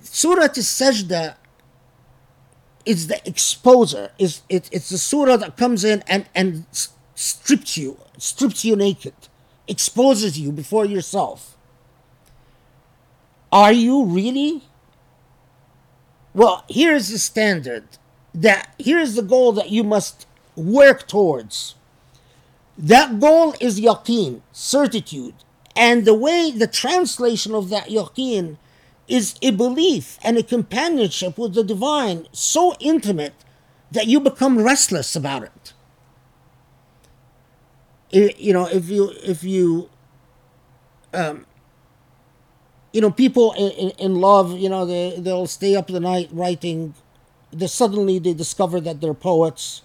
Surah 0.00 0.42
Al-Sajdah 0.42 1.36
is 2.84 3.08
the 3.08 3.14
exposer. 3.26 4.10
Is 4.18 4.42
it, 4.48 4.68
it's 4.72 4.90
the 4.90 4.98
surah 4.98 5.36
that 5.36 5.56
comes 5.56 5.84
in 5.84 6.02
and, 6.06 6.26
and 6.34 6.66
strips 7.14 7.76
you, 7.76 7.98
strips 8.18 8.64
you 8.64 8.76
naked, 8.76 9.14
exposes 9.66 10.38
you 10.38 10.52
before 10.52 10.84
yourself. 10.84 11.56
Are 13.50 13.72
you 13.72 14.04
really? 14.04 14.62
Well, 16.34 16.64
here's 16.68 17.08
the 17.08 17.18
standard 17.18 17.84
that 18.34 18.74
here's 18.78 19.14
the 19.14 19.22
goal 19.22 19.52
that 19.52 19.70
you 19.70 19.84
must 19.84 20.26
work 20.56 21.06
towards. 21.08 21.74
That 22.78 23.20
goal 23.20 23.54
is 23.60 23.80
yaqeen, 23.80 24.40
certitude. 24.52 25.34
And 25.76 26.04
the 26.04 26.14
way 26.14 26.50
the 26.50 26.66
translation 26.66 27.54
of 27.54 27.68
that 27.70 27.88
yaqeen 27.88 28.56
is 29.08 29.34
a 29.42 29.50
belief 29.50 30.18
and 30.22 30.36
a 30.36 30.42
companionship 30.42 31.38
with 31.38 31.54
the 31.54 31.64
divine 31.64 32.26
so 32.32 32.74
intimate 32.80 33.34
that 33.90 34.06
you 34.06 34.20
become 34.20 34.62
restless 34.62 35.16
about 35.16 35.42
it. 35.44 35.72
I- 38.12 38.34
you 38.38 38.52
know, 38.52 38.66
if 38.66 38.88
you 38.88 39.10
if 39.24 39.42
you 39.44 39.88
um, 41.14 41.46
you 42.92 43.00
know, 43.00 43.10
people 43.10 43.52
in, 43.52 43.70
in, 43.72 43.90
in 43.98 44.14
love, 44.16 44.58
you 44.58 44.68
know, 44.68 44.84
they 44.84 45.16
they'll 45.18 45.46
stay 45.46 45.74
up 45.76 45.86
the 45.86 46.00
night 46.00 46.28
writing. 46.32 46.94
They 47.52 47.66
suddenly 47.66 48.18
they 48.18 48.34
discover 48.34 48.80
that 48.80 49.00
they're 49.00 49.14
poets. 49.14 49.82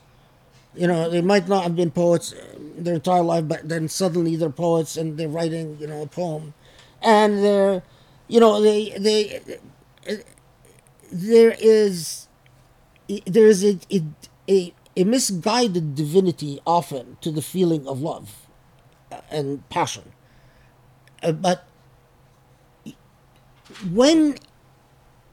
You 0.76 0.88
know, 0.88 1.10
they 1.10 1.22
might 1.22 1.48
not 1.48 1.64
have 1.64 1.76
been 1.76 1.92
poets 1.92 2.34
their 2.78 2.96
entire 2.96 3.24
life, 3.24 3.48
but 3.48 3.68
then 3.70 3.88
suddenly 3.90 4.36
they're 4.36 4.50
poets 4.52 4.98
and 4.98 5.18
they're 5.18 5.30
writing, 5.30 5.78
you 5.80 5.88
know, 5.88 6.04
a 6.04 6.08
poem, 6.08 6.54
and 7.02 7.44
they're, 7.44 7.84
you 8.28 8.40
know, 8.40 8.62
they 8.62 8.92
they 8.98 9.42
there 11.12 11.56
is 11.60 12.28
there 13.26 13.48
is 13.48 13.64
a 13.64 13.80
a, 13.92 14.04
a, 14.50 14.74
a 14.96 15.04
misguided 15.04 15.96
divinity 15.96 16.60
often 16.66 17.18
to 17.22 17.32
the 17.32 17.42
feeling 17.42 17.88
of 17.88 18.02
love 18.02 18.48
and 19.32 19.68
passion, 19.70 20.12
Uh, 21.24 21.32
but 21.32 21.66
when 23.92 24.36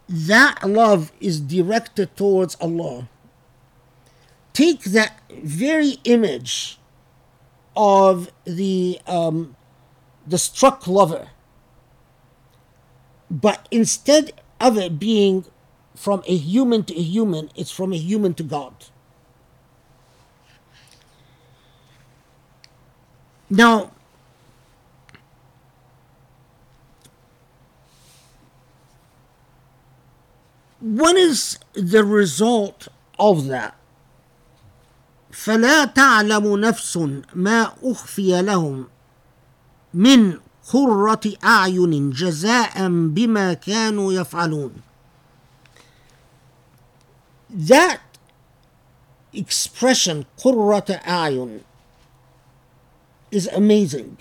that 0.08 0.62
love 0.68 1.12
is 1.20 1.40
directed 1.40 2.16
towards 2.16 2.56
Allah, 2.60 3.08
take 4.52 4.84
that 4.84 5.20
very 5.30 5.98
image 6.04 6.78
of 7.76 8.30
the 8.44 9.00
um, 9.06 9.56
the 10.26 10.38
struck 10.38 10.86
lover, 10.86 11.28
but 13.30 13.66
instead 13.70 14.32
of 14.60 14.78
it 14.78 14.98
being 14.98 15.44
from 15.94 16.22
a 16.26 16.36
human 16.36 16.84
to 16.84 16.94
a 16.94 17.02
human, 17.02 17.50
it's 17.56 17.70
from 17.70 17.92
a 17.92 17.96
human 17.96 18.34
to 18.34 18.42
God. 18.42 18.74
Now, 23.48 23.92
what 30.83 31.15
is 31.15 31.59
the 31.73 32.03
result 32.03 32.87
of 33.19 33.47
that? 33.47 33.75
فلا 35.31 35.85
تعلم 35.85 36.57
نفس 36.57 36.97
ما 37.35 37.73
أخفي 37.83 38.41
لهم 38.41 38.87
من 39.93 40.39
قرة 40.73 41.33
أعين 41.43 42.09
جزاء 42.09 42.87
بما 42.89 43.53
كانوا 43.53 44.13
يفعلون 44.13 44.71
That 47.49 47.99
expression 49.33 50.25
قرة 50.37 50.99
أعين 51.07 51.61
is 53.31 53.47
amazing 53.47 54.17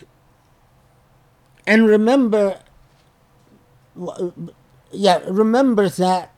and 1.67 1.87
remember 1.89 2.61
yeah 4.93 5.19
remember 5.27 5.89
that 5.89 6.32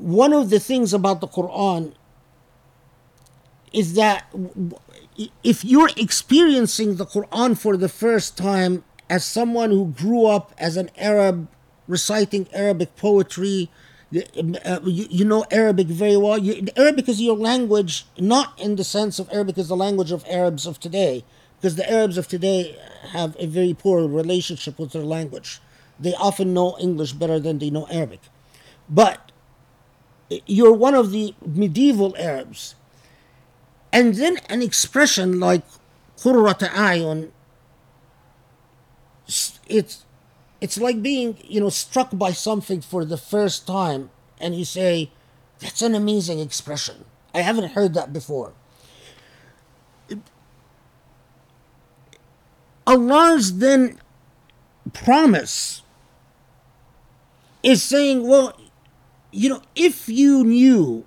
one 0.00 0.32
of 0.32 0.48
the 0.48 0.58
things 0.58 0.94
about 0.94 1.20
the 1.20 1.28
Quran 1.28 1.92
is 3.72 3.94
that 3.94 4.32
if 5.44 5.64
you're 5.64 5.90
experiencing 5.96 6.96
the 6.96 7.04
Quran 7.04 7.56
for 7.56 7.76
the 7.76 7.88
first 7.88 8.36
time 8.36 8.82
as 9.08 9.24
someone 9.24 9.70
who 9.70 9.86
grew 9.86 10.26
up 10.26 10.54
as 10.56 10.76
an 10.76 10.90
Arab 10.96 11.48
reciting 11.86 12.48
Arabic 12.52 12.96
poetry, 12.96 13.70
uh, 14.64 14.80
you, 14.84 15.06
you 15.10 15.24
know 15.24 15.44
Arabic 15.50 15.86
very 15.86 16.16
well. 16.16 16.40
Arabic 16.76 17.08
is 17.08 17.20
your 17.20 17.36
language, 17.36 18.06
not 18.18 18.58
in 18.58 18.76
the 18.76 18.84
sense 18.84 19.18
of 19.18 19.28
Arabic 19.30 19.58
is 19.58 19.68
the 19.68 19.76
language 19.76 20.10
of 20.10 20.24
Arabs 20.28 20.66
of 20.66 20.80
today, 20.80 21.24
because 21.56 21.76
the 21.76 21.88
Arabs 21.90 22.16
of 22.16 22.26
today 22.26 22.76
have 23.12 23.36
a 23.38 23.46
very 23.46 23.74
poor 23.74 24.08
relationship 24.08 24.78
with 24.78 24.92
their 24.92 25.04
language. 25.04 25.60
They 25.98 26.14
often 26.14 26.54
know 26.54 26.76
English 26.80 27.12
better 27.12 27.38
than 27.38 27.58
they 27.58 27.68
know 27.70 27.86
Arabic. 27.90 28.20
But 28.88 29.29
you're 30.46 30.72
one 30.72 30.94
of 30.94 31.10
the 31.10 31.34
medieval 31.44 32.16
Arabs. 32.16 32.74
And 33.92 34.14
then 34.14 34.38
an 34.48 34.62
expression 34.62 35.40
like 35.40 35.62
Qurrat 36.18 36.60
Ayun, 36.60 37.30
it's, 39.68 40.04
it's 40.60 40.78
like 40.78 41.02
being, 41.02 41.38
you 41.44 41.60
know, 41.60 41.70
struck 41.70 42.10
by 42.12 42.32
something 42.32 42.80
for 42.80 43.04
the 43.04 43.16
first 43.16 43.66
time 43.66 44.10
and 44.40 44.54
you 44.54 44.64
say, 44.64 45.10
that's 45.58 45.82
an 45.82 45.94
amazing 45.94 46.40
expression. 46.40 47.04
I 47.34 47.42
haven't 47.42 47.72
heard 47.72 47.94
that 47.94 48.12
before. 48.12 48.52
Allah's 52.86 53.58
then 53.58 54.00
promise 54.92 55.82
is 57.62 57.82
saying, 57.82 58.26
well, 58.26 58.58
you 59.32 59.48
know 59.48 59.62
if 59.74 60.08
you 60.08 60.44
knew 60.44 61.04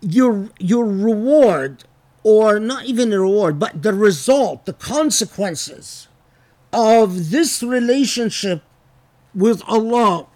your 0.00 0.50
your 0.58 0.84
reward 0.84 1.84
or 2.22 2.58
not 2.58 2.84
even 2.84 3.12
a 3.12 3.20
reward 3.20 3.58
but 3.58 3.82
the 3.82 3.92
result 3.92 4.66
the 4.66 4.72
consequences 4.72 6.08
of 6.72 7.30
this 7.30 7.62
relationship 7.62 8.62
with 9.34 9.62
Allah 9.66 10.26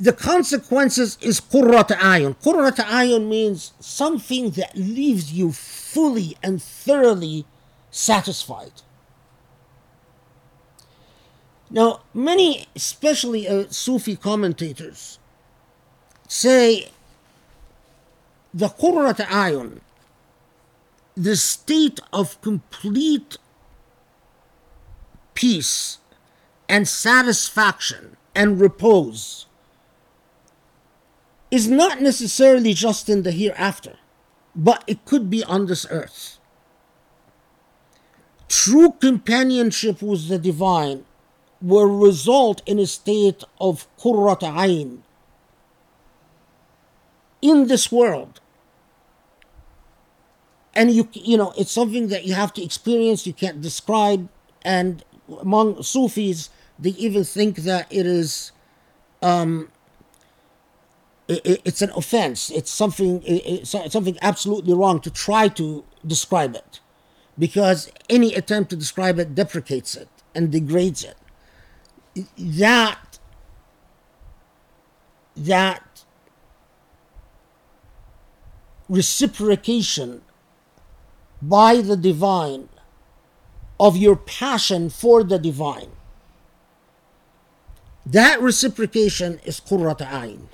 the 0.00 0.12
consequences 0.12 1.18
is 1.20 1.40
qurrat 1.40 1.88
ayun. 1.88 2.36
Qurrat 2.36 2.76
ayun 2.76 3.28
means 3.28 3.72
something 3.80 4.50
that 4.50 4.76
leaves 4.76 5.32
you 5.32 5.50
fully 5.50 6.36
and 6.42 6.62
thoroughly 6.62 7.46
satisfied 7.90 8.82
now 11.70 12.00
many 12.14 12.66
especially 12.74 13.46
uh, 13.46 13.64
sufi 13.68 14.16
commentators 14.16 15.18
say 16.28 16.88
the 18.52 18.68
Qurrat 18.68 19.18
Ayun, 19.26 19.80
the 21.16 21.36
state 21.36 22.00
of 22.12 22.40
complete 22.40 23.36
peace 25.34 25.98
and 26.68 26.88
satisfaction 26.88 28.16
and 28.34 28.60
repose 28.60 29.46
is 31.50 31.68
not 31.68 32.00
necessarily 32.00 32.74
just 32.74 33.08
in 33.08 33.22
the 33.22 33.32
hereafter, 33.32 33.96
but 34.54 34.84
it 34.86 35.04
could 35.04 35.30
be 35.30 35.42
on 35.44 35.66
this 35.66 35.86
earth. 35.90 36.38
True 38.48 38.92
companionship 39.00 40.02
with 40.02 40.28
the 40.28 40.38
divine 40.38 41.04
will 41.60 41.86
result 41.86 42.62
in 42.66 42.78
a 42.78 42.86
state 42.86 43.42
of 43.60 43.86
Qurrat 43.98 44.40
Ayn, 44.40 45.00
in 47.42 47.66
this 47.68 47.90
world. 47.90 48.40
And 50.74 50.92
you 50.92 51.08
you 51.12 51.36
know 51.36 51.52
it's 51.58 51.72
something 51.72 52.08
that 52.08 52.24
you 52.24 52.34
have 52.34 52.52
to 52.54 52.62
experience 52.62 53.26
you 53.26 53.32
can't 53.32 53.60
describe. 53.60 54.28
And 54.62 55.04
among 55.40 55.82
sufis 55.82 56.50
they 56.78 56.90
even 56.90 57.24
think 57.24 57.56
that 57.58 57.86
it 57.90 58.06
is 58.06 58.52
um 59.22 59.70
it, 61.26 61.62
it's 61.64 61.82
an 61.82 61.90
offense. 61.96 62.50
It's 62.50 62.70
something 62.70 63.22
it's 63.24 63.70
something 63.70 64.18
absolutely 64.22 64.74
wrong 64.74 65.00
to 65.00 65.10
try 65.10 65.48
to 65.48 65.84
describe 66.06 66.54
it. 66.54 66.80
Because 67.36 67.90
any 68.08 68.34
attempt 68.34 68.70
to 68.70 68.76
describe 68.76 69.18
it 69.18 69.34
deprecates 69.34 69.96
it 69.96 70.08
and 70.34 70.52
degrades 70.52 71.02
it 71.02 71.16
that 72.36 73.18
that 75.36 76.04
reciprocation 78.88 80.22
by 81.40 81.80
the 81.80 81.96
divine 81.96 82.68
of 83.78 83.96
your 83.96 84.16
passion 84.16 84.90
for 84.90 85.22
the 85.22 85.38
divine. 85.38 85.90
That 88.04 88.40
reciprocation 88.40 89.38
is 89.44 89.60
Qurrat 89.60 89.98
Ayn. 89.98 90.48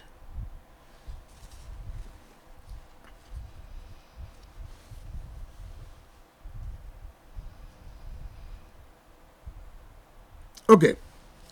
Okay, 10.69 10.97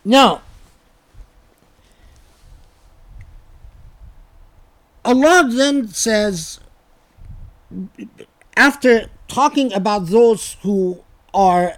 now 0.05 0.41
Allah 5.05 5.47
then 5.49 5.87
says 5.87 6.59
after 8.55 9.09
talking 9.27 9.71
about 9.73 10.07
those 10.07 10.57
who 10.63 11.03
are 11.33 11.77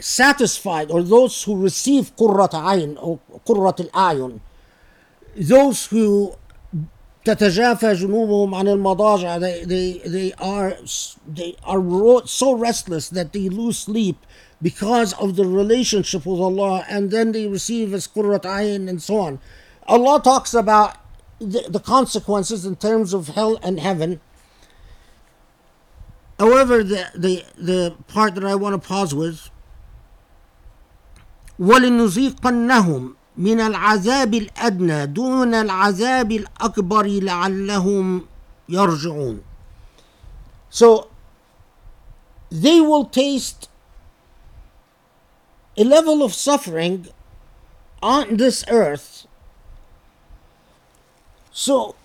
satisfied 0.00 0.90
or 0.90 1.02
those 1.02 1.42
who 1.44 1.56
receive 1.56 2.14
qurrat 2.16 2.52
ayn 2.52 2.96
or 3.00 3.20
qurrat 3.46 3.80
al-ayun 3.80 4.40
those 5.36 5.86
who 5.86 6.34
تتجافى 7.24 7.92
جنوبهم 7.94 8.54
عن 8.54 8.68
المضاجع 8.68 9.38
they, 9.38 9.64
they, 9.64 10.00
they 10.06 10.32
are 10.38 10.76
they 11.28 11.54
are 11.64 12.26
so 12.26 12.52
restless 12.52 13.10
that 13.10 13.32
they 13.32 13.48
lose 13.48 13.78
sleep 13.78 14.16
because 14.62 15.12
of 15.14 15.36
the 15.36 15.44
relationship 15.44 16.26
with 16.26 16.40
Allah 16.40 16.84
and 16.88 17.10
then 17.10 17.32
they 17.32 17.46
receive 17.46 17.94
as 17.94 18.06
qurrat 18.06 18.42
ayn 18.42 18.88
and 18.88 19.02
so 19.02 19.18
on 19.18 19.40
Allah 19.86 20.20
talks 20.22 20.54
about 20.54 20.96
the, 21.40 21.66
the 21.68 21.80
consequences 21.80 22.64
in 22.66 22.76
terms 22.76 23.12
of 23.14 23.28
hell 23.28 23.58
and 23.62 23.80
heaven. 23.80 24.20
However, 26.38 26.84
the, 26.84 27.10
the, 27.14 27.44
the 27.56 27.96
part 28.08 28.34
that 28.36 28.44
I 28.44 28.54
want 28.54 28.80
to 28.80 28.88
pause 28.88 29.14
with 29.14 29.50
ولنذيقنهم 31.60 33.14
من 33.36 33.60
العذاب 33.60 34.34
الأدنى 34.34 35.06
دون 35.06 35.54
العذاب 35.54 36.32
الأكبر 36.32 37.06
لعلهم 37.06 38.26
يرجعون 38.68 39.40
So 40.70 41.10
they 42.50 42.80
will 42.80 43.04
taste 43.04 43.68
a 45.77 45.83
level 45.83 46.23
of 46.23 46.33
suffering 46.33 47.07
on 48.01 48.37
this 48.37 48.63
earth 48.69 49.25
so, 51.57 51.95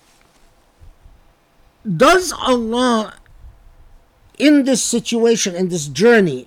does 1.85 2.33
Allah, 2.33 3.15
in 4.39 4.63
this 4.65 4.81
situation, 4.81 5.57
in 5.57 5.71
this 5.71 5.89
journey, 5.89 6.47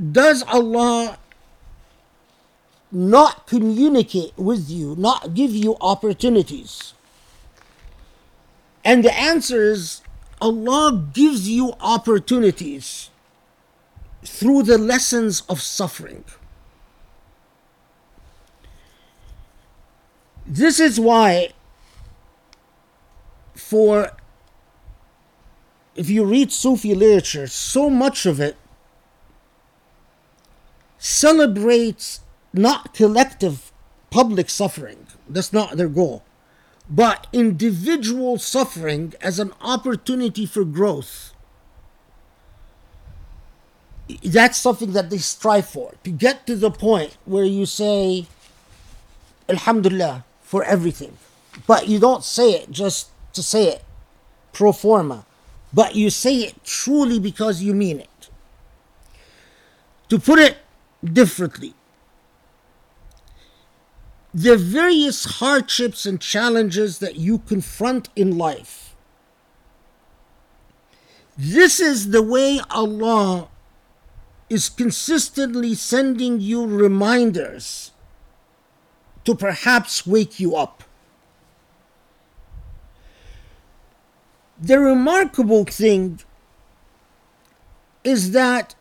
does 0.00 0.42
Allah 0.44 1.18
not 2.90 3.46
communicate 3.46 4.32
with 4.38 4.70
you, 4.70 4.96
not 4.96 5.34
give 5.34 5.50
you 5.50 5.76
opportunities? 5.82 6.94
And 8.82 9.04
the 9.04 9.12
answer 9.12 9.60
is 9.60 10.00
Allah 10.40 11.10
gives 11.12 11.46
you 11.46 11.74
opportunities 11.78 13.10
through 14.24 14.62
the 14.62 14.78
lessons 14.78 15.42
of 15.48 15.60
suffering. 15.60 16.24
This 20.46 20.80
is 20.80 20.98
why 20.98 21.50
for 23.54 24.12
if 25.94 26.08
you 26.08 26.24
read 26.24 26.52
Sufi 26.52 26.94
literature, 26.94 27.46
so 27.46 27.90
much 27.90 28.26
of 28.26 28.40
it 28.40 28.56
celebrates 30.98 32.20
not 32.52 32.94
collective 32.94 33.72
public 34.10 34.48
suffering. 34.48 35.06
That's 35.28 35.52
not 35.52 35.76
their 35.76 35.88
goal. 35.88 36.22
But 36.88 37.26
individual 37.32 38.38
suffering 38.38 39.14
as 39.20 39.38
an 39.38 39.52
opportunity 39.60 40.46
for 40.46 40.64
growth. 40.64 41.31
That's 44.22 44.58
something 44.58 44.92
that 44.92 45.10
they 45.10 45.18
strive 45.18 45.66
for. 45.66 45.94
To 46.04 46.10
get 46.10 46.46
to 46.46 46.56
the 46.56 46.70
point 46.70 47.16
where 47.24 47.44
you 47.44 47.66
say, 47.66 48.26
Alhamdulillah, 49.48 50.24
for 50.42 50.64
everything. 50.64 51.16
But 51.66 51.88
you 51.88 51.98
don't 51.98 52.24
say 52.24 52.52
it 52.52 52.70
just 52.70 53.10
to 53.34 53.42
say 53.42 53.68
it, 53.68 53.84
pro 54.52 54.72
forma. 54.72 55.24
But 55.72 55.94
you 55.94 56.10
say 56.10 56.36
it 56.36 56.62
truly 56.64 57.18
because 57.18 57.62
you 57.62 57.74
mean 57.74 58.00
it. 58.00 58.28
To 60.10 60.18
put 60.18 60.38
it 60.38 60.58
differently, 61.02 61.74
the 64.34 64.56
various 64.56 65.38
hardships 65.38 66.06
and 66.06 66.20
challenges 66.20 66.98
that 66.98 67.16
you 67.16 67.38
confront 67.38 68.08
in 68.16 68.36
life. 68.36 68.94
This 71.36 71.80
is 71.80 72.10
the 72.10 72.22
way 72.22 72.60
Allah 72.70 73.48
is 74.52 74.68
consistently 74.68 75.74
sending 75.74 76.38
you 76.38 76.66
reminders 76.66 77.90
to 79.24 79.34
perhaps 79.34 80.06
wake 80.06 80.38
you 80.38 80.54
up. 80.54 80.84
The 84.60 84.78
remarkable 84.78 85.64
thing 85.64 86.20
is 88.04 88.32
that 88.32 88.74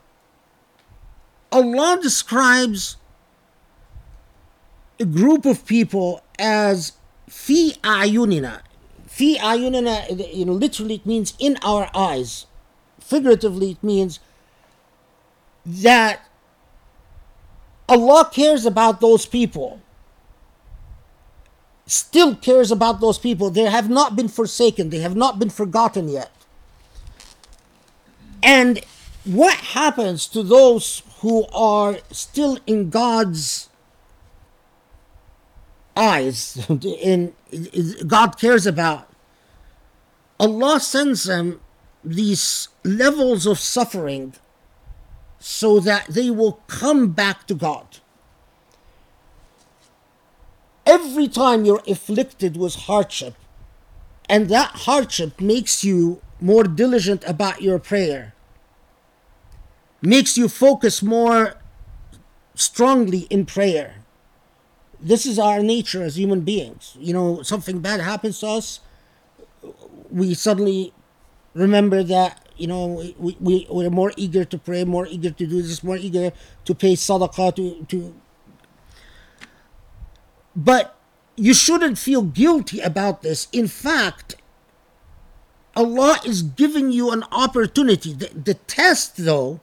Allah 1.53 1.97
describes 2.01 2.97
a 4.99 5.05
group 5.05 5.45
of 5.45 5.65
people 5.65 6.21
as 6.37 6.91
fi 7.29 7.75
ayunina. 7.81 8.59
Fi 9.07 9.37
ayunina, 9.37 10.35
you 10.35 10.43
know, 10.43 10.51
literally 10.51 10.95
it 10.95 11.05
means 11.05 11.33
in 11.39 11.57
our 11.63 11.89
eyes. 11.95 12.45
Figuratively, 12.99 13.71
it 13.71 13.81
means 13.81 14.19
that 15.65 16.21
Allah 17.87 18.29
cares 18.31 18.65
about 18.65 19.01
those 19.01 19.25
people. 19.25 19.81
Still 21.85 22.35
cares 22.35 22.71
about 22.71 23.01
those 23.01 23.19
people. 23.19 23.49
They 23.49 23.63
have 23.63 23.89
not 23.89 24.15
been 24.15 24.29
forsaken. 24.29 24.89
They 24.89 24.99
have 24.99 25.15
not 25.15 25.39
been 25.39 25.49
forgotten 25.49 26.07
yet. 26.07 26.31
And 28.41 28.79
what 29.25 29.55
happens 29.55 30.27
to 30.27 30.41
those 30.41 31.03
who 31.19 31.45
are 31.53 31.97
still 32.11 32.57
in 32.65 32.89
God's 32.89 33.69
eyes 35.95 36.65
in 36.81 37.33
God 38.07 38.39
cares 38.39 38.65
about 38.65 39.07
Allah 40.39 40.79
sends 40.79 41.25
them 41.25 41.59
these 42.03 42.69
levels 42.83 43.45
of 43.45 43.59
suffering 43.59 44.33
so 45.41 45.79
that 45.79 46.05
they 46.07 46.29
will 46.29 46.61
come 46.67 47.11
back 47.11 47.47
to 47.47 47.55
God. 47.55 47.97
Every 50.85 51.27
time 51.27 51.65
you're 51.65 51.83
afflicted 51.87 52.55
with 52.55 52.75
hardship, 52.75 53.35
and 54.29 54.47
that 54.49 54.71
hardship 54.85 55.41
makes 55.41 55.83
you 55.83 56.21
more 56.39 56.63
diligent 56.63 57.23
about 57.25 57.61
your 57.61 57.79
prayer, 57.79 58.33
makes 60.01 60.37
you 60.37 60.47
focus 60.47 61.01
more 61.01 61.55
strongly 62.55 63.21
in 63.31 63.45
prayer. 63.45 63.95
This 64.99 65.25
is 65.25 65.39
our 65.39 65.63
nature 65.63 66.03
as 66.03 66.17
human 66.17 66.41
beings. 66.41 66.95
You 66.99 67.13
know, 67.13 67.41
something 67.41 67.79
bad 67.79 67.99
happens 67.99 68.39
to 68.39 68.47
us, 68.47 68.79
we 70.11 70.33
suddenly 70.33 70.93
remember 71.53 72.03
that 72.03 72.40
you 72.61 72.67
know 72.67 72.85
we, 73.17 73.35
we 73.39 73.67
we're 73.69 73.89
more 73.89 74.13
eager 74.15 74.45
to 74.45 74.57
pray 74.57 74.83
more 74.83 75.07
eager 75.07 75.31
to 75.31 75.47
do 75.47 75.61
this 75.61 75.83
more 75.83 75.97
eager 75.97 76.31
to 76.65 76.75
pay 76.75 76.93
sadaqah 76.93 77.55
to 77.55 77.85
to. 77.85 78.13
But 80.55 80.95
you 81.35 81.53
shouldn't 81.53 81.97
feel 81.97 82.21
guilty 82.21 82.79
about 82.81 83.23
this. 83.23 83.47
In 83.51 83.67
fact 83.67 84.35
allah 85.75 86.19
is 86.25 86.43
giving 86.43 86.91
you 86.91 87.11
an 87.11 87.23
opportunity. 87.31 88.13
The, 88.13 88.27
the 88.27 88.53
test 88.53 89.17
though 89.17 89.59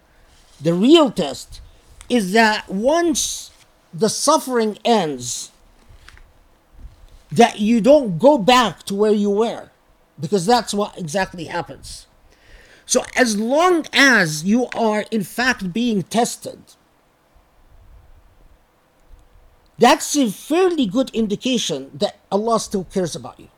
the 0.60 0.74
real 0.74 1.10
test 1.12 1.60
is 2.08 2.32
that 2.32 2.68
once 2.68 3.52
the 3.94 4.08
suffering 4.08 4.78
ends 4.84 5.52
that 7.30 7.60
you 7.60 7.80
don't 7.80 8.18
go 8.18 8.38
back 8.38 8.82
to 8.84 8.94
where 8.94 9.12
you 9.12 9.30
were 9.30 9.70
because 10.18 10.46
that's 10.46 10.74
what 10.74 10.98
exactly 10.98 11.44
happens. 11.44 12.07
So, 12.88 13.04
as 13.14 13.36
long 13.36 13.84
as 13.92 14.44
you 14.44 14.66
are 14.74 15.04
in 15.10 15.22
fact 15.22 15.74
being 15.74 16.02
tested, 16.04 16.58
that's 19.76 20.16
a 20.16 20.30
fairly 20.30 20.86
good 20.86 21.10
indication 21.10 21.90
that 21.92 22.16
Allah 22.32 22.58
still 22.58 22.84
cares 22.84 23.14
about 23.14 23.38
you. 23.38 23.48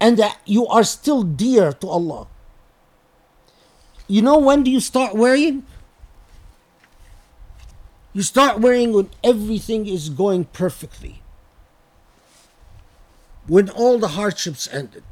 And 0.00 0.16
that 0.18 0.38
you 0.46 0.68
are 0.68 0.84
still 0.84 1.24
dear 1.24 1.72
to 1.72 1.88
Allah. 1.88 2.28
You 4.06 4.22
know 4.22 4.38
when 4.38 4.62
do 4.62 4.70
you 4.70 4.78
start 4.78 5.16
worrying? 5.16 5.66
You 8.12 8.22
start 8.22 8.60
worrying 8.60 8.92
when 8.92 9.10
everything 9.24 9.88
is 9.88 10.08
going 10.08 10.44
perfectly 10.44 11.22
when 13.48 13.68
all 13.70 13.98
the 13.98 14.14
hardships 14.14 14.68
ended 14.70 15.02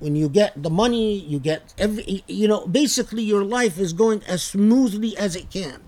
when 0.00 0.16
you 0.16 0.28
get 0.28 0.60
the 0.60 0.70
money 0.70 1.18
you 1.18 1.38
get 1.38 1.72
every 1.78 2.24
you 2.26 2.48
know 2.48 2.66
basically 2.66 3.22
your 3.22 3.44
life 3.44 3.78
is 3.78 3.92
going 3.92 4.22
as 4.26 4.42
smoothly 4.42 5.16
as 5.16 5.36
it 5.36 5.50
can. 5.50 5.80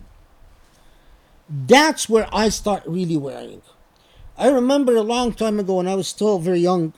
That's 1.48 2.09
where 2.09 2.28
i 2.32 2.48
start 2.48 2.82
really 2.86 3.16
worrying. 3.16 3.62
I 4.39 4.48
remember 4.48 4.97
a 4.97 5.02
long 5.02 5.32
time 5.32 5.59
ago 5.59 5.76
when 5.76 5.89
i 5.89 5.94
was 5.94 6.09
still 6.09 6.39
very 6.39 6.60
young. 6.60 6.93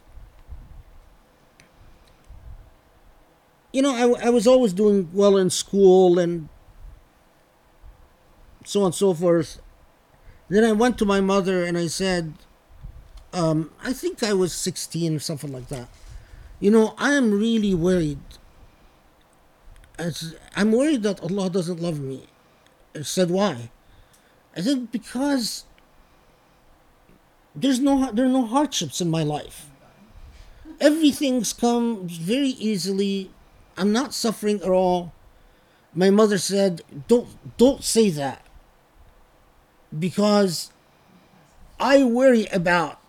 You 3.72 3.82
know 3.82 3.94
i, 3.94 4.26
I 4.26 4.30
was 4.30 4.46
always 4.46 4.72
doing 4.72 5.08
well 5.12 5.36
in 5.36 5.50
school 5.50 6.18
and 6.18 6.48
so 8.64 8.80
on 8.80 8.86
and 8.86 8.94
so 8.94 9.14
forth. 9.14 9.60
Then 10.48 10.64
i 10.64 10.72
went 10.72 10.98
to 10.98 11.04
my 11.04 11.20
mother 11.20 11.64
and 11.64 11.78
i 11.78 11.86
said 11.86 12.34
um, 13.34 13.70
I 13.82 13.92
think 13.92 14.22
I 14.22 14.32
was 14.32 14.52
16 14.54 15.16
or 15.16 15.18
something 15.18 15.52
like 15.52 15.68
that. 15.68 15.88
You 16.64 16.70
know, 16.70 16.94
I 16.96 17.12
am 17.12 17.30
really 17.30 17.74
worried. 17.74 18.24
I'm 20.56 20.72
worried 20.72 21.02
that 21.02 21.20
Allah 21.20 21.50
doesn't 21.50 21.78
love 21.78 22.00
me. 22.00 22.24
I 22.94 23.02
said, 23.02 23.30
why? 23.30 23.68
I 24.56 24.62
said, 24.62 24.90
because 24.90 25.66
there's 27.54 27.80
no 27.80 28.10
there 28.12 28.24
are 28.24 28.30
no 28.40 28.46
hardships 28.46 29.02
in 29.02 29.10
my 29.10 29.22
life. 29.22 29.66
Everything's 30.80 31.52
come 31.52 32.08
very 32.08 32.56
easily. 32.56 33.30
I'm 33.76 33.92
not 33.92 34.14
suffering 34.14 34.62
at 34.62 34.70
all. 34.70 35.12
My 35.92 36.08
mother 36.08 36.38
said, 36.38 36.80
"Don't 37.08 37.28
don't 37.58 37.84
say 37.84 38.08
that." 38.08 38.40
Because 39.96 40.72
I 41.78 42.04
worry 42.04 42.46
about 42.46 43.03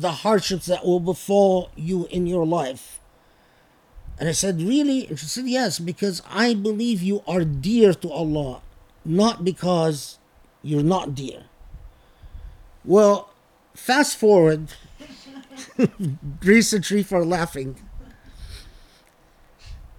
the 0.00 0.12
hardships 0.12 0.66
that 0.66 0.84
will 0.84 1.00
befall 1.00 1.70
you 1.76 2.06
in 2.10 2.26
your 2.26 2.46
life. 2.46 3.00
And 4.18 4.28
I 4.28 4.32
said, 4.32 4.60
Really? 4.60 5.06
And 5.06 5.18
she 5.18 5.26
said, 5.26 5.46
Yes, 5.46 5.78
because 5.78 6.22
I 6.28 6.54
believe 6.54 7.02
you 7.02 7.22
are 7.26 7.44
dear 7.44 7.94
to 7.94 8.10
Allah, 8.10 8.62
not 9.04 9.44
because 9.44 10.18
you're 10.62 10.82
not 10.82 11.14
dear. 11.14 11.44
Well, 12.84 13.30
fast 13.74 14.16
forward, 14.16 14.68
and 15.78 16.84
Sharif 16.84 17.12
are 17.12 17.24
laughing. 17.24 17.76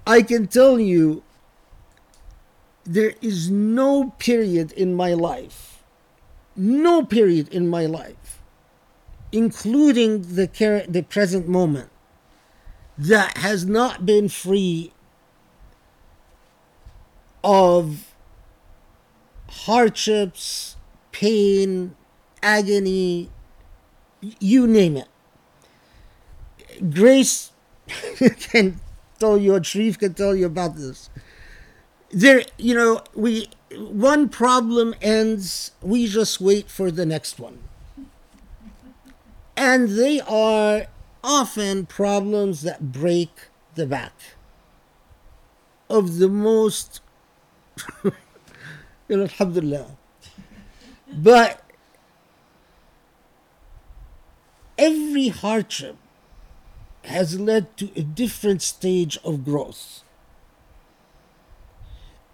I 0.06 0.22
can 0.23 0.48
tell 0.48 0.80
you 0.80 1.23
there 2.84 3.14
is 3.22 3.49
no 3.52 4.15
period 4.18 4.72
in 4.72 4.95
my 4.95 5.14
life, 5.14 5.84
no 6.56 7.06
period 7.06 7.49
in 7.49 7.69
my 7.69 7.86
life 7.86 8.20
including 9.32 10.36
the 10.36 10.48
current, 10.48 10.94
the 10.94 11.03
present 11.03 11.48
moment, 11.48 11.90
that 12.98 13.38
has 13.38 13.66
not 13.66 14.06
been 14.06 14.30
free 14.30 14.91
of 17.44 18.14
hardships, 19.49 20.76
pain, 21.12 21.95
agony, 22.44 23.30
you 24.40 24.68
name 24.68 24.98
it. 24.98 25.08
Grace 26.94 27.52
can 28.52 28.80
tell 29.20 29.38
you, 29.38 29.56
and 29.56 29.66
Sharif 29.66 29.99
can 29.99 30.14
tell 30.14 30.36
you 30.36 30.45
about 30.45 30.76
this. 30.76 31.10
There, 32.12 32.44
you 32.58 32.76
know, 32.76 33.03
we 33.16 33.49
one 33.78 34.28
problem 34.30 34.94
ends, 35.02 35.72
we 35.82 36.08
just 36.08 36.41
wait 36.41 36.70
for 36.70 36.91
the 36.91 37.06
next 37.06 37.40
one, 37.40 37.60
and 39.56 39.90
they 39.90 40.19
are 40.22 40.88
often 41.23 41.86
problems 41.86 42.61
that 42.64 42.91
break 42.91 43.49
the 43.76 43.86
back 43.86 44.14
of 45.90 46.18
the 46.18 46.30
most, 46.30 47.02
you 48.03 48.11
know, 49.10 49.23
alhamdulillah. 49.23 49.98
But 51.11 51.61
every 54.78 55.28
hardship 55.28 55.98
has 57.03 57.40
led 57.40 57.76
to 57.78 57.91
a 57.95 58.02
different 58.03 58.61
stage 58.61 59.18
of 59.23 59.44
growth. 59.44 60.03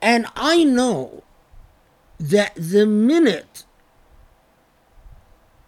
And 0.02 0.28
I 0.36 0.64
know 0.64 1.24
that 2.20 2.54
the 2.56 2.86
minute 2.86 3.64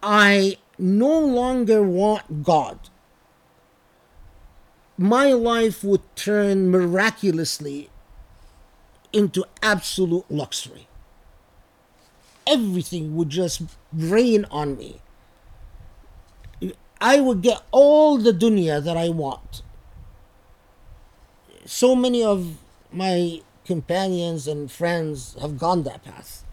I 0.03 0.57
no 0.79 1.19
longer 1.19 1.83
want 1.83 2.43
God, 2.43 2.79
my 4.97 5.33
life 5.33 5.83
would 5.83 6.01
turn 6.15 6.71
miraculously 6.71 7.89
into 9.13 9.45
absolute 9.61 10.25
luxury. 10.29 10.87
Everything 12.47 13.15
would 13.15 13.29
just 13.29 13.61
rain 13.93 14.45
on 14.49 14.77
me. 14.77 15.01
I 17.01 17.21
would 17.21 17.41
get 17.41 17.61
all 17.71 18.17
the 18.17 18.33
dunya 18.33 18.83
that 18.83 18.97
I 18.97 19.09
want. 19.09 19.61
So 21.65 21.95
many 21.95 22.23
of 22.23 22.57
my 22.91 23.41
companions 23.63 24.47
and 24.47 24.71
friends 24.71 25.35
have 25.39 25.57
gone 25.57 25.83
that 25.83 26.03
path. 26.03 26.43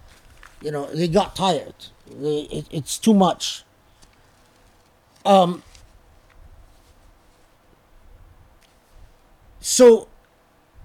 You 0.61 0.71
know, 0.71 0.87
they 0.87 1.09
got 1.09 1.35
tired. 1.35 1.75
They, 2.09 2.41
it, 2.43 2.67
it's 2.71 2.99
too 2.99 3.15
much. 3.15 3.65
Um, 5.26 5.64
so, 9.60 10.08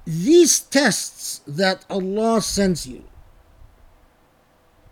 these 0.05 0.61
tests 0.61 1.41
that 1.47 1.85
Allah 1.91 2.41
sends 2.43 2.87
you 2.87 3.05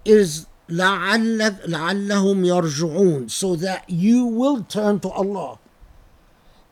is 0.04 0.46
لعل 0.68 1.38
لعلهم 1.66 2.44
يرجعون 2.44 3.30
so 3.30 3.54
that 3.56 3.88
you 3.88 4.24
will 4.24 4.62
turn 4.64 4.98
to 5.00 5.08
Allah 5.10 5.58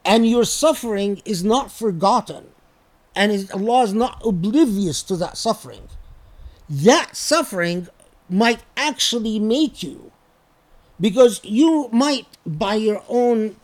and 0.04 0.28
your 0.28 0.44
suffering 0.44 1.20
is 1.24 1.44
not 1.44 1.70
forgotten 1.70 2.46
and 3.14 3.30
is, 3.30 3.50
Allah 3.50 3.82
is 3.82 3.92
not 3.92 4.20
oblivious 4.24 5.02
to 5.02 5.16
that 5.16 5.36
suffering 5.36 5.88
that 6.68 7.14
suffering 7.14 7.88
might 8.30 8.60
actually 8.76 9.38
make 9.38 9.82
you 9.82 10.10
because 10.99 11.41
you 11.43 11.89
might 11.91 12.27
by 12.45 12.75
your 12.75 13.03
own 13.07 13.55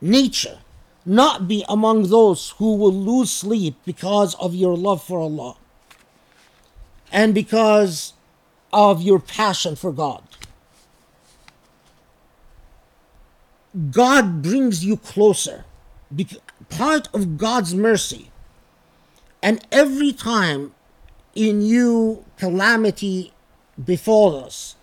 nature 0.00 0.58
not 1.04 1.48
be 1.48 1.64
among 1.68 2.08
those 2.08 2.50
who 2.58 2.76
will 2.76 2.92
lose 2.92 3.30
sleep 3.30 3.74
because 3.84 4.34
of 4.36 4.54
your 4.54 4.76
love 4.76 5.02
for 5.02 5.18
Allah 5.18 5.56
and 7.10 7.34
because 7.34 8.14
of 8.72 9.02
your 9.02 9.18
passion 9.18 9.76
for 9.76 9.92
God. 9.92 10.22
God 13.90 14.42
brings 14.42 14.84
you 14.84 14.96
closer. 14.96 15.64
Part 16.68 17.08
of 17.14 17.36
God's 17.36 17.74
mercy. 17.74 18.30
And 19.42 19.66
every 19.72 20.12
time 20.12 20.74
in 21.34 21.62
you 21.62 22.24
calamity 22.36 23.32
befalls 23.82 24.44
us, 24.44 24.76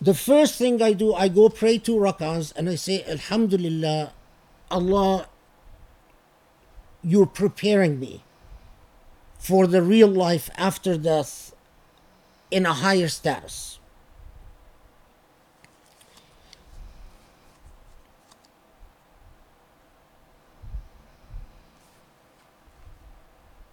the 0.00 0.14
first 0.14 0.56
thing 0.56 0.80
I 0.82 0.92
do, 0.92 1.12
I 1.14 1.28
go 1.28 1.48
pray 1.48 1.78
two 1.78 1.96
rakahs 1.96 2.52
and 2.56 2.68
I 2.68 2.74
say, 2.76 3.04
Alhamdulillah, 3.04 4.12
Allah, 4.70 5.28
you're 7.02 7.26
preparing 7.26 8.00
me 8.00 8.22
for 9.38 9.66
the 9.66 9.82
real 9.82 10.08
life 10.08 10.50
after 10.56 10.96
death 10.96 11.54
in 12.50 12.66
a 12.66 12.72
higher 12.72 13.08
status. 13.08 13.78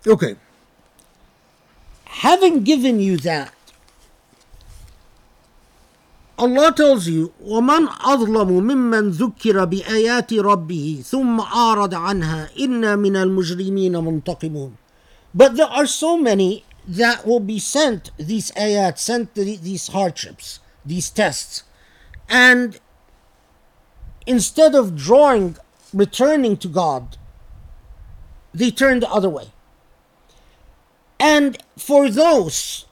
Okay. 0.06 0.36
Having 2.06 2.64
given 2.64 3.00
you 3.00 3.18
that, 3.18 3.54
Allah 6.39 6.73
tells 6.73 7.07
you, 7.07 7.33
وَمَنْ 7.45 7.87
أَظْلَمُ 7.89 8.49
مِمَّنْ 8.49 9.13
ذُكِّرَ 9.13 9.65
بِآيَاتِ 9.65 10.33
رَبِّهِ 10.33 11.03
ثُمَّ 11.05 11.41
أَعْرَضَ 11.41 11.95
عَنْهَا 11.95 12.49
إِنَّا 12.59 12.97
مِنَ 12.97 13.17
الْمُجْرِمِينَ 13.17 13.93
مُنْتَقِمُونَ 13.93 14.73
But 15.35 15.57
there 15.57 15.67
are 15.67 15.87
so 15.87 16.17
many 16.17 16.65
that 16.89 17.27
will 17.27 17.41
be 17.41 17.59
sent 17.59 18.11
these 18.19 18.51
ayat, 18.53 18.99
sent 18.99 19.35
the, 19.35 19.57
these 19.57 19.89
hardships, 19.89 20.61
these 20.85 21.11
tests. 21.11 21.63
And 22.29 22.81
instead 24.27 24.75
of 24.75 24.97
drawing, 24.97 25.57
returning 25.95 26.57
to 26.59 26.69
God, 26.69 27.19
they 28.53 28.71
turn 28.71 29.01
the 29.01 29.11
other 29.11 29.29
way. 29.29 29.53
And 31.21 31.57
for 31.79 32.11
those, 32.11 32.86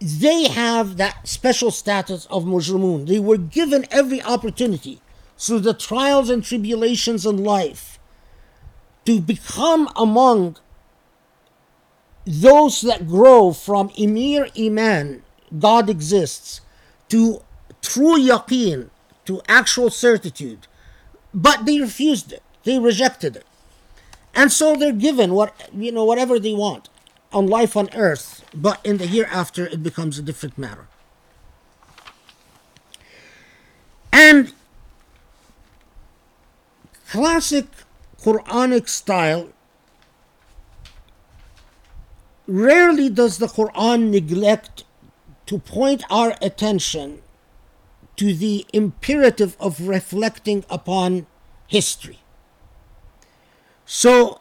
they 0.00 0.48
have 0.48 0.96
that 0.96 1.26
special 1.26 1.70
status 1.70 2.26
of 2.26 2.44
mujrimun. 2.44 3.06
They 3.06 3.18
were 3.18 3.36
given 3.36 3.86
every 3.90 4.22
opportunity 4.22 5.00
through 5.36 5.60
the 5.60 5.74
trials 5.74 6.30
and 6.30 6.44
tribulations 6.44 7.26
in 7.26 7.42
life 7.44 7.98
to 9.04 9.20
become 9.20 9.88
among 9.96 10.56
those 12.26 12.82
that 12.82 13.08
grow 13.08 13.52
from 13.52 13.90
emir 13.96 14.48
iman, 14.58 15.22
God 15.58 15.88
exists, 15.88 16.60
to 17.08 17.42
true 17.80 18.18
yaqeen, 18.18 18.90
to 19.24 19.40
actual 19.48 19.90
certitude, 19.90 20.66
but 21.32 21.64
they 21.64 21.80
refused 21.80 22.32
it. 22.32 22.42
They 22.64 22.78
rejected 22.78 23.36
it. 23.36 23.46
And 24.34 24.52
so 24.52 24.76
they're 24.76 24.92
given 24.92 25.32
what 25.32 25.70
you 25.74 25.90
know 25.90 26.04
whatever 26.04 26.38
they 26.38 26.52
want 26.54 26.88
on 27.32 27.46
life 27.46 27.76
on 27.76 27.88
earth, 27.94 28.44
but 28.54 28.80
in 28.84 28.96
the 28.98 29.06
hereafter 29.06 29.66
it 29.66 29.82
becomes 29.82 30.18
a 30.18 30.22
different 30.22 30.56
matter. 30.56 30.86
And 34.12 34.52
classic 37.08 37.66
Quranic 38.22 38.88
style 38.88 39.50
rarely 42.46 43.08
does 43.08 43.38
the 43.38 43.46
Quran 43.46 44.10
neglect 44.10 44.84
to 45.46 45.58
point 45.58 46.02
our 46.10 46.34
attention 46.42 47.22
to 48.16 48.34
the 48.34 48.66
imperative 48.72 49.56
of 49.60 49.80
reflecting 49.86 50.64
upon 50.68 51.26
history. 51.68 52.18
So 53.86 54.40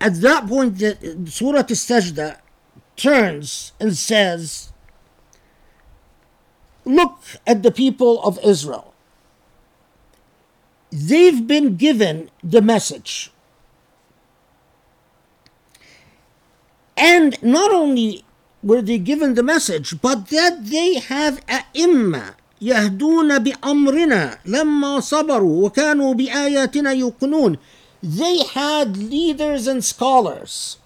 at 0.00 0.20
that 0.22 0.48
point, 0.48 0.78
the, 0.78 0.96
Surah 1.26 1.58
Al-Sajda 1.58 2.38
turns 2.96 3.72
and 3.78 3.96
says, 3.96 4.72
Look 6.84 7.18
at 7.46 7.62
the 7.62 7.70
people 7.70 8.22
of 8.22 8.38
Israel. 8.42 8.94
They've 10.90 11.46
been 11.46 11.76
given 11.76 12.30
the 12.42 12.62
message. 12.62 13.30
And 16.96 17.40
not 17.42 17.70
only 17.70 18.24
were 18.62 18.82
they 18.82 18.98
given 18.98 19.34
the 19.34 19.42
message, 19.42 20.00
but 20.00 20.28
that 20.28 20.66
they 20.66 20.98
have 20.98 21.40
أئمة 21.46 22.34
يهدون 22.60 23.38
بأمرنا 23.38 24.38
لما 24.46 25.00
صبروا 25.00 25.66
وكانوا 25.66 26.14
بآياتنا 26.14 26.92
يوقنون. 26.92 27.58
they 28.01 28.43
had 28.43 28.97
leaders 28.97 29.67
and 29.67 29.83
scholars 29.83 30.77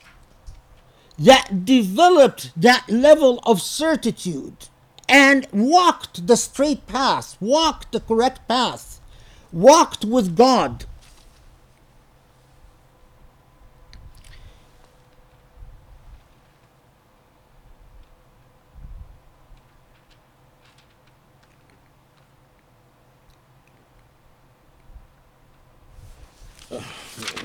that 1.18 1.66
developed 1.66 2.52
that 2.56 2.90
level 2.90 3.40
of 3.46 3.62
certitude 3.62 4.68
and 5.08 5.48
walked 5.52 6.28
the 6.28 6.38
straight 6.38 6.88
path, 6.88 7.36
walked 7.42 7.92
the 7.92 8.00
correct 8.00 8.48
path, 8.48 9.02
walked 9.52 10.06
with 10.06 10.38
God. 10.38 10.86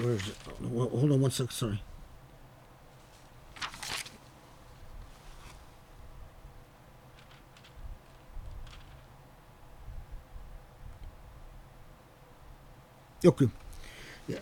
Where 0.02 0.14
is 0.14 0.28
it? 0.28 0.36
Hold 0.72 1.12
on 1.12 1.20
one 1.20 1.30
sec. 1.30 1.50
Sorry. 1.52 1.80
Okay. 13.24 13.48
Yeah. 14.28 14.38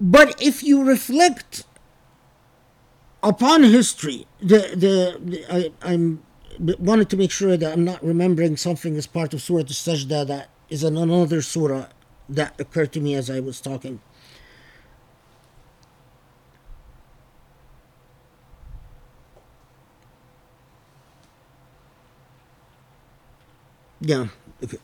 But 0.00 0.40
if 0.42 0.62
you 0.64 0.82
reflect 0.84 1.64
upon 3.22 3.62
history, 3.62 4.26
the 4.40 4.58
the, 4.74 5.18
the 5.24 5.46
I, 5.54 5.72
I'm 5.82 6.22
wanted 6.78 7.08
to 7.10 7.16
make 7.16 7.30
sure 7.30 7.56
that 7.56 7.72
I'm 7.72 7.84
not 7.84 8.02
remembering 8.04 8.56
something 8.56 8.96
as 8.96 9.06
part 9.06 9.32
of 9.34 9.42
Surah 9.42 9.60
Al-Sajda 9.60 10.26
that 10.26 10.48
is 10.72 10.82
another 10.82 11.42
surah 11.42 11.86
that 12.30 12.58
occurred 12.58 12.92
to 12.94 13.00
me 13.00 13.14
as 13.14 13.28
I 13.28 13.40
was 13.40 13.60
talking. 13.60 14.00
Yeah. 24.00 24.28
Okay. 24.64 24.78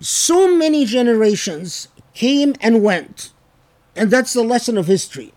So 0.00 0.56
many 0.56 0.84
generations 0.84 1.88
came 2.14 2.54
and 2.60 2.82
went, 2.82 3.32
and 3.96 4.10
that's 4.10 4.32
the 4.32 4.42
lesson 4.42 4.78
of 4.78 4.86
history. 4.86 5.32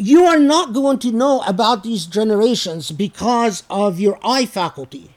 You 0.00 0.26
are 0.26 0.38
not 0.38 0.72
going 0.72 1.00
to 1.00 1.10
know 1.10 1.42
about 1.42 1.82
these 1.82 2.06
generations 2.06 2.92
because 2.92 3.64
of 3.68 3.98
your 3.98 4.16
eye 4.22 4.46
faculty 4.46 5.10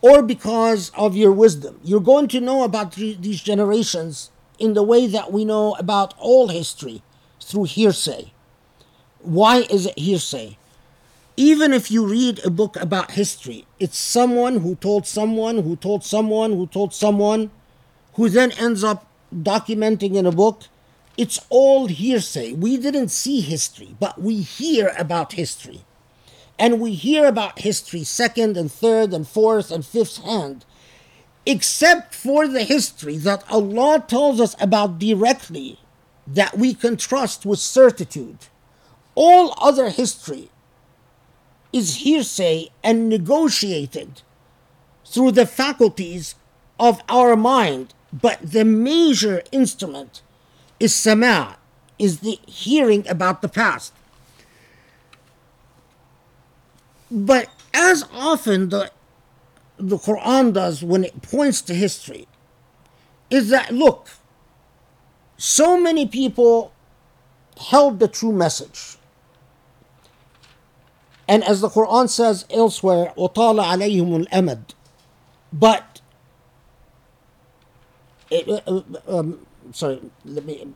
or 0.00 0.22
because 0.22 0.90
of 0.96 1.14
your 1.16 1.30
wisdom. 1.30 1.78
You're 1.84 2.00
going 2.00 2.26
to 2.28 2.40
know 2.40 2.64
about 2.64 2.94
th- 2.94 3.20
these 3.20 3.40
generations 3.40 4.32
in 4.58 4.74
the 4.74 4.82
way 4.82 5.06
that 5.06 5.32
we 5.32 5.44
know 5.44 5.74
about 5.74 6.14
all 6.18 6.48
history 6.48 7.00
through 7.40 7.64
hearsay. 7.64 8.32
Why 9.20 9.58
is 9.70 9.86
it 9.86 9.96
hearsay? 9.96 10.58
Even 11.36 11.72
if 11.72 11.92
you 11.92 12.04
read 12.04 12.44
a 12.44 12.50
book 12.50 12.74
about 12.74 13.12
history, 13.12 13.66
it's 13.78 13.96
someone 13.96 14.58
who 14.58 14.74
told 14.74 15.06
someone 15.06 15.62
who 15.62 15.76
told 15.76 16.02
someone 16.02 16.50
who 16.52 16.66
told 16.66 16.92
someone 16.92 17.52
who 18.14 18.28
then 18.28 18.50
ends 18.52 18.82
up 18.82 19.06
documenting 19.32 20.16
in 20.16 20.26
a 20.26 20.32
book. 20.32 20.62
It's 21.16 21.38
all 21.48 21.86
hearsay. 21.86 22.52
We 22.52 22.76
didn't 22.76 23.10
see 23.10 23.40
history, 23.40 23.94
but 24.00 24.20
we 24.20 24.40
hear 24.40 24.92
about 24.98 25.34
history. 25.34 25.82
And 26.58 26.80
we 26.80 26.94
hear 26.94 27.26
about 27.26 27.60
history 27.60 28.04
second 28.04 28.56
and 28.56 28.70
third 28.70 29.12
and 29.12 29.26
fourth 29.26 29.70
and 29.70 29.84
fifth 29.86 30.18
hand, 30.18 30.64
except 31.46 32.14
for 32.14 32.48
the 32.48 32.64
history 32.64 33.16
that 33.18 33.44
Allah 33.50 34.04
tells 34.06 34.40
us 34.40 34.56
about 34.60 34.98
directly 34.98 35.78
that 36.26 36.56
we 36.56 36.74
can 36.74 36.96
trust 36.96 37.44
with 37.44 37.58
certitude. 37.58 38.38
All 39.14 39.54
other 39.58 39.90
history 39.90 40.50
is 41.72 41.96
hearsay 41.96 42.70
and 42.82 43.08
negotiated 43.08 44.22
through 45.04 45.32
the 45.32 45.46
faculties 45.46 46.34
of 46.80 47.00
our 47.08 47.36
mind, 47.36 47.94
but 48.12 48.38
the 48.42 48.64
major 48.64 49.42
instrument 49.52 50.22
is 50.79 50.93
sama, 50.95 51.57
is 51.97 52.19
the 52.19 52.39
hearing 52.47 53.07
about 53.07 53.41
the 53.41 53.49
past. 53.49 53.93
But 57.11 57.49
as 57.73 58.05
often 58.13 58.69
the 58.69 58.91
the 59.77 59.97
Quran 59.97 60.53
does 60.53 60.83
when 60.83 61.05
it 61.05 61.21
points 61.21 61.61
to 61.63 61.73
history, 61.73 62.27
is 63.29 63.49
that 63.49 63.73
look, 63.73 64.09
so 65.37 65.79
many 65.79 66.05
people 66.05 66.73
held 67.57 67.99
the 67.99 68.07
true 68.07 68.33
message. 68.33 68.97
And 71.27 71.43
as 71.43 71.61
the 71.61 71.69
Quran 71.69 72.09
says 72.09 72.45
elsewhere, 72.49 73.13
وَطَالَ 73.15 73.63
عَلَيْهِمُ 73.63 74.25
الْأَمَدُ 74.25 74.73
But, 75.53 76.01
it, 78.31 78.63
uh, 78.67 78.81
um, 79.07 79.45
sorry, 79.72 80.00
let 80.24 80.44
me, 80.44 80.66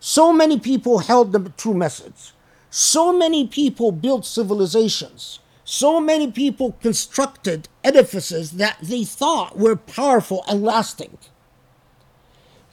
so 0.00 0.32
many 0.32 0.58
people 0.58 0.98
held 0.98 1.32
the 1.32 1.50
true 1.56 1.74
message. 1.74 2.32
So 2.70 3.12
many 3.12 3.46
people 3.46 3.92
built 3.92 4.26
civilizations. 4.26 5.40
So 5.64 5.98
many 5.98 6.30
people 6.30 6.76
constructed 6.80 7.68
edifices 7.82 8.52
that 8.52 8.78
they 8.80 9.04
thought 9.04 9.58
were 9.58 9.74
powerful 9.74 10.44
and 10.48 10.62
lasting. 10.62 11.18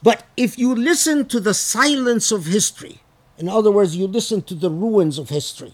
But 0.04 0.26
if 0.36 0.60
you 0.60 0.76
listen 0.76 1.28
to 1.30 1.40
the 1.40 1.54
silence 1.54 2.32
of 2.32 2.46
history, 2.46 3.00
in 3.38 3.50
other 3.50 3.72
words, 3.72 3.96
you 3.96 4.06
listen 4.06 4.42
to 4.44 4.54
the 4.54 4.70
ruins 4.70 5.18
of 5.18 5.30
history, 5.30 5.74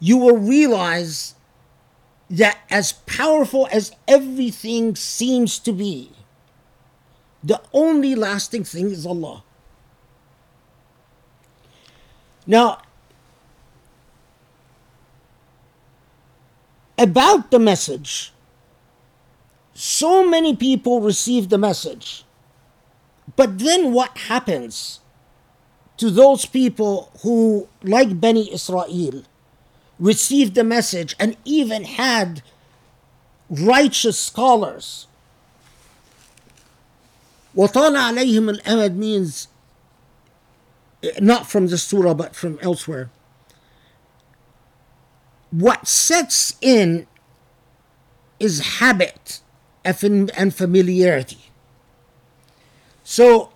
you 0.00 0.16
will 0.16 0.38
realize 0.38 1.34
that 2.28 2.58
as 2.70 2.92
powerful 2.92 3.68
as 3.70 3.92
everything 4.08 4.96
seems 4.96 5.58
to 5.60 5.72
be, 5.72 6.10
the 7.42 7.60
only 7.72 8.14
lasting 8.14 8.64
thing 8.64 8.90
is 8.90 9.06
Allah. 9.06 9.42
Now, 12.46 12.82
about 16.98 17.50
the 17.50 17.58
message, 17.58 18.32
so 19.74 20.26
many 20.26 20.56
people 20.56 21.00
receive 21.00 21.48
the 21.48 21.58
message. 21.58 22.24
But 23.34 23.58
then 23.58 23.92
what 23.92 24.16
happens 24.16 25.00
to 25.98 26.10
those 26.10 26.46
people 26.46 27.10
who, 27.22 27.68
like 27.82 28.20
Bani 28.20 28.52
Israel, 28.52 29.24
received 29.98 30.54
the 30.54 30.64
message 30.64 31.14
and 31.18 31.36
even 31.44 31.84
had 31.84 32.42
righteous 33.50 34.18
scholars? 34.18 35.06
وطال 37.55 37.97
عليهم 37.97 38.49
الأمد 38.49 38.95
means 38.95 39.47
not 41.19 41.47
from 41.47 41.67
the 41.67 41.77
surah 41.77 42.13
but 42.13 42.35
from 42.35 42.59
elsewhere. 42.61 43.09
What 45.49 45.87
sets 45.87 46.55
in 46.61 47.07
is 48.39 48.79
habit 48.79 49.41
and 49.83 50.53
familiarity. 50.53 51.51
So, 53.03 53.51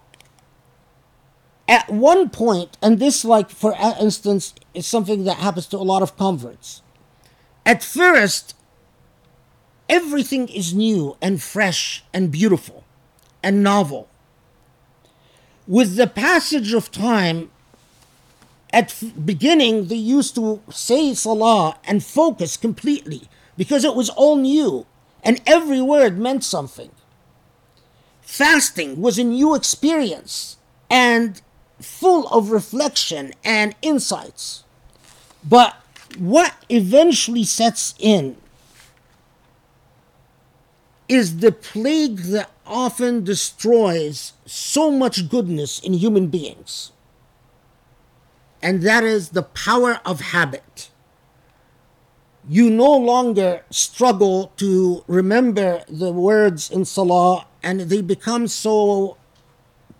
at 1.68 1.90
one 1.90 2.30
point, 2.30 2.78
and 2.82 3.00
this, 3.00 3.24
like 3.24 3.50
for 3.50 3.76
instance, 4.00 4.54
is 4.74 4.86
something 4.86 5.24
that 5.24 5.38
happens 5.38 5.68
to 5.68 5.78
a 5.78 5.80
lot 5.80 6.02
of 6.02 6.18
converts. 6.18 6.82
At 7.66 7.84
first, 7.84 8.56
everything 9.88 10.48
is 10.50 10.74
new 10.74 11.16
and 11.22 11.42
fresh 11.42 12.04
and 12.14 12.32
beautiful 12.32 12.84
and 13.43 13.63
novel. 13.63 14.09
With 15.67 15.97
the 15.97 16.07
passage 16.07 16.73
of 16.73 16.91
time, 16.91 17.51
at 18.73 19.03
beginning 19.25 19.89
they 19.89 19.97
used 19.97 20.35
to 20.37 20.61
say 20.71 21.15
salah 21.15 21.79
and 21.85 22.05
focus 22.05 22.57
completely 22.57 23.23
because 23.57 23.85
it 23.85 23.95
was 23.95 24.09
all 24.11 24.37
new 24.37 24.87
and 25.23 25.41
every 25.47 25.81
word 25.81 26.19
meant 26.19 26.45
something. 26.45 26.91
Fasting 28.23 29.01
was 29.01 29.19
a 29.19 29.25
new 29.25 29.55
experience 29.55 30.57
and 30.89 31.43
full 31.81 32.29
of 32.29 32.51
reflection 32.51 33.33
and 33.45 33.75
insights. 33.83 34.65
But 35.43 35.77
what 36.19 36.55
eventually 36.69 37.45
sets 37.45 37.95
in 37.99 38.37
is 41.11 41.39
the 41.39 41.51
plague 41.51 42.19
that 42.19 42.49
often 42.65 43.25
destroys 43.25 44.33
so 44.47 44.93
much 44.93 45.29
goodness 45.29 45.81
in 45.81 45.93
human 45.93 46.29
beings. 46.29 46.93
And 48.63 48.83
that 48.83 49.03
is 49.03 49.31
the 49.31 49.43
power 49.43 50.01
of 50.07 50.21
habit. 50.21 50.89
You 52.49 52.71
no 52.71 52.97
longer 52.97 53.65
struggle 53.71 54.53
to 54.59 55.03
remember 55.09 55.83
the 55.89 56.13
words 56.13 56.71
in 56.71 56.85
Salah, 56.85 57.45
and 57.61 57.81
they 57.81 58.03
become 58.03 58.47
so 58.47 59.17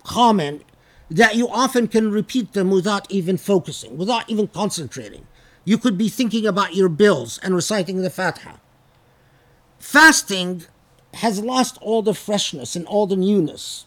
common 0.05 0.63
that 1.11 1.35
you 1.35 1.49
often 1.49 1.89
can 1.89 2.13
repeat 2.13 2.53
them 2.53 2.71
without 2.71 3.11
even 3.11 3.37
focusing, 3.37 3.99
without 3.99 4.31
even 4.31 4.47
concentrating. 4.47 5.27
You 5.65 5.77
could 5.77 5.99
be 5.99 6.09
thinking 6.09 6.47
about 6.47 6.77
your 6.77 6.89
bills 6.89 7.41
and 7.43 7.53
reciting 7.53 8.01
the 8.01 8.11
Fatiha. 8.11 8.59
Fasting 9.81 10.67
has 11.15 11.41
lost 11.41 11.79
all 11.81 12.03
the 12.03 12.15
freshness 12.15 12.77
and 12.77 12.87
all 12.87 13.07
the 13.07 13.17
newness. 13.17 13.87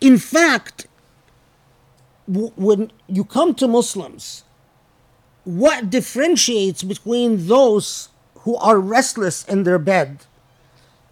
In 0.00 0.18
fact, 0.18 0.86
w- 2.30 2.52
when 2.56 2.92
you 3.08 3.24
come 3.24 3.54
to 3.56 3.66
Muslims, 3.66 4.44
what 5.44 5.90
differentiates 5.90 6.82
between 6.82 7.46
those 7.48 8.10
who 8.40 8.56
are 8.56 8.78
restless 8.78 9.44
in 9.44 9.64
their 9.64 9.78
bed 9.78 10.20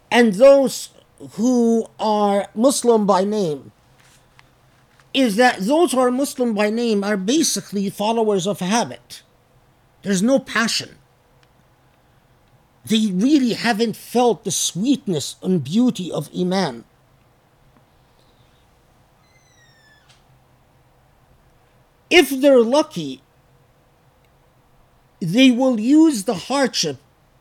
and 0.09 0.33
those 0.35 0.89
who 1.31 1.87
are 1.99 2.47
Muslim 2.53 3.05
by 3.05 3.23
name 3.23 3.71
is 5.13 5.35
that 5.35 5.59
those 5.59 5.91
who 5.91 5.99
are 5.99 6.11
Muslim 6.11 6.53
by 6.53 6.69
name 6.69 7.03
are 7.03 7.17
basically 7.17 7.89
followers 7.89 8.45
of 8.45 8.59
habit. 8.59 9.23
There's 10.03 10.21
no 10.21 10.39
passion. 10.39 10.96
They 12.87 13.11
really 13.11 13.53
haven't 13.53 13.97
felt 13.97 14.45
the 14.45 14.51
sweetness 14.51 15.35
and 15.41 15.61
beauty 15.63 16.09
of 16.09 16.29
Iman. 16.33 16.85
If 22.09 22.29
they're 22.29 22.63
lucky, 22.63 23.21
they 25.19 25.51
will 25.51 25.81
use 25.81 26.23
the 26.23 26.35
hardship 26.35 26.97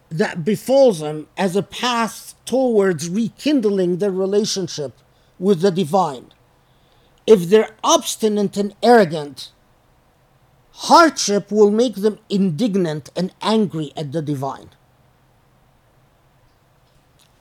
that 0.09 0.45
befalls 0.45 0.99
them 0.99 1.29
as 1.37 1.55
a 1.55 1.63
path 1.63 2.35
towards 2.45 3.09
rekindling 3.09 3.99
their 3.99 4.11
relationship 4.11 4.99
with 5.39 5.61
the 5.61 5.71
divine. 5.71 6.33
If 7.25 7.49
they're 7.51 7.77
obstinate 7.85 8.57
and 8.57 8.75
arrogant, 8.83 9.53
hardship 10.73 11.53
will 11.53 11.71
make 11.71 11.97
them 11.97 12.19
indignant 12.29 13.11
and 13.15 13.33
angry 13.41 13.93
at 13.97 14.11
the 14.11 14.23
divine. 14.23 14.71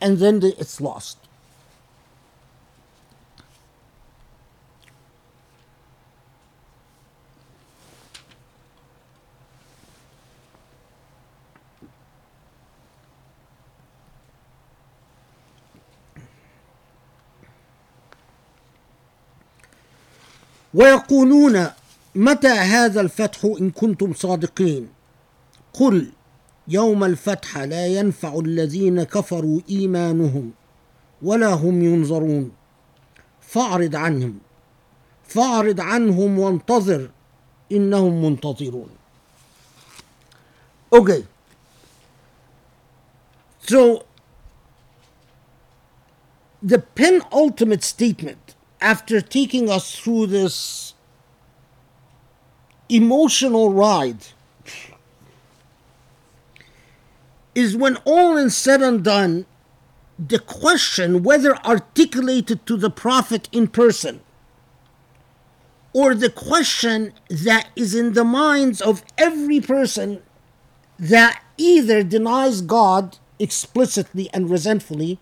And 0.05 0.13
then 0.21 0.35
the- 0.43 0.55
it's 0.63 0.77
lost. 0.89 1.17
ويقولون 20.73 21.67
متى 22.15 22.47
هذا 22.47 23.01
الفتح 23.01 23.45
إن 23.61 23.71
كنتم 23.71 24.13
صادقين 24.13 24.89
قل 25.73 26.11
يوم 26.67 27.03
الفتح 27.03 27.57
لا 27.57 27.87
ينفع 27.87 28.39
الذين 28.39 29.03
كفروا 29.03 29.61
إيمانهم 29.69 30.51
ولا 31.21 31.53
هم 31.53 31.83
ينظرون. 31.83 32.51
فاعرض 33.41 33.95
عنهم 33.95 34.39
فاعرض 35.23 35.81
عنهم 35.81 36.39
وانتظر 36.39 37.09
إنهم 37.71 38.25
منتظرون. 38.25 38.89
Okay 40.91 41.25
so 43.59 44.05
the 46.61 46.79
penultimate 46.79 47.83
statement 47.83 48.55
after 48.81 49.21
taking 49.21 49.69
us 49.69 49.95
through 49.95 50.25
this 50.27 50.93
emotional 52.89 53.71
ride 53.71 54.25
is 57.55 57.75
when 57.75 57.97
all 58.03 58.37
is 58.37 58.55
said 58.55 58.81
and 58.81 59.03
done, 59.03 59.45
the 60.19 60.39
question, 60.39 61.23
whether 61.23 61.55
articulated 61.65 62.65
to 62.65 62.77
the 62.77 62.89
Prophet 62.89 63.49
in 63.51 63.67
person, 63.67 64.21
or 65.93 66.13
the 66.13 66.29
question 66.29 67.13
that 67.29 67.69
is 67.75 67.95
in 67.95 68.13
the 68.13 68.23
minds 68.25 68.81
of 68.81 69.03
every 69.17 69.61
person 69.61 70.21
that 70.99 71.41
either 71.57 72.03
denies 72.03 72.61
God 72.61 73.17
explicitly 73.39 74.29
and 74.33 74.49
resentfully, 74.49 75.19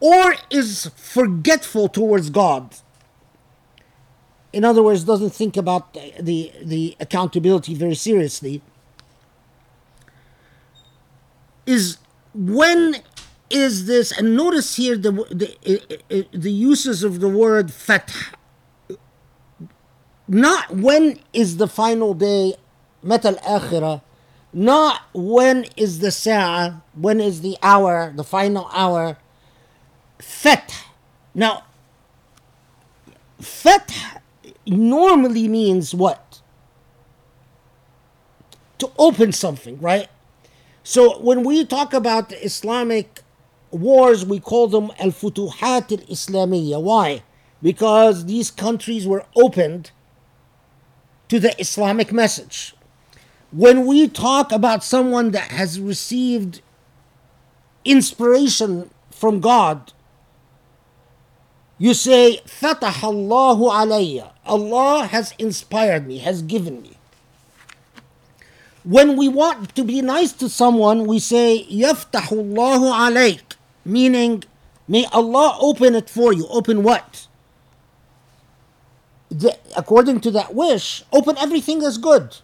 or 0.00 0.36
is 0.50 0.90
forgetful 0.96 1.88
towards 1.88 2.30
God. 2.30 2.76
In 4.52 4.64
other 4.64 4.82
words, 4.82 5.04
doesn't 5.04 5.30
think 5.30 5.56
about 5.56 5.94
the, 5.94 6.12
the, 6.20 6.52
the 6.62 6.96
accountability 7.00 7.74
very 7.74 7.94
seriously. 7.94 8.62
Is 11.66 11.98
when 12.34 12.96
is 13.50 13.86
this? 13.86 14.12
And 14.12 14.36
notice 14.36 14.76
here 14.76 14.96
the 14.96 15.12
the, 15.30 16.26
the 16.32 16.52
uses 16.52 17.02
of 17.04 17.20
the 17.20 17.28
word 17.28 17.72
fath. 17.72 18.34
Not 20.28 20.74
when 20.74 21.18
is 21.32 21.58
the 21.58 21.68
final 21.68 22.14
day, 22.14 22.54
metal 23.02 23.34
akhirah. 23.34 24.02
Not 24.52 25.02
when 25.14 25.66
is 25.76 26.00
the 26.00 26.10
sa'a, 26.10 26.82
when 26.94 27.20
is 27.20 27.40
the 27.40 27.56
hour, 27.62 28.12
the 28.14 28.24
final 28.24 28.68
hour. 28.72 29.16
Fath. 30.18 30.86
Now, 31.34 31.64
fath 33.40 34.20
normally 34.66 35.48
means 35.48 35.94
what? 35.94 36.40
To 38.78 38.90
open 38.98 39.32
something, 39.32 39.80
right? 39.80 40.08
So 40.92 41.18
when 41.20 41.42
we 41.42 41.64
talk 41.64 41.94
about 41.94 42.34
Islamic 42.34 43.22
wars, 43.70 44.26
we 44.26 44.38
call 44.38 44.68
them 44.68 44.92
al 45.00 45.08
futuhat 45.08 45.90
al 45.90 46.04
Islamiyya. 46.04 46.82
Why? 46.82 47.22
Because 47.62 48.26
these 48.26 48.50
countries 48.50 49.06
were 49.06 49.24
opened 49.34 49.90
to 51.30 51.40
the 51.40 51.58
Islamic 51.58 52.12
message. 52.12 52.74
When 53.52 53.86
we 53.86 54.06
talk 54.06 54.52
about 54.52 54.84
someone 54.84 55.30
that 55.30 55.50
has 55.52 55.80
received 55.80 56.60
inspiration 57.86 58.90
from 59.10 59.40
God, 59.40 59.94
you 61.78 61.94
say, 61.94 62.42
Fatah 62.44 63.00
Allahu 63.02 63.64
alayya. 63.70 64.32
Allah 64.44 65.06
has 65.06 65.32
inspired 65.38 66.06
me, 66.06 66.18
has 66.18 66.42
given 66.42 66.82
me. 66.82 66.98
When 68.84 69.16
we 69.16 69.28
want 69.28 69.74
to 69.76 69.84
be 69.84 70.02
nice 70.02 70.32
to 70.34 70.48
someone, 70.48 71.06
we 71.06 71.18
say, 71.18 71.66
Yaftahu 71.70 72.32
Allahu 72.32 72.86
alayk, 72.86 73.42
meaning, 73.84 74.42
may 74.88 75.06
Allah 75.12 75.56
open 75.60 75.94
it 75.94 76.10
for 76.10 76.32
you. 76.32 76.46
Open 76.48 76.82
what? 76.82 77.28
The, 79.30 79.56
according 79.76 80.20
to 80.22 80.30
that 80.32 80.54
wish, 80.54 81.04
open 81.12 81.38
everything 81.38 81.78
that's 81.78 81.96
good. 81.96 82.36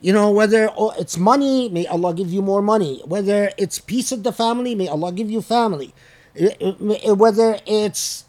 You 0.00 0.12
know, 0.12 0.30
whether 0.30 0.70
oh, 0.76 0.92
it's 0.98 1.16
money, 1.16 1.68
may 1.68 1.86
Allah 1.86 2.14
give 2.14 2.32
you 2.32 2.42
more 2.42 2.62
money. 2.62 3.02
Whether 3.04 3.52
it's 3.56 3.78
peace 3.78 4.12
of 4.12 4.24
the 4.24 4.32
family, 4.32 4.74
may 4.74 4.88
Allah 4.88 5.12
give 5.12 5.30
you 5.30 5.42
family. 5.42 5.94
Whether 6.34 7.58
it's 7.66 8.24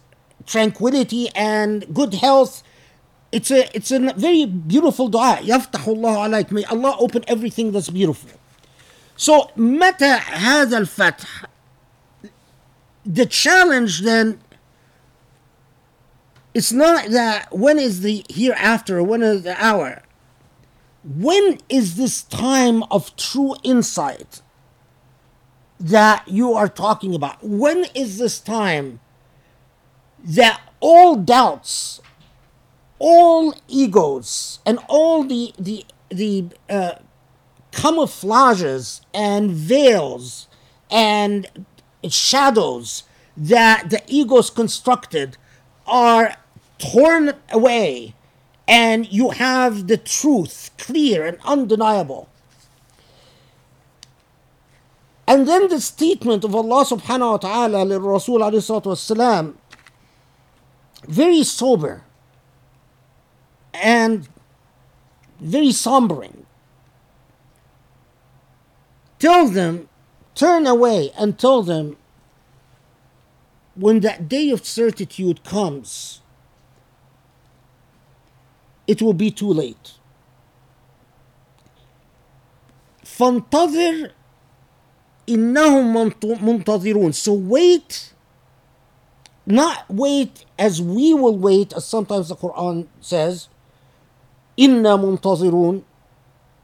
tranquility 0.46 1.30
and 1.34 1.92
good 1.92 2.14
health, 2.14 2.62
it's 3.33 3.51
a 3.51 3.75
it's 3.75 3.91
a 3.91 3.99
very 4.13 4.45
beautiful 4.45 5.07
dua. 5.07 5.39
يفتح 5.41 5.87
الله 5.87 6.17
عليك. 6.17 6.51
May 6.51 6.63
Allah 6.65 6.95
open 6.99 7.23
everything 7.27 7.71
that's 7.71 7.89
beautiful. 7.89 8.31
So 9.15 9.51
متى 9.57 10.17
هذا 10.19 10.77
الفتح? 10.77 11.45
The 13.05 13.25
challenge 13.25 14.01
then 14.01 14.39
it's 16.53 16.71
not 16.71 17.09
that 17.09 17.55
when 17.55 17.77
is 17.77 18.01
the 18.01 18.25
hereafter, 18.29 19.03
when 19.03 19.21
is 19.21 19.43
the 19.43 19.63
hour. 19.63 20.01
When 21.03 21.59
is 21.69 21.95
this 21.95 22.23
time 22.23 22.83
of 22.91 23.15
true 23.15 23.55
insight 23.63 24.41
that 25.79 26.27
you 26.27 26.53
are 26.53 26.67
talking 26.67 27.15
about? 27.15 27.43
When 27.43 27.85
is 27.95 28.17
this 28.17 28.39
time 28.39 28.99
that 30.23 30.59
all 30.81 31.15
doubts, 31.15 32.01
all 32.98 33.54
egos, 33.68 34.60
and 34.64 34.78
all 34.88 35.24
the 35.24 35.52
the 35.58 35.84
the 36.08 36.46
uh, 36.68 36.94
camouflages 37.72 39.00
and 39.12 39.50
veils 39.50 40.48
and 40.90 41.48
shadows 42.08 43.04
that 43.36 43.90
the 43.90 44.02
egos 44.06 44.50
constructed 44.50 45.36
are 45.86 46.36
torn 46.78 47.32
away 47.50 48.14
and 48.66 49.12
you 49.12 49.30
have 49.30 49.88
the 49.88 49.96
truth 49.96 50.70
clear 50.78 51.26
and 51.26 51.38
undeniable. 51.44 52.28
And 55.26 55.48
then 55.48 55.68
the 55.68 55.80
statement 55.80 56.44
of 56.44 56.54
Allah 56.54 56.84
subhanahu 56.84 57.32
wa 57.32 57.36
ta'ala 57.38 57.98
Rasul 57.98 58.40
alayhi 58.40 58.62
salatu 58.62 59.54
very 61.06 61.42
sober 61.42 62.04
and 63.73 64.27
very 65.39 65.69
sombering. 65.69 66.45
Tell 69.19 69.47
them, 69.47 69.89
turn 70.35 70.65
away 70.65 71.11
and 71.17 71.37
tell 71.37 71.61
them 71.61 71.97
when 73.75 74.01
that 74.01 74.27
day 74.27 74.49
of 74.49 74.65
certitude 74.65 75.43
comes, 75.43 76.21
it 78.87 79.01
will 79.01 79.13
be 79.13 79.31
too 79.31 79.51
late. 79.51 79.93
فانتظر 83.05 84.11
إنهم 85.27 85.93
منت- 85.93 86.39
منتظرون. 86.41 87.13
So 87.13 87.33
wait, 87.33 88.13
not 89.45 89.85
wait 89.89 90.45
as 90.57 90.81
we 90.81 91.13
will 91.13 91.37
wait, 91.37 91.73
as 91.73 91.85
sometimes 91.85 92.29
the 92.29 92.35
Quran 92.35 92.87
says, 93.01 93.49
inna 94.56 94.96
muntazirun 94.98 95.82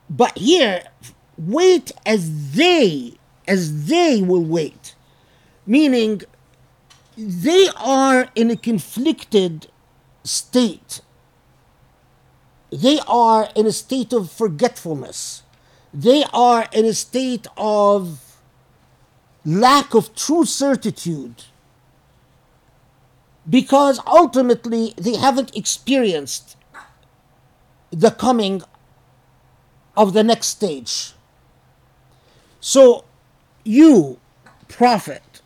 but 0.08 0.36
here 0.36 0.82
wait 1.38 1.92
as 2.04 2.52
they 2.52 3.14
as 3.46 3.86
they 3.86 4.22
will 4.22 4.44
wait. 4.44 4.94
Meaning 5.66 6.22
they 7.16 7.68
are 7.76 8.28
in 8.34 8.50
a 8.50 8.56
conflicted 8.56 9.66
state. 10.24 11.00
They 12.70 13.00
are 13.06 13.48
in 13.56 13.66
a 13.66 13.72
state 13.72 14.12
of 14.12 14.30
forgetfulness. 14.30 15.42
They 15.92 16.24
are 16.32 16.68
in 16.72 16.84
a 16.84 16.94
state 16.94 17.48
of 17.56 18.38
lack 19.44 19.94
of 19.94 20.14
true 20.14 20.44
certitude. 20.44 21.44
Because 23.48 23.98
ultimately 24.06 24.94
they 24.96 25.16
haven't 25.16 25.56
experienced 25.56 26.56
the 27.90 28.10
coming 28.10 28.62
of 29.96 30.12
the 30.12 30.22
next 30.22 30.46
stage. 30.46 31.12
So, 32.60 33.04
you, 33.64 34.18
Prophet, 34.68 35.40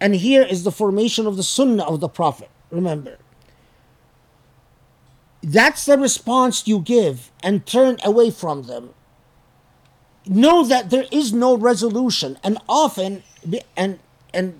and 0.00 0.14
here 0.14 0.42
is 0.42 0.64
the 0.64 0.72
formation 0.72 1.26
of 1.26 1.36
the 1.36 1.42
Sunnah 1.42 1.84
of 1.84 2.00
the 2.00 2.08
Prophet, 2.08 2.50
remember. 2.70 3.18
That's 5.42 5.84
the 5.84 5.98
response 5.98 6.66
you 6.66 6.80
give 6.80 7.30
and 7.42 7.66
turn 7.66 7.98
away 8.04 8.30
from 8.30 8.64
them. 8.64 8.90
Know 10.26 10.64
that 10.64 10.90
there 10.90 11.06
is 11.12 11.34
no 11.34 11.54
resolution, 11.54 12.38
and 12.42 12.56
often, 12.66 13.22
and 13.76 13.98
and 14.32 14.58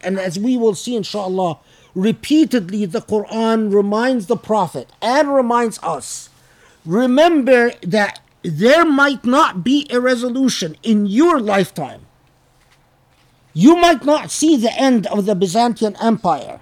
and 0.00 0.18
as 0.18 0.38
we 0.38 0.56
will 0.56 0.76
see, 0.76 0.94
inshallah, 0.94 1.58
repeatedly 1.94 2.86
the 2.86 3.00
Quran 3.00 3.74
reminds 3.74 4.26
the 4.26 4.36
Prophet 4.36 4.90
and 5.02 5.34
reminds 5.34 5.80
us 5.82 6.30
remember 6.84 7.72
that 7.82 8.20
there 8.42 8.84
might 8.84 9.24
not 9.24 9.62
be 9.62 9.86
a 9.90 10.00
resolution 10.00 10.76
in 10.82 11.06
your 11.06 11.40
lifetime. 11.40 12.06
You 13.54 13.76
might 13.76 14.04
not 14.04 14.30
see 14.30 14.56
the 14.56 14.72
end 14.72 15.06
of 15.06 15.26
the 15.26 15.34
Byzantine 15.34 15.96
Empire. 16.00 16.60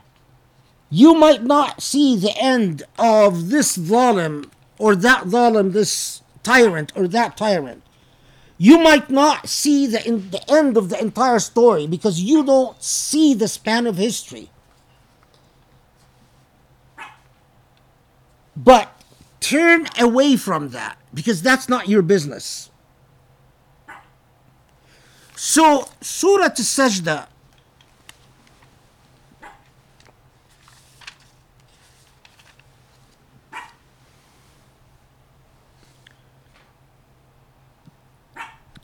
You 0.91 1.15
might 1.15 1.45
not 1.45 1.83
see 1.83 2.17
the 2.17 2.37
end 2.37 2.83
of 2.99 3.51
this 3.51 3.79
zalim 3.79 4.51
or 4.79 4.97
that 4.97 5.25
zalim, 5.25 5.73
this 5.73 6.21
tyrant 6.43 6.93
or 6.97 7.07
that 7.09 7.37
tyrant. 7.37 7.83
You 8.59 8.79
might 8.79 9.09
not 9.09 9.49
see 9.49 9.87
the, 9.87 9.99
the 10.01 10.45
end 10.53 10.77
of 10.77 10.91
the 10.91 11.01
entire 11.01 11.39
story 11.39 11.87
because 11.87 12.21
you 12.21 12.45
don't 12.45 12.83
see 12.83 13.33
the 13.33 13.49
span 13.49 13.87
of 13.87 13.97
history. 13.97 14.51
But 18.57 19.00
turn 19.41 19.87
away 19.99 20.37
from 20.37 20.71
that 20.71 20.99
because 21.13 21.43
that's 21.43 21.69
not 21.69 21.89
your 21.89 22.03
business. 22.03 22.71
So, 25.35 25.89
Surah 26.03 26.45
Al-Sajda 26.45 27.27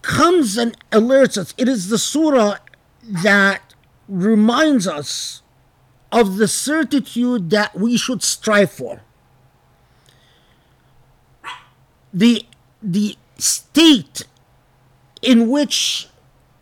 comes 0.00 0.56
and 0.56 0.76
alerts 0.90 1.36
us. 1.36 1.52
It 1.58 1.68
is 1.68 1.88
the 1.88 1.98
surah 1.98 2.56
that 3.02 3.74
reminds 4.08 4.86
us 4.86 5.42
of 6.10 6.38
the 6.38 6.48
certitude 6.48 7.50
that 7.50 7.74
we 7.74 7.96
should 7.98 8.22
strive 8.22 8.70
for. 8.70 9.02
The, 12.16 12.46
the 12.82 13.16
state 13.36 14.26
in 15.20 15.50
which 15.50 16.08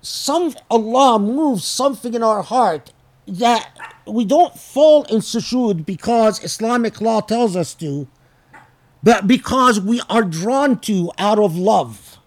some 0.02 0.54
Allah 0.70 1.18
moves 1.18 1.64
something 1.64 2.12
in 2.12 2.22
our 2.22 2.42
heart 2.42 2.92
that 3.26 3.94
we 4.06 4.24
don't 4.24 4.58
fall 4.58 5.04
in 5.04 5.18
sujood 5.18 5.86
because 5.86 6.42
Islamic 6.44 7.00
law 7.00 7.20
tells 7.20 7.56
us 7.56 7.72
to, 7.74 8.06
but 9.02 9.26
because 9.26 9.80
we 9.80 10.00
are 10.10 10.22
drawn 10.22 10.78
to 10.80 11.10
out 11.18 11.38
of 11.38 11.56
love. 11.56 12.18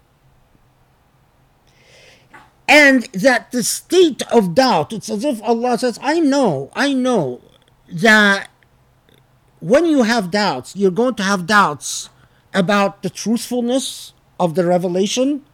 And 2.66 3.04
that 3.12 3.50
the 3.50 3.62
state 3.62 4.22
of 4.30 4.54
doubt 4.54 4.92
it's 4.92 5.08
as 5.08 5.24
if 5.24 5.42
allah 5.42 5.78
says 5.78 5.98
i 6.02 6.20
know 6.20 6.70
i 6.74 6.92
know 6.92 7.40
that 7.90 8.50
when 9.60 9.86
you 9.86 10.02
have 10.02 10.30
doubts 10.30 10.76
you're 10.76 10.90
going 10.90 11.14
to 11.14 11.22
have 11.22 11.46
doubts 11.46 12.10
about 12.54 13.02
the 13.02 13.10
truthfulness 13.10 14.12
of 14.40 14.54
the 14.54 14.64
revelation 14.64 15.44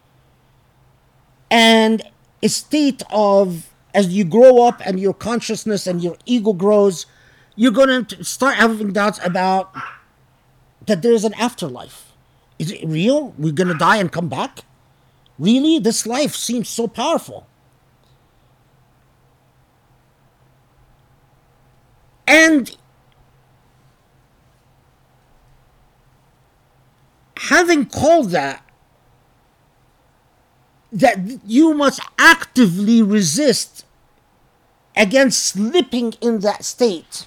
and 1.50 2.02
a 2.42 2.48
state 2.48 3.02
of 3.10 3.70
as 3.94 4.08
you 4.08 4.24
grow 4.24 4.66
up 4.66 4.80
and 4.84 4.98
your 5.00 5.14
consciousness 5.14 5.86
and 5.86 6.02
your 6.02 6.16
ego 6.26 6.52
grows 6.52 7.06
you're 7.56 7.72
going 7.72 8.04
to 8.04 8.24
start 8.24 8.56
having 8.56 8.92
doubts 8.92 9.20
about 9.24 9.74
that 10.86 11.02
there's 11.02 11.24
an 11.24 11.34
afterlife 11.34 12.12
is 12.58 12.70
it 12.70 12.86
real 12.86 13.34
we're 13.38 13.52
going 13.52 13.68
to 13.68 13.78
die 13.78 13.96
and 13.96 14.12
come 14.12 14.28
back 14.28 14.60
Really? 15.38 15.78
This 15.78 16.06
life 16.06 16.34
seems 16.34 16.68
so 16.68 16.86
powerful. 16.86 17.46
And 22.26 22.76
having 27.38 27.86
called 27.86 28.30
that, 28.30 28.62
that 30.92 31.40
you 31.44 31.74
must 31.74 32.00
actively 32.18 33.02
resist 33.02 33.84
against 34.96 35.44
slipping 35.44 36.12
in 36.20 36.40
that 36.40 36.64
state. 36.64 37.26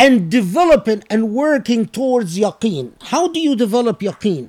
and 0.00 0.30
developing 0.30 1.04
and 1.10 1.34
working 1.34 1.84
towards 1.84 2.38
yaqeen. 2.38 2.92
How 3.12 3.28
do 3.28 3.38
you 3.38 3.54
develop 3.54 4.00
yaqeen? 4.00 4.48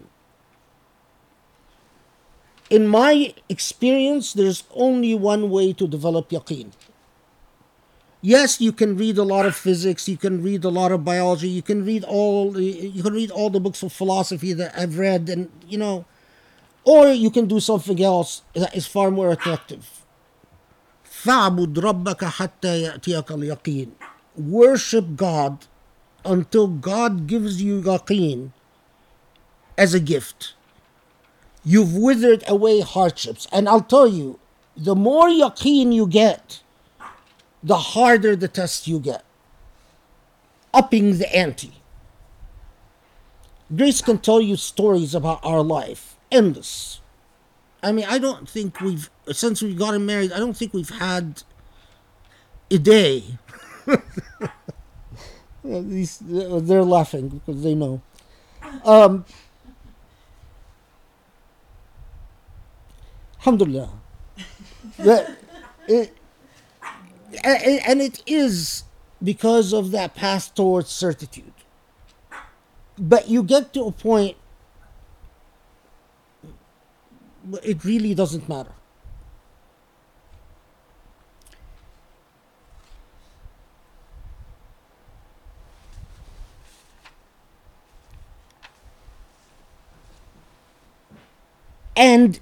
In 2.70 2.88
my 2.88 3.34
experience, 3.50 4.32
there's 4.32 4.64
only 4.74 5.14
one 5.14 5.50
way 5.50 5.74
to 5.74 5.90
develop 5.90 6.30
yaqeen 6.30 6.72
Yes, 8.23 8.61
you 8.61 8.73
can 8.73 8.97
read 8.97 9.19
a 9.19 9.23
lot 9.23 9.47
of 9.47 9.55
physics, 9.55 10.09
you 10.09 10.17
can 10.17 10.43
read 10.43 10.65
a 10.65 10.69
lot 10.69 10.91
of 10.91 11.05
biology, 11.05 11.49
you 11.49 11.63
can 11.63 11.85
read 11.85 12.03
all 12.05 12.59
you 12.59 13.03
can 13.03 13.13
read 13.13 13.31
all 13.31 13.51
the 13.51 13.61
books 13.61 13.83
of 13.83 13.93
philosophy 13.93 14.53
that 14.53 14.77
I've 14.77 14.99
read 14.99 15.29
and 15.29 15.51
you 15.69 15.79
know 15.79 16.05
or 16.85 17.09
you 17.09 17.31
can 17.31 17.47
do 17.47 17.61
something 17.61 18.03
else 18.03 18.43
that 18.55 18.75
is 18.75 18.87
far 18.87 19.11
more 19.11 19.31
attractive. 19.33 20.03
فَاعْبُدْ 21.05 21.75
رَبَّكَ 21.75 22.23
حَتَّى 22.25 22.83
يَأْتِيَكَ 22.87 23.27
الْيَقِينَ 23.27 23.91
worship 24.37 25.17
God 25.17 25.67
until 26.25 26.69
God 26.69 27.27
gives 27.27 27.63
you 27.63 27.81
yaqeen 27.81 28.53
as 29.79 29.95
a 29.95 30.01
gift. 30.01 30.55
You've 31.65 31.95
withered 31.95 32.45
away 32.47 32.81
hardships. 32.81 33.47
And 33.53 33.69
I'll 33.69 33.81
tell 33.81 34.07
you, 34.07 34.39
the 34.77 34.95
more 34.95 35.29
yaqeen 35.29 35.93
you 35.93 36.07
get, 36.07 36.60
the 37.64 37.78
harder 37.78 38.36
the 38.36 38.48
test 38.48 38.88
you 38.88 39.00
get. 39.00 39.24
Upping 40.74 41.18
the 41.18 41.36
ante. 41.36 41.74
Grace 43.76 44.02
can 44.02 44.18
tell 44.18 44.42
you 44.42 44.56
stories 44.56 45.16
about 45.16 45.40
our 45.44 45.62
life, 45.62 46.18
endless. 46.32 47.00
I 47.84 47.92
mean, 47.92 48.06
I 48.08 48.20
don't 48.20 48.48
think 48.48 48.80
we've, 48.82 49.10
since 49.32 49.62
we've 49.62 49.78
gotten 49.78 50.06
married, 50.06 50.32
I 50.32 50.40
don't 50.40 50.56
think 50.56 50.74
we've 50.74 50.90
had 50.90 51.44
a 52.70 52.78
day 52.78 53.24
these 55.64 56.20
they're 56.22 56.84
laughing 56.84 57.30
because 57.30 57.64
they 57.64 57.76
know. 57.76 58.02
Um, 58.84 59.26
alhamdulillah. 63.40 63.90
that 65.00 65.38
it, 65.88 66.18
and, 67.44 67.82
and 67.88 68.02
it 68.02 68.22
is 68.26 68.84
because 69.24 69.74
of 69.74 69.92
that 69.92 70.16
path 70.16 70.54
towards 70.56 70.90
certitude. 70.90 71.54
But 72.98 73.30
you 73.30 73.44
get 73.44 73.74
to 73.74 73.84
a 73.84 73.92
point, 73.92 74.38
it 77.64 77.84
really 77.84 78.14
doesn't 78.14 78.48
matter. 78.48 78.74
And 91.96 92.40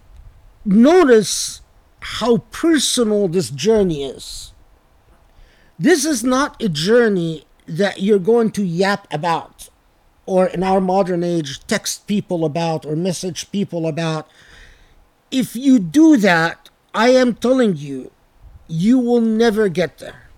notice 0.63 1.61
how 1.99 2.37
personal 2.51 3.27
this 3.27 3.49
journey 3.49 4.03
is. 4.03 4.53
This 5.79 6.03
is 6.03 6.25
not 6.25 6.61
a 6.61 6.67
journey 6.67 7.45
that 7.65 8.01
you're 8.01 8.19
going 8.19 8.51
to 8.51 8.65
yap 8.65 9.07
about, 9.11 9.69
or 10.25 10.47
in 10.47 10.61
our 10.61 10.81
modern 10.81 11.23
age, 11.23 11.65
text 11.67 12.05
people 12.05 12.43
about, 12.43 12.85
or 12.85 12.97
message 12.97 13.49
people 13.51 13.87
about. 13.87 14.27
If 15.31 15.55
you 15.55 15.79
do 15.79 16.17
that, 16.17 16.69
I 16.93 17.09
am 17.09 17.33
telling 17.33 17.77
you, 17.77 18.11
you 18.67 18.99
will 18.99 19.21
never 19.21 19.69
get 19.69 19.99
there. 19.99 20.29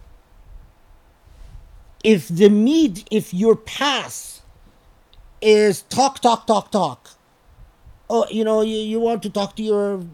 If 2.03 2.27
the 2.27 2.49
mead, 2.49 3.07
if 3.09 3.33
your 3.33 3.55
path 3.55 4.41
is 5.41 5.81
talk, 5.83 6.19
talk, 6.19 6.45
talk, 6.45 6.71
talk, 6.71 7.09
oh, 8.09 8.27
you 8.29 8.43
know, 8.43 8.61
you, 8.61 8.77
you 8.77 8.99
want 8.99 9.23
to 9.23 9.29
talk 9.29 9.55
to 9.55 9.63
your 9.63 10.05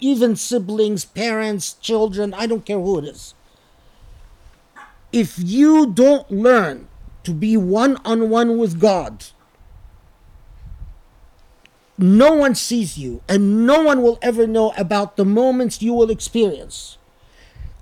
even 0.00 0.34
siblings, 0.34 1.04
parents, 1.04 1.74
children, 1.74 2.34
I 2.34 2.46
don't 2.46 2.66
care 2.66 2.80
who 2.80 2.98
it 2.98 3.04
is. 3.04 3.34
If 5.12 5.38
you 5.38 5.86
don't 5.86 6.30
learn 6.30 6.88
to 7.24 7.32
be 7.32 7.56
one 7.56 7.96
on 8.04 8.28
one 8.28 8.58
with 8.58 8.78
God, 8.78 9.24
no 11.96 12.34
one 12.34 12.54
sees 12.54 12.98
you 12.98 13.22
and 13.28 13.66
no 13.66 13.82
one 13.82 14.02
will 14.02 14.18
ever 14.22 14.46
know 14.46 14.72
about 14.76 15.16
the 15.16 15.24
moments 15.24 15.82
you 15.82 15.92
will 15.94 16.10
experience. 16.10 16.98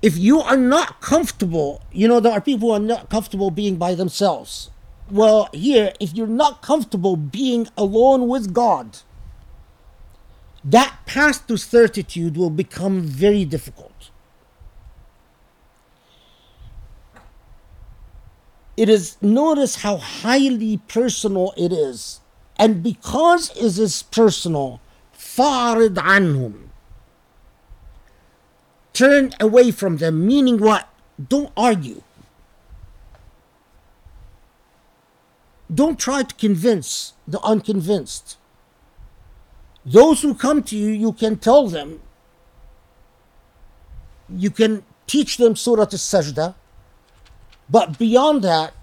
If 0.03 0.17
you 0.17 0.41
are 0.41 0.57
not 0.57 1.01
comfortable, 1.01 1.83
you 1.91 2.07
know, 2.07 2.21
there 2.21 2.33
are 2.33 2.41
people 2.41 2.69
who 2.69 2.75
are 2.75 2.81
not 2.81 3.11
comfortable 3.11 3.51
being 3.51 3.77
by 3.77 3.95
themselves. 3.95 4.71
Well, 5.11 5.49
here, 5.53 5.93
if 6.01 6.15
you're 6.15 6.27
not 6.27 6.63
comfortable 6.63 7.17
being 7.17 7.69
alone 7.77 8.29
with 8.29 8.53
God, 8.53 8.99
that 10.65 10.97
path 11.07 11.47
to 11.47 11.57
certitude 11.57 12.37
will 12.37 12.51
become 12.51 13.01
very 13.01 13.45
difficult. 13.45 13.96
It 18.78 18.90
is 18.90 19.18
notice 19.22 19.78
how 19.78 19.98
highly 19.98 20.78
personal 20.88 21.54
it 21.58 21.72
is. 21.72 22.20
And 22.58 22.84
because 22.84 23.50
it 23.52 23.78
is 23.78 24.04
personal, 24.04 24.80
فَارِضْ 25.18 25.96
عَنْهُمْ 25.96 26.68
Turn 28.94 29.32
away 29.40 29.72
from 29.72 29.98
them, 29.98 30.26
meaning 30.26 30.60
what? 30.60 30.88
Don't 31.30 31.52
argue. 31.56 32.04
Don't 35.74 35.98
try 35.98 36.24
to 36.24 36.36
convince 36.36 37.14
the 37.28 37.40
unconvinced. 37.42 38.38
Those 39.86 40.22
who 40.22 40.36
come 40.36 40.64
to 40.64 40.78
you, 40.78 40.90
you 40.90 41.14
can 41.14 41.38
tell 41.38 41.68
them, 41.68 42.02
you 44.30 44.52
can 44.52 44.84
teach 45.08 45.38
them 45.38 45.56
Surah 45.56 45.84
Al 45.84 45.88
Sajda, 45.88 46.56
but 47.69 47.99
beyond 47.99 48.43
that, 48.43 48.75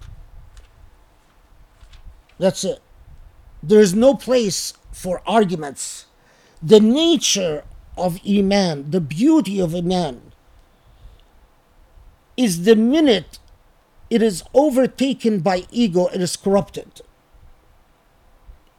that's 2.38 2.64
it. 2.64 2.80
There's 3.62 3.94
no 3.94 4.14
place 4.14 4.74
for 4.92 5.22
arguments. 5.26 6.06
The 6.62 6.80
nature 6.80 7.64
of 7.96 8.20
Iman, 8.28 8.90
the 8.90 9.00
beauty 9.00 9.60
of 9.60 9.74
Iman, 9.74 10.32
is 12.36 12.64
the 12.64 12.76
minute 12.76 13.38
it 14.10 14.22
is 14.22 14.42
overtaken 14.52 15.40
by 15.40 15.64
ego, 15.70 16.08
it 16.08 16.20
is 16.20 16.36
corrupted. 16.36 17.00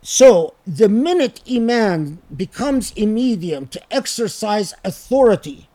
So, 0.02 0.54
the 0.68 0.88
minute 0.88 1.42
Iman 1.50 2.20
becomes 2.36 2.94
a 2.96 3.08
medium 3.08 3.66
to 3.68 3.82
exercise 3.92 4.74
authority 4.84 5.68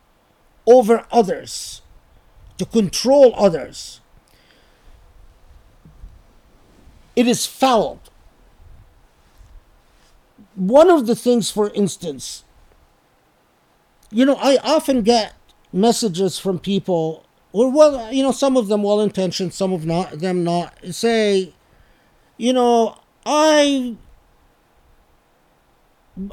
over 0.66 1.04
others, 1.10 1.82
to 2.58 2.64
control 2.64 3.34
others, 3.36 4.00
it 7.20 7.28
is 7.28 7.44
fouled. 7.44 8.08
One 10.54 10.88
of 10.88 11.06
the 11.06 11.14
things, 11.14 11.50
for 11.50 11.68
instance, 11.74 12.44
you 14.10 14.24
know, 14.24 14.36
I 14.40 14.56
often 14.64 15.02
get 15.02 15.34
messages 15.70 16.38
from 16.38 16.58
people, 16.58 17.26
or 17.52 17.70
well, 17.70 18.10
you 18.10 18.22
know, 18.22 18.32
some 18.32 18.56
of 18.56 18.68
them 18.68 18.82
well 18.82 19.02
intentioned, 19.02 19.52
some 19.52 19.74
of 19.74 19.84
not 19.84 20.20
them 20.20 20.42
not, 20.44 20.74
say, 20.92 21.52
you 22.38 22.54
know, 22.54 22.98
I 23.26 23.96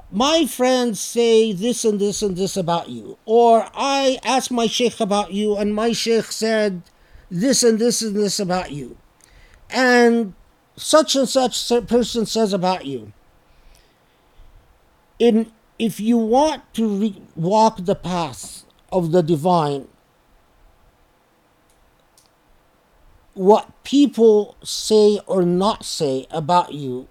my 0.10 0.46
friends 0.46 1.02
say 1.02 1.52
this 1.52 1.84
and 1.84 2.00
this 2.00 2.22
and 2.22 2.38
this 2.38 2.56
about 2.56 2.88
you. 2.88 3.18
Or 3.26 3.70
I 3.74 4.20
asked 4.24 4.52
my 4.52 4.68
sheikh 4.68 5.02
about 5.02 5.34
you, 5.34 5.58
and 5.58 5.76
my 5.76 5.92
sheikh 5.92 6.32
said 6.32 6.82
this 7.30 7.62
and 7.62 7.78
this 7.78 8.02
and 8.02 8.16
this 8.16 8.40
about 8.40 8.72
you. 8.72 8.96
And 9.70 10.34
such 10.78 11.16
and 11.16 11.28
such 11.28 11.70
person 11.88 12.26
says 12.26 12.54
about 12.54 12.86
you. 12.86 13.12
In, 15.20 15.52
if 15.80 16.00
you 16.00 16.18
want 16.18 16.72
to 16.76 16.88
re- 16.88 17.22
walk 17.36 17.84
the 17.84 17.96
path 17.96 18.64
of 18.92 19.12
the 19.12 19.24
divine, 19.24 19.88
what 23.34 23.72
people 23.84 24.56
say 24.64 25.20
or 25.26 25.44
not 25.44 25.84
say 25.84 26.28
about 26.32 26.74
you 26.74 27.08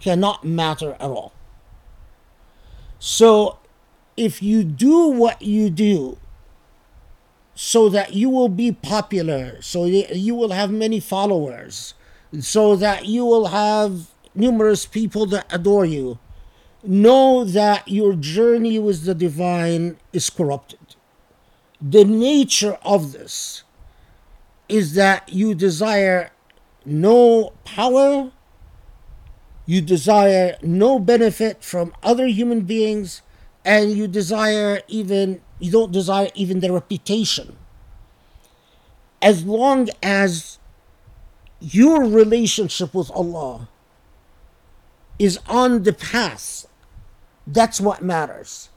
cannot 0.00 0.44
matter 0.44 0.94
at 0.94 1.02
all. 1.02 1.32
So, 2.98 3.58
if 4.16 4.42
you 4.42 4.64
do 4.64 5.08
what 5.08 5.42
you 5.42 5.70
do 5.70 6.18
so 7.54 7.88
that 7.88 8.14
you 8.14 8.28
will 8.30 8.48
be 8.48 8.72
popular, 8.72 9.60
so 9.60 9.84
you 9.84 10.34
will 10.34 10.50
have 10.50 10.70
many 10.70 11.00
followers, 11.00 11.94
so 12.40 12.76
that 12.76 13.06
you 13.06 13.24
will 13.24 13.46
have 13.46 14.08
numerous 14.34 14.86
people 14.86 15.26
that 15.26 15.46
adore 15.52 15.84
you, 15.84 16.18
know 16.82 17.44
that 17.44 17.86
your 17.86 18.14
journey 18.14 18.78
with 18.78 19.04
the 19.04 19.14
divine 19.14 19.96
is 20.12 20.30
corrupted. 20.30 20.96
The 21.80 22.04
nature 22.04 22.78
of 22.82 23.12
this 23.12 23.62
is 24.68 24.94
that 24.94 25.28
you 25.28 25.54
desire 25.54 26.30
no 26.84 27.52
power, 27.64 28.32
you 29.66 29.80
desire 29.80 30.56
no 30.62 30.98
benefit 30.98 31.62
from 31.62 31.92
other 32.02 32.26
human 32.26 32.62
beings, 32.62 33.22
and 33.64 33.92
you 33.92 34.08
desire 34.08 34.80
even, 34.88 35.40
you 35.60 35.70
don't 35.70 35.92
desire 35.92 36.30
even 36.34 36.60
their 36.60 36.72
reputation. 36.72 37.56
As 39.20 39.44
long 39.44 39.88
as 40.02 40.58
your 41.62 42.04
relationship 42.04 42.94
with 42.94 43.10
Allah 43.12 43.68
is 45.18 45.38
on 45.46 45.84
the 45.84 45.92
path, 45.92 46.66
that's 47.46 47.80
what 47.80 48.02
matters. 48.02 48.68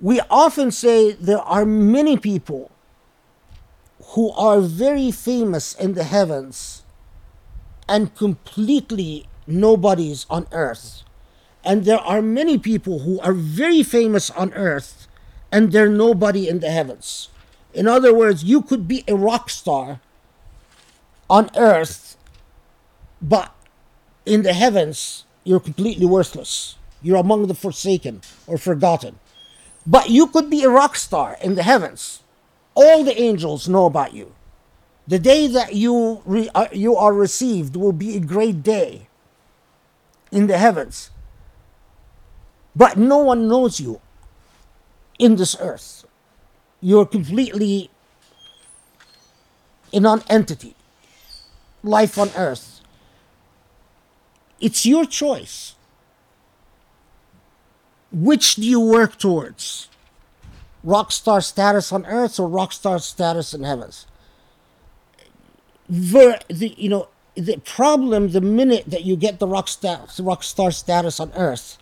We 0.00 0.20
often 0.28 0.72
say 0.72 1.12
there 1.12 1.38
are 1.38 1.64
many 1.64 2.16
people 2.16 2.70
who 4.14 4.32
are 4.32 4.60
very 4.60 5.10
famous 5.12 5.74
in 5.74 5.94
the 5.94 6.04
heavens 6.04 6.82
and 7.88 8.14
completely 8.16 9.28
nobodies 9.46 10.26
on 10.28 10.46
earth. 10.50 11.02
And 11.64 11.84
there 11.84 12.00
are 12.00 12.20
many 12.20 12.58
people 12.58 13.00
who 13.00 13.20
are 13.20 13.32
very 13.32 13.84
famous 13.84 14.30
on 14.30 14.52
earth 14.54 15.06
and 15.52 15.70
they're 15.70 15.88
nobody 15.88 16.48
in 16.48 16.58
the 16.58 16.70
heavens. 16.70 17.28
In 17.72 17.86
other 17.86 18.12
words, 18.12 18.42
you 18.42 18.62
could 18.62 18.88
be 18.88 19.04
a 19.06 19.14
rock 19.14 19.48
star 19.50 20.00
on 21.32 21.48
earth, 21.56 22.18
but 23.22 23.54
in 24.26 24.42
the 24.42 24.52
heavens, 24.52 25.24
you're 25.44 25.60
completely 25.60 26.04
worthless. 26.04 26.76
You're 27.00 27.16
among 27.16 27.46
the 27.46 27.54
forsaken 27.54 28.20
or 28.46 28.58
forgotten. 28.58 29.18
But 29.86 30.10
you 30.10 30.26
could 30.26 30.50
be 30.50 30.62
a 30.62 30.68
rock 30.68 30.94
star 30.94 31.38
in 31.42 31.54
the 31.54 31.62
heavens. 31.62 32.22
All 32.74 33.02
the 33.02 33.18
angels 33.18 33.66
know 33.66 33.86
about 33.86 34.12
you. 34.12 34.34
The 35.08 35.18
day 35.18 35.46
that 35.46 35.74
you, 35.74 36.20
re, 36.26 36.50
uh, 36.54 36.68
you 36.70 36.96
are 36.96 37.14
received 37.14 37.76
will 37.76 37.92
be 37.94 38.14
a 38.14 38.20
great 38.20 38.62
day 38.62 39.08
in 40.30 40.48
the 40.48 40.58
heavens. 40.58 41.10
But 42.76 42.98
no 42.98 43.18
one 43.18 43.48
knows 43.48 43.80
you 43.80 44.02
in 45.18 45.36
this 45.36 45.56
earth. 45.60 46.04
You're 46.82 47.06
completely 47.06 47.90
a 49.94 50.00
non 50.00 50.22
entity, 50.28 50.76
life 51.82 52.18
on 52.18 52.30
earth. 52.36 52.80
It's 54.60 54.86
your 54.86 55.04
choice. 55.04 55.74
Which 58.12 58.56
do 58.56 58.62
you 58.62 58.80
work 58.80 59.18
towards? 59.18 59.88
Rock 60.84 61.12
star 61.12 61.40
status 61.40 61.92
on 61.92 62.04
earth 62.06 62.38
or 62.38 62.48
rock 62.48 62.72
star 62.72 62.98
status 62.98 63.54
in 63.54 63.64
heavens? 63.64 64.06
The, 65.88 66.40
you 66.76 66.88
know, 66.88 67.08
the 67.34 67.56
problem 67.64 68.30
the 68.30 68.40
minute 68.40 68.84
that 68.86 69.04
you 69.04 69.16
get 69.16 69.38
the 69.38 69.46
rock 69.46 69.68
star, 69.68 70.06
rock 70.20 70.42
star 70.42 70.70
status 70.70 71.18
on 71.18 71.32
earth 71.34 71.78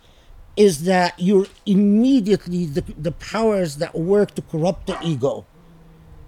is 0.55 0.83
that 0.83 1.13
you're 1.17 1.47
immediately 1.65 2.65
the, 2.65 2.81
the 2.97 3.11
powers 3.11 3.77
that 3.77 3.95
work 3.95 4.35
to 4.35 4.41
corrupt 4.41 4.87
the 4.87 4.97
ego 5.01 5.45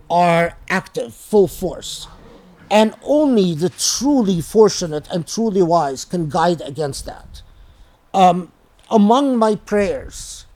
are 0.09 0.57
active, 0.69 1.13
full 1.13 1.47
force. 1.47 2.07
And 2.73 2.95
only 3.03 3.53
the 3.53 3.69
truly 3.69 4.41
fortunate 4.41 5.07
and 5.11 5.27
truly 5.27 5.61
wise 5.61 6.05
can 6.05 6.27
guide 6.27 6.59
against 6.61 7.05
that. 7.05 7.43
Um, 8.15 8.51
among 8.89 9.37
my 9.37 9.57
prayers 9.57 10.47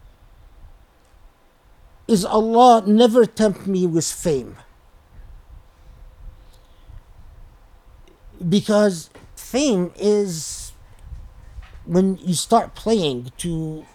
is 2.08 2.26
Allah 2.26 2.84
never 2.88 3.28
tempt 3.28 3.68
me 3.68 3.86
with 3.86 4.12
fame. 4.12 4.56
Because 8.50 9.12
fame 9.36 9.92
is 9.96 10.72
when 11.86 12.18
you 12.18 12.34
start 12.34 12.74
playing 12.74 13.32
to 13.38 13.86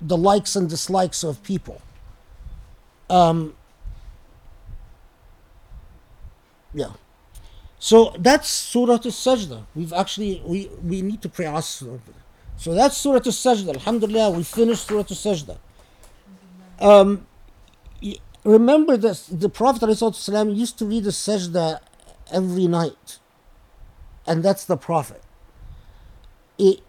the 0.00 0.16
likes 0.16 0.56
and 0.56 0.68
dislikes 0.68 1.22
of 1.22 1.40
people. 1.44 1.80
Um, 3.08 3.54
yeah. 6.74 6.94
So 7.82 8.14
that's 8.16 8.48
Surah 8.48 8.92
Al-Sajda. 8.92 9.64
We've 9.74 9.92
actually, 9.92 10.40
we, 10.46 10.70
we 10.84 11.02
need 11.02 11.20
to 11.22 11.28
pray 11.28 11.46
Asr. 11.46 11.98
So 12.56 12.74
that's 12.74 12.96
Surah 12.96 13.16
Al-Sajda. 13.16 13.74
Alhamdulillah, 13.74 14.30
we 14.30 14.44
finished 14.44 14.86
Surah 14.86 15.00
Al-Sajda. 15.00 15.58
Um, 16.78 17.26
remember 18.44 18.96
that 18.96 19.26
the 19.28 19.48
Prophet 19.48 19.82
ﷺ 19.82 20.56
used 20.56 20.78
to 20.78 20.86
read 20.86 21.02
the 21.02 21.10
Sajda 21.10 21.80
every 22.30 22.68
night. 22.68 23.18
And 24.28 24.44
that's 24.44 24.64
the 24.64 24.76
Prophet. 24.76 25.22
It, 26.58 26.82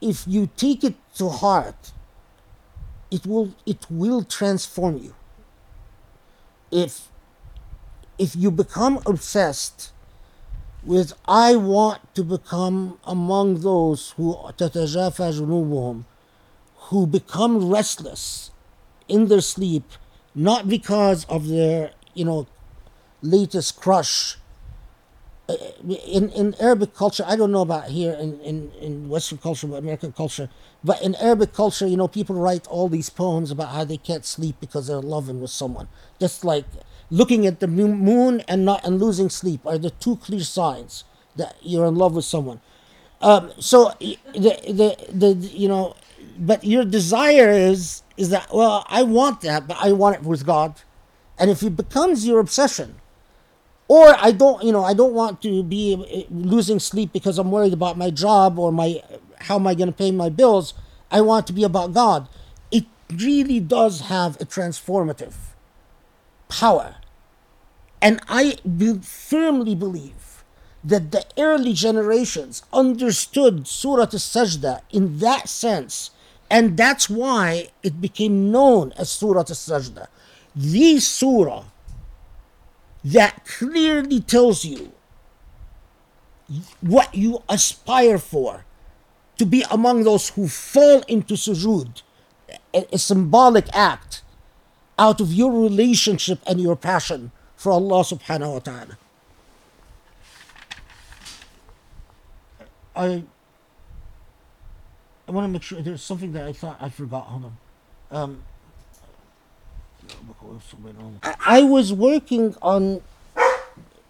if 0.00 0.24
you 0.26 0.48
take 0.56 0.82
it 0.82 0.94
to 1.16 1.28
heart, 1.28 1.92
it 3.10 3.26
will 3.26 3.54
it 3.66 3.84
will 3.90 4.22
transform 4.22 4.96
you. 4.96 5.14
If 6.70 7.08
if 8.17 8.35
you 8.35 8.51
become 8.51 8.99
obsessed 9.05 9.91
with 10.83 11.13
I 11.25 11.55
want 11.55 12.13
to 12.15 12.23
become 12.23 12.99
among 13.05 13.61
those 13.61 14.11
who 14.17 14.35
تتجافى 14.57 15.39
جنوبهم, 15.39 16.03
who 16.89 17.07
become 17.07 17.69
restless 17.69 18.51
in 19.07 19.27
their 19.27 19.41
sleep, 19.41 19.83
not 20.35 20.67
because 20.67 21.25
of 21.25 21.47
their 21.47 21.91
you 22.13 22.25
know 22.25 22.47
latest 23.21 23.79
crush 23.79 24.37
uh, 25.49 25.55
in 26.07 26.29
in 26.29 26.55
Arabic 26.59 26.95
culture, 26.95 27.23
I 27.27 27.35
don't 27.35 27.51
know 27.51 27.61
about 27.61 27.89
here 27.89 28.13
in, 28.13 28.39
in, 28.41 28.71
in 28.79 29.09
Western 29.09 29.37
culture, 29.37 29.67
but 29.67 29.77
American 29.77 30.13
culture, 30.13 30.49
but 30.83 31.01
in 31.01 31.15
Arabic 31.15 31.53
culture, 31.53 31.85
you 31.85 31.97
know, 31.97 32.07
people 32.07 32.35
write 32.35 32.65
all 32.67 32.87
these 32.87 33.09
poems 33.09 33.51
about 33.51 33.69
how 33.69 33.83
they 33.83 33.97
can't 33.97 34.25
sleep 34.25 34.55
because 34.61 34.87
they're 34.87 35.01
loving 35.01 35.41
with 35.41 35.51
someone. 35.51 35.89
Just 36.19 36.45
like 36.45 36.65
looking 37.10 37.46
at 37.46 37.60
the 37.60 37.66
moon 37.66 38.42
and 38.48 38.64
not 38.64 38.84
and 38.84 39.00
losing 39.00 39.30
sleep 39.30 39.60
are 39.64 39.78
the 39.78 39.90
two 39.90 40.16
clear 40.16 40.40
signs 40.40 41.04
that 41.36 41.56
you're 41.62 41.86
in 41.86 41.96
love 41.96 42.14
with 42.14 42.24
someone. 42.24 42.60
Um, 43.20 43.52
so 43.58 43.92
the, 44.00 44.18
the 44.32 44.96
the 45.12 45.34
you 45.34 45.68
know, 45.68 45.96
but 46.38 46.64
your 46.64 46.84
desire 46.84 47.50
is 47.50 48.02
is 48.16 48.30
that 48.30 48.48
well, 48.52 48.86
I 48.88 49.02
want 49.02 49.40
that, 49.42 49.66
but 49.66 49.76
I 49.80 49.92
want 49.92 50.16
it 50.16 50.22
with 50.22 50.46
God, 50.46 50.80
and 51.38 51.50
if 51.50 51.62
it 51.62 51.76
becomes 51.76 52.26
your 52.26 52.38
obsession 52.40 52.96
or 53.88 54.14
I 54.18 54.32
don't, 54.32 54.62
you 54.62 54.70
know, 54.70 54.84
I 54.84 54.92
don't 54.92 55.14
want 55.14 55.40
to 55.42 55.62
be 55.62 55.94
uh, 55.94 56.32
losing 56.32 56.78
sleep 56.78 57.12
because 57.12 57.38
I'm 57.38 57.50
worried 57.50 57.72
about 57.72 57.96
my 57.96 58.10
job 58.10 58.58
or 58.58 58.70
my 58.70 59.02
how 59.40 59.56
am 59.56 59.66
I 59.66 59.74
going 59.74 59.88
to 59.88 59.96
pay 59.96 60.10
my 60.10 60.28
bills. 60.28 60.74
I 61.10 61.22
want 61.22 61.46
to 61.46 61.54
be 61.54 61.64
about 61.64 61.94
God. 61.94 62.28
It 62.70 62.84
really 63.10 63.60
does 63.60 64.02
have 64.02 64.38
a 64.40 64.44
transformative 64.44 65.34
power, 66.50 66.96
and 68.00 68.20
I 68.28 68.56
be- 68.64 69.00
firmly 69.02 69.74
believe 69.74 70.44
that 70.84 71.10
the 71.10 71.24
early 71.36 71.72
generations 71.72 72.62
understood 72.72 73.66
Surah 73.66 74.02
Al-Sajda 74.02 74.80
in 74.90 75.18
that 75.18 75.48
sense, 75.48 76.10
and 76.50 76.76
that's 76.76 77.10
why 77.10 77.68
it 77.82 78.00
became 78.00 78.50
known 78.50 78.92
as 78.96 79.10
Surah 79.10 79.40
Al-Sajda. 79.40 80.06
The 80.54 80.98
surah 81.00 81.64
that 83.04 83.44
clearly 83.44 84.20
tells 84.20 84.64
you 84.64 84.92
what 86.80 87.14
you 87.14 87.42
aspire 87.48 88.18
for 88.18 88.64
to 89.36 89.46
be 89.46 89.64
among 89.70 90.04
those 90.04 90.30
who 90.30 90.48
fall 90.48 91.02
into 91.06 91.34
sujood, 91.34 92.02
a, 92.74 92.86
a 92.92 92.98
symbolic 92.98 93.66
act 93.72 94.22
out 94.98 95.20
of 95.20 95.32
your 95.32 95.52
relationship 95.52 96.40
and 96.46 96.60
your 96.60 96.74
passion 96.74 97.30
for 97.58 97.72
Allah 97.74 98.06
subhanahu 98.06 98.52
wa 98.54 98.62
ta'ala. 98.62 98.94
I 102.94 103.24
I 105.26 105.30
want 105.30 105.44
to 105.44 105.52
make 105.52 105.62
sure 105.62 105.82
there's 105.82 106.02
something 106.02 106.32
that 106.32 106.46
I 106.46 106.52
thought 106.54 106.78
I 106.80 106.88
forgot. 106.88 107.26
Hold 107.26 107.50
on. 107.50 107.54
Um, 108.10 108.42
I, 111.22 111.34
I 111.58 111.62
was 111.62 111.92
working 111.92 112.54
on 112.62 113.02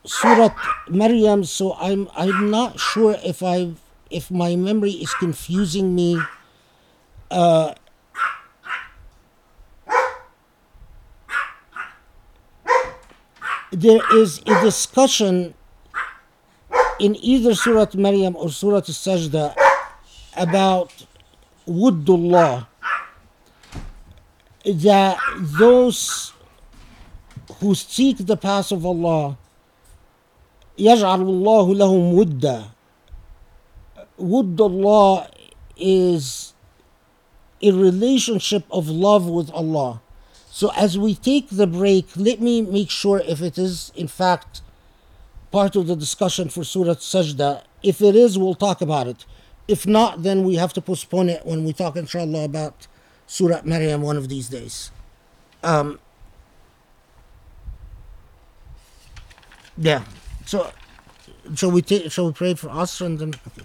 Surah 0.04 0.54
Maryam, 0.88 1.42
so 1.42 1.74
I'm 1.80 2.08
I'm 2.14 2.50
not 2.52 2.78
sure 2.78 3.16
if 3.24 3.42
I 3.42 3.72
if 4.10 4.30
my 4.30 4.56
memory 4.56 4.92
is 4.92 5.12
confusing 5.14 5.94
me. 5.96 6.20
Uh, 7.30 7.74
there 13.72 14.00
is 14.16 14.38
a 14.46 14.60
discussion 14.62 15.54
in 16.98 17.16
either 17.16 17.54
Surah 17.54 17.86
Maryam 17.94 18.36
or 18.36 18.48
Surah 18.50 18.80
Sajda 18.80 19.54
about 20.36 20.92
Wuddullah 21.66 22.66
that 24.64 25.18
those 25.58 26.32
who 27.60 27.74
seek 27.74 28.18
the 28.18 28.36
path 28.36 28.72
of 28.72 28.84
Allah 28.86 29.36
يجعل 30.78 31.20
الله 31.20 31.74
لهم 31.74 32.14
ودا 32.14 32.64
Wuddullah 34.18 35.30
is 35.76 36.54
a 37.62 37.70
relationship 37.72 38.64
of 38.70 38.88
love 38.88 39.26
with 39.28 39.50
Allah. 39.50 40.00
So 40.58 40.72
as 40.74 40.98
we 40.98 41.14
take 41.14 41.50
the 41.50 41.68
break, 41.68 42.08
let 42.16 42.40
me 42.40 42.62
make 42.62 42.90
sure 42.90 43.20
if 43.20 43.40
it 43.40 43.58
is 43.58 43.92
in 43.94 44.08
fact 44.08 44.60
part 45.52 45.76
of 45.76 45.86
the 45.86 45.94
discussion 45.94 46.48
for 46.48 46.64
Surah 46.64 46.94
Sajda. 46.94 47.62
If 47.80 48.00
it 48.02 48.16
is, 48.16 48.36
we'll 48.36 48.56
talk 48.56 48.80
about 48.80 49.06
it. 49.06 49.24
If 49.68 49.86
not, 49.86 50.24
then 50.24 50.42
we 50.42 50.56
have 50.56 50.72
to 50.72 50.80
postpone 50.80 51.28
it 51.28 51.46
when 51.46 51.62
we 51.64 51.72
talk, 51.72 51.94
inshallah, 51.94 52.42
about 52.42 52.88
Surah 53.28 53.60
Maryam 53.62 54.02
one 54.02 54.16
of 54.16 54.28
these 54.28 54.48
days. 54.48 54.90
Um, 55.62 56.00
yeah. 59.76 60.02
So, 60.44 60.72
shall 61.54 61.70
we 61.70 61.82
take? 61.82 62.10
Shall 62.10 62.26
we 62.26 62.32
pray 62.32 62.54
for 62.54 62.66
Asr 62.70 63.06
and 63.06 63.16
then? 63.20 63.34
Okay. 63.46 63.64